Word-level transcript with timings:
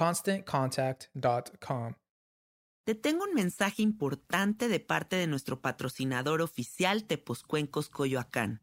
ConstantContact.com. 0.00 1.94
Te 2.84 2.94
tengo 2.94 3.24
un 3.24 3.34
mensaje 3.34 3.82
importante 3.82 4.68
de 4.68 4.80
parte 4.80 5.16
de 5.16 5.26
nuestro 5.26 5.60
patrocinador 5.60 6.40
oficial 6.40 7.04
Tepozcuencos 7.04 7.90
Coyoacán. 7.90 8.62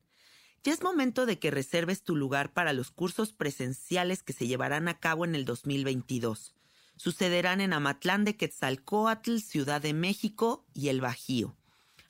Ya 0.64 0.74
es 0.74 0.82
momento 0.82 1.28
de 1.28 1.38
que 1.38 1.52
reserves 1.52 2.02
tu 2.02 2.16
lugar 2.16 2.54
para 2.54 2.74
los 2.74 2.90
cursos 2.90 3.34
presenciales 3.34 4.24
que 4.24 4.34
se 4.34 4.48
llevarán 4.48 4.88
a 4.88 5.00
cabo 5.00 5.26
en 5.26 5.36
el 5.36 5.46
2022. 5.46 6.56
Sucederán 6.96 7.62
en 7.62 7.74
Amatlán 7.74 8.26
de 8.26 8.36
Quetzalcoatl, 8.36 9.38
Ciudad 9.38 9.80
de 9.80 9.94
México 9.94 10.66
y 10.74 10.88
El 10.88 11.02
Bajío. 11.02 11.56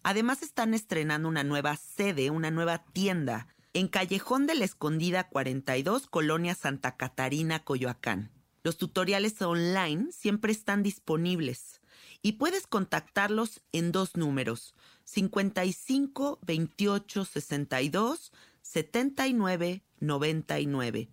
Además 0.03 0.41
están 0.41 0.73
estrenando 0.73 1.27
una 1.27 1.43
nueva 1.43 1.75
sede, 1.75 2.29
una 2.29 2.49
nueva 2.49 2.85
tienda, 2.93 3.49
en 3.73 3.89
Callejón 3.89 4.47
de 4.47 4.55
la 4.55 4.63
Escondida 4.63 5.27
42, 5.27 6.07
Colonia 6.07 6.55
Santa 6.55 6.95
Catarina, 6.95 7.65
Coyoacán. 7.65 8.36
Los 8.67 8.75
tutoriales 8.75 9.41
online 9.41 10.11
siempre 10.11 10.51
están 10.51 10.83
disponibles 10.83 11.79
y 12.21 12.33
puedes 12.33 12.67
contactarlos 12.67 13.61
en 13.71 13.93
dos 13.93 14.17
números, 14.17 14.75
55 15.05 16.39
28 16.41 17.23
62 17.23 18.33
79 18.63 19.85
99 20.01 21.09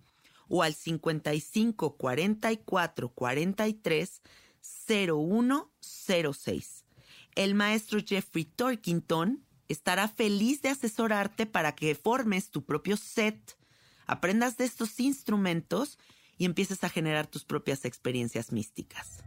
o 0.48 0.64
al 0.64 0.74
55 0.74 1.96
44 1.96 3.08
43 3.10 4.22
0106 4.88 6.84
el 7.36 7.54
maestro 7.54 8.00
Jeffrey 8.04 8.46
Torkington 8.46 9.46
estará 9.68 10.08
feliz 10.08 10.60
de 10.60 10.70
asesorarte 10.70 11.46
para 11.46 11.76
que 11.76 11.94
formes 11.94 12.50
tu 12.50 12.64
propio 12.64 12.96
set, 12.96 13.56
aprendas 14.08 14.56
de 14.56 14.64
estos 14.64 14.98
instrumentos 14.98 16.00
y 16.38 16.44
empieces 16.44 16.84
a 16.84 16.88
generar 16.88 17.26
tus 17.26 17.44
propias 17.44 17.84
experiencias 17.84 18.52
místicas. 18.52 19.22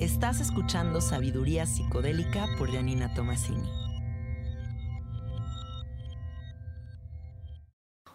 Estás 0.00 0.40
escuchando 0.40 1.00
Sabiduría 1.00 1.66
Psicodélica 1.66 2.46
por 2.58 2.70
Janina 2.70 3.12
Tomasini. 3.14 3.68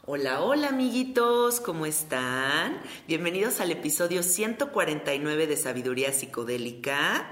Hola, 0.05 0.41
hola 0.41 0.69
amiguitos, 0.69 1.59
¿cómo 1.59 1.85
están? 1.85 2.81
Bienvenidos 3.07 3.61
al 3.61 3.71
episodio 3.71 4.23
149 4.23 5.47
de 5.47 5.57
Sabiduría 5.57 6.11
Psicodélica. 6.11 7.31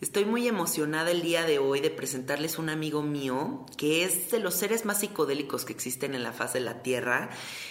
Estoy 0.00 0.24
muy 0.24 0.46
emocionada 0.46 1.10
el 1.10 1.22
día 1.22 1.42
de 1.42 1.58
hoy 1.58 1.80
de 1.80 1.90
presentarles 1.90 2.58
un 2.58 2.68
amigo 2.68 3.02
mío 3.02 3.66
que 3.76 4.04
es 4.04 4.30
de 4.30 4.38
los 4.38 4.54
seres 4.54 4.84
más 4.84 5.00
psicodélicos 5.00 5.64
que 5.64 5.72
existen 5.72 6.14
en 6.14 6.22
la 6.22 6.32
faz 6.32 6.52
de 6.52 6.60
la 6.60 6.82
Tierra, 6.84 7.30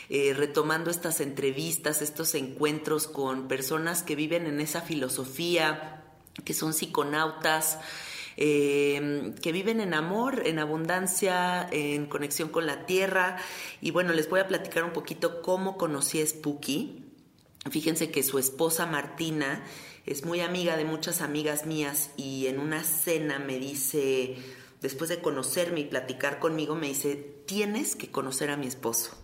eh, 0.10 0.34
retomando 0.36 0.92
estas 0.92 1.22
entrevistas, 1.22 2.02
estos 2.02 2.36
encuentros 2.36 3.08
con 3.08 3.48
personas 3.48 4.04
que 4.04 4.18
viven 4.18 4.46
en 4.46 4.60
esa 4.60 4.82
filosofía, 4.82 6.04
que 6.44 6.54
son 6.54 6.74
psiconautas, 6.74 7.80
eh, 8.36 9.34
que 9.42 9.54
viven 9.54 9.80
en 9.80 9.94
amor, 9.94 10.42
en 10.46 10.60
abundancia, 10.60 11.66
en 11.72 12.08
conexión 12.08 12.50
con 12.50 12.66
la 12.66 12.86
tierra. 12.86 13.38
Y 13.80 13.92
bueno, 13.92 14.12
les 14.12 14.30
voy 14.30 14.42
a 14.42 14.50
platicar 14.50 14.84
un 14.84 14.92
poquito 14.92 15.42
cómo 15.42 15.78
conocí 15.78 16.22
a 16.22 16.28
Spooky. 16.28 17.06
Fíjense 17.72 18.12
que 18.12 18.22
su 18.22 18.38
esposa 18.38 18.86
Martina 18.86 19.64
es 20.08 20.26
muy 20.26 20.42
amiga 20.42 20.76
de 20.78 20.86
muchas 20.86 21.22
amigas 21.22 21.66
mías 21.66 22.10
y 22.18 22.48
en 22.48 22.60
una 22.60 22.84
cena 22.84 23.38
me 23.38 23.60
dice, 23.60 24.36
después 24.82 25.10
de 25.10 25.22
conocerme 25.22 25.82
y 25.82 25.86
platicar 25.86 26.40
conmigo, 26.40 26.76
me 26.76 26.88
dice, 26.88 27.16
tienes 27.46 27.96
que 27.96 28.10
conocer 28.10 28.50
a 28.50 28.58
mi 28.58 28.66
esposo 28.68 29.16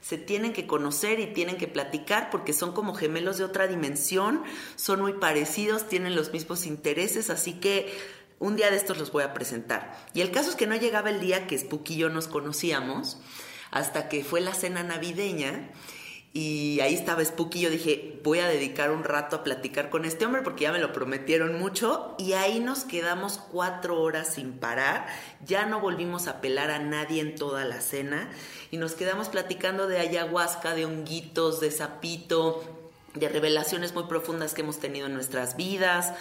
se 0.00 0.16
tienen 0.16 0.54
que 0.54 0.66
conocer 0.66 1.20
y 1.20 1.26
tienen 1.26 1.58
que 1.58 1.68
platicar 1.68 2.30
porque 2.30 2.54
son 2.54 2.72
como 2.72 2.94
gemelos 2.94 3.36
de 3.36 3.44
otra 3.44 3.66
dimensión, 3.66 4.42
son 4.74 5.02
muy 5.02 5.12
parecidos, 5.12 5.86
tienen 5.86 6.16
los 6.16 6.32
mismos 6.32 6.64
intereses, 6.64 7.28
así 7.28 7.54
que 7.54 7.92
un 8.38 8.56
día 8.56 8.70
de 8.70 8.76
estos 8.76 8.96
los 8.96 9.12
voy 9.12 9.24
a 9.24 9.34
presentar. 9.34 9.98
Y 10.14 10.22
el 10.22 10.30
caso 10.30 10.48
es 10.48 10.56
que 10.56 10.66
no 10.66 10.76
llegaba 10.76 11.10
el 11.10 11.20
día 11.20 11.46
que 11.46 11.58
Spooky 11.58 11.94
y 11.94 11.98
yo 11.98 12.08
nos 12.08 12.26
conocíamos, 12.26 13.18
hasta 13.70 14.08
que 14.08 14.24
fue 14.24 14.40
la 14.40 14.54
cena 14.54 14.82
navideña. 14.82 15.70
Y 16.40 16.78
ahí 16.82 16.94
estaba 16.94 17.24
Spooky. 17.24 17.58
Yo 17.58 17.68
dije, 17.68 18.20
voy 18.22 18.38
a 18.38 18.46
dedicar 18.46 18.92
un 18.92 19.02
rato 19.02 19.34
a 19.34 19.42
platicar 19.42 19.90
con 19.90 20.04
este 20.04 20.24
hombre 20.24 20.42
porque 20.42 20.62
ya 20.62 20.72
me 20.72 20.78
lo 20.78 20.92
prometieron 20.92 21.58
mucho. 21.58 22.14
Y 22.16 22.34
ahí 22.34 22.60
nos 22.60 22.84
quedamos 22.84 23.40
cuatro 23.50 24.00
horas 24.00 24.34
sin 24.34 24.52
parar. 24.52 25.08
Ya 25.44 25.66
no 25.66 25.80
volvimos 25.80 26.28
a 26.28 26.40
pelar 26.40 26.70
a 26.70 26.78
nadie 26.78 27.22
en 27.22 27.34
toda 27.34 27.64
la 27.64 27.80
cena. 27.80 28.30
Y 28.70 28.76
nos 28.76 28.92
quedamos 28.92 29.28
platicando 29.28 29.88
de 29.88 29.98
ayahuasca, 29.98 30.76
de 30.76 30.84
honguitos, 30.84 31.58
de 31.58 31.72
sapito, 31.72 32.62
de 33.14 33.28
revelaciones 33.28 33.92
muy 33.92 34.04
profundas 34.04 34.54
que 34.54 34.60
hemos 34.60 34.78
tenido 34.78 35.08
en 35.08 35.14
nuestras 35.14 35.56
vidas 35.56 36.12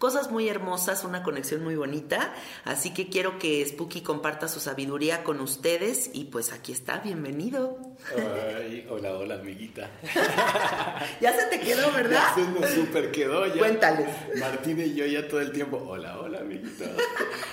cosas 0.00 0.30
muy 0.30 0.48
hermosas, 0.48 1.04
una 1.04 1.22
conexión 1.22 1.62
muy 1.62 1.76
bonita. 1.76 2.32
Así 2.64 2.94
que 2.94 3.10
quiero 3.10 3.38
que 3.38 3.64
Spooky 3.66 4.00
comparta 4.00 4.48
su 4.48 4.58
sabiduría 4.58 5.22
con 5.24 5.40
ustedes 5.40 6.10
y 6.14 6.24
pues 6.24 6.52
aquí 6.54 6.72
está, 6.72 7.00
bienvenido. 7.00 7.76
Ay, 8.16 8.86
hola, 8.88 9.12
hola, 9.12 9.34
amiguita. 9.34 9.90
ya 11.20 11.38
se 11.38 11.46
te 11.48 11.60
quedó, 11.60 11.92
¿verdad? 11.92 12.32
Ya 12.34 12.34
se 12.34 12.50
nos 12.50 12.70
super 12.70 13.12
quedó. 13.12 13.46
Ya. 13.46 13.58
Cuéntales. 13.58 14.08
Martín 14.38 14.80
y 14.80 14.94
yo 14.94 15.04
ya 15.04 15.28
todo 15.28 15.42
el 15.42 15.52
tiempo, 15.52 15.76
hola, 15.76 16.18
hola, 16.18 16.40
amiguita. 16.40 16.86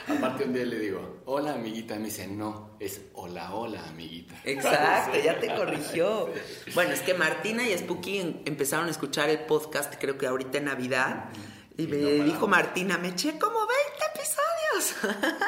aparte 0.08 0.46
un 0.46 0.54
día 0.54 0.64
le 0.64 0.80
digo, 0.80 1.24
hola 1.26 1.54
amiguita, 1.56 1.96
me 1.96 2.06
dice, 2.06 2.28
no, 2.30 2.78
es 2.80 3.02
hola, 3.12 3.54
hola 3.54 3.90
amiguita. 3.90 4.36
Exacto, 4.46 5.18
ya 5.22 5.38
te 5.38 5.48
corrigió. 5.54 6.30
Bueno, 6.74 6.94
es 6.94 7.02
que 7.02 7.14
Martina 7.14 7.68
y 7.68 7.78
Spooky 7.78 8.20
em- 8.20 8.38
empezaron 8.46 8.88
a 8.88 8.92
escuchar 8.92 9.30
el 9.30 9.40
podcast, 9.40 9.96
creo 10.00 10.18
que 10.18 10.28
ahorita 10.28 10.60
en 10.60 10.66
Navidad, 10.66 11.26
y 11.78 11.88
me 11.88 11.98
dijo 11.98 12.48
Martina, 12.48 12.98
me 12.98 13.10
eché 13.10 13.38
como 13.38 13.60
20 13.60 13.76
episodios. 14.16 15.38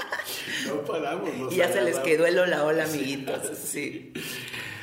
No 0.67 0.81
paramos. 0.81 1.53
y 1.53 1.55
ya 1.55 1.71
se 1.71 1.81
les 1.81 1.97
quedó 1.99 2.25
el 2.25 2.37
hola, 2.37 2.65
hola, 2.65 2.83
amiguitos. 2.83 3.57
Sí. 3.57 4.11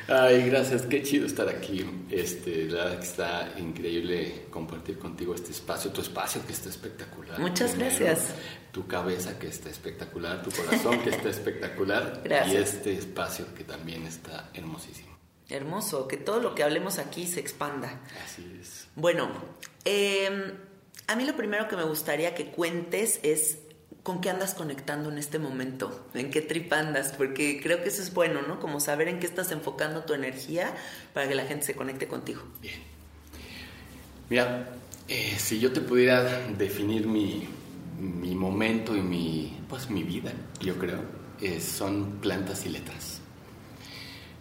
Ay, 0.07 0.49
gracias, 0.49 0.83
qué 0.83 1.03
chido 1.03 1.25
estar 1.25 1.47
aquí. 1.49 1.85
Este, 2.09 2.65
la 2.65 2.85
verdad 2.85 2.99
que 2.99 3.05
está 3.05 3.53
increíble 3.57 4.45
compartir 4.49 4.97
contigo 4.97 5.35
este 5.35 5.51
espacio, 5.51 5.91
tu 5.91 6.01
espacio 6.01 6.45
que 6.45 6.53
está 6.53 6.69
espectacular. 6.69 7.39
Muchas 7.39 7.71
Primero, 7.71 7.95
gracias. 7.99 8.33
Tu 8.71 8.87
cabeza 8.87 9.37
que 9.37 9.47
está 9.47 9.69
espectacular, 9.69 10.41
tu 10.41 10.51
corazón 10.51 11.01
que 11.01 11.09
está 11.09 11.29
espectacular. 11.29 12.21
Gracias. 12.23 12.53
Y 12.53 12.57
este 12.57 12.93
espacio 12.93 13.53
que 13.55 13.63
también 13.63 14.05
está 14.05 14.49
hermosísimo. 14.53 15.17
Hermoso, 15.49 16.07
que 16.07 16.17
todo 16.17 16.39
lo 16.41 16.55
que 16.55 16.63
hablemos 16.63 16.99
aquí 16.99 17.25
se 17.27 17.39
expanda. 17.39 18.01
Así 18.23 18.59
es. 18.61 18.87
Bueno, 18.95 19.29
eh, 19.85 20.53
a 21.07 21.15
mí 21.15 21.25
lo 21.25 21.35
primero 21.35 21.67
que 21.67 21.75
me 21.75 21.83
gustaría 21.83 22.35
que 22.35 22.47
cuentes 22.47 23.19
es 23.23 23.59
con 24.03 24.21
qué 24.21 24.29
andas 24.29 24.53
conectando 24.53 25.11
en 25.11 25.17
este 25.17 25.39
momento, 25.39 26.07
en 26.13 26.29
qué 26.29 26.41
trip 26.41 26.71
andas, 26.71 27.13
porque 27.17 27.59
creo 27.61 27.83
que 27.83 27.89
eso 27.89 28.01
es 28.01 28.13
bueno, 28.13 28.41
¿no? 28.41 28.59
Como 28.59 28.79
saber 28.79 29.07
en 29.07 29.19
qué 29.19 29.25
estás 29.25 29.51
enfocando 29.51 30.03
tu 30.03 30.13
energía 30.13 30.73
para 31.13 31.27
que 31.27 31.35
la 31.35 31.45
gente 31.45 31.65
se 31.65 31.75
conecte 31.75 32.07
contigo. 32.07 32.41
Bien. 32.61 32.79
Mira, 34.29 34.69
eh, 35.07 35.35
si 35.37 35.59
yo 35.59 35.71
te 35.73 35.81
pudiera 35.81 36.23
definir 36.57 37.07
mi, 37.07 37.47
mi 37.99 38.35
momento 38.35 38.95
y 38.95 39.01
mi, 39.01 39.57
pues, 39.67 39.89
mi 39.89 40.03
vida, 40.03 40.31
yo 40.61 40.77
creo, 40.77 41.01
eh, 41.41 41.59
son 41.59 42.19
plantas 42.21 42.65
y 42.65 42.69
letras. 42.69 43.21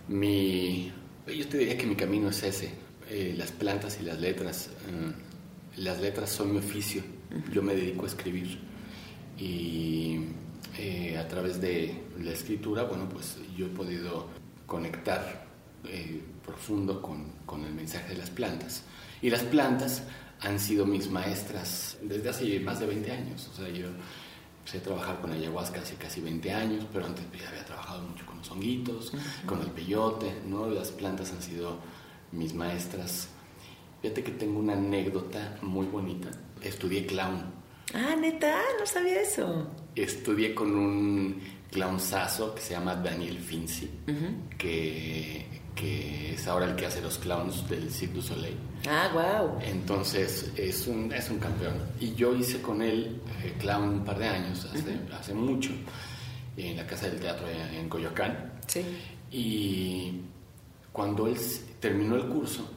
Mi, 0.08 0.92
yo 1.26 1.48
te 1.48 1.58
diría 1.58 1.76
que 1.76 1.86
mi 1.86 1.96
camino 1.96 2.30
es 2.30 2.42
ese, 2.42 2.70
eh, 3.08 3.34
las 3.36 3.52
plantas 3.52 3.98
y 4.00 4.04
las 4.04 4.20
letras. 4.20 4.70
Las 5.76 6.00
letras 6.00 6.30
son 6.30 6.52
mi 6.52 6.58
oficio, 6.58 7.02
yo 7.52 7.62
me 7.62 7.74
dedico 7.74 8.04
a 8.04 8.08
escribir 8.08 8.58
y 9.38 10.20
eh, 10.78 11.16
a 11.18 11.28
través 11.28 11.60
de 11.60 12.04
la 12.18 12.32
escritura, 12.32 12.84
bueno, 12.84 13.08
pues 13.08 13.38
yo 13.56 13.66
he 13.66 13.70
podido 13.70 14.28
conectar 14.66 15.46
eh, 15.84 16.22
profundo 16.44 17.00
con, 17.00 17.32
con 17.44 17.64
el 17.64 17.74
mensaje 17.74 18.10
de 18.10 18.18
las 18.18 18.30
plantas. 18.30 18.82
Y 19.22 19.30
las 19.30 19.42
plantas 19.42 20.02
han 20.40 20.58
sido 20.58 20.86
mis 20.86 21.10
maestras 21.10 21.98
desde 22.02 22.28
hace 22.28 22.60
más 22.60 22.80
de 22.80 22.86
20 22.86 23.12
años. 23.12 23.48
O 23.52 23.56
sea, 23.56 23.68
yo 23.68 23.86
empecé 24.58 24.78
a 24.78 24.82
trabajar 24.82 25.20
con 25.20 25.32
ayahuasca 25.32 25.80
hace 25.80 25.94
casi 25.94 26.20
20 26.20 26.52
años, 26.52 26.86
pero 26.92 27.06
antes 27.06 27.24
ya 27.38 27.48
había 27.48 27.64
trabajado 27.64 28.02
mucho 28.02 28.26
con 28.26 28.38
los 28.38 28.50
honguitos, 28.50 29.12
con 29.46 29.60
el 29.60 29.68
peyote, 29.68 30.42
¿no? 30.46 30.68
Las 30.68 30.90
plantas 30.90 31.32
han 31.32 31.42
sido 31.42 31.78
mis 32.32 32.54
maestras. 32.54 33.28
Fíjate 34.06 34.22
que 34.22 34.38
tengo 34.38 34.60
una 34.60 34.74
anécdota 34.74 35.58
muy 35.62 35.84
bonita. 35.88 36.28
Estudié 36.62 37.06
clown. 37.06 37.42
Ah, 37.92 38.14
neta, 38.14 38.56
no 38.78 38.86
sabía 38.86 39.20
eso. 39.20 39.66
Estudié 39.96 40.54
con 40.54 40.76
un 40.76 41.40
clownzazo 41.72 42.54
que 42.54 42.62
se 42.62 42.74
llama 42.74 42.94
Daniel 42.94 43.36
Finzi, 43.40 43.90
que, 44.56 45.44
que 45.74 46.34
es 46.34 46.46
ahora 46.46 46.66
el 46.66 46.76
que 46.76 46.86
hace 46.86 47.02
los 47.02 47.18
clowns 47.18 47.68
del 47.68 47.90
Cirque 47.90 48.14
du 48.14 48.22
Soleil. 48.22 48.56
Ah, 48.88 49.10
wow. 49.12 49.58
Entonces 49.60 50.52
es 50.54 50.86
un, 50.86 51.12
es 51.12 51.28
un 51.28 51.40
campeón. 51.40 51.74
Y 51.98 52.14
yo 52.14 52.32
hice 52.32 52.62
con 52.62 52.82
él 52.82 53.20
eh, 53.42 53.54
clown 53.58 53.88
un 53.88 54.04
par 54.04 54.20
de 54.20 54.28
años, 54.28 54.68
hace, 54.72 55.00
hace 55.18 55.34
mucho, 55.34 55.72
en 56.56 56.76
la 56.76 56.86
Casa 56.86 57.08
del 57.08 57.18
Teatro 57.18 57.48
en, 57.48 57.74
en 57.74 57.88
Coyoacán. 57.88 58.52
Sí. 58.68 58.84
Y 59.32 60.20
cuando 60.92 61.26
él 61.26 61.36
terminó 61.80 62.14
el 62.14 62.26
curso 62.26 62.70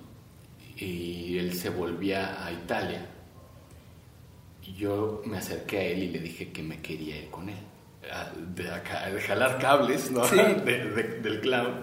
y 0.79 1.37
él 1.37 1.53
se 1.53 1.69
volvía 1.69 2.43
a 2.45 2.51
Italia, 2.51 3.05
yo 4.77 5.21
me 5.25 5.37
acerqué 5.37 5.77
a 5.79 5.83
él 5.83 6.03
y 6.03 6.07
le 6.09 6.19
dije 6.19 6.51
que 6.51 6.61
me 6.63 6.81
quería 6.81 7.17
ir 7.17 7.29
con 7.29 7.49
él. 7.49 7.57
a- 8.11 8.31
De, 8.55 8.71
acá, 8.71 9.09
de 9.09 9.19
jalar 9.21 9.59
cables, 9.59 10.09
¿no? 10.11 10.25
De- 10.27 10.85
de- 10.85 11.19
del 11.21 11.41
clown. 11.41 11.81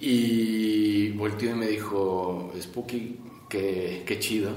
Y 0.00 1.10
volteó 1.12 1.50
y 1.50 1.54
me 1.54 1.66
dijo, 1.68 2.52
Spooky, 2.60 3.18
qué, 3.48 4.02
qué 4.06 4.18
chido. 4.18 4.50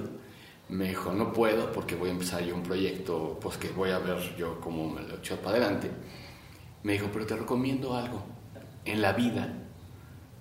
Me 0.70 0.90
dijo, 0.90 1.14
no 1.14 1.32
puedo 1.32 1.72
porque 1.72 1.94
voy 1.96 2.10
a 2.10 2.14
empezar 2.14 2.44
yo 2.44 2.56
un 2.56 2.64
proyecto, 2.64 3.38
pues 3.40 3.58
que 3.58 3.70
voy 3.70 3.92
a 3.92 4.00
ver 4.00 4.18
yo 4.38 4.60
cómo 4.60 4.90
me 4.90 5.04
lo 5.04 5.18
echo 5.18 5.38
para 5.38 5.58
adelante. 5.58 5.92
Me 6.82 6.94
dijo, 6.94 7.10
pero 7.14 7.26
te 7.28 7.36
recomiendo 7.36 7.96
algo. 7.96 8.24
En 8.86 9.02
la 9.02 9.14
vida, 9.14 9.54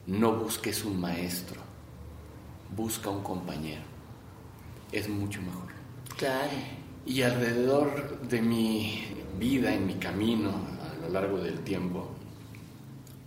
no 0.07 0.33
busques 0.37 0.85
un 0.85 0.99
maestro, 1.01 1.61
busca 2.77 3.11
un 3.11 3.23
compañero. 3.23 3.83
Es 4.93 5.09
mucho 5.09 5.41
mejor. 5.43 5.69
Claro. 6.17 6.51
Y 7.07 7.23
alrededor 7.23 8.21
de 8.29 8.41
mi 8.43 9.05
vida, 9.39 9.75
en 9.75 9.87
mi 9.87 9.95
camino, 9.95 10.51
a 10.51 11.03
lo 11.03 11.09
largo 11.11 11.39
del 11.39 11.59
tiempo, 11.61 12.11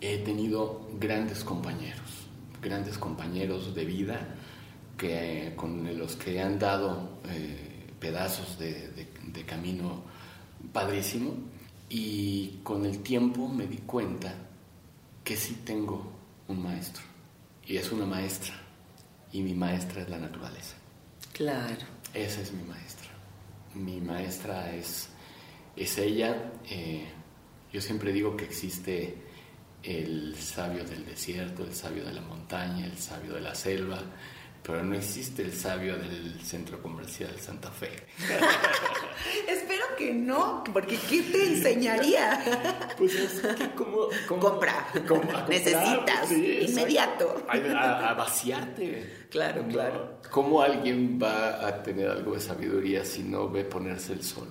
he 0.02 0.20
tenido 0.20 0.88
grandes 1.00 1.44
compañeros, 1.44 2.28
grandes 2.62 2.98
compañeros 2.98 3.74
de 3.76 3.86
vida 3.86 4.36
que, 4.98 5.54
con 5.56 5.98
los 5.98 6.16
que 6.16 6.42
han 6.42 6.58
dado 6.58 7.20
eh, 7.30 7.92
pedazos 8.00 8.58
de, 8.58 8.90
de- 8.92 9.08
de 9.28 9.44
camino 9.46 10.02
padrísimo. 10.74 11.34
Y 11.90 12.60
con 12.64 12.86
el 12.86 13.00
tiempo 13.00 13.48
me 13.48 13.66
di 13.68 13.78
cuenta 13.78 14.34
que 15.24 15.38
sí 15.38 15.62
tengo 15.64 16.12
un 16.48 16.62
maestro. 16.64 17.04
Y 17.66 17.78
es 17.78 17.92
una 17.92 18.06
maestra. 18.06 18.56
Y 19.38 19.44
mi 19.44 19.54
maestra 19.54 20.02
es 20.02 20.10
la 20.10 20.18
naturaleza. 20.18 20.76
Claro. 21.32 21.86
Esa 22.12 22.42
es 22.42 22.52
mi 22.54 22.64
maestra. 22.64 23.10
Mi 23.76 24.02
maestra 24.02 24.74
es, 24.74 25.10
es 25.76 25.96
ella. 26.00 26.54
eh, 26.68 27.06
yo 27.72 27.80
siempre 27.80 28.12
digo 28.12 28.36
que 28.36 28.46
existe 28.46 29.16
el 29.84 30.36
sabio 30.40 30.84
del 30.84 31.06
desierto, 31.06 31.64
el 31.64 31.76
sabio 31.76 32.04
de 32.04 32.14
la 32.14 32.22
montaña, 32.22 32.88
el 32.88 32.98
sabio 32.98 33.36
de 33.36 33.42
la 33.42 33.54
selva, 33.54 34.02
pero 34.64 34.84
no 34.84 34.96
existe 34.96 35.44
el 35.44 35.54
sabio 35.54 35.98
del 35.98 36.42
centro 36.44 36.82
comercial 36.82 37.40
Santa 37.40 37.70
Fe. 37.70 37.92
Que 40.08 40.14
no, 40.14 40.64
porque 40.72 40.98
¿qué 41.10 41.22
te 41.24 41.48
enseñaría? 41.54 42.94
Pues 42.98 43.14
es 43.16 43.42
que 43.58 43.72
como... 43.72 44.08
Compra. 44.28 44.88
Necesitas, 45.50 46.32
inmediato. 46.32 47.44
A, 47.50 47.56
a- 47.58 48.10
a 48.12 48.14
vaciarte. 48.14 49.28
Claro, 49.30 49.64
¿no? 49.64 49.68
claro. 49.70 50.20
¿Cómo 50.32 50.62
alguien 50.62 51.20
va 51.22 51.68
a 51.68 51.84
tener 51.84 52.10
algo 52.10 52.36
de 52.36 52.40
sabiduría 52.40 53.04
si 53.04 53.24
no 53.24 53.50
ve 53.50 53.66
ponerse 53.66 54.14
el 54.14 54.24
sol? 54.24 54.48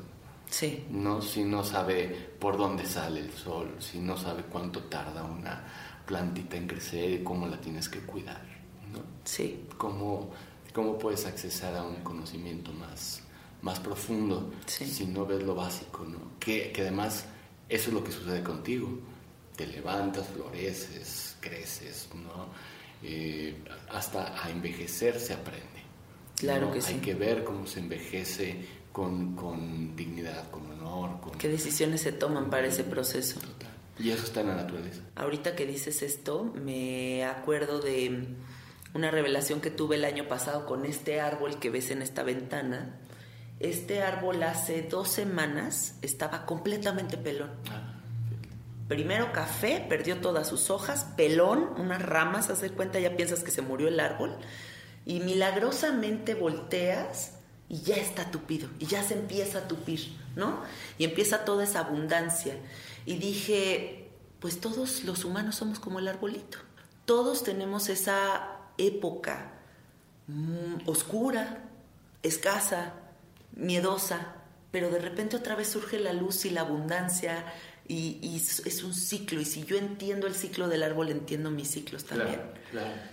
Sí. 0.51 0.85
¿no? 0.91 1.23
Si 1.23 1.43
no 1.43 1.65
sabe 1.65 2.15
por 2.39 2.59
dónde 2.59 2.85
sale 2.85 3.21
el 3.21 3.33
sol, 3.33 3.77
si 3.79 3.99
no 3.99 4.17
sabe 4.19 4.43
cuánto 4.43 4.81
tarda 4.85 5.25
una 5.25 5.65
plantita 6.05 6.57
en 6.57 6.67
crecer 6.69 7.11
y 7.13 7.25
cómo 7.25 7.47
la 7.49 7.59
tienes 7.61 7.89
que 7.89 8.01
cuidar, 8.01 8.43
¿no? 8.93 9.01
Sí. 9.25 9.65
¿Cómo, 9.79 10.31
cómo 10.75 10.99
puedes 10.99 11.25
accesar 11.27 11.75
a 11.77 11.83
un 11.83 11.97
conocimiento 12.05 12.73
más, 12.73 13.23
más 13.67 13.81
profundo 13.81 14.53
Sí. 14.67 14.87
si 14.87 15.07
no 15.07 15.27
ves 15.27 15.43
lo 15.43 15.55
básico, 15.55 16.05
¿no? 16.05 16.39
Que, 16.41 16.73
que 16.73 16.83
además 16.83 17.27
eso 17.69 17.89
es 17.91 17.95
lo 17.95 18.03
que 18.05 18.13
sucede 18.13 18.43
contigo. 18.43 18.89
Te 19.57 19.67
levantas, 19.67 20.29
floreces, 20.29 21.37
creces, 21.41 22.09
¿no? 22.15 22.47
Eh, 23.03 23.57
hasta 23.91 24.43
a 24.43 24.51
envejecer 24.51 25.19
se 25.19 25.35
aprende. 25.35 25.81
Claro 26.37 26.67
¿no? 26.69 26.73
que 26.73 26.81
sí. 26.81 26.95
Hay 26.95 27.01
que 27.01 27.15
ver 27.15 27.45
cómo 27.45 27.67
se 27.67 27.81
envejece 27.81 28.67
con, 28.93 29.35
con 29.35 29.95
dignidad, 29.97 30.51
con 30.51 30.71
honor, 30.71 31.21
con... 31.21 31.33
¿Qué 31.39 31.49
decisiones 31.49 32.01
se 32.03 32.13
toman 32.13 32.49
para 32.51 32.67
ese 32.69 32.85
proceso? 32.85 33.41
Total. 33.41 33.71
Y 33.99 34.11
eso 34.11 34.25
está 34.25 34.41
en 34.43 34.49
la 34.49 34.57
naturaleza. 34.57 35.01
Ahorita 35.15 35.57
que 35.57 35.67
dices 35.67 36.03
esto, 36.03 36.45
me 36.45 37.25
acuerdo 37.25 37.81
de 37.81 38.27
una 38.95 39.11
revelación 39.11 39.61
que 39.61 39.71
tuve 39.71 39.97
el 39.97 40.05
año 40.05 40.29
pasado 40.29 40.67
con 40.67 40.85
este 40.85 41.21
árbol 41.21 41.59
que 41.59 41.71
ves 41.71 41.91
en 41.91 42.03
esta 42.03 42.23
ventana. 42.23 43.01
Este 43.59 44.03
árbol 44.03 44.43
hace 44.43 44.83
dos 44.83 45.09
semanas 45.09 45.95
estaba 46.03 46.45
completamente 46.45 47.17
pelón. 47.17 47.51
Primero 48.89 49.33
café, 49.33 49.85
perdió 49.89 50.21
todas 50.21 50.47
sus 50.47 50.71
hojas, 50.71 51.07
pelón, 51.17 51.71
unas 51.79 52.03
ramas, 52.03 52.51
haz 52.51 52.61
de 52.61 52.71
cuenta, 52.71 53.01
ya 53.01 53.17
piensas 53.17 53.43
que 53.43 53.51
se 53.51 53.63
murió 53.63 53.89
el 53.89 53.99
árbol. 53.99 54.37
Y 55.05 55.21
milagrosamente 55.21 56.35
volteas 56.35 57.33
y 57.69 57.81
ya 57.81 57.97
está 57.97 58.31
tupido, 58.31 58.69
y 58.79 58.87
ya 58.87 59.03
se 59.03 59.15
empieza 59.15 59.59
a 59.59 59.69
tupir, 59.69 60.17
¿no? 60.37 60.63
Y 60.99 61.05
empieza 61.05 61.45
toda 61.45 61.65
esa 61.65 61.81
abundancia. 61.81 62.55
Y 63.07 63.17
dije, 63.17 64.09
pues 64.39 64.61
todos 64.61 65.03
los 65.05 65.25
humanos 65.25 65.57
somos 65.57 65.81
como 65.81 65.99
el 65.99 66.07
arbolito. 66.07 66.59
Todos 67.07 67.43
tenemos 67.43 67.89
esa 67.89 68.59
época 68.79 69.53
mm, 70.29 70.89
oscura, 70.89 71.65
escasa, 72.23 72.95
miedosa, 73.57 74.35
pero 74.71 74.91
de 74.91 75.01
repente 75.01 75.37
otra 75.37 75.57
vez 75.57 75.69
surge 75.69 75.99
la 75.99 76.13
luz 76.13 76.45
y 76.45 76.51
la 76.51 76.61
abundancia 76.61 77.45
y, 77.89 78.19
y 78.23 78.37
es 78.37 78.83
un 78.85 78.95
ciclo. 78.95 79.41
Y 79.41 79.45
si 79.45 79.65
yo 79.65 79.77
entiendo 79.77 80.27
el 80.27 80.35
ciclo 80.35 80.69
del 80.69 80.83
árbol, 80.83 81.11
entiendo 81.11 81.51
mis 81.51 81.71
ciclos 81.71 82.05
también. 82.05 82.41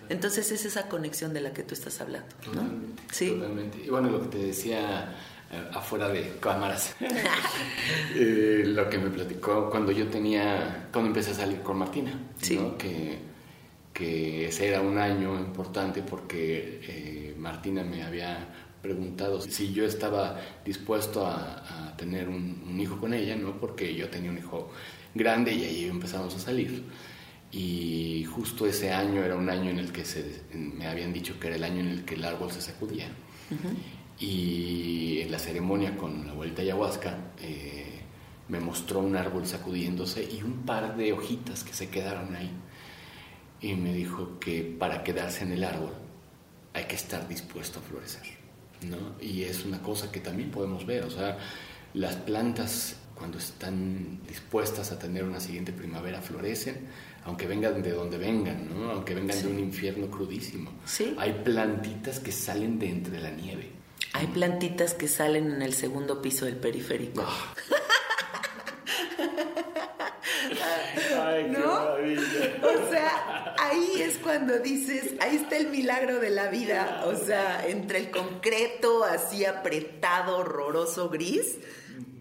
Entonces 0.09 0.51
es 0.51 0.65
esa 0.65 0.89
conexión 0.89 1.33
de 1.33 1.41
la 1.41 1.53
que 1.53 1.63
tú 1.63 1.73
estás 1.73 2.01
hablando. 2.01 2.35
Totalmente, 2.43 3.03
sí. 3.11 3.29
Totalmente. 3.29 3.83
Y 3.85 3.89
bueno, 3.89 4.09
lo 4.09 4.21
que 4.21 4.37
te 4.37 4.45
decía 4.45 5.15
eh, 5.51 5.69
afuera 5.73 6.09
de 6.09 6.37
cámaras, 6.39 6.95
eh, 8.15 8.63
lo 8.65 8.89
que 8.89 8.97
me 8.97 9.09
platicó 9.09 9.69
cuando 9.69 9.91
yo 9.91 10.07
tenía, 10.07 10.89
cuando 10.91 11.09
empecé 11.09 11.31
a 11.31 11.35
salir 11.35 11.59
con 11.59 11.77
Martina, 11.77 12.19
que, 12.39 13.19
que 13.93 14.47
ese 14.47 14.69
era 14.69 14.81
un 14.81 14.97
año 14.97 15.37
importante 15.39 16.01
porque 16.01 16.79
eh, 16.81 17.35
Martina 17.37 17.83
me 17.83 18.03
había 18.03 18.47
preguntado 18.83 19.39
si 19.39 19.71
yo 19.73 19.85
estaba 19.85 20.37
dispuesto 20.65 21.25
a, 21.25 21.95
tener 21.97 22.27
un, 22.27 22.77
hijo 22.79 22.99
con 22.99 23.13
ella, 23.13 23.35
¿no? 23.35 23.57
Porque 23.59 23.95
yo 23.95 24.09
tenía 24.09 24.29
un 24.29 24.37
hijo 24.37 24.69
grande 25.15 25.53
y 25.53 25.63
ahí 25.63 25.85
empezamos 25.85 26.35
a 26.35 26.39
salir. 26.39 26.83
Y 27.51 28.25
justo 28.25 28.67
ese 28.67 28.91
año 28.91 29.23
era 29.23 29.35
un 29.35 29.49
año 29.49 29.69
en 29.69 29.79
el 29.79 29.91
que 29.91 30.03
se, 30.03 30.41
me 30.53 30.85
habían 30.87 31.13
dicho 31.13 31.39
que 31.39 31.47
era 31.47 31.55
el 31.55 31.63
año 31.63 31.79
en 31.79 31.87
el 31.87 32.03
que 32.03 32.15
el 32.15 32.25
árbol 32.25 32.51
se 32.51 32.61
sacudía. 32.61 33.07
Y 34.19 35.21
en 35.21 35.31
la 35.31 35.39
ceremonia 35.39 35.95
con 35.95 36.27
la 36.27 36.33
vuelta 36.33 36.61
ayahuasca 36.61 37.17
eh, 37.41 38.01
me 38.49 38.59
mostró 38.59 38.99
un 38.99 39.15
árbol 39.15 39.45
sacudiéndose 39.47 40.23
y 40.23 40.43
un 40.43 40.63
par 40.65 40.97
de 40.97 41.13
hojitas 41.13 41.63
que 41.63 41.73
se 41.73 41.89
quedaron 41.89 42.35
ahí. 42.35 42.51
Y 43.61 43.75
me 43.75 43.93
dijo 43.93 44.39
que 44.39 44.61
para 44.63 45.03
quedarse 45.03 45.43
en 45.43 45.53
el 45.53 45.63
árbol 45.63 45.93
hay 46.73 46.83
que 46.85 46.95
estar 46.95 47.27
dispuesto 47.29 47.79
a 47.79 47.81
florecer. 47.83 48.32
¿No? 48.85 49.15
Y 49.21 49.43
es 49.43 49.65
una 49.65 49.81
cosa 49.81 50.11
que 50.11 50.19
también 50.19 50.51
podemos 50.51 50.85
ver, 50.85 51.03
o 51.03 51.09
sea, 51.09 51.37
las 51.93 52.15
plantas 52.15 52.97
cuando 53.15 53.37
están 53.37 54.19
dispuestas 54.27 54.91
a 54.91 54.99
tener 54.99 55.23
una 55.23 55.39
siguiente 55.39 55.71
primavera 55.71 56.21
florecen, 56.21 56.87
aunque 57.25 57.47
vengan 57.47 57.81
de 57.81 57.91
donde 57.91 58.17
vengan, 58.17 58.69
¿no? 58.69 58.91
aunque 58.91 59.13
vengan 59.15 59.41
de 59.41 59.47
un 59.47 59.59
infierno 59.59 60.07
crudísimo. 60.09 60.71
¿Sí? 60.85 61.15
Hay 61.17 61.31
plantitas 61.43 62.19
que 62.19 62.31
salen 62.31 62.79
de 62.79 62.89
entre 62.89 63.21
la 63.21 63.31
nieve. 63.31 63.71
Hay 64.13 64.27
plantitas 64.27 64.93
que 64.93 65.07
salen 65.07 65.51
en 65.51 65.61
el 65.61 65.73
segundo 65.73 66.21
piso 66.21 66.45
del 66.45 66.57
periférico. 66.57 67.23
Ah. 71.15 71.39
¿No? 71.47 71.93
O 72.67 72.89
sea, 72.89 73.55
ahí 73.59 74.01
es 74.01 74.17
cuando 74.17 74.59
dices, 74.59 75.13
ahí 75.19 75.35
está 75.37 75.57
el 75.57 75.69
milagro 75.69 76.19
de 76.19 76.29
la 76.29 76.47
vida. 76.47 77.03
O 77.05 77.15
sea, 77.15 77.65
entre 77.67 77.99
el 77.99 78.11
concreto 78.11 79.03
así 79.03 79.45
apretado, 79.45 80.37
horroroso, 80.37 81.09
gris, 81.09 81.57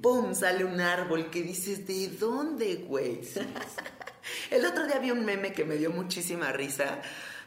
¡pum! 0.01 0.35
sale 0.35 0.65
un 0.65 0.81
árbol 0.81 1.31
que 1.31 1.43
dices, 1.43 1.87
¿de 1.87 2.09
dónde, 2.09 2.77
güey? 2.87 3.21
El 4.51 4.65
otro 4.67 4.87
día 4.87 4.99
vi 4.99 5.11
un 5.11 5.25
meme 5.25 5.53
que 5.53 5.65
me 5.65 5.77
dio 5.77 5.91
muchísima 5.91 6.53
risa 6.53 7.01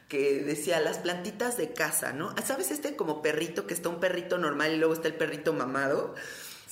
que 0.08 0.44
decía 0.44 0.80
las 0.80 1.00
plantitas 1.00 1.58
de 1.58 1.74
casa, 1.74 2.14
¿no? 2.14 2.36
¿Sabes 2.46 2.70
este 2.72 2.96
como 2.96 3.22
perrito 3.22 3.66
que 3.66 3.74
está 3.74 3.90
un 3.90 4.00
perrito 4.00 4.38
normal 4.38 4.74
y 4.74 4.78
luego 4.78 4.94
está 4.94 5.08
el 5.08 5.16
perrito 5.16 5.54
mamado? 5.54 6.16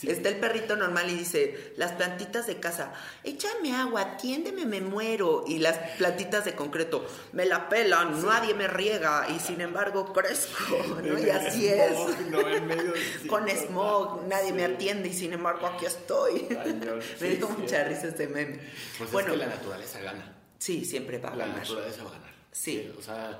Está 0.07 0.29
el 0.29 0.38
perrito 0.38 0.75
normal 0.75 1.10
y 1.10 1.15
dice, 1.15 1.74
las 1.77 1.93
plantitas 1.93 2.48
de 2.48 2.60
casa, 2.60 2.93
échame 3.24 3.75
agua, 3.75 4.01
atiéndeme, 4.01 4.65
me 4.65 4.81
muero. 4.81 5.43
Y 5.48 5.60
las 5.60 5.77
plantitas 5.98 6.45
de 6.45 6.55
concreto, 6.55 7.05
me 7.31 7.45
la 7.45 7.69
pelan, 7.69 8.25
nadie 8.25 8.53
me 8.53 8.67
riega 8.67 9.27
y 9.29 9.39
sin 9.39 9.62
embargo 9.62 10.12
crezco, 10.13 10.77
¿no? 11.03 11.19
Y 11.19 11.29
así 11.29 11.67
es. 11.67 11.98
Con 13.27 13.50
smog, 13.50 14.27
nadie 14.27 14.53
me 14.53 14.65
atiende 14.65 15.10
y 15.10 15.13
sin 15.13 15.33
embargo 15.33 15.67
aquí 15.67 15.86
estoy. 15.86 16.48
me 17.22 17.29
dio 17.29 17.50
mucha 17.50 17.83
risa 17.83 18.07
este 18.07 18.27
meme. 18.27 18.60
Pues 18.98 19.12
bueno, 19.12 19.33
es 19.33 19.39
que 19.39 19.45
la 19.45 19.55
naturaleza 19.55 20.00
gana. 20.01 20.36
Sí, 20.57 20.86
siempre 20.86 21.17
va 21.17 21.29
a 21.29 21.36
ganar. 21.36 21.48
La 21.50 21.55
naturaleza 21.55 22.03
va 22.03 22.10
a 22.10 22.13
ganar. 22.13 22.33
Sí. 22.51 22.91
O 22.98 23.01
sea 23.01 23.39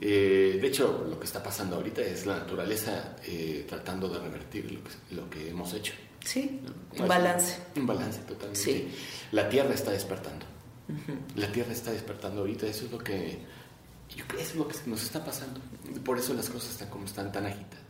eh, 0.00 0.58
de 0.60 0.66
hecho, 0.66 1.06
lo 1.08 1.18
que 1.18 1.26
está 1.26 1.42
pasando 1.42 1.76
ahorita 1.76 2.02
es 2.02 2.26
la 2.26 2.38
naturaleza 2.38 3.16
eh, 3.24 3.64
tratando 3.68 4.08
de 4.08 4.18
revertir 4.18 4.80
lo 5.10 5.28
que, 5.28 5.48
hemos 5.48 5.74
hecho. 5.74 5.92
Sí, 6.24 6.60
un 6.98 7.08
balance. 7.08 7.58
Un 7.76 7.86
balance 7.86 8.20
totalmente. 8.20 8.60
Sí. 8.60 8.88
La 9.32 9.48
Tierra 9.48 9.74
está 9.74 9.90
despertando. 9.90 10.46
La 11.36 11.50
Tierra 11.52 11.72
está 11.72 11.90
despertando 11.90 12.40
ahorita, 12.40 12.66
eso 12.66 12.86
es 12.86 12.92
lo 12.92 12.98
que 12.98 13.38
es 14.38 14.54
lo 14.54 14.66
que 14.66 14.76
nos 14.86 15.02
está 15.02 15.24
pasando. 15.24 15.60
Por 16.04 16.18
eso 16.18 16.32
las 16.34 16.48
cosas 16.48 16.70
están 16.70 16.88
como 16.88 17.04
están 17.04 17.30
tan 17.30 17.46
agitadas. 17.46 17.84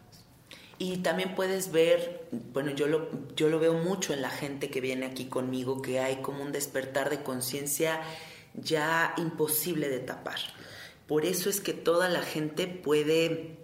Y 0.78 0.98
también 0.98 1.34
puedes 1.34 1.72
ver, 1.72 2.28
bueno, 2.52 2.70
yo 2.70 2.86
lo, 2.86 3.08
yo 3.34 3.48
lo 3.48 3.58
veo 3.58 3.74
mucho 3.74 4.12
en 4.12 4.22
la 4.22 4.30
gente 4.30 4.70
que 4.70 4.80
viene 4.80 5.06
aquí 5.06 5.26
conmigo, 5.26 5.82
que 5.82 6.00
hay 6.00 6.16
como 6.22 6.42
un 6.42 6.52
despertar 6.52 7.10
de 7.10 7.22
conciencia 7.22 8.00
ya 8.54 9.14
imposible 9.16 9.88
de 9.88 9.98
tapar. 9.98 10.38
Por 11.08 11.24
eso 11.24 11.48
es 11.48 11.60
que 11.60 11.72
toda 11.72 12.10
la 12.10 12.22
gente 12.22 12.66
puede 12.66 13.56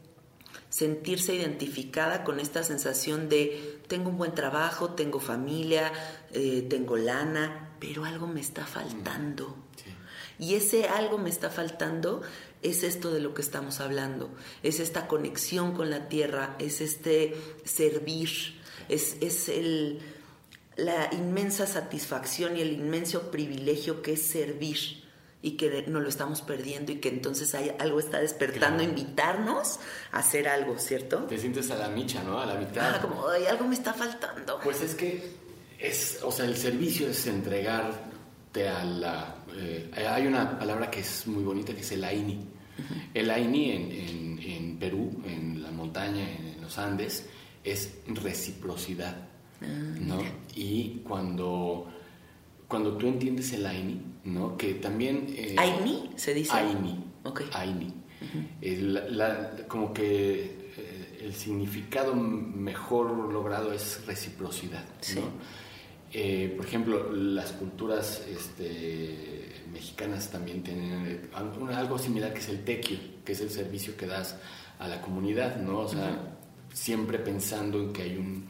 sentirse 0.71 1.35
identificada 1.35 2.25
con 2.25 2.41
esta 2.41 2.65
sensación 2.65 3.29
de 3.29 3.79
tengo 3.87 4.09
un 4.09 4.17
buen 4.17 4.35
trabajo, 4.35 4.95
tengo 4.95 5.21
familia, 5.21 5.93
eh, 6.33 6.67
tengo 6.69 6.97
lana, 6.97 7.77
pero 7.79 8.07
algo 8.07 8.27
me 8.27 8.41
está 8.41 8.67
faltando. 8.67 9.57
Y 10.39 10.55
ese 10.55 10.89
algo 10.89 11.19
me 11.19 11.31
está 11.31 11.49
faltando 11.49 12.23
es 12.63 12.83
esto 12.83 13.13
de 13.13 13.21
lo 13.21 13.35
que 13.35 13.43
estamos 13.43 13.79
hablando, 13.79 14.31
es 14.63 14.81
esta 14.81 15.07
conexión 15.07 15.75
con 15.75 15.91
la 15.91 16.09
tierra, 16.09 16.57
es 16.59 16.81
este 16.81 17.37
servir, 17.65 18.31
es, 18.89 19.19
es 19.21 19.51
el, 19.51 20.01
la 20.77 21.11
inmensa 21.13 21.67
satisfacción 21.67 22.57
y 22.57 22.63
el 22.63 22.73
inmenso 22.73 23.31
privilegio 23.31 24.01
que 24.01 24.15
es 24.15 24.23
servir 24.23 25.04
y 25.45 25.59
que 25.59 25.85
no 25.89 26.01
lo 26.01 26.09
estamos 26.09 26.41
perdiendo 26.41 26.91
y 26.91 26.97
que 26.97 27.11
entonces 27.11 27.55
hay, 27.55 27.71
algo 27.79 28.01
está 28.01 28.19
despertando, 28.19 28.83
invitarnos 28.83 29.79
a 30.11 30.21
hacer 30.21 30.49
algo, 30.49 30.79
¿cierto? 30.79 31.19
Te 31.25 31.37
sientes 31.37 31.71
a 31.71 31.77
la 31.77 31.89
micha, 31.89 32.25
¿no? 32.25 32.41
A 32.41 32.47
la 32.47 32.55
mitad. 32.55 32.95
Ah, 32.95 33.01
como, 33.03 33.29
Ay, 33.29 33.45
algo 33.45 33.67
me 33.67 33.75
está 33.75 33.93
faltando. 33.93 34.59
Pues 34.65 34.81
es 34.81 34.95
que 34.95 35.35
es, 35.79 36.21
o 36.23 36.33
sea, 36.33 36.47
el 36.47 36.57
servicio 36.57 37.09
es 37.09 37.27
entregarte 37.27 38.67
a 38.67 38.85
la... 38.87 39.37
Eh, 39.55 39.91
hay 39.95 40.27
una 40.27 40.59
palabra 40.59 40.91
que 40.91 41.01
es 41.01 41.27
muy 41.27 41.45
bonita 41.45 41.75
que 41.75 41.83
es 41.83 41.93
el 41.93 42.05
Aini. 42.05 42.41
El 43.13 43.31
Aini 43.31 43.71
en, 43.71 44.39
en, 44.41 44.79
Perú, 44.79 45.23
en 45.27 45.63
la 45.63 45.71
montaña, 45.71 46.23
en, 46.23 46.63
los 46.63 46.79
Andes, 46.79 47.29
es 47.63 47.99
reciprocidad, 48.07 49.15
ah, 49.61 49.67
¿no? 49.67 50.23
Y 50.57 51.03
cuando, 51.07 51.87
cuando 52.67 52.97
tú 52.97 53.07
entiendes 53.07 53.53
el 53.53 53.67
Aini, 53.67 54.14
¿no? 54.25 54.57
Que 54.57 54.75
también... 54.75 55.27
Eh, 55.37 55.57
¿Aini 55.59 56.11
se 56.17 56.35
dice? 56.35 56.53
Aini. 56.53 57.05
Aini. 57.53 57.93
como 59.69 59.93
que 59.93 60.65
eh, 60.77 61.19
el 61.23 61.35
significado 61.35 62.15
mejor 62.15 63.11
logrado 63.33 63.73
es 63.73 64.05
reciprocidad, 64.07 64.85
eh, 66.17 66.55
por 66.57 66.65
ejemplo, 66.65 67.13
las 67.13 67.51
culturas 67.53 68.25
este, 68.31 69.65
mexicanas 69.73 70.31
también 70.31 70.63
tienen 70.63 71.29
algo 71.33 71.99
similar 71.99 72.33
que 72.33 72.39
es 72.39 72.49
el 72.51 72.63
tequio, 72.63 72.99
que 73.25 73.33
es 73.33 73.41
el 73.41 73.51
servicio 73.51 73.97
que 73.97 74.07
das 74.07 74.39
a 74.79 74.87
la 74.87 75.01
comunidad, 75.01 75.57
¿no? 75.57 75.79
O 75.81 75.89
sea, 75.89 76.37
siempre 76.73 77.19
pensando 77.19 77.81
en 77.81 77.93
que 77.93 78.03
hay 78.03 78.17
un, 78.17 78.47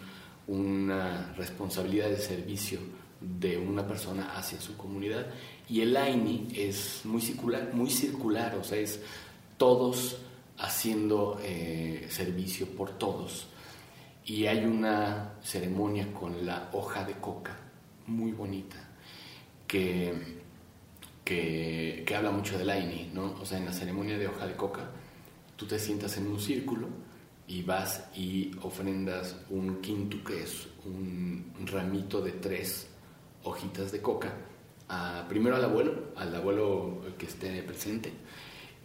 una 0.46 1.32
responsabilidad 1.38 2.10
de 2.10 2.18
servicio 2.18 2.80
de 3.20 3.56
una 3.56 3.86
persona 3.86 4.36
hacia 4.36 4.60
su 4.60 4.76
comunidad 4.76 5.26
y 5.68 5.80
el 5.80 5.96
AINI 5.96 6.48
es 6.54 7.00
muy 7.04 7.22
circular, 7.22 7.72
muy 7.72 7.90
circular, 7.90 8.56
o 8.56 8.64
sea, 8.64 8.78
es 8.78 9.00
todos 9.56 10.18
haciendo 10.58 11.38
eh, 11.42 12.06
servicio 12.10 12.68
por 12.68 12.98
todos. 12.98 13.46
Y 14.26 14.46
hay 14.46 14.64
una 14.64 15.34
ceremonia 15.42 16.12
con 16.12 16.46
la 16.46 16.70
hoja 16.72 17.04
de 17.04 17.14
coca, 17.14 17.56
muy 18.06 18.32
bonita, 18.32 18.76
que, 19.66 20.12
que, 21.24 22.14
habla 22.14 22.30
mucho 22.30 22.58
del 22.58 22.70
AINI, 22.70 23.10
¿no? 23.12 23.34
O 23.40 23.46
sea, 23.46 23.58
en 23.58 23.66
la 23.66 23.72
ceremonia 23.72 24.18
de 24.18 24.28
hoja 24.28 24.46
de 24.46 24.54
coca, 24.54 24.90
tú 25.56 25.66
te 25.66 25.78
sientas 25.78 26.16
en 26.16 26.26
un 26.26 26.40
círculo 26.40 26.88
y 27.46 27.62
vas 27.62 28.08
y 28.14 28.52
ofrendas 28.62 29.36
un 29.50 29.80
quinto, 29.80 30.22
que 30.24 30.42
es 30.42 30.68
un 30.84 31.52
ramito 31.66 32.20
de 32.20 32.32
tres 32.32 32.86
hojitas 33.42 33.92
de 33.92 34.00
coca, 34.00 34.32
primero 35.28 35.56
al 35.56 35.64
abuelo, 35.64 36.12
al 36.16 36.34
abuelo 36.34 37.00
que 37.18 37.26
esté 37.26 37.62
presente, 37.62 38.12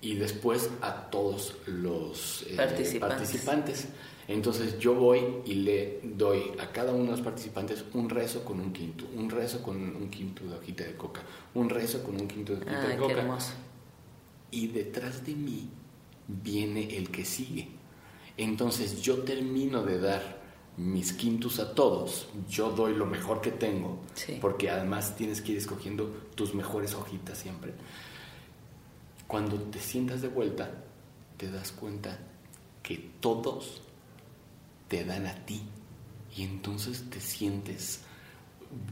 y 0.01 0.15
después 0.15 0.69
a 0.81 1.09
todos 1.09 1.55
los 1.67 2.45
eh, 2.47 2.55
participantes. 2.99 3.87
Entonces 4.27 4.77
yo 4.77 4.93
voy 4.93 5.21
y 5.45 5.55
le 5.55 6.01
doy 6.03 6.51
a 6.59 6.71
cada 6.71 6.93
uno 6.93 7.05
de 7.05 7.11
los 7.11 7.21
participantes 7.21 7.83
un 7.93 8.09
rezo 8.09 8.45
con 8.45 8.59
un 8.59 8.71
quinto, 8.71 9.05
un 9.15 9.27
rezo 9.27 9.63
con 9.63 9.75
un 9.75 10.09
quinto 10.09 10.45
de 10.45 10.55
hojita 10.55 10.83
de 10.83 10.95
coca, 10.95 11.21
un 11.55 11.67
rezo 11.67 12.03
con 12.03 12.15
un 12.15 12.27
quinto 12.27 12.55
de 12.55 12.61
hojita 12.61 12.87
de 12.87 12.97
coca. 12.97 13.37
Y 14.51 14.67
detrás 14.67 15.25
de 15.25 15.33
mí 15.33 15.69
viene 16.27 16.95
el 16.95 17.09
que 17.09 17.25
sigue. 17.25 17.69
Entonces 18.37 19.01
yo 19.01 19.23
termino 19.23 19.83
de 19.83 19.99
dar 19.99 20.38
mis 20.79 21.11
quintus 21.13 21.59
a 21.59 21.73
todos, 21.75 22.29
yo 22.49 22.71
doy 22.71 22.95
lo 22.95 23.05
mejor 23.05 23.41
que 23.41 23.51
tengo, 23.51 23.99
Sí. 24.15 24.37
porque 24.39 24.69
además 24.69 25.15
tienes 25.15 25.41
que 25.41 25.51
ir 25.51 25.57
escogiendo 25.57 26.05
tus 26.35 26.53
mejores 26.55 26.93
hojitas 26.95 27.37
siempre. 27.37 27.73
Cuando 29.27 29.57
te 29.57 29.79
sientas 29.79 30.21
de 30.21 30.29
vuelta, 30.29 30.71
te 31.37 31.51
das 31.51 31.71
cuenta 31.71 32.17
que 32.81 33.11
todos 33.19 33.81
te 34.87 35.03
dan 35.05 35.27
a 35.27 35.35
ti 35.45 35.61
y 36.35 36.43
entonces 36.43 37.03
te 37.09 37.19
sientes 37.19 38.01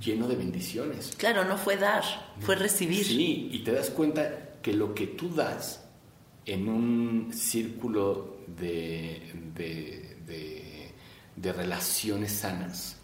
lleno 0.03 0.27
de 0.27 0.35
bendiciones. 0.35 1.13
Claro, 1.17 1.45
no 1.45 1.57
fue 1.57 1.77
dar, 1.77 2.03
fue 2.41 2.55
recibir. 2.55 3.05
Sí, 3.05 3.49
y 3.51 3.59
te 3.63 3.71
das 3.71 3.89
cuenta 3.89 4.59
que 4.61 4.73
lo 4.73 4.93
que 4.93 5.07
tú 5.07 5.33
das 5.33 5.83
en 6.45 6.67
un 6.67 7.31
círculo 7.33 8.37
de, 8.47 9.31
de, 9.55 10.17
de- 10.25 10.66
de 11.37 11.53
relaciones 11.53 12.31
sanas 12.33 12.97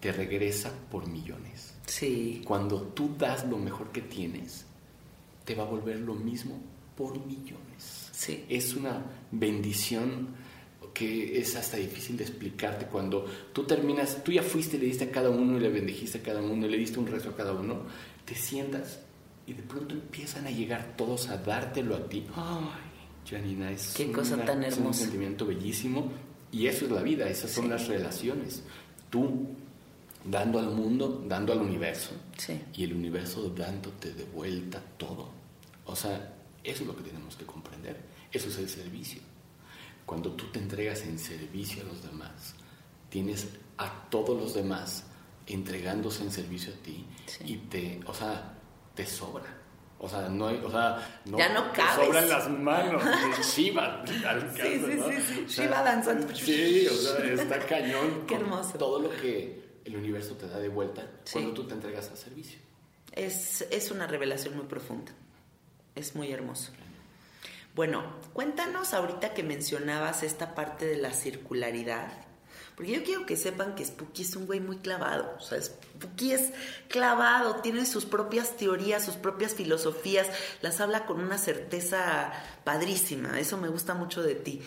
te 0.00 0.10
regresa 0.12 0.72
por 0.90 1.06
millones. 1.06 1.74
Sí. 1.86 2.42
Cuando 2.44 2.80
tú 2.82 3.14
das 3.18 3.46
lo 3.46 3.58
mejor 3.58 3.92
que 3.92 4.00
tienes, 4.00 4.64
te 5.44 5.54
va 5.54 5.64
a 5.64 5.66
volver 5.66 6.00
lo 6.00 6.14
mismo 6.14 6.58
por 6.96 7.18
millones. 7.26 8.08
Sí. 8.12 8.44
Es 8.48 8.74
una 8.74 9.02
bendición 9.30 10.28
que 10.94 11.38
es 11.38 11.54
hasta 11.56 11.76
difícil 11.76 12.16
de 12.16 12.24
explicarte 12.24 12.86
cuando 12.86 13.26
tú 13.52 13.64
terminas, 13.64 14.24
tú 14.24 14.32
ya 14.32 14.42
fuiste, 14.42 14.78
le 14.78 14.86
diste 14.86 15.04
a 15.04 15.10
cada 15.10 15.30
uno 15.30 15.56
y 15.56 15.60
le 15.60 15.68
bendijiste 15.68 16.18
a 16.18 16.22
cada 16.22 16.40
uno 16.42 16.66
y 16.66 16.70
le 16.70 16.78
diste 16.78 16.98
un 16.98 17.06
rezo 17.06 17.30
a 17.30 17.36
cada 17.36 17.52
uno, 17.52 17.82
te 18.24 18.34
sientas 18.34 19.00
y 19.46 19.52
de 19.52 19.62
pronto 19.62 19.94
empiezan 19.94 20.46
a 20.46 20.50
llegar 20.50 20.94
todos 20.96 21.28
a 21.28 21.36
dártelo 21.36 21.94
a 21.96 22.08
ti. 22.08 22.26
Ay, 22.34 23.28
Janina, 23.30 23.70
es, 23.70 23.94
Qué 23.96 24.10
cosa 24.10 24.34
una- 24.34 24.44
tan 24.46 24.64
es 24.64 24.74
un 24.74 24.80
hermosa. 24.80 25.00
sentimiento 25.02 25.46
bellísimo 25.46 26.10
y 26.52 26.66
eso 26.66 26.84
es 26.86 26.90
la 26.90 27.02
vida, 27.02 27.28
esas 27.28 27.50
son 27.50 27.64
Sí. 27.64 27.70
las 27.70 27.88
relaciones. 27.88 28.62
Tú 29.10 29.48
dando 30.24 30.58
al 30.58 30.70
mundo, 30.70 31.24
dando 31.26 31.52
al 31.52 31.60
universo 31.60 32.10
Sí. 32.36 32.60
y 32.74 32.84
el 32.84 32.94
universo 32.94 33.48
dándote 33.50 34.12
de 34.12 34.24
vuelta 34.24 34.82
todo. 34.98 35.30
O 35.86 35.96
sea, 35.96 36.34
eso 36.62 36.82
es 36.82 36.86
lo 36.86 36.94
que 36.96 37.02
tenemos 37.02 37.36
que 37.36 37.46
comprender. 37.46 37.96
Eso 38.32 38.48
es 38.48 38.58
el 38.58 38.68
servicio. 38.68 39.20
Cuando 40.06 40.32
tú 40.32 40.46
te 40.52 40.58
entregas 40.58 41.02
en 41.02 41.18
servicio 41.18 41.82
a 41.82 41.86
los 41.86 42.02
demás, 42.02 42.54
tienes 43.08 43.48
a 43.78 44.08
todos 44.10 44.38
los 44.40 44.54
demás 44.54 45.04
entregándose 45.46 46.22
en 46.22 46.30
servicio 46.30 46.72
a 46.72 46.76
ti 46.82 47.04
Sí. 47.26 47.44
y 47.44 47.56
te, 47.56 48.00
o 48.06 48.14
sea, 48.14 48.54
te 48.94 49.06
sobra. 49.06 49.56
O 50.02 50.08
sea, 50.08 50.28
no 50.30 50.48
hay, 50.48 50.56
o 50.64 50.70
sea, 50.70 51.20
no, 51.26 51.36
Ya 51.36 51.50
no 51.52 51.70
cabes. 51.72 52.06
sobran 52.06 52.28
las 52.28 52.48
manos. 52.48 53.04
de 53.04 53.42
Shiva, 53.42 54.02
te 54.04 54.12
alcanza, 54.26 54.62
Sí, 54.64 54.82
sí, 54.86 54.94
¿no? 54.96 55.08
sí, 55.08 55.16
sí. 55.20 55.44
O 55.44 55.48
sea, 55.50 55.64
Shiva 55.66 55.82
danzando. 55.82 56.34
Sí, 56.34 56.86
o 56.88 56.94
sea, 56.94 57.24
está 57.34 57.58
cañón. 57.66 58.24
Qué 58.26 58.34
hermoso. 58.36 58.78
Todo 58.78 58.98
lo 59.00 59.10
que 59.10 59.62
el 59.84 59.96
universo 59.96 60.34
te 60.36 60.48
da 60.48 60.58
de 60.58 60.68
vuelta 60.68 61.02
Sí. 61.24 61.34
cuando 61.34 61.52
tú 61.52 61.64
te 61.68 61.74
entregas 61.74 62.08
al 62.10 62.16
servicio. 62.16 62.58
Es, 63.12 63.62
es 63.70 63.90
una 63.90 64.06
revelación 64.06 64.56
muy 64.56 64.64
profunda. 64.66 65.12
Es 65.94 66.14
muy 66.14 66.32
hermoso. 66.32 66.72
Bueno, 67.74 68.02
cuéntanos 68.32 68.94
ahorita 68.94 69.34
que 69.34 69.42
mencionabas 69.42 70.22
esta 70.22 70.54
parte 70.54 70.86
de 70.86 70.96
la 70.96 71.12
circularidad. 71.12 72.10
Porque 72.80 72.94
yo 72.94 73.04
quiero 73.04 73.26
que 73.26 73.36
sepan 73.36 73.74
que 73.74 73.84
Spooky 73.84 74.22
es 74.22 74.34
un 74.36 74.46
güey 74.46 74.58
muy 74.58 74.78
clavado. 74.78 75.36
O 75.36 75.42
sea, 75.42 75.60
Spooky 75.60 76.32
es 76.32 76.50
clavado, 76.88 77.56
tiene 77.56 77.84
sus 77.84 78.06
propias 78.06 78.56
teorías, 78.56 79.04
sus 79.04 79.16
propias 79.16 79.52
filosofías, 79.52 80.28
las 80.62 80.80
habla 80.80 81.04
con 81.04 81.20
una 81.20 81.36
certeza 81.36 82.32
padrísima. 82.64 83.38
Eso 83.38 83.58
me 83.58 83.68
gusta 83.68 83.92
mucho 83.92 84.22
de 84.22 84.34
ti. 84.34 84.62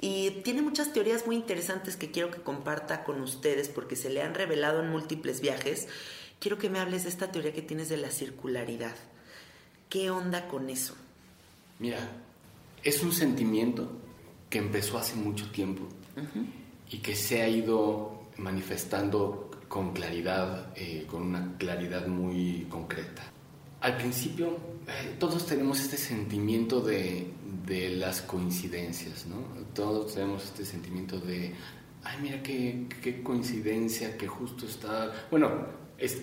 Y 0.00 0.40
tiene 0.42 0.62
muchas 0.62 0.94
teorías 0.94 1.26
muy 1.26 1.36
interesantes 1.36 1.98
que 1.98 2.10
quiero 2.10 2.30
que 2.30 2.40
comparta 2.40 3.04
con 3.04 3.20
ustedes 3.20 3.68
porque 3.68 3.94
se 3.94 4.08
le 4.08 4.22
han 4.22 4.34
revelado 4.34 4.82
en 4.82 4.88
múltiples 4.88 5.42
viajes. 5.42 5.86
Quiero 6.38 6.56
que 6.56 6.70
me 6.70 6.78
hables 6.78 7.02
de 7.02 7.10
esta 7.10 7.30
teoría 7.30 7.52
que 7.52 7.60
tienes 7.60 7.90
de 7.90 7.98
la 7.98 8.10
circularidad. 8.10 8.96
¿Qué 9.90 10.08
onda 10.08 10.48
con 10.48 10.70
eso? 10.70 10.94
Mira, 11.78 11.98
es 12.82 13.02
un 13.02 13.12
sentimiento 13.12 13.92
que 14.48 14.56
empezó 14.56 14.96
hace 14.96 15.14
mucho 15.14 15.50
tiempo 15.50 15.86
y 16.90 16.98
que 16.98 17.14
se 17.14 17.42
ha 17.42 17.48
ido 17.48 18.20
manifestando 18.36 19.50
con 19.68 19.92
claridad, 19.92 20.72
eh, 20.74 21.06
con 21.08 21.22
una 21.22 21.56
claridad 21.56 22.06
muy 22.06 22.66
concreta. 22.68 23.22
Al 23.80 23.96
principio, 23.96 24.48
eh, 24.86 25.14
todos 25.18 25.46
tenemos 25.46 25.80
este 25.80 25.96
sentimiento 25.96 26.80
de, 26.80 27.28
de 27.66 27.90
las 27.90 28.20
coincidencias, 28.22 29.26
¿no? 29.26 29.36
Todos 29.72 30.14
tenemos 30.14 30.44
este 30.44 30.64
sentimiento 30.64 31.18
de, 31.18 31.54
ay, 32.02 32.18
mira 32.20 32.42
qué, 32.42 32.86
qué 33.02 33.22
coincidencia 33.22 34.16
que 34.18 34.26
justo 34.26 34.66
está... 34.66 35.12
Bueno, 35.30 35.66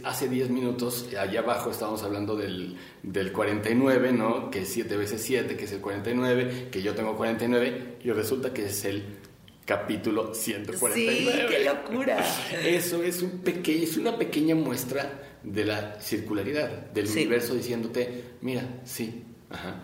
hace 0.04 0.28
10 0.28 0.50
minutos, 0.50 1.08
allá 1.20 1.40
abajo 1.40 1.70
estábamos 1.70 2.04
hablando 2.04 2.36
del, 2.36 2.78
del 3.04 3.32
49, 3.32 4.12
¿no? 4.12 4.50
Que 4.50 4.62
es 4.62 4.70
7 4.70 4.98
veces 4.98 5.22
7, 5.24 5.56
que 5.56 5.66
es 5.66 5.72
el 5.72 5.82
49, 5.82 6.70
que 6.72 6.82
yo 6.82 6.96
tengo 6.96 7.16
49, 7.16 7.98
y 8.04 8.12
resulta 8.12 8.54
que 8.54 8.66
es 8.66 8.86
el 8.86 9.17
capítulo 9.68 10.34
149. 10.34 10.96
Sí, 10.96 11.46
qué 11.50 11.66
locura. 11.66 12.26
Eso 12.64 13.04
es, 13.04 13.22
un 13.22 13.40
pequeño, 13.42 13.84
es 13.84 13.98
una 13.98 14.18
pequeña 14.18 14.56
muestra 14.56 15.40
de 15.44 15.66
la 15.66 16.00
circularidad 16.00 16.70
del 16.92 17.08
Sí. 17.08 17.20
universo 17.20 17.54
diciéndote, 17.54 18.24
mira, 18.42 18.80
sí. 18.86 19.24
Ajá. 19.50 19.84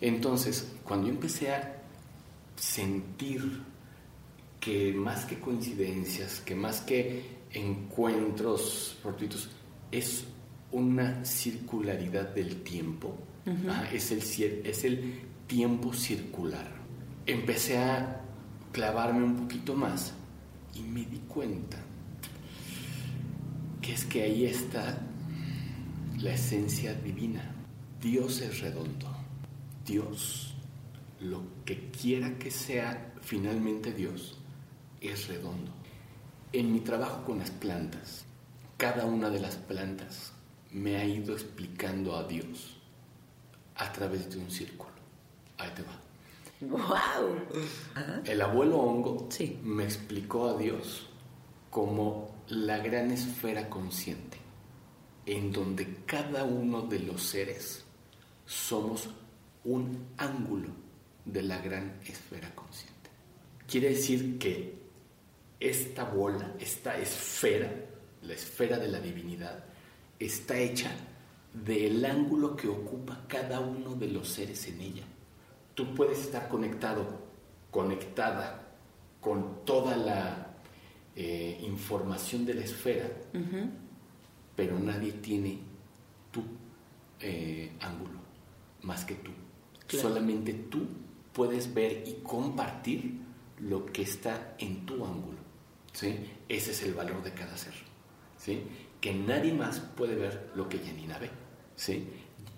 Entonces, 0.00 0.70
cuando 0.84 1.06
yo 1.08 1.14
empecé 1.14 1.50
a 1.52 1.82
sentir 2.56 3.62
que 4.60 4.92
más 4.92 5.24
que 5.24 5.38
coincidencias, 5.40 6.40
que 6.40 6.54
más 6.54 6.82
que 6.82 7.22
encuentros 7.50 8.98
fortuitos, 9.02 9.48
es 9.90 10.24
una 10.70 11.24
circularidad 11.24 12.28
del 12.34 12.62
tiempo, 12.62 13.16
Ajá, 13.46 13.90
es, 13.92 14.10
el, 14.10 14.18
es 14.66 14.84
el 14.84 15.20
tiempo 15.46 15.92
circular. 15.94 16.70
Empecé 17.26 17.78
a 17.78 18.23
clavarme 18.74 19.22
un 19.22 19.36
poquito 19.36 19.72
más 19.76 20.12
y 20.74 20.80
me 20.80 21.04
di 21.04 21.18
cuenta 21.28 21.78
que 23.80 23.92
es 23.92 24.04
que 24.04 24.24
ahí 24.24 24.46
está 24.46 24.98
la 26.18 26.34
esencia 26.34 26.92
divina. 26.92 27.54
Dios 28.00 28.40
es 28.40 28.60
redondo. 28.60 29.06
Dios, 29.86 30.56
lo 31.20 31.42
que 31.64 31.88
quiera 31.92 32.36
que 32.36 32.50
sea 32.50 33.14
finalmente 33.20 33.92
Dios, 33.92 34.40
es 35.00 35.28
redondo. 35.28 35.70
En 36.52 36.72
mi 36.72 36.80
trabajo 36.80 37.24
con 37.24 37.38
las 37.38 37.52
plantas, 37.52 38.24
cada 38.76 39.06
una 39.06 39.30
de 39.30 39.38
las 39.38 39.54
plantas 39.54 40.32
me 40.72 40.96
ha 40.96 41.04
ido 41.04 41.32
explicando 41.32 42.16
a 42.16 42.24
Dios 42.24 42.76
a 43.76 43.92
través 43.92 44.30
de 44.30 44.38
un 44.38 44.50
círculo. 44.50 44.94
Ahí 45.58 45.70
te 45.76 45.82
va. 45.82 46.03
¡Wow! 46.68 48.22
El 48.24 48.40
abuelo 48.42 48.78
hongo 48.78 49.26
Sí. 49.30 49.58
me 49.62 49.84
explicó 49.84 50.48
a 50.50 50.58
Dios 50.58 51.08
como 51.70 52.34
la 52.48 52.78
gran 52.78 53.10
esfera 53.10 53.68
consciente, 53.68 54.38
en 55.26 55.52
donde 55.52 55.98
cada 56.06 56.44
uno 56.44 56.82
de 56.82 57.00
los 57.00 57.22
seres 57.22 57.84
somos 58.46 59.08
un 59.64 60.06
ángulo 60.18 60.68
de 61.24 61.42
la 61.42 61.58
gran 61.58 61.98
esfera 62.06 62.54
consciente. 62.54 63.10
Quiere 63.66 63.90
decir 63.90 64.38
que 64.38 64.74
esta 65.58 66.04
bola, 66.04 66.54
esta 66.60 66.98
esfera, 66.98 67.72
la 68.22 68.34
esfera 68.34 68.78
de 68.78 68.88
la 68.88 69.00
divinidad, 69.00 69.64
está 70.18 70.56
hecha 70.58 70.90
del 71.52 72.04
ángulo 72.04 72.56
que 72.56 72.68
ocupa 72.68 73.24
cada 73.28 73.60
uno 73.60 73.94
de 73.94 74.08
los 74.08 74.28
seres 74.28 74.66
en 74.68 74.80
ella. 74.80 75.04
Tú 75.74 75.94
puedes 75.94 76.20
estar 76.20 76.48
conectado, 76.48 77.06
conectada 77.70 78.76
con 79.20 79.64
toda 79.64 79.96
la 79.96 80.54
eh, 81.16 81.60
información 81.62 82.44
de 82.44 82.54
la 82.54 82.64
esfera, 82.64 83.08
pero 84.54 84.78
nadie 84.78 85.12
tiene 85.12 85.58
tu 86.30 86.42
eh, 87.20 87.72
ángulo 87.80 88.20
más 88.82 89.04
que 89.04 89.14
tú. 89.14 89.30
Claro. 89.86 90.08
Solamente 90.08 90.52
tú 90.52 90.86
puedes 91.32 91.72
ver 91.72 92.04
y 92.06 92.22
compartir 92.22 93.20
lo 93.60 93.86
que 93.86 94.02
está 94.02 94.54
en 94.58 94.86
tu 94.86 95.04
ángulo. 95.04 95.38
¿sí? 95.92 96.16
Ese 96.48 96.70
es 96.72 96.82
el 96.82 96.94
valor 96.94 97.22
de 97.22 97.32
cada 97.32 97.56
ser. 97.56 97.74
¿sí? 98.38 98.62
Que 99.00 99.14
nadie 99.14 99.52
más 99.52 99.80
puede 99.80 100.14
ver 100.14 100.50
lo 100.54 100.68
que 100.68 100.78
Janina 100.78 101.18
ve. 101.18 101.30
¿sí? 101.76 102.06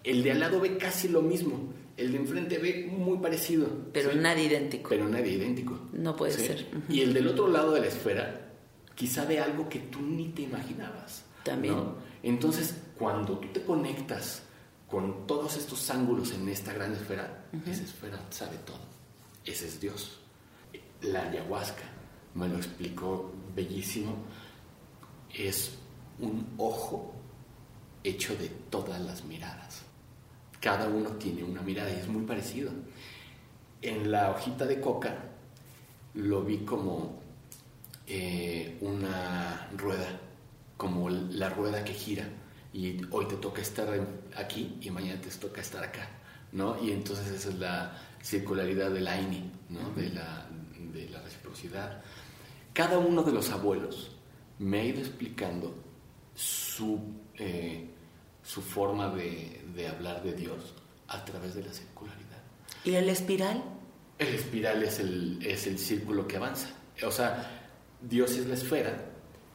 El 0.05 0.23
de 0.23 0.33
al 0.33 0.41
lado 0.41 0.61
ve 0.61 0.77
casi 0.77 1.09
lo 1.09 1.23
mismo. 1.23 1.73
El 1.97 2.13
de 2.13 2.19
enfrente 2.19 2.59
ve 2.59 2.87
muy 2.91 3.19
parecido. 3.19 3.69
Pero 3.93 4.13
¿sí? 4.13 4.19
nadie 4.19 4.45
idéntico. 4.45 4.91
Pero 4.91 5.09
nadie 5.09 5.33
idéntico. 5.33 5.81
No 5.93 6.15
puede 6.15 6.33
¿sí? 6.33 6.47
ser. 6.47 6.67
Y 6.89 7.01
el 7.01 7.15
del 7.15 7.29
otro 7.29 7.49
lado 7.49 7.73
de 7.73 7.81
la 7.81 7.87
esfera 7.87 8.53
quizá 8.95 9.25
ve 9.25 9.41
algo 9.41 9.69
que 9.69 9.79
tú 9.79 10.01
ni 10.03 10.29
te 10.29 10.43
imaginabas. 10.43 11.25
También. 11.43 11.75
¿no? 11.75 11.95
Entonces, 12.23 12.75
cuando 12.99 13.39
tú 13.39 13.49
te 13.49 13.63
conectas 13.63 14.43
con 14.89 15.27
todos 15.27 15.57
estos 15.57 15.89
ángulos 15.91 16.33
en 16.33 16.49
esta 16.49 16.73
gran 16.73 16.93
esfera, 16.93 17.45
esa 17.67 17.83
esfera 17.83 18.21
sabe 18.31 18.57
todo. 18.59 18.81
Ese 19.45 19.67
es 19.67 19.81
Dios. 19.81 20.19
La 21.03 21.29
ayahuasca 21.29 21.85
me 22.35 22.49
lo 22.49 22.57
explicó 22.57 23.33
bellísimo. 23.55 24.17
Es 25.33 25.73
un 26.19 26.47
ojo 26.59 27.15
hecho 28.03 28.37
de 28.37 28.49
todas 28.71 29.01
las 29.01 29.25
miradas. 29.25 29.66
Cada 30.67 30.89
uno 30.89 31.11
tiene 31.11 31.45
una 31.45 31.63
mirada 31.63 31.89
y 31.93 32.01
es 32.01 32.09
muy 32.09 32.25
parecido. 32.25 32.73
En 33.83 34.11
la 34.11 34.33
hojita 34.33 34.67
de 34.67 34.81
coca 34.81 35.15
lo 36.15 36.43
vi 36.43 36.65
como 36.65 37.21
eh, 38.05 38.77
una 38.81 39.69
rueda, 39.77 40.09
como 40.77 41.09
la 41.09 41.51
rueda 41.51 41.85
que 41.85 41.93
gira 41.93 42.29
y 42.73 43.01
hoy 43.13 43.27
te 43.27 43.37
toca 43.37 43.63
estar 43.63 43.89
aquí 44.37 44.77
y 44.81 44.91
mañana 44.91 45.21
te 45.21 45.31
toca 45.31 45.61
estar 45.61 45.85
acá, 45.85 46.09
¿no? 46.51 46.83
Y 46.83 46.91
entonces 46.91 47.29
esa 47.29 47.51
es 47.51 47.59
la 47.61 47.97
circularidad 48.21 48.91
del 48.91 49.07
AINI, 49.07 49.49
¿no? 49.69 49.91
de, 49.91 50.11
la, 50.11 50.49
de 50.93 51.09
la 51.11 51.23
reciprocidad. 51.23 52.03
Cada 52.73 52.99
uno 52.99 53.23
de 53.23 53.31
los 53.31 53.51
abuelos 53.51 54.17
me 54.59 54.81
ha 54.81 54.85
ido 54.85 54.99
explicando 54.99 55.77
su, 56.35 56.99
eh, 57.37 57.89
su 58.47 58.63
forma 58.63 59.09
de, 59.11 59.61
de 59.75 59.89
hablar 59.89 60.23
de 60.23 60.33
Dios 60.33 60.75
a 61.09 61.25
través 61.25 61.55
de 61.55 61.65
la 61.65 61.73
circularidad. 61.73 62.43
¿Y 62.85 62.95
el 62.95 63.09
espiral? 63.09 63.65
El 64.19 64.29
espiral 64.35 64.83
es 64.85 65.01
el, 65.01 65.45
es 65.45 65.67
el 65.67 65.79
círculo 65.79 66.29
que 66.29 66.37
avanza. 66.37 66.69
O 67.05 67.11
sea, 67.11 67.69
Dios 68.01 68.37
es 68.37 68.47
la 68.47 68.55
esfera, 68.55 69.11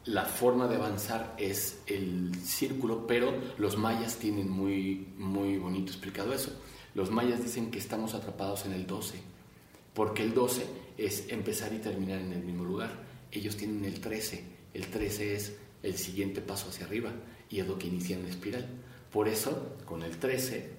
la 0.05 0.25
forma 0.25 0.67
de 0.67 0.75
avanzar 0.75 1.35
es 1.37 1.79
el 1.87 2.35
círculo, 2.43 3.07
pero 3.07 3.33
los 3.57 3.77
mayas 3.77 4.17
tienen 4.17 4.49
muy, 4.49 5.07
muy 5.17 5.57
bonito 5.57 5.91
explicado 5.91 6.33
eso. 6.33 6.51
Los 6.93 7.11
mayas 7.11 7.41
dicen 7.41 7.71
que 7.71 7.79
estamos 7.79 8.13
atrapados 8.13 8.65
en 8.65 8.73
el 8.73 8.85
12, 8.85 9.19
porque 9.93 10.23
el 10.23 10.33
12 10.33 10.65
es 10.97 11.29
empezar 11.29 11.73
y 11.73 11.77
terminar 11.77 12.19
en 12.19 12.33
el 12.33 12.43
mismo 12.43 12.65
lugar. 12.65 12.91
Ellos 13.31 13.55
tienen 13.55 13.85
el 13.85 14.01
13, 14.01 14.43
el 14.73 14.87
13 14.87 15.35
es 15.35 15.55
el 15.81 15.97
siguiente 15.97 16.41
paso 16.41 16.69
hacia 16.69 16.85
arriba 16.85 17.13
y 17.49 17.59
es 17.59 17.67
lo 17.67 17.77
que 17.77 17.87
inicia 17.87 18.17
en 18.17 18.23
la 18.23 18.29
espiral. 18.29 18.67
Por 19.11 19.27
eso, 19.27 19.75
con 19.85 20.03
el 20.03 20.17
13, 20.17 20.71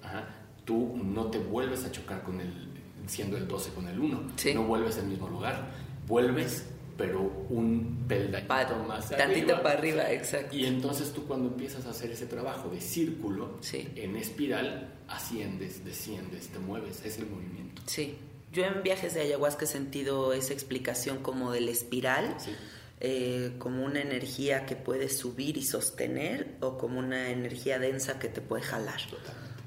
tú 0.65 0.99
no 1.03 1.27
te 1.27 1.37
vuelves 1.37 1.85
a 1.85 1.91
chocar 1.91 2.23
con 2.23 2.41
el, 2.41 2.67
siendo 3.05 3.37
el 3.37 3.47
12 3.47 3.71
con 3.71 3.87
el 3.87 3.99
1, 3.99 4.31
no 4.55 4.63
vuelves 4.63 4.97
al 4.97 5.07
mismo 5.07 5.27
lugar, 5.27 5.71
vuelves 6.07 6.65
pero 6.97 7.21
un 7.49 8.05
peldañito 8.07 8.77
más 8.87 9.09
tantito 9.09 9.61
para 9.63 9.79
arriba, 9.79 10.11
exacto. 10.11 10.55
Y 10.55 10.65
entonces 10.65 11.11
tú 11.11 11.25
cuando 11.25 11.47
empiezas 11.49 11.85
a 11.85 11.89
hacer 11.89 12.11
ese 12.11 12.27
trabajo 12.27 12.69
de 12.69 12.81
círculo, 12.81 13.57
en 13.73 14.15
espiral, 14.15 14.93
asciendes, 15.07 15.83
desciendes, 15.83 16.49
te 16.49 16.59
mueves, 16.59 17.03
es 17.03 17.17
el 17.17 17.27
movimiento. 17.27 17.81
Sí. 17.85 18.15
Yo 18.51 18.65
en 18.65 18.83
viajes 18.83 19.15
de 19.15 19.21
ayahuasca 19.21 19.65
he 19.65 19.67
sentido 19.67 20.31
esa 20.33 20.53
explicación 20.53 21.17
como 21.17 21.51
del 21.51 21.69
espiral, 21.69 22.37
eh, 23.05 23.55
como 23.59 23.83
una 23.83 24.01
energía 24.01 24.65
que 24.65 24.77
puede 24.77 25.09
subir 25.09 25.57
y 25.57 25.63
sostener 25.63 26.55
o 26.61 26.77
como 26.77 26.99
una 26.99 27.31
energía 27.31 27.77
densa 27.77 28.17
que 28.17 28.29
te 28.29 28.39
puede 28.39 28.63
jalar. 28.63 29.01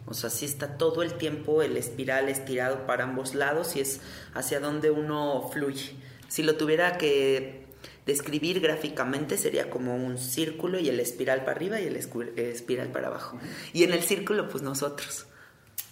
O 0.07 0.15
sea, 0.15 0.31
sí 0.31 0.47
está 0.47 0.79
todo 0.79 1.03
el 1.03 1.19
tiempo 1.19 1.61
el 1.61 1.77
espiral 1.77 2.31
estirado 2.31 2.87
para 2.87 3.05
ambos 3.05 3.35
lados 3.35 3.77
y 3.77 3.81
es 3.81 4.01
hacia 4.33 4.59
donde 4.59 4.91
uno 4.91 5.51
fluye. 5.53 5.93
Si 6.29 6.43
lo 6.43 6.57
tuviera 6.57 6.97
que 6.97 7.67
describir 8.07 8.61
gráficamente 8.61 9.37
sería 9.37 9.69
como 9.69 9.95
un 9.97 10.17
círculo 10.17 10.79
y 10.79 10.89
el 10.89 10.99
espiral 10.99 11.41
para 11.41 11.53
arriba 11.53 11.79
y 11.79 11.89
el 11.89 11.97
espiral 11.97 12.89
para 12.89 13.09
abajo. 13.09 13.39
Y 13.75 13.85
en 13.85 13.93
el 13.93 14.03
círculo, 14.03 14.49
pues 14.49 14.63
nosotros. 14.63 15.27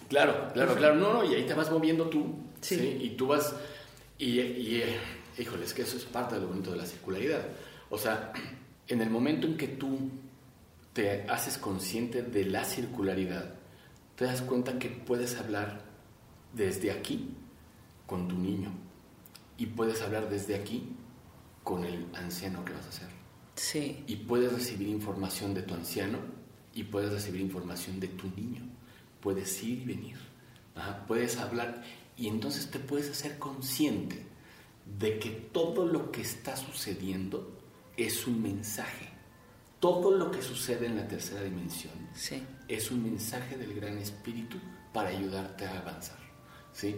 Claro, 0.09 0.49
claro, 0.53 0.73
claro. 0.73 0.95
No, 0.95 1.13
no, 1.13 1.31
y 1.31 1.35
ahí 1.35 1.43
te 1.43 1.53
vas 1.53 1.69
moviendo 1.69 2.09
tú. 2.09 2.37
Sí. 2.61 2.97
Y 3.01 3.09
tú 3.11 3.27
vas. 3.27 3.53
Y, 4.17 4.39
y 4.39 4.81
eh, 4.81 4.97
híjole, 5.37 5.65
es 5.65 5.73
que 5.73 5.81
eso 5.83 5.97
es 5.97 6.05
parte 6.05 6.35
de 6.35 6.41
lo 6.41 6.47
bonito 6.47 6.71
de 6.71 6.77
la 6.77 6.85
circularidad. 6.85 7.45
O 7.89 7.97
sea, 7.97 8.33
en 8.87 9.01
el 9.01 9.09
momento 9.09 9.47
en 9.47 9.57
que 9.57 9.67
tú 9.67 10.09
te 10.93 11.23
haces 11.23 11.57
consciente 11.57 12.21
de 12.21 12.45
la 12.45 12.63
circularidad, 12.63 13.55
te 14.15 14.25
das 14.25 14.41
cuenta 14.41 14.79
que 14.79 14.89
puedes 14.89 15.37
hablar 15.37 15.83
desde 16.53 16.91
aquí 16.91 17.35
con 18.05 18.27
tu 18.27 18.37
niño 18.37 18.71
y 19.57 19.65
puedes 19.67 20.01
hablar 20.01 20.29
desde 20.29 20.55
aquí 20.55 20.95
con 21.63 21.83
el 21.83 22.07
anciano 22.13 22.63
que 22.63 22.73
vas 22.73 22.87
a 22.87 22.91
ser. 22.91 23.09
Sí. 23.55 24.03
Y 24.07 24.17
puedes 24.17 24.53
recibir 24.53 24.87
información 24.87 25.53
de 25.53 25.63
tu 25.63 25.73
anciano 25.73 26.19
y 26.73 26.83
puedes 26.83 27.11
recibir 27.11 27.41
información 27.41 27.99
de 27.99 28.07
tu 28.09 28.27
niño. 28.35 28.61
Puedes 29.21 29.63
ir 29.63 29.81
y 29.81 29.85
venir. 29.85 30.17
Puedes 31.07 31.37
hablar 31.37 31.81
y 32.17 32.27
entonces 32.27 32.69
te 32.69 32.79
puedes 32.79 33.09
hacer 33.09 33.39
consciente 33.39 34.24
de 34.85 35.19
que 35.19 35.29
todo 35.29 35.85
lo 35.85 36.11
que 36.11 36.21
está 36.21 36.55
sucediendo 36.55 37.51
es 37.97 38.27
un 38.27 38.41
mensaje. 38.41 39.09
Todo 39.79 40.11
lo 40.11 40.31
que 40.31 40.41
sucede 40.41 40.87
en 40.87 40.95
la 40.95 41.07
tercera 41.07 41.41
dimensión 41.41 41.93
es 42.67 42.91
un 42.91 43.03
mensaje 43.03 43.57
del 43.57 43.73
gran 43.73 43.97
espíritu 43.97 44.57
para 44.93 45.09
ayudarte 45.09 45.65
a 45.65 45.79
avanzar. 45.79 46.17
¿sí? 46.71 46.95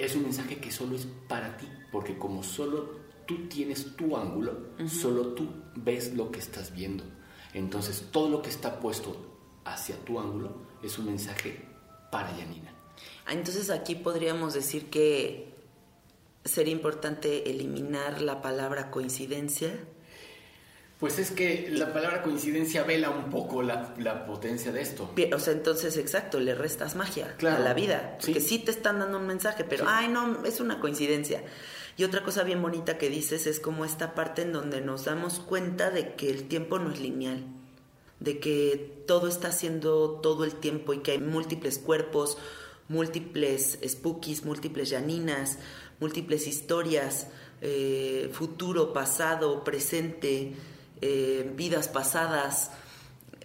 es 0.00 0.16
un 0.16 0.22
mensaje 0.22 0.56
que 0.56 0.72
solo 0.72 0.96
es 0.96 1.06
para 1.28 1.58
ti, 1.58 1.68
porque 1.92 2.16
como 2.16 2.42
solo 2.42 2.90
tú 3.26 3.48
tienes 3.48 3.96
tu 3.96 4.16
ángulo, 4.16 4.70
solo 4.88 5.34
tú 5.34 5.46
ves 5.76 6.14
lo 6.14 6.32
que 6.32 6.40
estás 6.40 6.72
viendo. 6.72 7.04
Entonces 7.52 8.06
todo 8.10 8.30
lo 8.30 8.40
que 8.40 8.48
está 8.48 8.80
puesto 8.80 9.14
hacia 9.64 9.96
tu 10.04 10.18
ángulo 10.18 10.56
es 10.82 10.98
un 10.98 11.06
mensaje 11.06 11.66
para 12.10 12.34
Yanina. 12.34 12.72
Ah, 13.26 13.34
entonces 13.34 13.68
aquí 13.68 13.94
podríamos 13.94 14.54
decir 14.54 14.88
que 14.88 15.49
sería 16.44 16.72
importante 16.72 17.50
eliminar 17.50 18.22
la 18.22 18.42
palabra 18.42 18.90
coincidencia 18.90 19.72
pues 21.00 21.18
es 21.18 21.30
que 21.30 21.70
la 21.70 21.94
palabra 21.94 22.22
coincidencia 22.22 22.82
vela 22.82 23.08
un 23.08 23.30
poco 23.30 23.62
la, 23.62 24.26
potencia 24.26 24.70
de 24.70 24.82
esto. 24.82 25.10
O 25.34 25.38
sea, 25.38 25.54
entonces, 25.54 25.96
exacto, 25.96 26.38
le 26.38 26.54
restas 26.54 26.94
magia 26.94 27.34
a 27.40 27.58
la 27.58 27.72
vida. 27.72 28.18
Porque 28.20 28.38
sí. 28.38 28.58
te 28.58 28.70
están 28.70 28.98
dando 28.98 29.16
un 29.16 29.26
mensaje, 29.26 29.64
pero, 29.64 29.86
ay, 29.88 30.08
no, 30.08 30.44
es 30.44 30.60
una 30.60 30.78
coincidencia. 30.78 31.42
Y 31.96 32.04
otra 32.04 32.22
cosa 32.22 32.42
bien 32.42 32.60
bonita 32.60 32.98
que 32.98 33.08
dices 33.08 33.46
es 33.46 33.60
como 33.60 33.86
esta 33.86 34.14
parte 34.14 34.42
en 34.42 34.52
donde 34.52 34.82
nos 34.82 35.06
damos 35.06 35.40
cuenta 35.40 35.90
de 35.90 36.16
que 36.16 36.28
el 36.28 36.48
tiempo 36.48 36.78
no 36.78 36.92
es 36.92 37.00
lineal, 37.00 37.46
de 38.18 38.38
que 38.38 39.02
todo 39.06 39.26
está 39.26 39.48
haciendo 39.48 40.20
todo 40.22 40.44
el 40.44 40.54
tiempo 40.54 40.92
y 40.92 40.98
que 40.98 41.12
hay 41.12 41.18
múltiples 41.18 41.78
cuerpos, 41.78 42.36
múltiples 42.88 43.78
spookies, 43.86 44.44
múltiples 44.44 44.90
llaninas, 44.90 45.58
múltiples 46.00 46.46
historias, 46.46 47.28
eh, 47.60 48.30
futuro, 48.32 48.92
pasado, 48.92 49.62
presente 49.62 50.54
eh, 51.02 51.50
vidas 51.54 51.88
pasadas, 51.88 52.70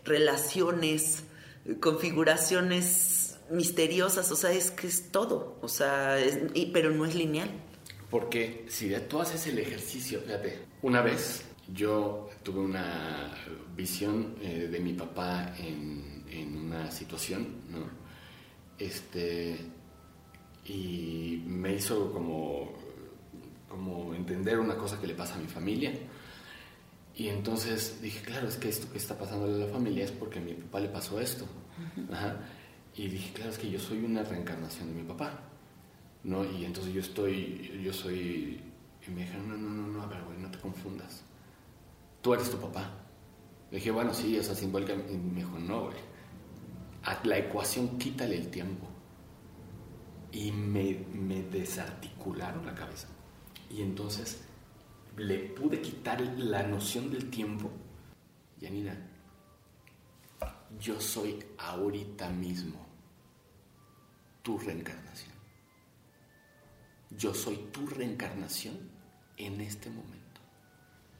relaciones, 0.03 1.23
configuraciones 1.79 3.37
misteriosas, 3.49 4.31
o 4.31 4.35
sea, 4.35 4.51
es 4.51 4.71
que 4.71 4.87
es 4.87 5.11
todo, 5.11 5.57
o 5.61 5.67
sea, 5.67 6.17
pero 6.73 6.91
no 6.91 7.05
es 7.05 7.15
lineal. 7.15 7.49
Porque 8.09 8.65
si 8.69 8.93
tú 9.09 9.19
haces 9.19 9.47
el 9.47 9.59
ejercicio, 9.59 10.21
fíjate, 10.21 10.59
una 10.81 11.01
vez 11.01 11.43
yo 11.73 12.29
tuve 12.43 12.59
una 12.59 13.33
visión 13.75 14.35
eh, 14.41 14.67
de 14.71 14.79
mi 14.79 14.93
papá 14.93 15.53
en, 15.57 16.23
en, 16.29 16.57
una 16.57 16.91
situación, 16.91 17.47
¿no? 17.69 17.89
Este, 18.77 19.57
y 20.65 21.43
me 21.45 21.75
hizo 21.75 22.11
como, 22.11 22.73
como 23.69 24.13
entender 24.13 24.59
una 24.59 24.75
cosa 24.75 24.99
que 24.99 25.07
le 25.07 25.15
pasa 25.15 25.35
a 25.35 25.37
mi 25.37 25.47
familia 25.47 25.93
y 27.15 27.29
entonces 27.29 28.01
dije, 28.01 28.21
claro, 28.21 28.47
es 28.47 28.57
que 28.57 28.67
esto 28.67 28.91
que 28.91 28.97
está 28.97 29.17
pasando 29.17 29.47
en 29.47 29.61
la 29.61 29.67
familia 29.67 30.03
es 30.03 30.11
porque 30.11 30.39
a 30.39 30.41
mi 30.41 30.53
papá 30.53 30.81
le 30.81 30.89
pasó 30.89 31.19
esto. 31.19 31.45
Y 32.93 33.07
dije, 33.07 33.31
claro, 33.33 33.51
es 33.51 33.57
que 33.57 33.69
yo 33.69 33.79
soy 33.79 34.03
una 34.03 34.23
reencarnación 34.23 34.89
de 34.89 35.01
mi 35.01 35.07
papá. 35.07 35.39
¿no? 36.25 36.43
Y 36.43 36.65
entonces 36.65 36.93
yo 36.93 37.01
estoy, 37.01 37.81
yo 37.83 37.93
soy... 37.93 38.61
Y 39.07 39.11
me 39.11 39.21
dijeron, 39.21 39.47
no, 39.47 39.57
no, 39.57 39.69
no, 39.69 39.87
no, 39.87 40.01
a 40.01 40.07
ver, 40.07 40.23
güey, 40.23 40.39
no 40.39 40.49
te 40.49 40.57
confundas. 40.57 41.23
Tú 42.21 42.33
eres 42.33 42.49
tu 42.49 42.57
papá. 42.57 42.89
Le 43.69 43.77
dije, 43.77 43.91
bueno, 43.91 44.13
sí, 44.13 44.37
o 44.39 44.43
sea, 44.43 44.55
simbólicamente. 44.55 45.13
Y 45.13 45.17
me 45.17 45.41
dijo, 45.41 45.59
no, 45.59 45.83
güey. 45.85 45.97
A 47.03 47.19
la 47.23 47.37
ecuación 47.37 47.99
quítale 47.99 48.35
el 48.35 48.49
tiempo. 48.49 48.87
Y 50.35 50.51
me, 50.51 51.05
me 51.13 51.43
desarticularon 51.43 52.65
la 52.65 52.75
cabeza. 52.75 53.07
Y 53.69 53.81
entonces 53.81 54.41
le 55.15 55.37
pude 55.37 55.79
quitar 55.81 56.19
la 56.19 56.61
noción 56.63 57.09
del 57.09 57.29
tiempo. 57.29 57.71
Yanina, 58.59 58.97
yo 60.77 60.99
soy 60.99 61.41
ahorita 61.57 62.29
mismo 62.31 62.85
tu 64.41 64.57
reencarnación. 64.57 65.31
Yo 67.11 67.33
soy 67.33 67.55
tu 67.71 67.87
reencarnación 67.87 68.77
en 69.37 69.61
este 69.61 69.89
momento. 69.89 70.41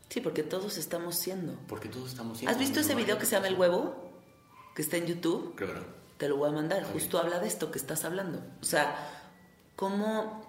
Sí, 0.10 0.20
porque 0.20 0.44
todos 0.44 0.78
estamos 0.78 1.16
siendo. 1.16 1.58
Porque 1.70 1.88
todos 1.88 2.10
estamos 2.10 2.40
siendo. 2.40 2.54
¿Has 2.54 2.60
visto 2.60 2.82
ese 2.82 2.96
video 2.96 3.18
que 3.18 3.26
se 3.26 3.38
llama 3.38 3.48
El 3.48 3.56
huevo? 3.56 4.12
Que 4.76 4.82
está 4.82 4.98
en 4.98 5.06
YouTube. 5.06 5.56
Claro. 5.56 5.95
Te 6.18 6.30
lo 6.30 6.38
voy 6.38 6.50
a 6.50 6.54
mandar. 6.54 6.84
Justo 6.84 7.20
habla 7.20 7.40
de 7.40 7.48
esto 7.48 7.72
que 7.72 7.78
estás 7.78 8.06
hablando. 8.06 8.42
O 8.62 8.66
sea, 8.66 8.96
cómo 9.76 10.46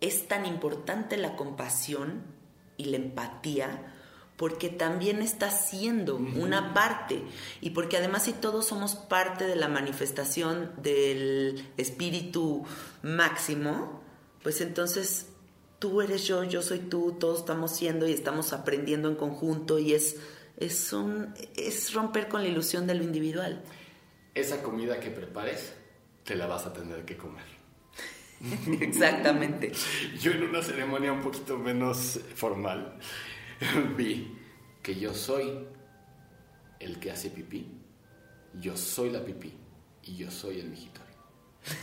es 0.00 0.28
tan 0.28 0.46
importante 0.46 1.16
la 1.16 1.36
compasión 1.36 2.22
y 2.76 2.86
la 2.86 2.96
empatía 2.96 3.94
porque 4.40 4.70
también 4.70 5.20
está 5.20 5.50
siendo 5.50 6.16
una 6.16 6.72
parte 6.72 7.22
y 7.60 7.70
porque 7.70 7.98
además 7.98 8.22
si 8.22 8.32
todos 8.32 8.66
somos 8.66 8.94
parte 8.94 9.46
de 9.46 9.54
la 9.54 9.68
manifestación 9.68 10.72
del 10.78 11.68
espíritu 11.76 12.64
máximo, 13.02 14.00
pues 14.42 14.62
entonces 14.62 15.26
tú 15.78 16.00
eres 16.00 16.24
yo, 16.24 16.42
yo 16.44 16.62
soy 16.62 16.78
tú, 16.78 17.16
todos 17.20 17.40
estamos 17.40 17.72
siendo 17.72 18.08
y 18.08 18.12
estamos 18.12 18.54
aprendiendo 18.54 19.10
en 19.10 19.16
conjunto 19.16 19.78
y 19.78 19.92
es, 19.92 20.16
es, 20.56 20.90
un, 20.94 21.34
es 21.54 21.92
romper 21.92 22.28
con 22.28 22.42
la 22.42 22.48
ilusión 22.48 22.86
de 22.86 22.94
lo 22.94 23.04
individual. 23.04 23.62
Esa 24.40 24.62
comida 24.62 24.98
que 24.98 25.10
prepares, 25.10 25.74
te 26.24 26.34
la 26.34 26.46
vas 26.46 26.64
a 26.64 26.72
tener 26.72 27.04
que 27.04 27.14
comer. 27.14 27.44
Exactamente. 28.80 29.70
Yo 30.18 30.32
en 30.32 30.44
una 30.44 30.62
ceremonia 30.62 31.12
un 31.12 31.20
poquito 31.20 31.58
menos 31.58 32.18
formal 32.34 32.98
vi 33.98 34.34
que 34.82 34.98
yo 34.98 35.12
soy 35.12 35.66
el 36.78 36.98
que 36.98 37.10
hace 37.10 37.28
pipí, 37.28 37.66
yo 38.58 38.78
soy 38.78 39.10
la 39.10 39.22
pipí 39.22 39.52
y 40.04 40.16
yo 40.16 40.30
soy 40.30 40.60
el 40.60 40.70
mijitorio. 40.70 41.16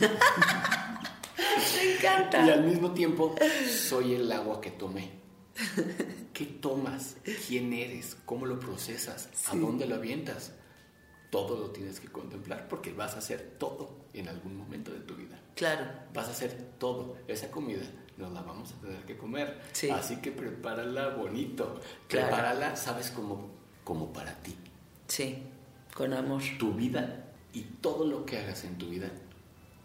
Me 1.76 1.94
encanta. 1.94 2.44
Y 2.44 2.50
al 2.50 2.64
mismo 2.64 2.90
tiempo 2.90 3.36
soy 3.68 4.14
el 4.14 4.32
agua 4.32 4.60
que 4.60 4.72
tomé. 4.72 5.12
¿Qué 6.32 6.44
tomas? 6.44 7.18
¿Quién 7.46 7.72
eres? 7.72 8.16
¿Cómo 8.24 8.46
lo 8.46 8.58
procesas? 8.58 9.28
¿A 9.46 9.54
dónde 9.54 9.86
lo 9.86 9.94
avientas? 9.94 10.54
Todo 11.30 11.58
lo 11.58 11.70
tienes 11.70 12.00
que 12.00 12.08
contemplar 12.08 12.68
porque 12.68 12.92
vas 12.92 13.14
a 13.14 13.18
hacer 13.18 13.56
todo 13.58 13.90
en 14.14 14.28
algún 14.28 14.56
momento 14.56 14.92
de 14.92 15.00
tu 15.00 15.14
vida. 15.14 15.38
Claro. 15.54 15.84
Vas 16.14 16.28
a 16.28 16.30
hacer 16.30 16.52
todo. 16.78 17.16
Esa 17.26 17.50
comida 17.50 17.82
nos 18.16 18.32
la 18.32 18.42
vamos 18.42 18.72
a 18.72 18.80
tener 18.80 19.04
que 19.04 19.16
comer. 19.16 19.60
Sí. 19.72 19.90
Así 19.90 20.16
que 20.16 20.32
prepárala 20.32 21.10
bonito. 21.10 21.80
Claro. 22.08 22.28
Prepárala, 22.28 22.76
sabes, 22.76 23.10
como, 23.10 23.50
como 23.84 24.12
para 24.12 24.34
ti. 24.36 24.54
Sí, 25.06 25.42
con 25.94 26.12
amor. 26.12 26.42
Tu 26.58 26.72
vida 26.72 27.24
y 27.52 27.62
todo 27.62 28.06
lo 28.06 28.24
que 28.24 28.38
hagas 28.38 28.64
en 28.64 28.76
tu 28.76 28.88
vida, 28.88 29.10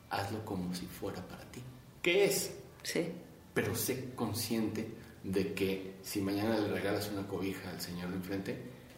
hazlo 0.09 0.43
como 0.45 0.73
si 0.73 0.85
fuera 0.85 1.25
para 1.27 1.43
ti. 1.51 1.61
¿Qué 2.01 2.25
es? 2.25 2.53
Sí, 2.83 3.11
Pero 3.53 3.75
sé 3.75 4.13
consciente 4.13 4.87
de 5.23 5.53
que 5.53 5.95
si 6.01 6.21
mañana 6.21 6.57
le 6.57 6.67
regalas 6.67 7.09
una 7.09 7.25
cobija 7.25 7.69
al 7.69 7.79
Señor 7.79 8.09
de 8.09 8.15
enfrente, 8.15 8.57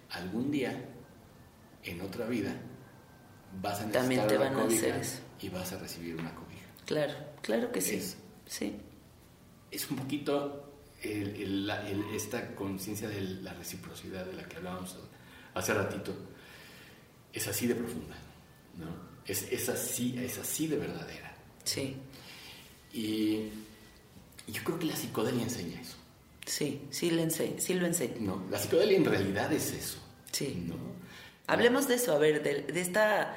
algún 0.10 0.50
día, 0.50 0.90
en 1.86 2.02
otra 2.02 2.26
vida, 2.28 2.54
vas 3.62 3.80
a 3.80 3.86
necesitar 3.86 4.02
También 4.02 4.28
te 4.28 4.36
una 4.38 4.50
van 4.50 4.60
a 4.60 4.63
hacer 4.65 4.95
eso. 4.95 5.19
y 5.41 5.50
vas 5.50 5.71
a 5.71 5.78
recibir 5.80 6.15
una 6.15 6.34
cobija. 6.36 6.65
claro, 6.86 7.13
claro 7.41 7.71
que 7.71 7.82
sí. 7.82 7.95
Es- 7.95 8.17
Sí, 8.48 8.76
Es 9.71 9.89
un 9.89 9.98
poquito 9.98 10.71
el- 11.02 11.36
el- 11.36 11.67
la- 11.67 11.89
el- 11.89 12.04
esta 12.15 12.54
conciencia 12.56 13.10
de 13.10 13.21
la 13.21 13.54
reciprocidad 13.56 14.24
de 14.26 14.34
la 14.34 14.43
que 14.48 14.58
hablábamos 14.58 14.95
hace 15.56 15.74
ratito. 15.74 16.13
Es 17.34 17.48
así 17.48 17.65
de 17.67 17.74
profunda, 17.76 18.15
¿no? 18.78 18.86
Es, 19.26 19.52
es 19.52 19.67
así, 19.69 20.15
es 20.19 20.38
así 20.38 20.67
de 20.67 20.78
verdadera. 20.78 21.36
sí, 21.63 21.98
Y, 22.93 23.50
yo 24.48 24.63
creo 24.63 24.78
que 24.80 24.86
la 24.86 24.95
psicodelia 24.95 25.41
enseña 25.43 25.82
eso. 25.82 25.98
sí, 26.45 26.82
sí 26.91 27.10
lo 27.12 27.21
enseño, 27.24 27.56
sí 27.60 27.74
lo 27.74 27.86
enseño. 27.88 28.15
No, 28.21 28.45
la 28.52 28.60
psicodelia 28.60 28.98
en 28.98 29.06
realidad 29.06 29.52
es 29.52 29.74
eso. 29.74 29.98
Sí. 30.32 30.63
¿no? 30.67 30.76
Hablemos 31.48 31.88
de 31.88 31.96
eso, 31.96 32.14
a 32.14 32.18
ver, 32.18 32.42
de, 32.44 32.62
de 32.64 32.82
esta 32.82 33.36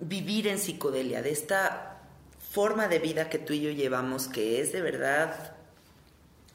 vivir 0.00 0.48
en 0.48 0.58
psicodelia, 0.58 1.22
de 1.22 1.30
esta 1.30 1.98
forma 2.50 2.88
de 2.88 2.98
vida 2.98 3.28
que 3.28 3.38
tú 3.38 3.52
y 3.52 3.60
yo 3.60 3.70
llevamos, 3.70 4.28
que 4.28 4.60
es 4.60 4.72
de 4.72 4.80
verdad 4.80 5.54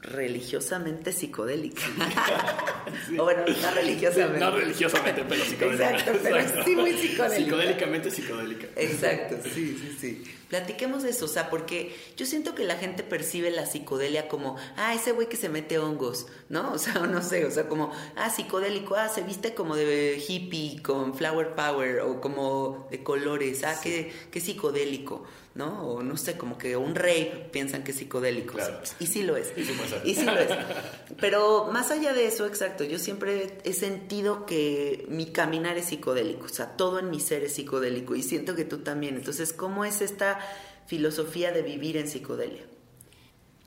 religiosamente 0.00 1.12
psicodélica. 1.12 1.82
o 3.18 3.24
bueno, 3.24 3.44
no 3.46 3.70
religiosamente. 3.72 4.40
No 4.40 4.50
religiosamente, 4.50 5.24
pero 5.28 5.44
psicodélica. 5.44 5.90
Exacto, 5.90 6.18
pero 6.22 6.64
sí 6.64 6.76
muy 6.76 6.92
psicodélica. 6.92 7.44
Psicodélicamente 7.44 8.10
psicodélica. 8.10 8.66
Exacto, 8.76 9.36
sí, 9.42 9.76
sí, 9.80 9.96
sí. 9.98 10.24
Platiquemos 10.48 11.02
de 11.02 11.10
eso, 11.10 11.24
o 11.24 11.28
sea, 11.28 11.50
porque 11.50 11.96
yo 12.16 12.24
siento 12.24 12.54
que 12.54 12.62
la 12.64 12.76
gente 12.76 13.02
percibe 13.02 13.50
la 13.50 13.66
psicodelia 13.66 14.28
como, 14.28 14.56
ah, 14.76 14.94
ese 14.94 15.10
güey 15.10 15.28
que 15.28 15.36
se 15.36 15.48
mete 15.48 15.78
hongos, 15.78 16.28
¿no? 16.48 16.72
O 16.72 16.78
sea, 16.78 16.94
no 17.06 17.20
sé, 17.22 17.44
o 17.44 17.50
sea, 17.50 17.68
como, 17.68 17.90
ah, 18.14 18.30
psicodélico, 18.30 18.94
ah, 18.94 19.08
se 19.08 19.22
viste 19.22 19.54
como 19.54 19.74
de 19.74 20.22
hippie 20.26 20.80
con 20.82 21.14
flower 21.14 21.56
power 21.56 22.00
o 22.00 22.20
como 22.20 22.86
de 22.92 23.02
colores, 23.02 23.64
ah, 23.64 23.80
qué, 23.82 24.12
qué 24.30 24.40
psicodélico, 24.40 25.24
¿no? 25.56 25.88
O 25.88 26.02
no 26.02 26.16
sé, 26.16 26.36
como 26.36 26.58
que 26.58 26.76
un 26.76 26.94
rey 26.94 27.48
piensan 27.50 27.82
que 27.82 27.92
es 27.92 27.96
psicodélico. 27.96 28.54
Claro. 28.54 28.80
Y 29.00 29.06
sí 29.06 29.22
lo 29.22 29.36
es. 29.36 29.52
Y 29.56 29.64
sí. 29.64 29.72
Y 30.04 30.14
sí 30.14 30.24
lo 30.24 30.38
es. 30.38 30.50
Pero 31.20 31.70
más 31.72 31.90
allá 31.90 32.12
de 32.12 32.26
eso, 32.26 32.46
exacto, 32.46 32.84
yo 32.84 32.98
siempre 32.98 33.58
he 33.64 33.72
sentido 33.72 34.44
que 34.44 35.06
mi 35.08 35.26
caminar 35.26 35.78
es 35.78 35.86
psicodélico, 35.86 36.44
o 36.44 36.48
sea, 36.48 36.76
todo 36.76 36.98
en 36.98 37.10
mi 37.10 37.20
ser 37.20 37.42
es 37.42 37.54
psicodélico 37.54 38.14
y 38.14 38.22
siento 38.22 38.54
que 38.54 38.64
tú 38.64 38.78
también. 38.78 39.16
Entonces, 39.16 39.52
¿cómo 39.52 39.84
es 39.84 40.02
esta 40.02 40.38
filosofía 40.86 41.52
de 41.52 41.62
vivir 41.62 41.96
en 41.96 42.06
psicodelia? 42.06 42.62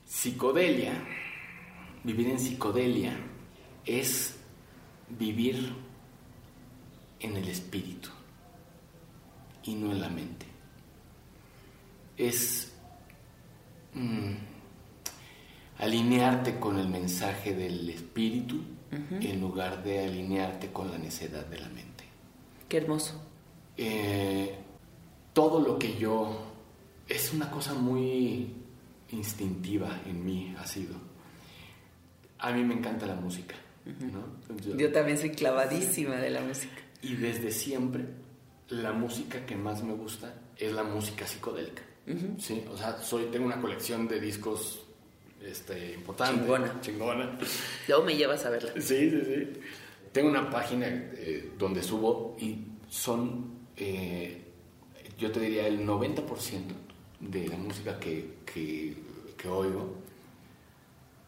Psicodelia, 0.06 0.92
vivir 2.04 2.28
en 2.28 2.38
psicodelia 2.38 3.16
es 3.84 4.34
vivir 5.08 5.72
en 7.18 7.36
el 7.36 7.48
espíritu 7.48 8.10
y 9.64 9.74
no 9.74 9.90
en 9.90 10.00
la 10.00 10.08
mente. 10.08 10.49
Es 12.28 12.72
mm, 13.94 14.32
alinearte 15.78 16.58
con 16.58 16.78
el 16.78 16.88
mensaje 16.88 17.54
del 17.54 17.88
espíritu 17.90 18.60
en 18.92 19.40
lugar 19.40 19.84
de 19.84 20.04
alinearte 20.04 20.72
con 20.72 20.90
la 20.90 20.98
necedad 20.98 21.46
de 21.46 21.60
la 21.60 21.68
mente. 21.68 22.04
Qué 22.68 22.76
hermoso. 22.78 23.22
Eh, 23.76 24.54
todo 25.32 25.60
lo 25.60 25.78
que 25.78 25.96
yo 25.96 26.44
es 27.08 27.32
una 27.32 27.50
cosa 27.50 27.72
muy 27.74 28.52
instintiva 29.12 30.00
en 30.06 30.24
mí 30.24 30.54
ha 30.58 30.66
sido. 30.66 30.94
A 32.40 32.50
mí 32.52 32.64
me 32.64 32.74
encanta 32.74 33.06
la 33.06 33.14
música, 33.14 33.54
¿no? 33.86 34.56
Yo- 34.60 34.76
Yo 34.76 34.92
también 34.92 35.18
soy 35.18 35.30
clavadísima 35.30 36.16
de 36.16 36.30
la 36.30 36.40
música. 36.40 36.74
y 37.02 37.14
desde 37.14 37.50
siempre 37.50 38.04
la 38.68 38.92
música 38.92 39.46
que 39.46 39.56
más 39.56 39.82
me 39.82 39.94
gusta 39.94 40.34
es 40.56 40.70
la 40.72 40.82
música 40.82 41.26
psicodélica. 41.26 41.82
Sí, 42.38 42.64
o 42.72 42.76
sea, 42.76 43.00
soy 43.02 43.26
tengo 43.26 43.46
una 43.46 43.60
colección 43.60 44.08
de 44.08 44.18
discos 44.20 44.80
este 45.42 45.94
importante, 45.94 46.40
Chingona. 46.40 46.80
chingona. 46.80 47.38
Luego 47.88 48.04
me 48.04 48.16
llevas 48.16 48.44
a 48.44 48.50
verla. 48.50 48.72
Sí, 48.74 49.10
sí, 49.10 49.22
sí. 49.24 49.60
Tengo 50.12 50.28
una 50.28 50.50
página 50.50 50.86
eh, 50.88 51.52
donde 51.56 51.82
subo 51.82 52.36
y 52.40 52.58
son, 52.88 53.60
eh, 53.76 54.42
yo 55.18 55.30
te 55.30 55.40
diría, 55.40 55.66
el 55.66 55.86
90% 55.86 56.24
de 57.20 57.48
la 57.48 57.56
música 57.56 57.98
que, 58.00 58.38
que, 58.44 58.96
que 59.36 59.48
oigo 59.48 59.94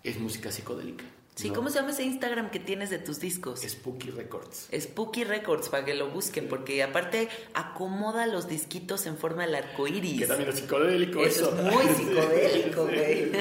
es 0.03 0.19
música 0.19 0.51
psicodélica. 0.51 1.05
Sí, 1.43 1.49
¿no? 1.49 1.55
¿cómo 1.57 1.69
se 1.71 1.79
llama 1.79 1.91
ese 1.91 2.05
Instagram 2.05 2.51
que 2.51 2.59
tienes 2.61 2.91
de 2.91 2.99
tus 2.99 3.21
discos? 3.21 3.61
Spooky 3.61 4.11
Records. 4.11 4.69
Spooky 4.79 5.25
Records, 5.25 5.69
para 5.69 5.85
que 5.85 5.95
lo 5.95 6.11
busquen, 6.11 6.49
porque 6.49 6.83
aparte 6.83 7.29
acomoda 7.55 8.27
los 8.27 8.49
disquitos 8.49 9.07
en 9.07 9.17
forma 9.19 9.45
del 9.47 9.55
arco 9.57 9.87
iris. 9.87 10.21
Que 10.21 10.27
también 10.27 10.49
es 10.51 10.57
psicodélico 10.61 11.21
Eso 11.23 11.51
eso. 11.55 11.69
es 11.69 11.75
muy 11.75 11.85
psicodélico, 11.95 12.89
Sí. 12.89 12.95
güey. 12.95 13.33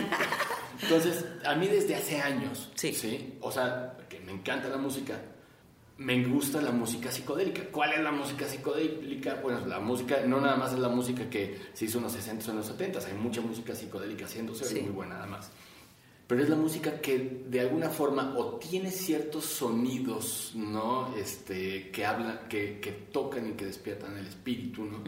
Entonces, 0.81 1.25
a 1.45 1.55
mí 1.55 1.67
desde 1.67 1.95
hace 1.95 2.19
años, 2.21 2.69
Sí. 2.75 3.37
O 3.41 3.51
sea, 3.51 3.97
que 4.09 4.19
me 4.19 4.31
encanta 4.31 4.67
la 4.67 4.77
música, 4.77 5.19
me 5.97 6.23
gusta 6.25 6.59
la 6.61 6.71
música 6.71 7.11
psicodélica. 7.11 7.61
¿Cuál 7.71 7.93
es 7.93 7.99
la 7.99 8.11
música 8.11 8.47
psicodélica? 8.47 9.35
Bueno, 9.35 9.65
la 9.67 9.79
música 9.79 10.21
no 10.25 10.41
nada 10.41 10.57
más 10.57 10.73
es 10.73 10.79
la 10.79 10.89
música 10.89 11.29
que 11.29 11.59
se 11.73 11.85
hizo 11.85 11.99
en 11.99 12.05
los 12.05 12.13
60 12.13 12.47
o 12.47 12.51
en 12.51 12.57
los 12.57 12.65
70, 12.65 12.99
hay 13.05 13.13
mucha 13.13 13.41
música 13.41 13.75
psicodélica 13.75 14.25
haciéndose, 14.25 14.81
muy 14.81 14.89
buena 14.91 15.15
nada 15.15 15.27
más. 15.27 15.51
Pero 16.31 16.43
es 16.43 16.49
la 16.49 16.55
música 16.55 17.01
que 17.01 17.43
de 17.45 17.59
alguna 17.59 17.89
forma 17.89 18.35
o 18.37 18.55
tiene 18.55 18.89
ciertos 18.89 19.43
sonidos, 19.43 20.53
¿no? 20.55 21.13
Este, 21.17 21.91
que 21.91 22.05
hablan, 22.05 22.47
que, 22.47 22.79
que 22.79 22.91
tocan 23.11 23.49
y 23.49 23.51
que 23.51 23.65
despiertan 23.65 24.17
el 24.17 24.27
espíritu, 24.27 24.85
¿no? 24.85 25.03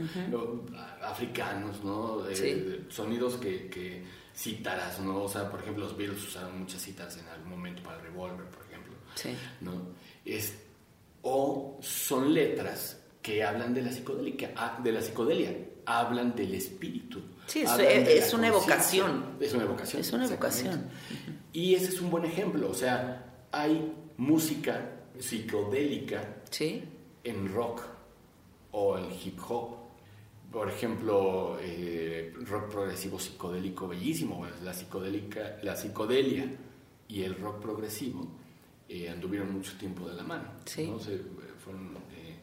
Africanos, 1.02 1.82
¿no? 1.82 2.28
Eh. 2.28 2.82
Sonidos 2.90 3.38
que, 3.38 3.70
que 3.70 4.04
cítaras, 4.36 5.00
¿no? 5.00 5.24
O 5.24 5.30
sea, 5.30 5.50
por 5.50 5.62
ejemplo, 5.62 5.86
los 5.86 5.96
Beatles 5.96 6.22
usaron 6.22 6.60
muchas 6.60 6.84
cítaras 6.84 7.16
en 7.16 7.26
algún 7.30 7.52
momento 7.52 7.82
para 7.84 8.00
el 8.00 8.04
revólver, 8.04 8.46
por 8.50 8.66
ejemplo. 8.66 8.94
Sí. 9.16 9.30
¿no? 9.62 9.72
Es, 10.26 10.58
o 11.22 11.80
son 11.82 12.34
letras 12.34 13.02
que 13.22 13.46
hablan 13.46 13.74
de 13.74 13.82
la 13.82 13.94
psicodélica, 13.94 14.52
ah, 14.58 14.78
de 14.84 14.92
la 14.92 15.02
psicodelia, 15.02 15.56
hablan 15.86 16.36
del 16.36 16.56
espíritu. 16.56 17.22
Sí, 17.48 17.62
es- 17.64 18.34
una 18.34 18.48
evocación. 18.48 19.36
Es 19.40 19.54
una 19.54 19.64
evocación. 19.64 20.02
Es 20.02 20.12
una 20.14 20.26
evocación. 20.26 20.90
Y 21.52 21.76
ese 21.76 21.90
es 21.90 22.02
un 22.02 22.10
buen 22.10 22.26
ejemplo, 22.26 22.70
o 22.70 22.74
sea, 22.74 23.46
hay 23.52 23.94
música 24.18 24.90
psicodélica 25.20 26.24
Sí. 26.50 26.84
en 27.24 27.54
rock 27.54 27.82
o 28.72 28.98
en 28.98 29.06
hip 29.12 29.40
hop. 29.50 29.78
por 30.52 30.70
ejemplo, 30.70 31.58
eh, 31.62 32.32
rock 32.46 32.70
progresivo 32.72 33.20
psicodélico 33.20 33.88
bellísimo, 33.88 34.46
la, 34.64 34.72
psicodélica, 34.72 35.58
la 35.64 35.76
psicodelia 35.76 36.46
y 37.08 37.24
el 37.24 37.34
rock 37.40 37.60
progresivo 37.60 38.28
eh, 38.88 39.10
anduvieron 39.10 39.52
mucho 39.52 39.76
tiempo 39.80 40.08
de 40.08 40.14
la 40.14 40.22
mano. 40.22 40.44
Sí. 40.66 40.86
¿no? 40.86 41.00
Se, 41.00 41.20
fueron, 41.64 41.98
eh, 42.16 42.36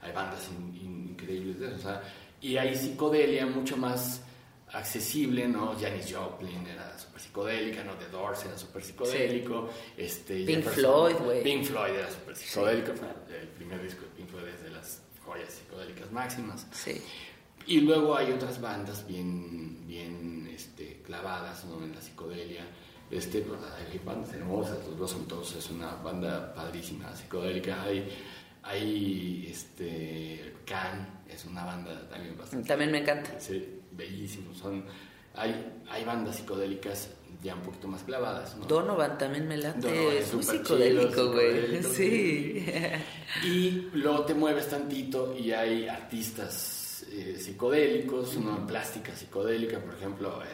hay 0.00 0.12
bandas 0.12 0.48
in- 0.50 1.10
increíbles 1.10 1.58
de 1.60 1.66
eso. 1.66 1.76
o 1.76 1.78
sea, 1.78 2.02
y 2.40 2.56
hay 2.56 2.74
psicodelia 2.74 3.44
mucho 3.44 3.76
más 3.76 4.22
accesible, 4.72 5.48
¿no? 5.48 5.78
Janis 5.78 6.14
Joplin 6.14 6.66
era 6.66 6.98
súper 6.98 7.20
psicodélica, 7.20 7.84
¿no? 7.84 7.94
The 7.94 8.08
Doors 8.08 8.44
era 8.44 8.58
súper 8.58 8.82
psicodélico. 8.82 9.68
Este, 9.96 10.44
Pink 10.44 10.64
Floyd, 10.64 11.16
güey. 11.16 11.42
Pink 11.42 11.64
Floyd 11.64 11.94
era 11.94 12.10
súper 12.10 12.36
psicodélico. 12.36 12.92
El 13.28 13.48
primer 13.48 13.82
disco 13.82 14.02
de 14.02 14.08
Pink 14.08 14.28
Floyd 14.28 14.48
es 14.48 14.62
de 14.62 14.70
las 14.70 15.02
joyas 15.24 15.52
psicodélicas 15.52 16.10
máximas. 16.12 16.66
Sí. 16.72 17.02
Y 17.66 17.80
luego 17.80 18.16
hay 18.16 18.32
otras 18.32 18.60
bandas 18.60 19.06
bien, 19.06 19.86
bien 19.86 20.50
este, 20.52 21.02
clavadas 21.04 21.64
¿no? 21.66 21.82
en 21.84 21.94
la 21.94 22.00
psicodelia. 22.00 22.64
Este, 23.10 23.38
hay 23.38 23.98
bandas 24.04 24.32
hermosas, 24.34 24.78
los 24.86 24.98
dos 24.98 25.10
son 25.10 25.26
todos, 25.26 25.54
es 25.56 25.70
una 25.70 25.94
banda 25.96 26.52
padrísima, 26.54 27.14
psicodélica. 27.16 27.82
Hay, 27.82 28.06
hay 28.62 29.48
este, 29.50 30.54
Can, 30.66 31.22
es 31.26 31.44
una 31.46 31.64
banda 31.64 32.08
también 32.08 32.36
bastante. 32.36 32.68
También 32.68 32.90
me 32.90 32.98
encanta. 32.98 33.40
Sí, 33.40 33.77
bellísimos. 33.98 34.56
Son, 34.56 34.82
hay, 35.34 35.82
hay 35.90 36.04
bandas 36.04 36.36
psicodélicas 36.36 37.10
ya 37.42 37.54
un 37.54 37.60
poquito 37.60 37.88
más 37.88 38.02
clavadas. 38.02 38.56
¿no? 38.56 38.64
Donovan 38.64 39.18
también 39.18 39.46
me 39.46 39.58
late. 39.58 39.80
Donovan 39.80 40.16
es 40.16 40.32
muy 40.32 40.42
súper 40.42 40.60
psicodélico, 40.60 41.32
güey. 41.32 41.82
Sí. 41.82 42.64
Y 43.44 43.70
luego 43.92 44.24
te 44.24 44.34
mueves 44.34 44.68
tantito 44.68 45.36
y 45.36 45.52
hay 45.52 45.86
artistas 45.86 47.06
eh, 47.12 47.36
psicodélicos, 47.38 48.36
una 48.36 48.66
plástica 48.66 49.14
psicodélica, 49.14 49.78
por 49.78 49.94
ejemplo, 49.94 50.42
eh, 50.42 50.46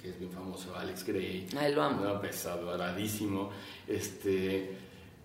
que 0.00 0.10
es 0.10 0.18
bien 0.18 0.30
famoso, 0.30 0.74
Alex 0.76 1.04
Gray. 1.04 1.46
Ah, 1.56 1.68
lo 1.68 1.82
amo. 1.82 2.04
¿no? 2.04 2.20
Pues. 2.20 2.46
Este, 3.86 4.76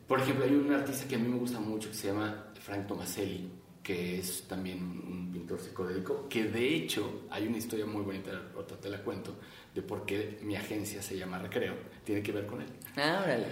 por 0.08 0.20
ejemplo, 0.20 0.46
hay 0.46 0.54
un 0.54 0.72
artista 0.74 1.08
que 1.08 1.16
a 1.16 1.18
mí 1.18 1.28
me 1.28 1.38
gusta 1.38 1.60
mucho 1.60 1.90
que 1.90 1.96
se 1.96 2.08
llama 2.08 2.52
Frank 2.60 2.88
Tomaselli, 2.88 3.50
que 3.90 4.20
es 4.20 4.44
también 4.48 4.78
un 4.78 5.32
pintor 5.34 5.60
psicodélico, 5.60 6.30
que 6.30 6.44
de 6.44 6.76
hecho 6.76 7.24
hay 7.32 7.48
una 7.48 7.58
historia 7.58 7.88
muy 7.88 8.04
bonita, 8.04 8.30
otra 8.56 8.78
te 8.78 8.88
la 8.88 9.00
cuento, 9.00 9.34
de 9.74 9.82
por 9.82 10.06
qué 10.06 10.38
mi 10.44 10.56
agencia 10.56 11.02
se 11.02 11.18
llama 11.18 11.40
Recreo. 11.40 11.74
Tiene 12.04 12.22
que 12.22 12.32
ver 12.32 12.46
con 12.46 12.62
él. 12.62 12.68
Ah, 12.96 13.22
órale. 13.24 13.48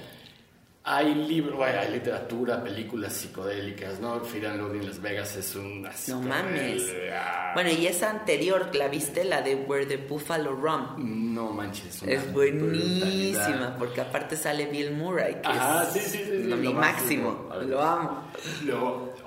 Hay 0.89 1.13
libros, 1.15 1.57
bueno, 1.57 1.79
hay 1.79 1.91
literatura, 1.91 2.63
películas 2.63 3.11
psicodélicas, 3.11 3.99
¿no? 3.99 4.13
And 4.13 4.57
Loathing 4.57 4.79
en 4.81 4.87
Las 4.87 5.01
Vegas 5.01 5.35
es 5.35 5.53
un... 5.55 5.81
No 6.07 6.21
mames. 6.21 6.83
el, 6.87 7.11
ah, 7.11 7.51
Bueno, 7.53 7.71
y 7.71 7.87
esa 7.87 8.09
anterior, 8.09 8.73
¿la 8.73 8.87
viste? 8.87 9.25
La 9.25 9.41
de 9.41 9.55
Where 9.55 9.85
the 9.85 9.97
Buffalo 9.97 10.53
Rum. 10.53 11.33
No 11.33 11.51
manches. 11.51 12.03
Es 12.03 12.31
buenísima, 12.31 13.75
porque 13.77 13.99
aparte 13.99 14.37
sale 14.37 14.67
Bill 14.67 14.91
Murray, 14.91 15.41
que 15.41 15.47
Ajá, 15.49 15.83
es 15.83 15.89
sí, 15.89 15.99
sí, 15.99 16.17
sí, 16.19 16.23
sí, 16.25 16.43
lo, 16.43 16.55
mi 16.55 16.71
máximo. 16.73 17.31
máximo. 17.31 17.59
Ver. 17.59 17.67
Lo 17.67 17.81
amo. 17.81 18.23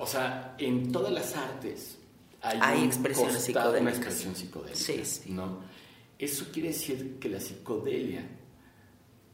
O 0.01 0.07
sea, 0.07 0.55
en 0.57 0.91
todas 0.91 1.13
las 1.13 1.35
artes 1.35 1.97
hay, 2.41 2.57
Hay 2.61 2.79
un 2.79 2.85
expresiones 2.87 3.35
costado, 3.45 3.69
una 3.69 3.91
psicodélicas. 3.91 3.97
expresión 3.97 4.35
psicodélica. 4.35 4.75
Sí, 4.79 5.05
sí. 5.05 5.31
¿no? 5.31 5.59
Eso 6.17 6.45
quiere 6.51 6.69
decir 6.69 7.17
que 7.19 7.29
la 7.29 7.39
psicodelia 7.39 8.27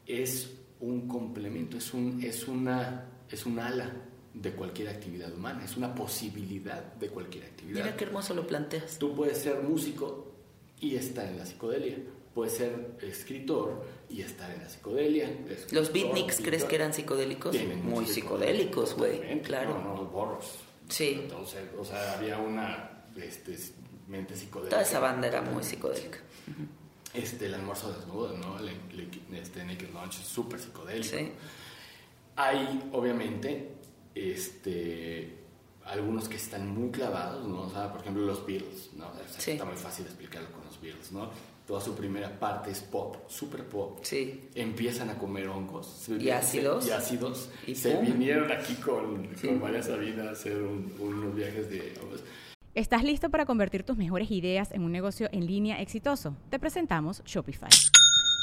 es 0.06 0.50
un 0.80 1.08
complemento, 1.08 1.76
es, 1.78 1.92
un, 1.94 2.22
es, 2.22 2.46
una, 2.48 3.06
es 3.30 3.46
un 3.46 3.58
ala 3.58 3.92
de 4.34 4.52
cualquier 4.52 4.88
actividad 4.88 5.32
humana, 5.34 5.64
es 5.64 5.76
una 5.76 5.94
posibilidad 5.94 6.82
de 6.94 7.08
cualquier 7.08 7.44
actividad. 7.44 7.84
Mira 7.84 7.96
qué 7.96 8.04
hermoso 8.04 8.34
lo 8.34 8.46
planteas. 8.46 8.98
Tú 8.98 9.14
puedes 9.14 9.38
ser 9.38 9.62
músico 9.62 10.32
y 10.80 10.94
estar 10.94 11.26
en 11.26 11.38
la 11.38 11.46
psicodelia. 11.46 11.96
Puedes 12.34 12.54
ser 12.54 12.96
escritor 13.02 13.84
y 14.10 14.22
estar 14.22 14.50
en 14.50 14.62
la 14.62 14.68
psicodelia. 14.68 15.30
¿Los 15.70 15.92
beatniks 15.92 16.40
crees 16.42 16.64
que 16.64 16.76
eran 16.76 16.92
psicodélicos? 16.94 17.56
Muy 17.82 18.06
psicodélicos, 18.06 18.94
güey. 18.94 19.40
Claro. 19.42 19.78
No, 19.78 19.84
no, 19.94 20.02
los 20.02 20.12
borros. 20.12 20.58
Sí. 20.88 21.20
Entonces, 21.22 21.62
o 21.78 21.84
sea, 21.84 22.14
había 22.14 22.38
una 22.38 23.04
este, 23.16 23.56
mente 24.06 24.34
psicodélica. 24.36 24.76
Toda 24.76 24.82
esa 24.88 24.98
banda 25.00 25.26
era 25.28 25.42
muy 25.42 25.62
psicodélica. 25.62 26.18
Este, 27.14 27.46
el 27.46 27.54
almuerzo 27.54 27.92
desnudo, 27.92 28.36
¿no? 28.36 28.58
El, 28.58 28.68
el- 28.68 29.34
este, 29.36 29.64
Naked 29.64 29.90
Lunch 29.92 30.20
es 30.20 30.26
súper 30.26 30.58
psicodélico. 30.60 31.16
Sí. 31.16 31.32
Hay, 32.36 32.88
obviamente, 32.92 33.72
este, 34.14 35.34
algunos 35.84 36.28
que 36.28 36.36
están 36.36 36.68
muy 36.68 36.90
clavados, 36.90 37.46
¿no? 37.48 37.62
O 37.62 37.70
sea, 37.70 37.90
por 37.90 38.00
ejemplo, 38.02 38.24
los 38.24 38.46
Beatles, 38.46 38.90
¿no? 38.94 39.08
O 39.08 39.14
sea, 39.14 39.40
Sí. 39.40 39.50
Está 39.52 39.64
muy 39.64 39.76
fácil 39.76 40.04
explicarlo 40.06 40.50
con 40.52 40.64
los 40.64 40.80
Beatles, 40.80 41.12
¿no? 41.12 41.30
Toda 41.68 41.82
su 41.82 41.94
primera 41.94 42.30
parte 42.40 42.70
es 42.70 42.80
pop, 42.80 43.16
súper 43.28 43.62
pop. 43.66 43.98
Sí. 44.00 44.48
Empiezan 44.54 45.10
a 45.10 45.18
comer 45.18 45.48
hongos. 45.48 45.86
se- 45.86 46.16
Y 46.16 46.30
ácidos. 46.30 46.88
Y 46.88 46.92
ácidos. 46.92 47.50
Y 47.66 47.74
se 47.74 47.90
pum. 47.94 48.06
vinieron 48.06 48.50
aquí 48.50 48.74
con, 48.76 49.26
con 49.34 49.60
María 49.60 49.82
Sabina 49.82 50.30
a 50.30 50.32
hacer 50.32 50.56
un- 50.62 50.94
unos 50.98 51.34
viajes 51.34 51.68
de 51.68 51.92
hongos. 52.02 52.24
¿Estás 52.74 53.04
listo 53.04 53.28
para 53.28 53.44
convertir 53.44 53.82
tus 53.82 53.98
mejores 53.98 54.30
ideas 54.30 54.72
en 54.72 54.82
un 54.82 54.92
negocio 54.92 55.28
en 55.30 55.46
línea 55.46 55.80
exitoso? 55.82 56.34
Te 56.48 56.58
presentamos 56.58 57.22
Shopify. 57.26 57.68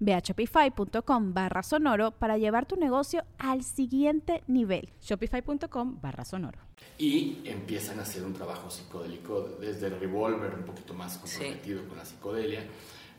Ve 0.00 0.14
a 0.14 0.20
shopify.com 0.20 1.32
barra 1.32 1.62
sonoro 1.62 2.10
para 2.12 2.36
llevar 2.36 2.66
tu 2.66 2.76
negocio 2.76 3.24
al 3.38 3.62
siguiente 3.62 4.42
nivel. 4.46 4.90
Shopify.com 5.00 6.00
barra 6.00 6.24
sonoro. 6.24 6.58
Y 6.98 7.38
empiezan 7.44 7.98
a 7.98 8.02
hacer 8.02 8.24
un 8.24 8.34
trabajo 8.34 8.70
psicodélico 8.70 9.56
desde 9.60 9.86
el 9.86 9.98
Revolver, 9.98 10.54
un 10.54 10.64
poquito 10.64 10.94
más 10.94 11.18
comprometido 11.18 11.86
con 11.88 11.98
la 11.98 12.04
psicodelia, 12.04 12.64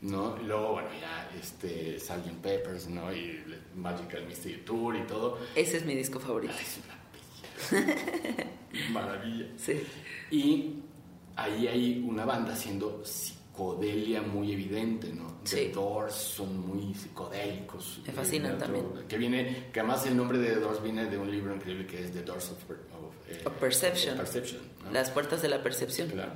¿no? 0.02 0.38
Y 0.42 0.46
luego, 0.46 0.74
bueno, 0.74 0.90
ya 1.00 1.30
este, 1.40 2.00
Sgt. 2.00 2.42
Peppers, 2.42 2.88
¿no? 2.88 3.14
Y 3.14 3.44
Magical 3.76 4.26
Mystery 4.28 4.64
Tour 4.64 4.96
y 4.96 5.04
todo. 5.08 5.40
Ese 5.56 5.78
es 5.78 5.86
mi 5.86 5.96
disco 5.96 6.20
favorito. 6.20 6.54
Es 6.54 6.80
una 6.86 7.80
belleza. 7.82 8.52
Maravilla. 8.92 9.48
Sí. 9.58 9.82
Y 10.32 10.84
ahí 11.36 11.68
hay 11.68 12.06
una 12.08 12.26
banda 12.26 12.54
haciendo 12.54 13.04
psicodelia 13.56 14.22
muy 14.22 14.52
evidente, 14.52 15.14
¿no? 15.14 15.38
Sí. 15.46 15.56
The 15.56 15.70
Doors 15.72 16.14
son 16.14 16.60
muy 16.68 16.94
psicodélicos. 16.94 18.02
Me 18.06 18.12
fascinan 18.14 18.56
Eh, 18.56 18.58
también. 18.60 18.86
Que 19.08 19.18
viene, 19.18 19.68
que 19.72 19.80
además 19.80 20.06
el 20.06 20.18
nombre 20.18 20.38
de 20.40 20.54
The 20.54 20.60
Doors 20.60 20.84
viene 20.84 21.06
de 21.06 21.18
un 21.18 21.32
libro 21.32 21.56
increíble 21.56 21.86
que 21.88 22.04
es 22.04 22.12
The 22.12 22.24
Doors 22.24 22.52
of, 22.52 22.64
Per- 22.66 22.78
of, 22.78 23.14
eh, 23.30 23.42
Of 23.46 23.54
Perception. 23.54 24.18
Perception, 24.18 24.62
¿no? 24.84 24.92
Las 24.92 25.10
puertas 25.10 25.42
de 25.42 25.50
la 25.50 25.64
percepción. 25.64 26.10
Claro. 26.10 26.34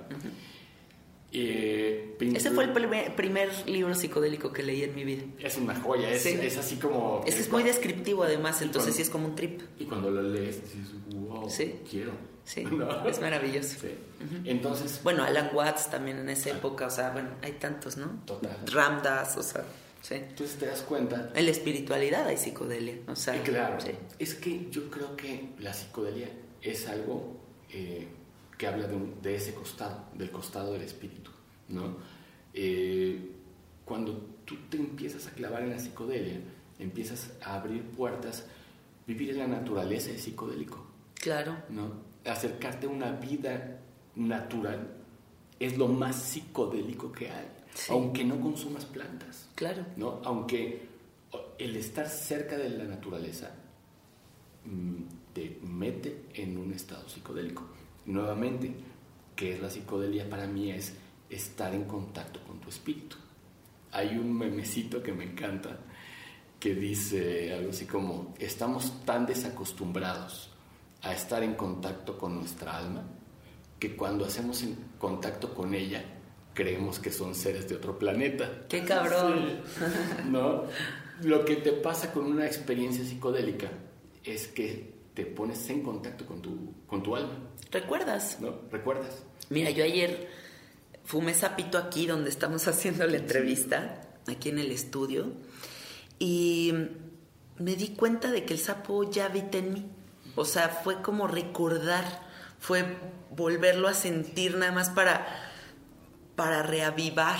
Eh, 1.31 2.15
Ese 2.21 2.49
fue 2.51 2.63
el 2.63 2.73
primer, 2.73 3.15
primer 3.15 3.49
libro 3.69 3.93
psicodélico 3.93 4.51
que 4.51 4.63
leí 4.63 4.83
en 4.83 4.95
mi 4.95 5.03
vida. 5.03 5.23
Es 5.39 5.57
una 5.57 5.75
joya, 5.79 6.09
es, 6.09 6.23
Sí. 6.23 6.29
es 6.41 6.57
así 6.57 6.77
como... 6.77 7.21
Ese 7.27 7.41
es 7.41 7.51
muy 7.51 7.61
descriptivo 7.63 8.23
además, 8.23 8.61
entonces 8.63 8.91
cuando- 8.91 8.95
sí 8.95 9.01
es 9.03 9.09
como 9.11 9.27
un 9.27 9.35
trip. 9.35 9.61
Y 9.77 9.85
cuando 9.85 10.09
lo 10.09 10.23
lees 10.23 10.61
dices, 10.63 10.89
wow, 11.13 11.47
Sí. 11.49 11.75
quiero. 11.89 12.13
Sí, 12.49 12.63
¿No? 12.63 13.07
es 13.07 13.21
maravilloso. 13.21 13.77
Sí. 13.79 13.89
Entonces, 14.45 15.01
Bueno, 15.03 15.23
Alan 15.23 15.51
Watts 15.53 15.91
también 15.91 16.17
en 16.17 16.29
esa 16.29 16.49
época, 16.49 16.87
o 16.87 16.89
sea, 16.89 17.11
bueno, 17.11 17.29
hay 17.43 17.51
tantos, 17.53 17.95
¿no? 17.97 18.07
Total. 18.25 18.57
Ramdas, 18.65 19.37
o 19.37 19.43
sea, 19.43 19.63
sí. 20.01 20.15
entonces 20.15 20.57
te 20.57 20.65
das 20.65 20.81
cuenta 20.81 21.29
En 21.35 21.45
la 21.45 21.51
espiritualidad 21.51 22.25
hay 22.25 22.37
psicodelia, 22.37 22.95
o 23.07 23.15
sea, 23.15 23.39
claro, 23.43 23.79
sí. 23.79 23.91
es 24.17 24.33
que 24.33 24.67
yo 24.71 24.89
creo 24.89 25.15
que 25.15 25.49
la 25.59 25.73
psicodelia 25.73 26.27
es 26.63 26.87
algo 26.89 27.37
eh, 27.71 28.07
que 28.57 28.65
habla 28.65 28.87
de, 28.87 28.95
un- 28.95 29.21
de 29.21 29.35
ese 29.35 29.53
costado, 29.53 30.05
del 30.15 30.31
costado 30.31 30.73
del 30.73 30.81
espíritu, 30.81 31.29
¿no? 31.67 31.97
Eh, 32.55 33.29
cuando 33.85 34.13
tú 34.45 34.55
te 34.71 34.77
empiezas 34.77 35.27
a 35.27 35.31
clavar 35.31 35.61
en 35.61 35.69
la 35.69 35.77
psicodelia, 35.77 36.39
empiezas 36.79 37.29
a 37.43 37.53
abrir 37.55 37.83
puertas, 37.83 38.45
vivir 39.05 39.29
en 39.29 39.37
la 39.37 39.47
naturaleza 39.47 40.09
es 40.09 40.23
psicodélico, 40.23 40.83
Claro. 41.13 41.55
¿no? 41.69 42.08
Acercarte 42.25 42.87
a 42.87 42.89
una 42.89 43.11
vida 43.11 43.79
natural 44.15 44.95
es 45.59 45.77
lo 45.77 45.87
más 45.87 46.15
psicodélico 46.15 47.11
que 47.11 47.29
hay, 47.29 47.47
aunque 47.89 48.23
no 48.23 48.39
consumas 48.39 48.85
plantas. 48.85 49.49
Claro. 49.55 49.85
¿no? 49.97 50.21
Aunque 50.23 50.87
el 51.57 51.75
estar 51.75 52.07
cerca 52.07 52.57
de 52.57 52.69
la 52.69 52.85
naturaleza 52.85 53.51
mm, 54.65 55.33
te 55.33 55.59
mete 55.63 56.25
en 56.33 56.57
un 56.57 56.73
estado 56.73 57.07
psicodélico. 57.07 57.63
Nuevamente, 58.05 58.73
¿qué 59.35 59.53
es 59.53 59.61
la 59.61 59.69
psicodelia? 59.69 60.29
Para 60.29 60.47
mí 60.47 60.71
es 60.71 60.95
estar 61.29 61.73
en 61.75 61.83
contacto 61.83 62.41
con 62.43 62.59
tu 62.59 62.69
espíritu. 62.69 63.17
Hay 63.91 64.17
un 64.17 64.37
memecito 64.37 65.03
que 65.03 65.13
me 65.13 65.25
encanta 65.25 65.79
que 66.59 66.75
dice 66.75 67.53
algo 67.53 67.69
así 67.69 67.85
como, 67.85 68.33
estamos 68.39 69.05
tan 69.05 69.25
desacostumbrados 69.25 70.51
a 71.01 71.13
estar 71.13 71.43
en 71.43 71.55
contacto 71.55 72.17
con 72.17 72.35
nuestra 72.35 72.77
alma 72.77 73.03
que 73.79 73.95
cuando 73.95 74.25
hacemos 74.25 74.61
en 74.63 74.75
contacto 74.97 75.53
con 75.53 75.73
ella 75.73 76.03
creemos 76.53 76.99
que 76.99 77.11
son 77.11 77.35
seres 77.35 77.69
de 77.69 77.75
otro 77.75 77.97
planeta. 77.97 78.65
¡Qué 78.67 78.83
cabrón! 78.83 79.61
¿No? 80.29 80.63
Lo 81.23 81.45
que 81.45 81.55
te 81.55 81.71
pasa 81.71 82.11
con 82.11 82.25
una 82.25 82.45
experiencia 82.45 83.05
psicodélica 83.05 83.69
es 84.23 84.47
que 84.47 84.93
te 85.13 85.25
pones 85.25 85.69
en 85.69 85.81
contacto 85.81 86.25
con 86.25 86.41
tu, 86.41 86.73
con 86.85 87.01
tu 87.01 87.15
alma. 87.15 87.33
¿Recuerdas? 87.71 88.37
¿No? 88.41 88.55
¿Recuerdas? 88.71 89.23
Mira, 89.49 89.69
yo 89.69 89.83
ayer 89.83 90.29
fumé 91.05 91.33
sapito 91.33 91.77
aquí 91.77 92.07
donde 92.07 92.29
estamos 92.29 92.67
haciendo 92.67 93.07
la 93.07 93.17
entrevista, 93.17 94.01
aquí 94.27 94.49
en 94.49 94.59
el 94.59 94.71
estudio, 94.71 95.31
y 96.19 96.73
me 97.57 97.75
di 97.75 97.89
cuenta 97.89 98.31
de 98.31 98.43
que 98.45 98.53
el 98.53 98.59
sapo 98.59 99.09
ya 99.09 99.25
habita 99.25 99.57
en 99.57 99.73
mí. 99.73 99.85
O 100.35 100.45
sea, 100.45 100.69
fue 100.69 101.01
como 101.01 101.27
recordar, 101.27 102.05
fue 102.59 102.97
volverlo 103.31 103.87
a 103.87 103.93
sentir 103.93 104.57
nada 104.57 104.71
más 104.71 104.89
para, 104.89 105.27
para 106.35 106.63
reavivar. 106.63 107.39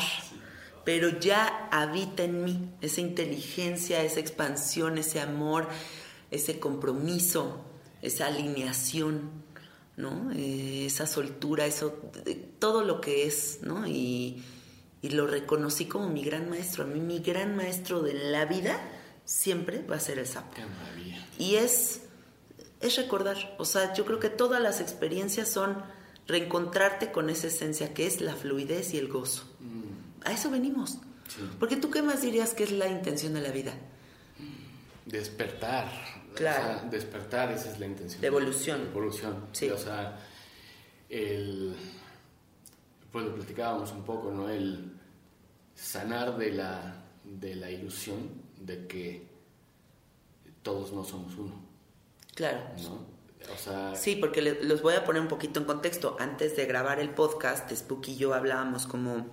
Pero 0.85 1.19
ya 1.19 1.67
habita 1.71 2.23
en 2.23 2.43
mí 2.43 2.73
esa 2.81 3.01
inteligencia, 3.01 4.01
esa 4.01 4.19
expansión, 4.19 4.97
ese 4.97 5.21
amor, 5.21 5.67
ese 6.31 6.59
compromiso, 6.59 7.63
esa 8.01 8.27
alineación, 8.27 9.29
¿no? 9.97 10.31
Eh, 10.31 10.85
esa 10.85 11.05
soltura, 11.05 11.65
eso, 11.65 12.01
todo 12.57 12.83
lo 12.83 13.01
que 13.01 13.27
es, 13.27 13.59
¿no? 13.61 13.85
Y, 13.87 14.43
y 15.01 15.09
lo 15.09 15.27
reconocí 15.27 15.85
como 15.85 16.09
mi 16.09 16.23
gran 16.23 16.49
maestro. 16.49 16.85
A 16.85 16.87
mí 16.87 16.99
mi 16.99 17.19
gran 17.19 17.55
maestro 17.55 18.01
de 18.01 18.13
la 18.13 18.45
vida 18.45 18.79
siempre 19.25 19.83
va 19.83 19.97
a 19.97 19.99
ser 19.99 20.19
el 20.19 20.27
sapo. 20.27 20.55
Qué 20.55 20.65
maravilla. 20.65 21.25
Y 21.37 21.55
es, 21.55 22.01
es 22.81 22.95
recordar, 22.97 23.55
o 23.57 23.65
sea, 23.65 23.93
yo 23.93 24.05
creo 24.05 24.19
que 24.19 24.29
todas 24.29 24.61
las 24.61 24.79
experiencias 24.81 25.49
son 25.49 25.81
reencontrarte 26.27 27.11
con 27.11 27.29
esa 27.29 27.47
esencia 27.47 27.93
que 27.93 28.05
es 28.05 28.21
la 28.21 28.35
fluidez 28.35 28.93
y 28.93 28.97
el 28.97 29.07
gozo. 29.07 29.43
Mm. 29.59 30.27
A 30.27 30.31
eso 30.31 30.49
venimos. 30.49 30.97
Porque 31.59 31.75
tú 31.75 31.91
qué 31.91 32.01
más 32.01 32.21
dirías 32.21 32.53
que 32.53 32.63
es 32.63 32.71
la 32.71 32.87
intención 32.87 33.33
de 33.33 33.41
la 33.41 33.51
vida? 33.51 33.73
Despertar. 35.05 35.91
Claro. 36.35 36.77
O 36.77 36.79
sea, 36.79 36.89
despertar, 36.89 37.51
esa 37.51 37.71
es 37.71 37.79
la 37.79 37.85
intención. 37.85 38.23
Evolución. 38.23 38.81
Evolución. 38.81 39.45
Sí. 39.51 39.69
O 39.69 39.77
sea, 39.77 40.19
el, 41.09 41.75
pues 43.11 43.25
lo 43.25 43.35
platicábamos 43.35 43.91
un 43.91 44.03
poco, 44.03 44.31
¿no? 44.31 44.49
El 44.49 44.91
sanar 45.75 46.37
de 46.37 46.51
la, 46.51 47.03
de 47.23 47.55
la 47.55 47.69
ilusión 47.71 48.29
de 48.59 48.87
que 48.87 49.27
todos 50.61 50.91
no 50.91 51.03
somos 51.03 51.35
uno, 51.35 51.53
Claro. 52.39 52.59
¿no? 52.83 53.05
O 53.53 53.57
sea, 53.57 53.93
Sí, 53.97 54.15
porque 54.15 54.41
le- 54.41 54.63
los 54.63 54.81
voy 54.81 54.93
a 54.95 55.03
poner 55.03 55.21
un 55.21 55.27
poquito 55.27 55.59
en 55.59 55.65
contexto. 55.65 56.15
Antes 56.19 56.55
de 56.55 56.65
grabar 56.65 57.01
el 57.01 57.09
podcast, 57.09 57.69
Spooky 57.69 58.13
y 58.13 58.15
yo 58.17 58.33
hablábamos 58.33 58.87
como 58.87 59.27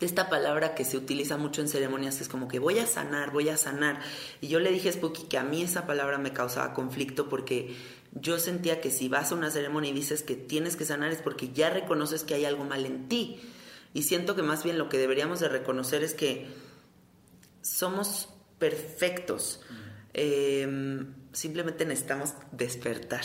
de 0.00 0.04
esta 0.06 0.28
palabra 0.28 0.74
que 0.74 0.84
se 0.84 0.98
utiliza 0.98 1.38
mucho 1.38 1.62
en 1.62 1.68
ceremonias, 1.68 2.16
que 2.16 2.24
es 2.24 2.28
como 2.28 2.46
que 2.46 2.58
voy 2.58 2.78
a 2.78 2.86
sanar, 2.86 3.30
voy 3.32 3.48
a 3.48 3.56
sanar. 3.56 4.00
Y 4.42 4.48
yo 4.48 4.60
le 4.60 4.70
dije 4.70 4.90
a 4.90 4.92
Spooky 4.92 5.22
que 5.28 5.38
a 5.38 5.44
mí 5.44 5.62
esa 5.62 5.86
palabra 5.86 6.18
me 6.18 6.34
causaba 6.34 6.74
conflicto 6.74 7.30
porque 7.30 7.74
yo 8.12 8.38
sentía 8.38 8.82
que 8.82 8.90
si 8.90 9.08
vas 9.08 9.32
a 9.32 9.34
una 9.36 9.50
ceremonia 9.50 9.90
y 9.90 9.94
dices 9.94 10.22
que 10.22 10.34
tienes 10.36 10.76
que 10.76 10.84
sanar 10.84 11.10
es 11.10 11.22
porque 11.22 11.48
ya 11.54 11.70
reconoces 11.70 12.22
que 12.24 12.34
hay 12.34 12.44
algo 12.44 12.64
mal 12.64 12.84
en 12.84 13.08
ti. 13.08 13.40
Y 13.94 14.02
siento 14.02 14.36
que 14.36 14.42
más 14.42 14.62
bien 14.62 14.76
lo 14.76 14.90
que 14.90 14.98
deberíamos 14.98 15.40
de 15.40 15.48
reconocer 15.48 16.02
es 16.04 16.12
que 16.12 16.48
somos 17.62 18.28
perfectos. 18.58 19.60
Eh, 20.12 21.06
simplemente 21.34 21.84
necesitamos 21.84 22.32
despertar. 22.52 23.20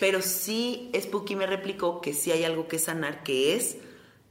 Pero 0.00 0.22
sí, 0.22 0.90
Spooky 0.98 1.36
me 1.36 1.46
replicó 1.46 2.00
que 2.00 2.14
sí 2.14 2.32
hay 2.32 2.44
algo 2.44 2.66
que 2.68 2.78
sanar, 2.78 3.22
que 3.22 3.54
es 3.56 3.76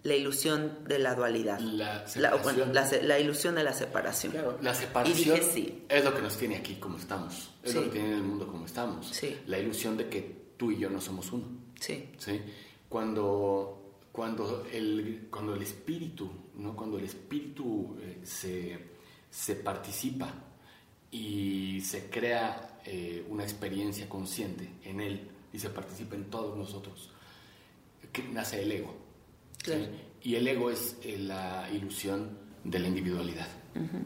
la 0.02 0.16
ilusión 0.16 0.80
de 0.88 0.98
la 0.98 1.14
dualidad. 1.14 1.60
La 1.60 2.06
bueno, 2.06 2.08
separación. 2.08 2.74
la, 2.74 2.86
se- 2.88 3.04
la 3.04 3.20
ilusión 3.20 3.54
de 3.56 3.64
la 3.64 3.74
separación. 3.74 4.32
Claro, 4.32 4.58
la 4.62 4.72
Y 4.72 4.76
separación 4.76 5.18
dije 5.40 5.52
sí. 5.54 5.84
es 5.90 6.04
lo 6.04 6.16
que 6.16 6.22
nos 6.24 6.38
tiene 6.38 6.56
aquí 6.56 6.76
como 6.76 6.98
estamos, 6.98 7.52
es 7.62 7.76
lo 7.76 7.84
que 7.84 7.90
tiene 7.90 8.08
en 8.08 8.14
el 8.16 8.24
mundo 8.24 8.48
como 8.48 8.66
estamos. 8.66 9.08
Sí. 9.12 9.38
La 9.46 9.60
ilusión 9.60 9.96
de 9.98 10.10
que 10.10 10.22
tú 10.58 10.72
y 10.72 10.80
yo 10.80 10.90
no 10.90 11.00
somos 11.02 11.32
uno. 11.32 11.46
Sí, 11.80 12.10
¿sí? 12.18 12.42
Cuando, 12.88 14.00
cuando, 14.12 14.66
el, 14.72 15.28
cuando 15.30 15.54
el 15.54 15.62
espíritu, 15.62 16.32
¿no? 16.56 16.76
cuando 16.76 16.98
el 16.98 17.06
espíritu 17.06 17.96
eh, 18.02 18.20
se, 18.24 18.80
se 19.30 19.56
participa 19.56 20.34
y 21.12 21.82
se 21.82 22.10
crea 22.10 22.69
eh, 22.86 23.26
una 23.30 23.44
experiencia 23.44 24.08
consciente 24.08 24.70
en 24.84 25.02
él 25.02 25.28
y 25.52 25.60
se 25.60 25.70
participa 25.70 26.16
en 26.16 26.26
todos 26.26 26.58
nosotros, 26.58 27.12
que 28.12 28.24
nace 28.24 28.62
el 28.62 28.72
ego. 28.72 28.96
Y 30.22 30.36
el 30.36 30.48
ego 30.48 30.70
es 30.72 30.98
eh, 31.04 31.18
la 31.18 31.70
ilusión 31.72 32.38
de 32.64 32.80
la 32.80 32.88
individualidad. 32.88 33.48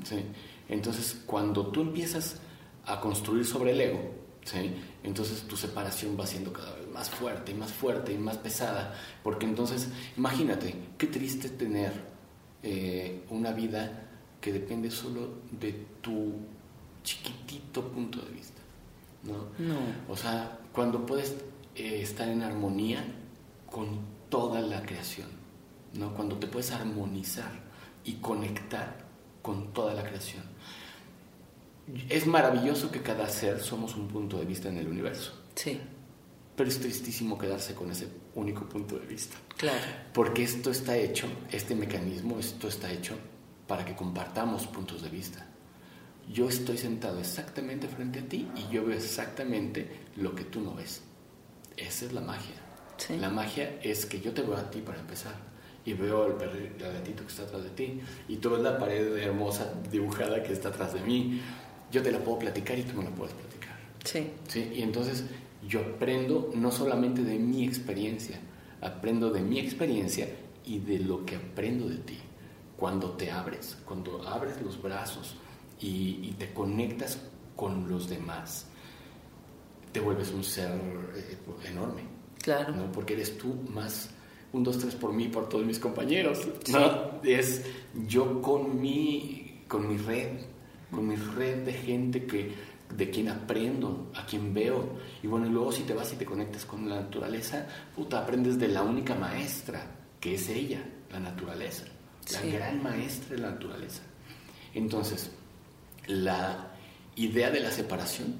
¿sí? 0.03 0.23
Entonces, 0.69 1.21
cuando 1.25 1.67
tú 1.67 1.81
empiezas 1.81 2.39
a 2.85 2.99
construir 2.99 3.45
sobre 3.45 3.71
el 3.71 3.81
ego, 3.81 4.11
¿sí? 4.43 4.73
entonces 5.03 5.43
tu 5.43 5.55
separación 5.55 6.17
va 6.19 6.27
siendo 6.27 6.51
cada 6.51 6.75
vez 6.75 6.87
más 6.89 7.09
fuerte 7.09 7.51
y 7.51 7.55
más 7.55 7.71
fuerte 7.71 8.13
y 8.13 8.17
más 8.17 8.37
pesada, 8.37 8.93
porque 9.23 9.45
entonces, 9.45 9.89
imagínate, 10.17 10.75
qué 10.97 11.07
triste 11.07 11.49
tener 11.49 11.91
eh, 12.61 13.23
una 13.29 13.51
vida 13.51 14.09
que 14.39 14.53
depende 14.53 14.91
solo 14.91 15.41
de 15.51 15.73
tu 16.01 16.33
chiquitito 17.03 17.87
punto 17.89 18.21
de 18.21 18.31
vista. 18.31 18.52
¿No? 19.23 19.47
No. 19.57 19.77
O 20.09 20.17
sea, 20.17 20.59
cuando 20.71 21.05
puedes 21.05 21.35
eh, 21.75 22.01
estar 22.01 22.27
en 22.27 22.41
armonía 22.41 23.03
con 23.69 23.99
toda 24.29 24.61
la 24.61 24.81
creación, 24.83 25.27
¿no? 25.93 26.13
Cuando 26.13 26.37
te 26.37 26.47
puedes 26.47 26.71
armonizar 26.71 27.51
y 28.03 28.13
conectar 28.15 29.05
con 29.41 29.73
toda 29.73 29.93
la 29.93 30.03
creación. 30.03 30.43
Es 32.09 32.25
maravilloso 32.25 32.89
que 32.91 33.01
cada 33.01 33.27
ser 33.27 33.59
somos 33.59 33.95
un 33.95 34.07
punto 34.07 34.37
de 34.37 34.45
vista 34.45 34.69
en 34.69 34.77
el 34.77 34.87
universo, 34.87 35.33
sí, 35.55 35.79
pero 36.55 36.69
es 36.69 36.79
tristísimo 36.79 37.37
quedarse 37.37 37.75
con 37.75 37.91
ese 37.91 38.07
único 38.35 38.67
punto 38.67 38.97
de 38.97 39.05
vista. 39.05 39.35
claro. 39.57 39.79
Porque 40.13 40.43
esto 40.43 40.71
está 40.71 40.95
hecho, 40.95 41.27
este 41.51 41.75
mecanismo, 41.75 42.39
esto 42.39 42.67
está 42.67 42.91
hecho 42.91 43.15
para 43.67 43.83
que 43.83 43.95
compartamos 43.95 44.67
puntos 44.67 45.01
de 45.01 45.09
vista. 45.09 45.45
Yo 46.31 46.47
estoy 46.49 46.77
sentado 46.77 47.19
exactamente 47.19 47.87
frente 47.87 48.19
a 48.19 48.23
ti 48.23 48.47
y 48.55 48.73
yo 48.73 48.85
veo 48.85 48.95
exactamente 48.95 49.87
lo 50.15 50.33
que 50.33 50.43
tú 50.45 50.61
no 50.61 50.73
ves. 50.73 51.01
Esa 51.75 52.05
es 52.05 52.13
la 52.13 52.21
magia. 52.21 52.55
Sí. 52.97 53.17
La 53.17 53.29
magia 53.29 53.79
es 53.81 54.05
que 54.05 54.21
yo 54.21 54.33
te 54.33 54.41
veo 54.41 54.55
a 54.55 54.69
ti 54.69 54.81
para 54.81 54.99
empezar 54.99 55.35
y 55.85 55.93
veo 55.93 56.23
al 56.23 56.35
perrito, 56.35 56.85
al 56.85 56.93
gatito 56.93 57.23
que 57.23 57.29
está 57.29 57.43
atrás 57.43 57.63
de 57.63 57.69
ti 57.71 57.99
y 58.27 58.37
tú 58.37 58.51
ves 58.51 58.61
la 58.61 58.77
pared 58.77 59.17
hermosa 59.17 59.73
dibujada 59.91 60.41
que 60.43 60.53
está 60.53 60.69
atrás 60.69 60.93
de 60.93 61.01
mí. 61.01 61.41
Yo 61.91 62.01
te 62.01 62.11
la 62.11 62.19
puedo 62.19 62.39
platicar 62.39 62.79
y 62.79 62.83
tú 62.83 62.97
me 62.97 63.03
la 63.03 63.09
puedes 63.11 63.33
platicar. 63.33 63.77
Sí, 64.03 64.31
¿sí? 64.47 64.71
Y 64.75 64.81
entonces 64.81 65.25
yo 65.67 65.81
aprendo 65.81 66.51
no 66.55 66.71
solamente 66.71 67.23
de 67.23 67.37
mi 67.37 67.65
experiencia, 67.65 68.39
aprendo 68.81 69.29
de 69.29 69.41
mi 69.41 69.59
experiencia 69.59 70.27
y 70.65 70.79
de 70.79 70.99
lo 70.99 71.25
que 71.25 71.35
aprendo 71.35 71.87
de 71.87 71.97
ti. 71.97 72.19
Cuando 72.77 73.11
te 73.11 73.31
abres, 73.31 73.77
cuando 73.85 74.27
abres 74.27 74.61
los 74.61 74.81
brazos 74.81 75.35
y, 75.83 76.19
y 76.29 76.35
te 76.39 76.53
conectas 76.53 77.19
con 77.55 77.89
los 77.89 78.09
demás, 78.09 78.67
te 79.91 79.99
vuelves 79.99 80.31
un 80.31 80.43
ser 80.43 80.71
eh, 81.15 81.37
enorme, 81.69 82.01
claro. 82.41 82.75
¿no? 82.75 82.91
Porque 82.91 83.13
eres 83.13 83.37
tú 83.37 83.53
más 83.69 84.09
un, 84.53 84.63
dos, 84.63 84.77
tres 84.79 84.95
por 84.95 85.13
mí, 85.13 85.27
por 85.27 85.49
todos 85.49 85.65
mis 85.65 85.79
compañeros, 85.79 86.47
¿no? 86.71 87.21
Es 87.23 87.63
yo 88.07 88.41
con 88.41 88.79
mi, 88.79 89.63
con 89.67 89.87
mi 89.87 89.97
red, 89.97 90.29
con 90.91 91.07
mi 91.07 91.15
red 91.15 91.63
de 91.65 91.73
gente 91.73 92.25
que, 92.25 92.53
de 92.95 93.09
quien 93.09 93.29
aprendo, 93.29 94.11
a 94.15 94.25
quien 94.25 94.53
veo. 94.53 94.97
Y 95.23 95.27
bueno, 95.27 95.47
y 95.47 95.49
luego 95.49 95.71
si 95.71 95.83
te 95.83 95.93
vas 95.95 96.13
y 96.13 96.17
te 96.17 96.25
conectas 96.25 96.65
con 96.65 96.87
la 96.87 97.01
naturaleza, 97.01 97.67
puta, 97.95 98.19
aprendes 98.19 98.59
de 98.59 98.67
la 98.67 98.83
única 98.83 99.15
maestra, 99.15 99.85
que 100.19 100.35
es 100.35 100.47
ella, 100.49 100.83
la 101.11 101.19
naturaleza. 101.19 101.85
La 102.31 102.39
Sí. 102.39 102.51
gran 102.51 102.81
maestra 102.83 103.35
de 103.35 103.41
la 103.41 103.51
naturaleza. 103.51 104.01
Entonces, 104.75 105.31
la 106.07 106.71
idea 107.15 107.51
de 107.51 107.59
la 107.59 107.71
separación 107.71 108.35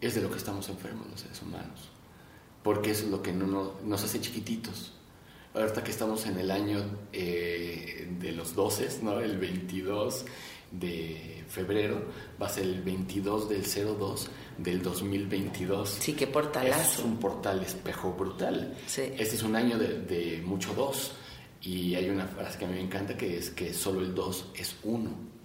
es 0.00 0.14
de 0.14 0.22
lo 0.22 0.30
que 0.30 0.38
estamos 0.38 0.68
enfermos 0.68 1.08
los 1.10 1.20
seres 1.20 1.42
humanos. 1.42 1.90
porque 2.62 2.90
eso 2.90 3.04
es 3.04 3.10
lo 3.10 3.22
que 3.22 3.32
no, 3.32 3.74
nos 3.84 4.04
hace 4.04 4.20
chiquititos. 4.20 4.92
Ahorita 5.54 5.82
que 5.82 5.90
estamos 5.90 6.26
en 6.26 6.38
el 6.38 6.50
año 6.50 6.84
eh, 7.12 8.06
de 8.20 8.32
los 8.32 8.54
12, 8.54 8.98
¿no? 9.02 9.20
el 9.20 9.38
22 9.38 10.26
de 10.72 11.44
febrero, 11.48 12.02
va 12.40 12.46
a 12.46 12.50
ser 12.50 12.64
el 12.64 12.82
22 12.82 13.48
del 13.48 13.62
02 13.62 14.28
del 14.58 14.82
2022. 14.82 15.88
Sí, 16.00 16.12
qué 16.12 16.26
portalazo. 16.26 17.00
Es 17.00 17.04
un 17.04 17.16
portal 17.16 17.62
espejo 17.62 18.12
brutal. 18.12 18.76
Sí. 18.86 19.02
Este 19.16 19.36
es 19.36 19.42
un 19.42 19.56
año 19.56 19.78
de, 19.78 20.00
de 20.00 20.42
mucho 20.42 20.74
2 20.74 21.12
y 21.62 21.94
hay 21.94 22.10
una 22.10 22.26
frase 22.26 22.58
que 22.58 22.64
a 22.66 22.68
mí 22.68 22.74
me 22.74 22.82
encanta 22.82 23.16
que 23.16 23.38
es 23.38 23.50
que 23.50 23.72
solo 23.72 24.00
el 24.00 24.14
2 24.14 24.50
es 24.56 24.76
1. 24.82 25.37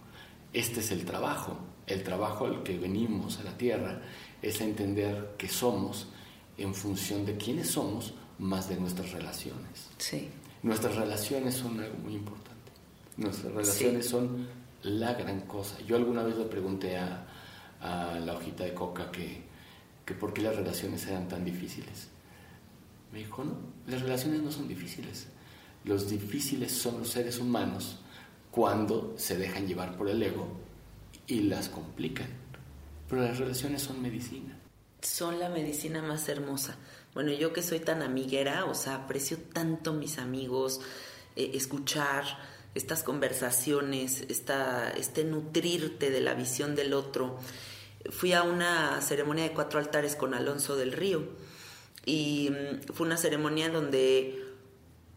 Este 0.54 0.82
es 0.82 0.92
el 0.92 1.04
trabajo. 1.04 1.58
El 1.88 2.04
trabajo 2.04 2.46
al 2.46 2.64
que 2.64 2.78
venimos 2.78 3.40
a 3.40 3.44
la 3.44 3.58
Tierra 3.58 4.02
es 4.42 4.62
entender 4.62 5.34
que 5.38 5.50
somos 5.50 6.08
en 6.58 6.74
función 6.74 7.26
de 7.26 7.36
quiénes 7.36 7.72
somos 7.72 8.14
más 8.38 8.70
de 8.70 8.78
nuestras 8.78 9.12
relaciones. 9.12 9.90
Sí. 9.98 10.30
Nuestras 10.62 10.96
relaciones 10.96 11.56
son 11.56 11.80
algo 11.80 11.98
muy 11.98 12.14
importante. 12.14 12.72
Nuestras 13.18 13.52
relaciones 13.52 14.08
son 14.08 14.48
la 14.84 15.14
gran 15.14 15.42
cosa. 15.42 15.80
Yo 15.82 15.96
alguna 15.96 16.24
vez 16.24 16.38
le 16.38 16.46
pregunté 16.46 16.98
a, 16.98 17.26
a 17.82 18.20
la 18.20 18.34
hojita 18.34 18.64
de 18.64 18.74
coca 18.74 19.12
que, 19.12 19.42
que 20.06 20.14
por 20.14 20.34
qué 20.34 20.42
las 20.42 20.56
relaciones 20.56 21.06
eran 21.08 21.28
tan 21.28 21.44
difíciles. 21.44 22.08
Me 23.12 23.20
dijo, 23.20 23.44
no, 23.44 23.58
las 23.88 24.02
relaciones 24.02 24.42
no 24.42 24.52
son 24.52 24.68
difíciles. 24.68 25.28
Los 25.84 26.10
difíciles 26.10 26.72
son 26.72 27.00
los 27.00 27.10
seres 27.10 27.40
humanos 27.40 28.00
cuando 28.54 29.16
se 29.18 29.36
dejan 29.36 29.68
llevar 29.68 29.98
por 29.98 30.08
el 30.08 30.22
ego 30.22 30.48
y 31.26 31.42
las 31.42 31.70
complican. 31.70 32.28
Pero 33.10 33.24
las 33.24 33.40
relaciones 33.40 33.82
son 33.82 34.00
medicina. 34.00 34.56
Son 35.02 35.40
la 35.40 35.50
medicina 35.50 36.04
más 36.04 36.30
hermosa. 36.30 36.78
Bueno, 37.16 37.32
yo 37.32 37.52
que 37.52 37.64
soy 37.64 37.80
tan 37.80 38.04
amiguera, 38.04 38.66
o 38.66 38.76
sea, 38.76 38.94
aprecio 38.94 39.40
tanto 39.40 39.92
mis 39.94 40.20
amigos, 40.20 40.82
eh, 41.36 41.50
escuchar 41.56 42.26
estas 42.76 43.02
conversaciones, 43.02 44.22
esta, 44.30 44.92
este 44.92 45.24
nutrirte 45.24 46.12
de 46.12 46.22
la 46.22 46.36
visión 46.36 46.76
del 46.76 46.94
otro. 46.94 47.40
Fui 48.12 48.34
a 48.34 48.44
una 48.44 49.02
ceremonia 49.02 49.46
de 49.46 49.54
cuatro 49.54 49.80
altares 49.80 50.16
con 50.16 50.36
Alonso 50.36 50.76
del 50.76 50.92
Río 50.92 51.28
y 52.06 52.52
mm, 52.52 52.94
fue 52.94 53.08
una 53.08 53.18
ceremonia 53.18 53.70
donde 53.70 54.44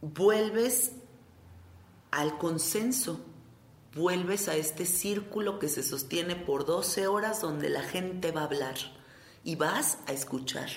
vuelves 0.01 0.93
al 2.11 2.39
consenso, 2.39 3.21
vuelves 3.95 4.49
a 4.49 4.57
este 4.57 4.87
círculo 4.87 5.59
que 5.59 5.69
se 5.69 5.83
sostiene 5.83 6.37
por 6.37 6.67
12 6.67 7.07
horas 7.07 7.41
donde 7.41 7.71
la 7.71 7.83
gente 7.83 8.31
va 8.31 8.43
a 8.43 8.45
hablar 8.45 8.77
y 9.43 9.57
vas 9.57 9.99
a 10.07 10.13
escuchar. 10.13 10.69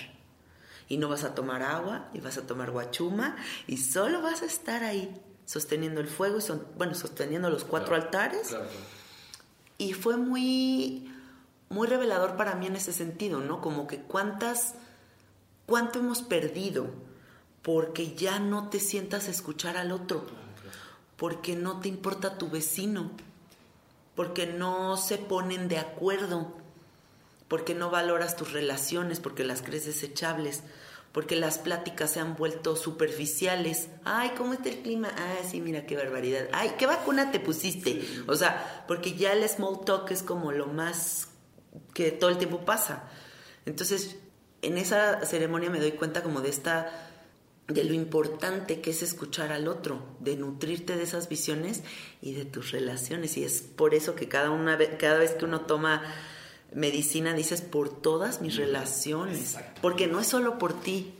Y 0.88 0.96
no 0.96 1.08
vas 1.08 1.24
a 1.24 1.34
tomar 1.34 1.62
agua, 1.62 2.08
y 2.14 2.20
vas 2.20 2.36
a 2.38 2.46
tomar 2.46 2.70
guachuma, 2.70 3.36
y 3.66 3.76
solo 3.76 4.22
vas 4.22 4.42
a 4.42 4.46
estar 4.46 4.82
ahí, 4.82 5.20
sosteniendo 5.44 6.00
el 6.00 6.08
fuego, 6.08 6.38
y 6.38 6.40
son, 6.40 6.66
bueno, 6.76 6.94
sosteniendo 6.94 7.48
los 7.48 7.64
cuatro 7.64 7.94
altares. 7.94 8.56
Y 9.78 9.92
fue 9.92 10.16
muy, 10.16 11.12
muy 11.68 11.86
revelador 11.86 12.36
para 12.36 12.54
mí 12.56 12.66
en 12.66 12.74
ese 12.74 12.92
sentido, 12.92 13.40
¿no? 13.40 13.60
Como 13.60 13.86
que 13.86 14.00
cuántas, 14.00 14.74
cuánto 15.66 16.00
hemos 16.00 16.22
perdido 16.22 16.90
porque 17.62 18.14
ya 18.14 18.38
no 18.38 18.68
te 18.68 18.80
sientas 18.80 19.28
a 19.28 19.30
escuchar 19.30 19.76
al 19.76 19.92
otro, 19.92 20.26
porque 21.20 21.54
no 21.54 21.80
te 21.80 21.88
importa 21.88 22.38
tu 22.38 22.48
vecino, 22.48 23.10
porque 24.14 24.46
no 24.46 24.96
se 24.96 25.18
ponen 25.18 25.68
de 25.68 25.76
acuerdo, 25.76 26.56
porque 27.46 27.74
no 27.74 27.90
valoras 27.90 28.36
tus 28.36 28.54
relaciones, 28.54 29.20
porque 29.20 29.44
las 29.44 29.60
crees 29.60 29.84
desechables, 29.84 30.62
porque 31.12 31.36
las 31.36 31.58
pláticas 31.58 32.12
se 32.12 32.20
han 32.20 32.36
vuelto 32.36 32.74
superficiales. 32.74 33.90
Ay, 34.02 34.30
¿cómo 34.34 34.54
está 34.54 34.70
el 34.70 34.78
clima? 34.78 35.10
Ay, 35.14 35.46
sí, 35.46 35.60
mira 35.60 35.84
qué 35.84 35.94
barbaridad. 35.94 36.48
Ay, 36.52 36.72
¿qué 36.78 36.86
vacuna 36.86 37.30
te 37.30 37.38
pusiste? 37.38 38.02
O 38.26 38.34
sea, 38.34 38.86
porque 38.88 39.12
ya 39.12 39.34
el 39.34 39.46
small 39.46 39.84
talk 39.84 40.10
es 40.12 40.22
como 40.22 40.52
lo 40.52 40.68
más 40.68 41.28
que 41.92 42.12
todo 42.12 42.30
el 42.30 42.38
tiempo 42.38 42.64
pasa. 42.64 43.10
Entonces, 43.66 44.16
en 44.62 44.78
esa 44.78 45.26
ceremonia 45.26 45.68
me 45.68 45.80
doy 45.80 45.92
cuenta 45.92 46.22
como 46.22 46.40
de 46.40 46.48
esta 46.48 47.09
de 47.72 47.84
lo 47.84 47.94
importante 47.94 48.80
que 48.80 48.90
es 48.90 49.02
escuchar 49.02 49.52
al 49.52 49.68
otro, 49.68 50.02
de 50.18 50.36
nutrirte 50.36 50.96
de 50.96 51.04
esas 51.04 51.28
visiones 51.28 51.82
y 52.20 52.32
de 52.32 52.44
tus 52.44 52.72
relaciones. 52.72 53.36
Y 53.36 53.44
es 53.44 53.62
por 53.62 53.94
eso 53.94 54.14
que 54.14 54.28
cada, 54.28 54.50
una, 54.50 54.78
cada 54.98 55.18
vez 55.18 55.32
que 55.32 55.44
uno 55.44 55.62
toma 55.62 56.02
medicina 56.74 57.34
dices 57.34 57.62
por 57.62 58.00
todas 58.00 58.40
mis 58.40 58.56
relaciones, 58.56 59.56
porque 59.80 60.06
no 60.06 60.20
es 60.20 60.26
solo 60.26 60.58
por 60.58 60.80
ti. 60.80 61.14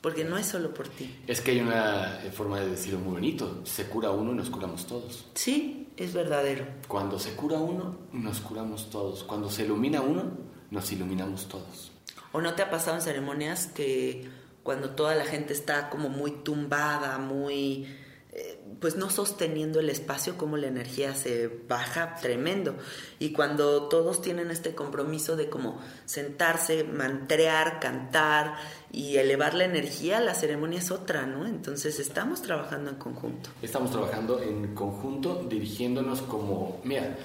Porque 0.00 0.24
no 0.24 0.36
es 0.36 0.46
solo 0.46 0.74
por 0.74 0.88
ti. 0.88 1.16
Es 1.28 1.40
que 1.40 1.52
hay 1.52 1.60
una 1.60 2.18
forma 2.32 2.58
de 2.58 2.70
decirlo 2.70 2.98
muy 2.98 3.12
bonito. 3.12 3.60
Se 3.64 3.84
cura 3.84 4.10
uno 4.10 4.32
y 4.32 4.34
nos 4.34 4.50
curamos 4.50 4.84
todos. 4.88 5.26
Sí, 5.34 5.92
es 5.96 6.12
verdadero. 6.12 6.66
Cuando 6.88 7.20
se 7.20 7.36
cura 7.36 7.58
uno, 7.58 7.98
nos 8.12 8.40
curamos 8.40 8.90
todos. 8.90 9.22
Cuando 9.22 9.48
se 9.48 9.62
ilumina 9.62 10.00
uno, 10.00 10.24
nos 10.72 10.90
iluminamos 10.90 11.46
todos. 11.46 11.92
¿O 12.32 12.40
no 12.40 12.54
te 12.54 12.62
ha 12.62 12.70
pasado 12.70 12.96
en 12.96 13.02
ceremonias 13.02 13.68
que 13.68 14.28
cuando 14.62 14.90
toda 14.90 15.14
la 15.14 15.24
gente 15.24 15.52
está 15.52 15.90
como 15.90 16.08
muy 16.08 16.30
tumbada, 16.30 17.18
muy, 17.18 17.86
eh, 18.32 18.60
pues 18.80 18.96
no 18.96 19.10
sosteniendo 19.10 19.80
el 19.80 19.90
espacio, 19.90 20.36
como 20.36 20.56
la 20.56 20.68
energía 20.68 21.14
se 21.14 21.48
baja 21.68 22.16
tremendo. 22.16 22.76
Y 23.18 23.32
cuando 23.32 23.88
todos 23.88 24.22
tienen 24.22 24.50
este 24.50 24.74
compromiso 24.74 25.36
de 25.36 25.48
como 25.48 25.80
sentarse, 26.04 26.84
mantrear, 26.84 27.80
cantar 27.80 28.54
y 28.92 29.16
elevar 29.16 29.54
la 29.54 29.64
energía, 29.64 30.20
la 30.20 30.34
ceremonia 30.34 30.78
es 30.78 30.90
otra, 30.90 31.26
¿no? 31.26 31.46
Entonces 31.46 31.98
estamos 31.98 32.42
trabajando 32.42 32.90
en 32.90 32.96
conjunto. 32.96 33.50
Estamos 33.62 33.90
trabajando 33.90 34.40
en 34.40 34.74
conjunto, 34.74 35.44
dirigiéndonos 35.48 36.22
como, 36.22 36.80
mira, 36.84 37.16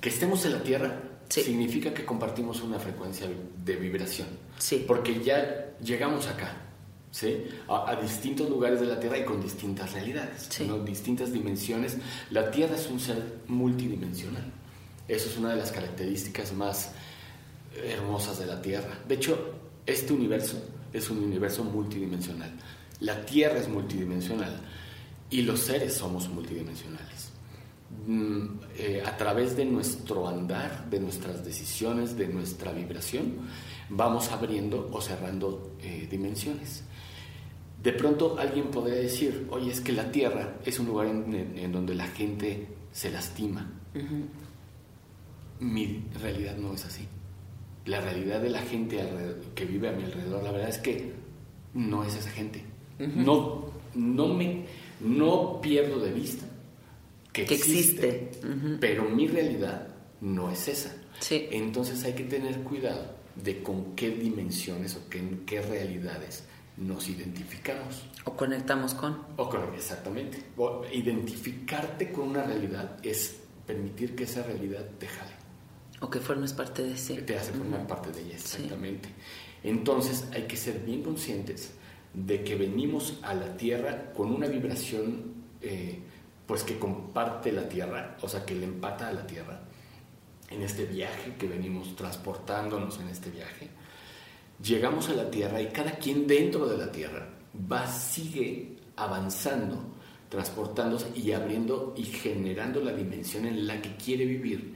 que 0.00 0.10
estemos 0.10 0.44
en 0.44 0.52
la 0.52 0.62
tierra, 0.62 1.00
significa 1.28 1.94
que 1.94 2.04
compartimos 2.04 2.60
una 2.60 2.78
frecuencia 2.78 3.26
de 3.64 3.76
vibración. 3.76 4.28
Sí. 4.58 4.84
Porque 4.86 5.22
ya 5.22 5.74
llegamos 5.80 6.26
acá. 6.26 6.71
¿Sí? 7.12 7.44
A, 7.68 7.94
distintos 7.94 8.50
lugares 8.50 8.80
de 8.80 8.86
la 8.86 8.98
Tierra 8.98 9.18
y 9.18 9.24
con 9.24 9.40
distintas 9.40 9.92
realidades, 9.92 10.48
distintas 10.84 11.32
dimensiones. 11.32 11.98
La 12.30 12.50
Tierra 12.50 12.74
es 12.74 12.88
un 12.88 12.98
ser 12.98 13.40
multidimensional. 13.46 14.50
Eso 15.06 15.28
es 15.28 15.36
una 15.36 15.50
de 15.50 15.56
las 15.56 15.70
características 15.70 16.52
más 16.52 16.92
hermosas 17.76 18.40
de 18.40 18.46
la 18.46 18.60
Tierra. 18.60 18.98
De 19.06 19.14
hecho, 19.14 19.54
este 19.86 20.12
universo 20.12 20.60
es 20.92 21.08
un 21.10 21.18
universo 21.18 21.62
multidimensional. 21.62 22.50
La 23.00 23.24
Tierra 23.24 23.58
es 23.58 23.68
multidimensional 23.68 24.60
y 25.30 25.42
los 25.42 25.60
seres 25.60 25.94
somos 25.94 26.28
multidimensionales. 26.28 27.30
Mm, 28.06 28.46
eh, 28.76 29.02
a 29.04 29.16
través 29.16 29.56
de 29.56 29.64
nuestro 29.64 30.26
andar, 30.26 30.88
de 30.88 30.98
nuestras 30.98 31.44
decisiones, 31.44 32.16
de 32.16 32.26
nuestra 32.28 32.72
vibración, 32.72 33.38
vamos 33.90 34.30
abriendo 34.30 34.88
o 34.92 35.00
cerrando 35.00 35.74
eh, 35.80 36.08
dimensiones. 36.10 36.84
De 37.82 37.92
pronto 37.92 38.36
alguien 38.38 38.66
podría 38.66 39.00
decir, 39.00 39.48
oye, 39.50 39.72
es 39.72 39.80
que 39.80 39.92
la 39.92 40.10
Tierra 40.12 40.58
es 40.64 40.78
un 40.78 40.86
lugar 40.86 41.08
en, 41.08 41.72
donde 41.72 41.94
la 41.94 42.06
gente 42.06 42.68
se 42.92 43.10
lastima. 43.10 43.68
Mi 45.58 46.04
realidad 46.20 46.56
no 46.56 46.74
es 46.74 46.84
así. 46.84 47.08
La 47.86 48.00
realidad 48.00 48.40
de 48.40 48.50
la 48.50 48.62
gente 48.62 49.00
que 49.56 49.64
vive 49.64 49.88
a 49.88 49.92
mi 49.92 50.04
alrededor, 50.04 50.44
la 50.44 50.52
verdad 50.52 50.68
es 50.68 50.78
que 50.78 51.12
no 51.74 52.04
es 52.04 52.14
esa 52.14 52.30
gente. 52.30 52.62
no, 52.98 53.72
no, 53.94 54.28
me, 54.28 54.64
no 55.00 55.60
pierdo 55.60 55.98
de 55.98 56.12
vista 56.12 56.46
que, 57.32 57.42
existe, 57.42 58.30
pero 58.78 59.08
mi 59.08 59.26
realidad 59.26 59.88
no 60.20 60.52
es 60.52 60.68
esa. 60.68 60.94
Entonces 61.30 62.04
hay 62.04 62.12
que 62.12 62.24
tener 62.24 62.60
cuidado 62.60 63.16
de 63.34 63.60
con 63.62 63.96
qué 63.96 64.10
dimensiones 64.10 64.96
o 64.96 65.08
qué, 65.08 65.20
qué 65.46 65.62
realidades 65.62 66.44
nos 66.86 67.08
identificamos. 67.08 68.04
O 68.24 68.36
conectamos 68.36 68.94
con. 68.94 69.18
O 69.36 69.48
con, 69.48 69.74
exactamente. 69.74 70.38
identificarte 70.92 72.12
con 72.12 72.28
una 72.30 72.42
realidad 72.42 72.98
es 73.02 73.40
permitir 73.66 74.14
que 74.14 74.24
esa 74.24 74.42
realidad 74.42 74.84
te 74.98 75.06
jale. 75.06 75.32
O 76.00 76.10
que 76.10 76.20
formes 76.20 76.52
parte 76.52 76.82
de 76.82 76.96
sí. 76.96 77.16
te 77.18 77.38
hace 77.38 77.52
formar 77.52 77.86
parte 77.86 78.10
de 78.10 78.22
ella, 78.22 78.34
exactamente. 78.34 79.08
Entonces 79.62 80.26
hay 80.32 80.42
que 80.42 80.56
ser 80.56 80.80
bien 80.80 81.02
conscientes 81.02 81.74
de 82.12 82.42
que 82.42 82.56
venimos 82.56 83.18
a 83.22 83.34
la 83.34 83.56
Tierra 83.56 84.12
con 84.12 84.32
una 84.32 84.48
vibración 84.48 85.32
eh, 85.60 86.00
pues 86.46 86.64
que 86.64 86.78
comparte 86.78 87.52
la 87.52 87.68
Tierra, 87.68 88.16
o 88.20 88.28
sea, 88.28 88.44
que 88.44 88.54
le 88.54 88.64
empata 88.64 89.08
a 89.08 89.12
la 89.12 89.26
Tierra 89.26 89.60
en 90.50 90.62
este 90.62 90.84
viaje 90.84 91.34
que 91.38 91.46
venimos 91.46 91.94
transportándonos 91.96 92.98
en 93.00 93.08
este 93.08 93.30
viaje 93.30 93.70
llegamos 94.62 95.08
a 95.08 95.14
la 95.14 95.30
Tierra 95.30 95.60
y 95.60 95.68
cada 95.68 95.92
quien 95.92 96.26
dentro 96.26 96.66
de 96.66 96.78
la 96.78 96.90
Tierra 96.92 97.28
va, 97.70 97.86
sigue 97.86 98.76
avanzando, 98.96 99.82
transportándose 100.28 101.10
y 101.14 101.32
abriendo 101.32 101.94
y 101.96 102.04
generando 102.04 102.80
la 102.80 102.92
dimensión 102.92 103.46
en 103.46 103.66
la 103.66 103.80
que 103.80 103.96
quiere 103.96 104.24
vivir. 104.24 104.74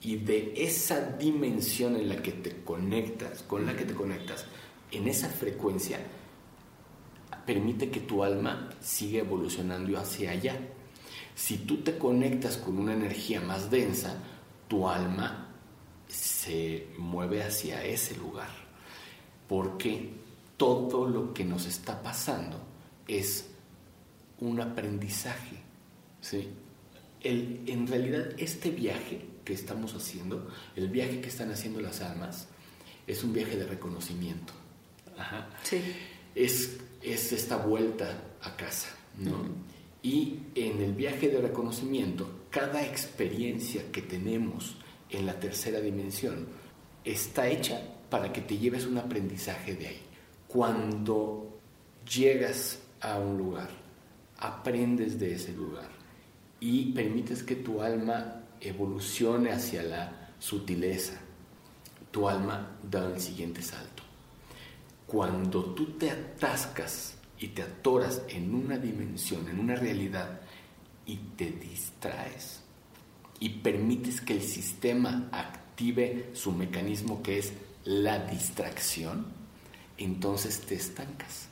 Y 0.00 0.16
de 0.16 0.52
esa 0.56 1.12
dimensión 1.12 1.96
en 1.96 2.08
la 2.08 2.22
que 2.22 2.32
te 2.32 2.62
conectas, 2.62 3.42
con 3.42 3.66
la 3.66 3.76
que 3.76 3.84
te 3.84 3.94
conectas, 3.94 4.46
en 4.92 5.08
esa 5.08 5.28
frecuencia, 5.28 5.98
permite 7.44 7.90
que 7.90 8.00
tu 8.00 8.22
alma 8.22 8.70
siga 8.80 9.20
evolucionando 9.20 9.98
hacia 9.98 10.30
allá. 10.32 10.56
Si 11.34 11.58
tú 11.58 11.78
te 11.78 11.98
conectas 11.98 12.56
con 12.56 12.78
una 12.78 12.94
energía 12.94 13.40
más 13.40 13.70
densa, 13.70 14.16
tu 14.68 14.88
alma 14.88 15.48
se 16.06 16.88
mueve 16.98 17.42
hacia 17.42 17.84
ese 17.84 18.16
lugar. 18.16 18.65
Porque 19.48 20.10
todo 20.56 21.06
lo 21.08 21.32
que 21.32 21.44
nos 21.44 21.66
está 21.66 22.02
pasando 22.02 22.60
es 23.06 23.48
un 24.40 24.60
aprendizaje. 24.60 25.56
¿sí? 26.20 26.48
El, 27.22 27.62
en 27.66 27.86
realidad, 27.86 28.28
este 28.38 28.70
viaje 28.70 29.26
que 29.44 29.52
estamos 29.54 29.94
haciendo, 29.94 30.48
el 30.74 30.88
viaje 30.88 31.20
que 31.20 31.28
están 31.28 31.50
haciendo 31.50 31.80
las 31.80 32.00
almas, 32.00 32.48
es 33.06 33.22
un 33.22 33.32
viaje 33.32 33.56
de 33.56 33.66
reconocimiento. 33.66 34.52
Sí. 35.62 35.80
Es, 36.34 36.78
es, 37.02 37.32
esta 37.32 37.56
vuelta 37.56 38.22
a 38.42 38.56
casa. 38.56 38.88
¿no? 39.18 39.46
Y 40.02 40.40
en 40.54 40.82
el 40.82 40.92
viaje 40.92 41.28
de 41.28 41.40
reconocimiento, 41.40 42.46
cada 42.50 42.84
experiencia 42.84 43.90
que 43.90 44.02
tenemos 44.02 44.76
en 45.10 45.26
la 45.26 45.38
tercera 45.38 45.80
dimensión 45.80 46.46
está 47.04 47.48
hecha 47.48 47.80
para 48.16 48.32
que 48.32 48.40
te 48.40 48.56
lleves 48.56 48.86
un 48.86 48.96
aprendizaje 48.96 49.74
de 49.74 49.88
ahí. 49.88 50.02
Cuando 50.48 51.60
llegas 52.10 52.78
a 53.02 53.18
un 53.18 53.36
lugar, 53.36 53.68
aprendes 54.38 55.18
de 55.18 55.34
ese 55.34 55.52
lugar 55.52 55.90
y 56.58 56.92
permites 56.92 57.42
que 57.42 57.56
tu 57.56 57.82
alma 57.82 58.40
evolucione 58.58 59.52
hacia 59.52 59.82
la 59.82 60.30
sutileza, 60.38 61.20
tu 62.10 62.26
alma 62.26 62.78
da 62.82 63.04
el 63.06 63.20
siguiente 63.20 63.60
salto. 63.60 64.02
Cuando 65.06 65.74
tú 65.74 65.98
te 65.98 66.10
atascas 66.10 67.18
y 67.38 67.48
te 67.48 67.60
atoras 67.60 68.22
en 68.30 68.54
una 68.54 68.78
dimensión, 68.78 69.46
en 69.46 69.60
una 69.60 69.74
realidad, 69.76 70.40
y 71.04 71.16
te 71.36 71.50
distraes 71.50 72.62
y 73.40 73.50
permites 73.50 74.22
que 74.22 74.32
el 74.32 74.42
sistema 74.42 75.28
active 75.32 76.30
su 76.32 76.52
mecanismo 76.52 77.22
que 77.22 77.40
es 77.40 77.52
la 77.86 78.18
distracción, 78.18 79.26
entonces 79.96 80.60
te 80.60 80.74
estancas. 80.74 81.48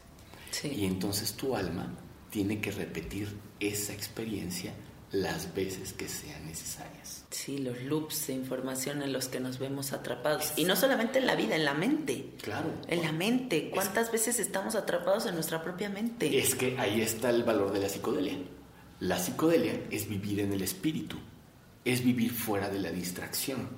Y 0.63 0.85
entonces 0.85 1.33
tu 1.33 1.57
alma 1.57 1.93
tiene 2.31 2.61
que 2.61 2.71
repetir 2.71 3.35
esa 3.59 3.93
experiencia 3.93 4.75
las 5.11 5.55
veces 5.55 5.93
que 5.93 6.09
sean 6.09 6.45
necesarias. 6.47 7.25
Sí, 7.31 7.59
los 7.59 7.81
loops 7.83 8.27
de 8.27 8.33
información 8.33 9.03
en 9.03 9.13
los 9.13 9.29
que 9.29 9.39
nos 9.39 9.59
vemos 9.59 9.93
atrapados. 9.93 10.53
Y 10.57 10.65
no 10.65 10.75
solamente 10.75 11.21
en 11.21 11.27
la 11.27 11.37
vida, 11.37 11.55
en 11.55 11.65
la 11.65 11.75
mente. 11.75 12.31
Claro. 12.43 12.73
En 12.89 13.03
la 13.03 13.13
mente. 13.13 13.71
¿Cuántas 13.71 14.11
veces 14.11 14.41
estamos 14.41 14.75
atrapados 14.75 15.27
en 15.27 15.35
nuestra 15.35 15.63
propia 15.63 15.89
mente? 15.89 16.37
Es 16.37 16.57
que 16.57 16.77
ahí 16.79 17.01
está 17.01 17.31
el 17.31 17.45
valor 17.45 17.73
de 17.73 17.81
la 17.81 17.89
psicodelia. 17.89 18.37
La 18.99 19.19
psicodelia 19.19 19.85
es 19.91 20.09
vivir 20.09 20.41
en 20.41 20.53
el 20.53 20.63
espíritu, 20.63 21.17
es 21.85 22.05
vivir 22.05 22.33
fuera 22.33 22.69
de 22.69 22.81
la 22.81 22.91
distracción. 22.91 23.69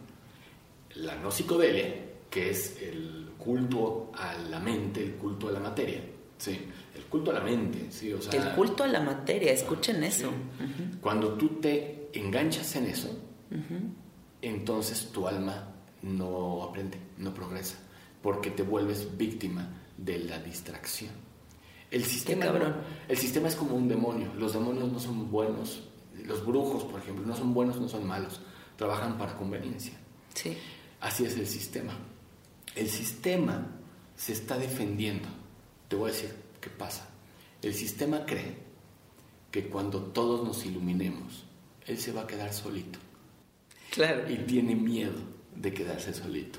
La 0.94 1.16
no 1.16 1.30
psicodelia, 1.30 2.05
que 2.30 2.50
es 2.50 2.80
el 2.82 3.30
culto 3.38 4.10
a 4.14 4.34
la 4.34 4.60
mente, 4.60 5.02
el 5.02 5.14
culto 5.14 5.48
a 5.48 5.52
la 5.52 5.60
materia, 5.60 6.02
¿sí? 6.38 6.58
el 6.94 7.04
culto 7.04 7.30
a 7.30 7.34
la 7.34 7.40
mente, 7.40 7.86
¿sí? 7.90 8.12
O 8.12 8.18
el 8.18 8.54
culto 8.54 8.84
a 8.84 8.86
la 8.88 9.00
materia, 9.00 9.52
escuchen 9.52 10.02
eso. 10.02 10.30
Cuando 11.00 11.34
tú 11.34 11.60
te 11.60 12.10
enganchas 12.12 12.74
en 12.76 12.86
eso, 12.86 13.16
entonces 14.42 15.10
tu 15.12 15.28
alma 15.28 15.72
no 16.02 16.64
aprende, 16.64 16.98
no 17.18 17.32
progresa, 17.32 17.76
porque 18.22 18.50
te 18.50 18.62
vuelves 18.62 19.16
víctima 19.16 19.68
de 19.96 20.18
la 20.20 20.38
distracción. 20.38 21.12
El 21.90 22.04
sistema, 22.04 22.46
el 23.08 23.16
sistema 23.16 23.48
es 23.48 23.54
como 23.54 23.76
un 23.76 23.88
demonio. 23.88 24.32
Los 24.34 24.54
demonios 24.54 24.90
no 24.90 24.98
son 24.98 25.30
buenos. 25.30 25.84
Los 26.24 26.44
brujos, 26.44 26.82
por 26.84 27.00
ejemplo, 27.00 27.24
no 27.24 27.36
son 27.36 27.54
buenos, 27.54 27.80
no 27.80 27.88
son 27.88 28.06
malos. 28.06 28.40
Trabajan 28.76 29.16
para 29.16 29.36
conveniencia. 29.36 29.92
Sí. 30.34 30.56
Así 31.00 31.24
es 31.24 31.36
el 31.36 31.46
sistema. 31.46 31.96
El 32.76 32.88
sistema 32.88 33.66
se 34.14 34.32
está 34.32 34.58
defendiendo. 34.58 35.28
Te 35.88 35.96
voy 35.96 36.10
a 36.10 36.12
decir 36.12 36.34
qué 36.60 36.70
pasa. 36.70 37.08
El 37.62 37.74
sistema 37.74 38.24
cree 38.26 38.58
que 39.50 39.68
cuando 39.68 40.00
todos 40.00 40.46
nos 40.46 40.64
iluminemos, 40.66 41.44
él 41.86 41.98
se 41.98 42.12
va 42.12 42.22
a 42.22 42.26
quedar 42.26 42.52
solito. 42.52 42.98
Claro. 43.90 44.30
Y 44.30 44.36
tiene 44.36 44.74
miedo 44.74 45.14
de 45.54 45.72
quedarse 45.72 46.12
solito. 46.12 46.58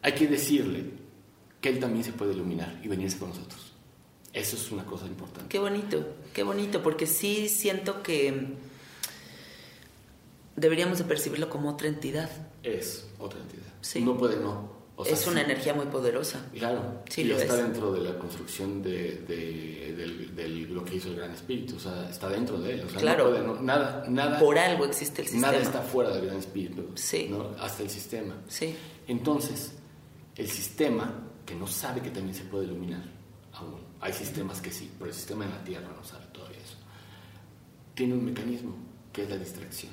Hay 0.00 0.12
que 0.12 0.26
decirle 0.26 0.84
que 1.60 1.68
él 1.68 1.78
también 1.78 2.04
se 2.04 2.12
puede 2.12 2.32
iluminar 2.32 2.80
y 2.82 2.88
venirse 2.88 3.18
con 3.18 3.28
nosotros. 3.28 3.72
Eso 4.32 4.56
es 4.56 4.70
una 4.70 4.84
cosa 4.84 5.06
importante. 5.06 5.48
Qué 5.48 5.58
bonito, 5.58 6.16
qué 6.32 6.42
bonito, 6.42 6.82
porque 6.82 7.06
sí 7.06 7.48
siento 7.48 8.02
que 8.02 8.54
deberíamos 10.56 10.98
de 10.98 11.04
percibirlo 11.04 11.50
como 11.50 11.70
otra 11.70 11.88
entidad. 11.88 12.30
Es 12.62 13.08
otra 13.18 13.40
entidad. 13.40 13.72
Sí. 13.80 14.00
No 14.00 14.16
puede 14.16 14.36
no. 14.36 14.77
Es 15.06 15.26
una 15.26 15.42
energía 15.42 15.74
muy 15.74 15.86
poderosa. 15.86 16.44
Claro, 16.52 17.02
sí, 17.08 17.22
y 17.22 17.30
está 17.30 17.56
dentro 17.56 17.92
de 17.92 18.00
la 18.00 18.18
construcción 18.18 18.82
de, 18.82 19.22
de, 19.26 20.48
lo 20.68 20.84
que 20.84 20.96
hizo 20.96 21.08
el 21.08 21.16
Gran 21.16 21.30
Espíritu, 21.30 21.76
o 21.76 21.80
sea, 21.80 22.08
está 22.08 22.28
dentro 22.28 22.58
de 22.58 22.74
él. 22.74 22.84
O 22.86 22.90
sea, 22.90 23.00
claro, 23.00 23.30
no 23.30 23.52
puede, 23.54 23.62
nada, 23.62 24.04
nada. 24.08 24.38
Por 24.38 24.58
algo 24.58 24.84
existe 24.84 25.22
el 25.22 25.28
sistema. 25.28 25.52
Nada 25.52 25.62
está 25.62 25.82
fuera 25.82 26.10
del 26.10 26.26
Gran 26.26 26.38
Espíritu, 26.38 26.90
sí. 26.94 27.28
¿no? 27.30 27.50
hasta 27.60 27.82
el 27.82 27.90
sistema. 27.90 28.34
Sí. 28.48 28.74
Entonces, 29.06 29.72
el 30.36 30.48
sistema, 30.48 31.12
que 31.46 31.54
no 31.54 31.66
sabe 31.66 32.00
que 32.00 32.10
también 32.10 32.34
se 32.34 32.44
puede 32.44 32.64
iluminar, 32.64 33.02
aún. 33.52 33.86
Hay 34.00 34.12
sistemas 34.12 34.60
que 34.60 34.70
sí, 34.70 34.90
pero 34.98 35.10
el 35.10 35.16
sistema 35.16 35.44
en 35.44 35.50
la 35.50 35.64
Tierra 35.64 35.88
no 35.96 36.04
sabe 36.04 36.24
todavía 36.32 36.58
eso. 36.58 36.76
Tiene 37.94 38.14
un 38.14 38.24
mecanismo 38.24 38.76
que 39.12 39.24
es 39.24 39.30
la 39.30 39.36
distracción. 39.36 39.92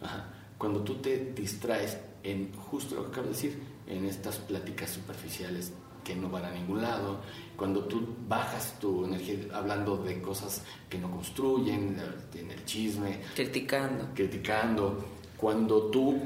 Ajá. 0.00 0.32
Cuando 0.58 0.82
tú 0.82 0.96
te 0.96 1.32
distraes 1.32 1.98
en 2.22 2.52
justo 2.54 2.94
lo 2.94 3.02
que 3.04 3.08
acabo 3.08 3.26
de 3.26 3.32
decir, 3.32 3.75
en 3.86 4.04
estas 4.04 4.36
pláticas 4.36 4.90
superficiales 4.90 5.72
que 6.06 6.14
no 6.14 6.28
van 6.28 6.44
a 6.44 6.50
ningún 6.52 6.82
lado, 6.82 7.20
cuando 7.56 7.84
tú 7.84 8.14
bajas 8.28 8.78
tu 8.78 9.04
energía 9.04 9.38
hablando 9.52 9.96
de 9.96 10.20
cosas 10.22 10.62
que 10.88 10.98
no 10.98 11.10
construyen, 11.10 11.96
en 12.34 12.50
el 12.50 12.64
chisme, 12.64 13.20
criticando, 13.34 14.08
criticando, 14.14 15.04
cuando 15.36 15.90
tú 15.90 16.16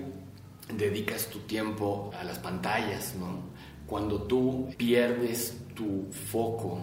dedicas 0.77 1.29
tu 1.29 1.39
tiempo 1.41 2.11
a 2.19 2.25
las 2.25 2.39
pantallas, 2.39 3.15
¿no? 3.19 3.41
Cuando 3.87 4.23
tú 4.23 4.69
pierdes 4.77 5.57
tu 5.75 6.07
foco 6.13 6.83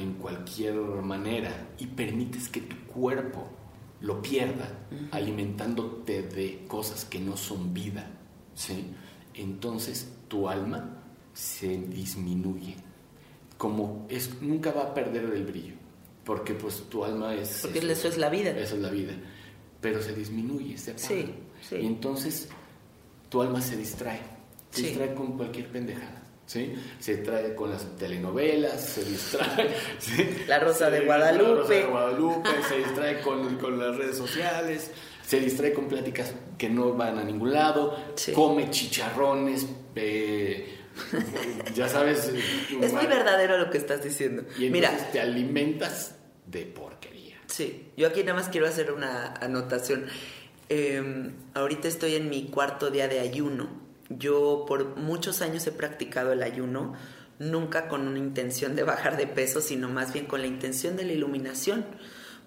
en 0.00 0.14
cualquier 0.14 0.74
manera 0.74 1.68
y 1.78 1.86
permites 1.86 2.48
que 2.48 2.62
tu 2.62 2.76
cuerpo 2.86 3.46
lo 4.00 4.20
pierda 4.22 4.86
alimentándote 5.10 6.22
de 6.22 6.64
cosas 6.66 7.04
que 7.04 7.20
no 7.20 7.36
son 7.36 7.72
vida, 7.74 8.10
¿sí? 8.54 8.92
Entonces 9.34 10.08
tu 10.28 10.48
alma 10.48 11.02
se 11.32 11.68
disminuye. 11.68 12.76
Como 13.56 14.06
es, 14.08 14.40
nunca 14.40 14.72
va 14.72 14.82
a 14.82 14.94
perder 14.94 15.24
el 15.24 15.44
brillo, 15.44 15.74
porque 16.24 16.54
pues 16.54 16.84
tu 16.88 17.04
alma 17.04 17.34
es... 17.34 17.60
Porque 17.62 17.78
eso, 17.78 18.08
es 18.08 18.18
la 18.18 18.28
vida. 18.28 18.50
Eso 18.50 18.76
es 18.76 18.82
la 18.82 18.90
vida. 18.90 19.12
Pero 19.80 20.02
se 20.02 20.14
disminuye, 20.14 20.76
se 20.78 20.92
apaga. 20.92 21.08
Sí, 21.08 21.34
sí. 21.68 21.76
Y 21.76 21.86
entonces 21.86 22.48
tu 23.28 23.40
alma 23.40 23.60
se 23.60 23.76
distrae. 23.76 24.20
Se 24.70 24.82
distrae 24.82 25.14
con 25.14 25.36
cualquier 25.36 25.68
pendejada. 25.68 26.22
¿Sí? 26.46 26.74
Se 26.98 27.16
distrae 27.16 27.54
con 27.54 27.70
las 27.70 27.96
telenovelas, 27.96 28.84
se 28.84 29.04
distrae. 29.04 29.74
La 30.48 30.58
Rosa 30.58 30.90
de 30.90 31.04
Guadalupe. 31.04 31.44
La 31.44 31.54
Rosa 31.54 31.72
de 31.72 31.84
Guadalupe, 31.84 32.50
se 32.68 32.78
distrae 32.78 33.20
con, 33.22 33.56
con, 33.56 33.78
las 33.78 33.96
redes 33.96 34.18
sociales, 34.18 34.90
se 35.32 35.40
distrae 35.40 35.72
con 35.72 35.88
pláticas 35.88 36.34
que 36.58 36.68
no 36.68 36.92
van 36.92 37.18
a 37.18 37.24
ningún 37.24 37.54
lado, 37.54 37.96
come 38.34 38.68
chicharrones, 38.68 39.66
eh, 39.94 40.76
ya 41.74 41.88
sabes. 41.88 42.30
Es 42.82 42.92
muy 42.92 43.06
verdadero 43.06 43.56
lo 43.56 43.70
que 43.70 43.78
estás 43.78 44.04
diciendo. 44.04 44.44
Y 44.58 44.66
entonces 44.66 45.10
te 45.10 45.22
alimentas 45.22 46.16
de 46.46 46.66
porquería. 46.66 47.38
Sí, 47.46 47.92
yo 47.96 48.08
aquí 48.08 48.20
nada 48.24 48.34
más 48.34 48.50
quiero 48.50 48.66
hacer 48.66 48.92
una 48.92 49.32
anotación. 49.36 50.04
Em, 50.68 51.32
ahorita 51.54 51.88
estoy 51.88 52.16
en 52.16 52.28
mi 52.28 52.48
cuarto 52.48 52.90
día 52.90 53.08
de 53.08 53.20
ayuno. 53.20 53.70
Yo 54.10 54.66
por 54.68 54.98
muchos 54.98 55.40
años 55.40 55.66
he 55.66 55.72
practicado 55.72 56.32
el 56.32 56.42
ayuno, 56.42 56.92
nunca 57.38 57.88
con 57.88 58.06
una 58.06 58.18
intención 58.18 58.76
de 58.76 58.82
bajar 58.82 59.16
de 59.16 59.26
peso, 59.26 59.62
sino 59.62 59.88
más 59.88 60.12
bien 60.12 60.26
con 60.26 60.42
la 60.42 60.46
intención 60.46 60.94
de 60.94 61.04
la 61.04 61.12
iluminación, 61.14 61.86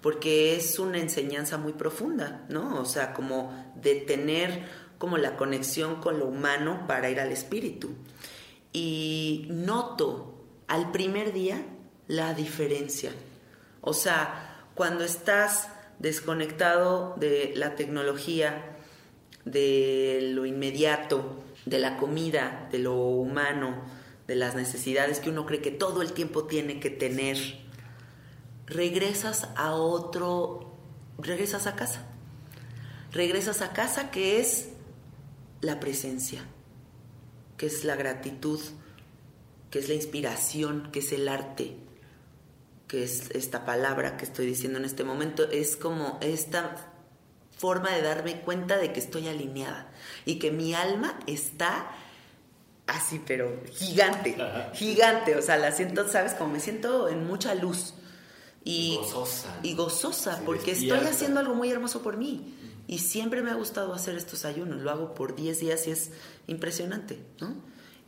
porque 0.06 0.54
es 0.54 0.78
una 0.78 1.00
enseñanza 1.00 1.58
muy 1.58 1.72
profunda, 1.72 2.46
¿no? 2.48 2.80
O 2.80 2.84
sea, 2.84 3.12
como 3.12 3.72
de 3.74 3.96
tener 3.96 4.62
como 4.98 5.18
la 5.18 5.36
conexión 5.36 5.96
con 5.96 6.20
lo 6.20 6.26
humano 6.26 6.84
para 6.86 7.10
ir 7.10 7.18
al 7.18 7.32
espíritu 7.32 7.90
y 8.72 9.48
noto 9.50 10.44
al 10.68 10.92
primer 10.92 11.32
día 11.32 11.60
la 12.06 12.34
diferencia. 12.34 13.10
O 13.80 13.94
sea, 13.94 14.68
cuando 14.76 15.02
estás 15.02 15.70
desconectado 15.98 17.16
de 17.18 17.54
la 17.56 17.74
tecnología, 17.74 18.76
de 19.44 20.30
lo 20.34 20.46
inmediato, 20.46 21.42
de 21.64 21.80
la 21.80 21.96
comida, 21.96 22.68
de 22.70 22.78
lo 22.78 22.94
humano, 22.94 23.82
de 24.28 24.36
las 24.36 24.54
necesidades 24.54 25.18
que 25.18 25.30
uno 25.30 25.46
cree 25.46 25.60
que 25.60 25.72
todo 25.72 26.00
el 26.00 26.12
tiempo 26.12 26.44
tiene 26.44 26.78
que 26.78 26.90
tener 26.90 27.65
regresas 28.66 29.48
a 29.56 29.72
otro, 29.74 30.76
regresas 31.18 31.66
a 31.66 31.76
casa. 31.76 32.04
Regresas 33.12 33.62
a 33.62 33.72
casa 33.72 34.10
que 34.10 34.40
es 34.40 34.68
la 35.60 35.80
presencia, 35.80 36.44
que 37.56 37.66
es 37.66 37.84
la 37.84 37.96
gratitud, 37.96 38.60
que 39.70 39.78
es 39.78 39.88
la 39.88 39.94
inspiración, 39.94 40.90
que 40.92 40.98
es 40.98 41.12
el 41.12 41.28
arte, 41.28 41.76
que 42.88 43.04
es 43.04 43.30
esta 43.30 43.64
palabra 43.64 44.16
que 44.16 44.24
estoy 44.24 44.46
diciendo 44.46 44.78
en 44.78 44.84
este 44.84 45.04
momento, 45.04 45.50
es 45.50 45.76
como 45.76 46.18
esta 46.20 46.92
forma 47.56 47.90
de 47.90 48.02
darme 48.02 48.40
cuenta 48.40 48.76
de 48.76 48.92
que 48.92 49.00
estoy 49.00 49.28
alineada 49.28 49.90
y 50.24 50.38
que 50.38 50.50
mi 50.50 50.74
alma 50.74 51.18
está 51.26 51.90
así, 52.86 53.20
pero 53.26 53.62
gigante, 53.72 54.36
gigante, 54.74 55.36
o 55.36 55.42
sea, 55.42 55.56
la 55.56 55.72
siento, 55.72 56.08
¿sabes? 56.08 56.34
Como 56.34 56.52
me 56.52 56.60
siento 56.60 57.08
en 57.08 57.26
mucha 57.26 57.54
luz. 57.54 57.94
Y 58.66 58.96
gozosa. 58.96 59.60
Y 59.62 59.74
gozosa, 59.74 60.42
porque 60.44 60.72
estoy 60.72 60.98
haciendo 60.98 61.38
algo 61.38 61.54
muy 61.54 61.70
hermoso 61.70 62.02
por 62.02 62.16
mí. 62.16 62.52
Y 62.88 62.98
siempre 62.98 63.40
me 63.40 63.50
ha 63.52 63.54
gustado 63.54 63.94
hacer 63.94 64.16
estos 64.16 64.44
ayunos, 64.44 64.82
lo 64.82 64.90
hago 64.90 65.14
por 65.14 65.36
10 65.36 65.60
días 65.60 65.86
y 65.86 65.92
es 65.92 66.10
impresionante, 66.48 67.18
¿no? 67.40 67.54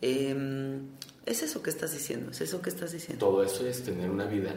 Em, 0.03 0.89
es 1.27 1.43
eso 1.43 1.63
que 1.63 1.71
estás 1.71 1.93
diciendo, 1.93 2.33
es 2.33 2.41
eso 2.41 2.61
que 2.61 2.71
estás 2.71 2.91
diciendo. 2.91 3.25
Todo 3.25 3.45
eso 3.45 3.67
es 3.67 3.85
tener 3.85 4.11
una 4.11 4.27
vida 4.27 4.53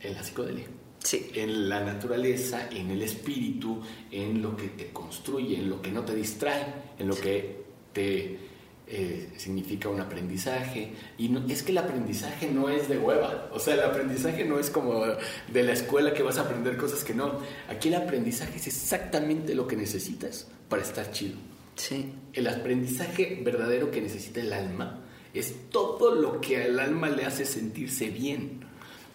en 0.00 0.14
la 0.14 0.22
psicodelia. 0.22 0.66
Sí. 1.02 1.30
En 1.34 1.70
la 1.70 1.82
naturaleza, 1.82 2.68
en 2.70 2.90
el 2.90 3.00
espíritu, 3.00 3.80
en 4.10 4.42
lo 4.42 4.54
que 4.54 4.68
te 4.68 4.92
construye, 4.92 5.56
en 5.56 5.70
lo 5.70 5.80
que 5.80 5.90
no 5.90 6.04
te 6.04 6.14
distrae, 6.14 6.92
en 6.98 7.08
lo 7.08 7.14
que 7.14 7.64
te 7.94 8.49
eh, 8.92 9.28
significa 9.36 9.88
un 9.88 10.00
aprendizaje. 10.00 10.92
Y 11.16 11.28
no, 11.28 11.46
es 11.48 11.62
que 11.62 11.70
el 11.70 11.78
aprendizaje 11.78 12.50
no 12.50 12.68
es 12.68 12.88
de 12.88 12.98
hueva. 12.98 13.48
O 13.52 13.60
sea, 13.60 13.74
el 13.74 13.84
aprendizaje 13.84 14.44
no 14.44 14.58
es 14.58 14.68
como 14.68 15.04
de 15.04 15.62
la 15.62 15.72
escuela 15.72 16.12
que 16.12 16.24
vas 16.24 16.38
a 16.38 16.42
aprender 16.42 16.76
cosas 16.76 17.04
que 17.04 17.14
no. 17.14 17.38
Aquí 17.68 17.88
el 17.88 17.94
aprendizaje 17.94 18.56
es 18.56 18.66
exactamente 18.66 19.54
lo 19.54 19.68
que 19.68 19.76
necesitas 19.76 20.48
para 20.68 20.82
estar 20.82 21.12
chido. 21.12 21.36
Sí. 21.76 22.12
El 22.32 22.48
aprendizaje 22.48 23.40
verdadero 23.44 23.92
que 23.92 24.00
necesita 24.00 24.40
el 24.40 24.52
alma 24.52 25.04
es 25.32 25.54
todo 25.70 26.16
lo 26.16 26.40
que 26.40 26.64
al 26.64 26.80
alma 26.80 27.08
le 27.10 27.24
hace 27.24 27.44
sentirse 27.44 28.10
bien. 28.10 28.64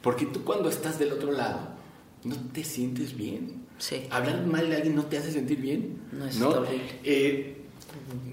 Porque 0.02 0.26
tú 0.26 0.46
cuando 0.46 0.70
estás 0.70 0.98
del 1.00 1.12
otro 1.12 1.34
lado, 1.34 1.76
no 2.24 2.36
te 2.54 2.64
sientes 2.64 3.18
bien. 3.18 3.66
Sí. 3.78 4.08
Hablar 4.10 4.46
mal 4.46 4.70
de 4.70 4.78
alguien 4.78 4.96
no 4.96 5.06
te 5.06 5.18
hace 5.18 5.32
sentir 5.32 5.60
bien. 5.60 6.00
No, 6.14 6.28
es 6.28 6.42
horrible. 6.42 7.00
Eh, 7.04 7.55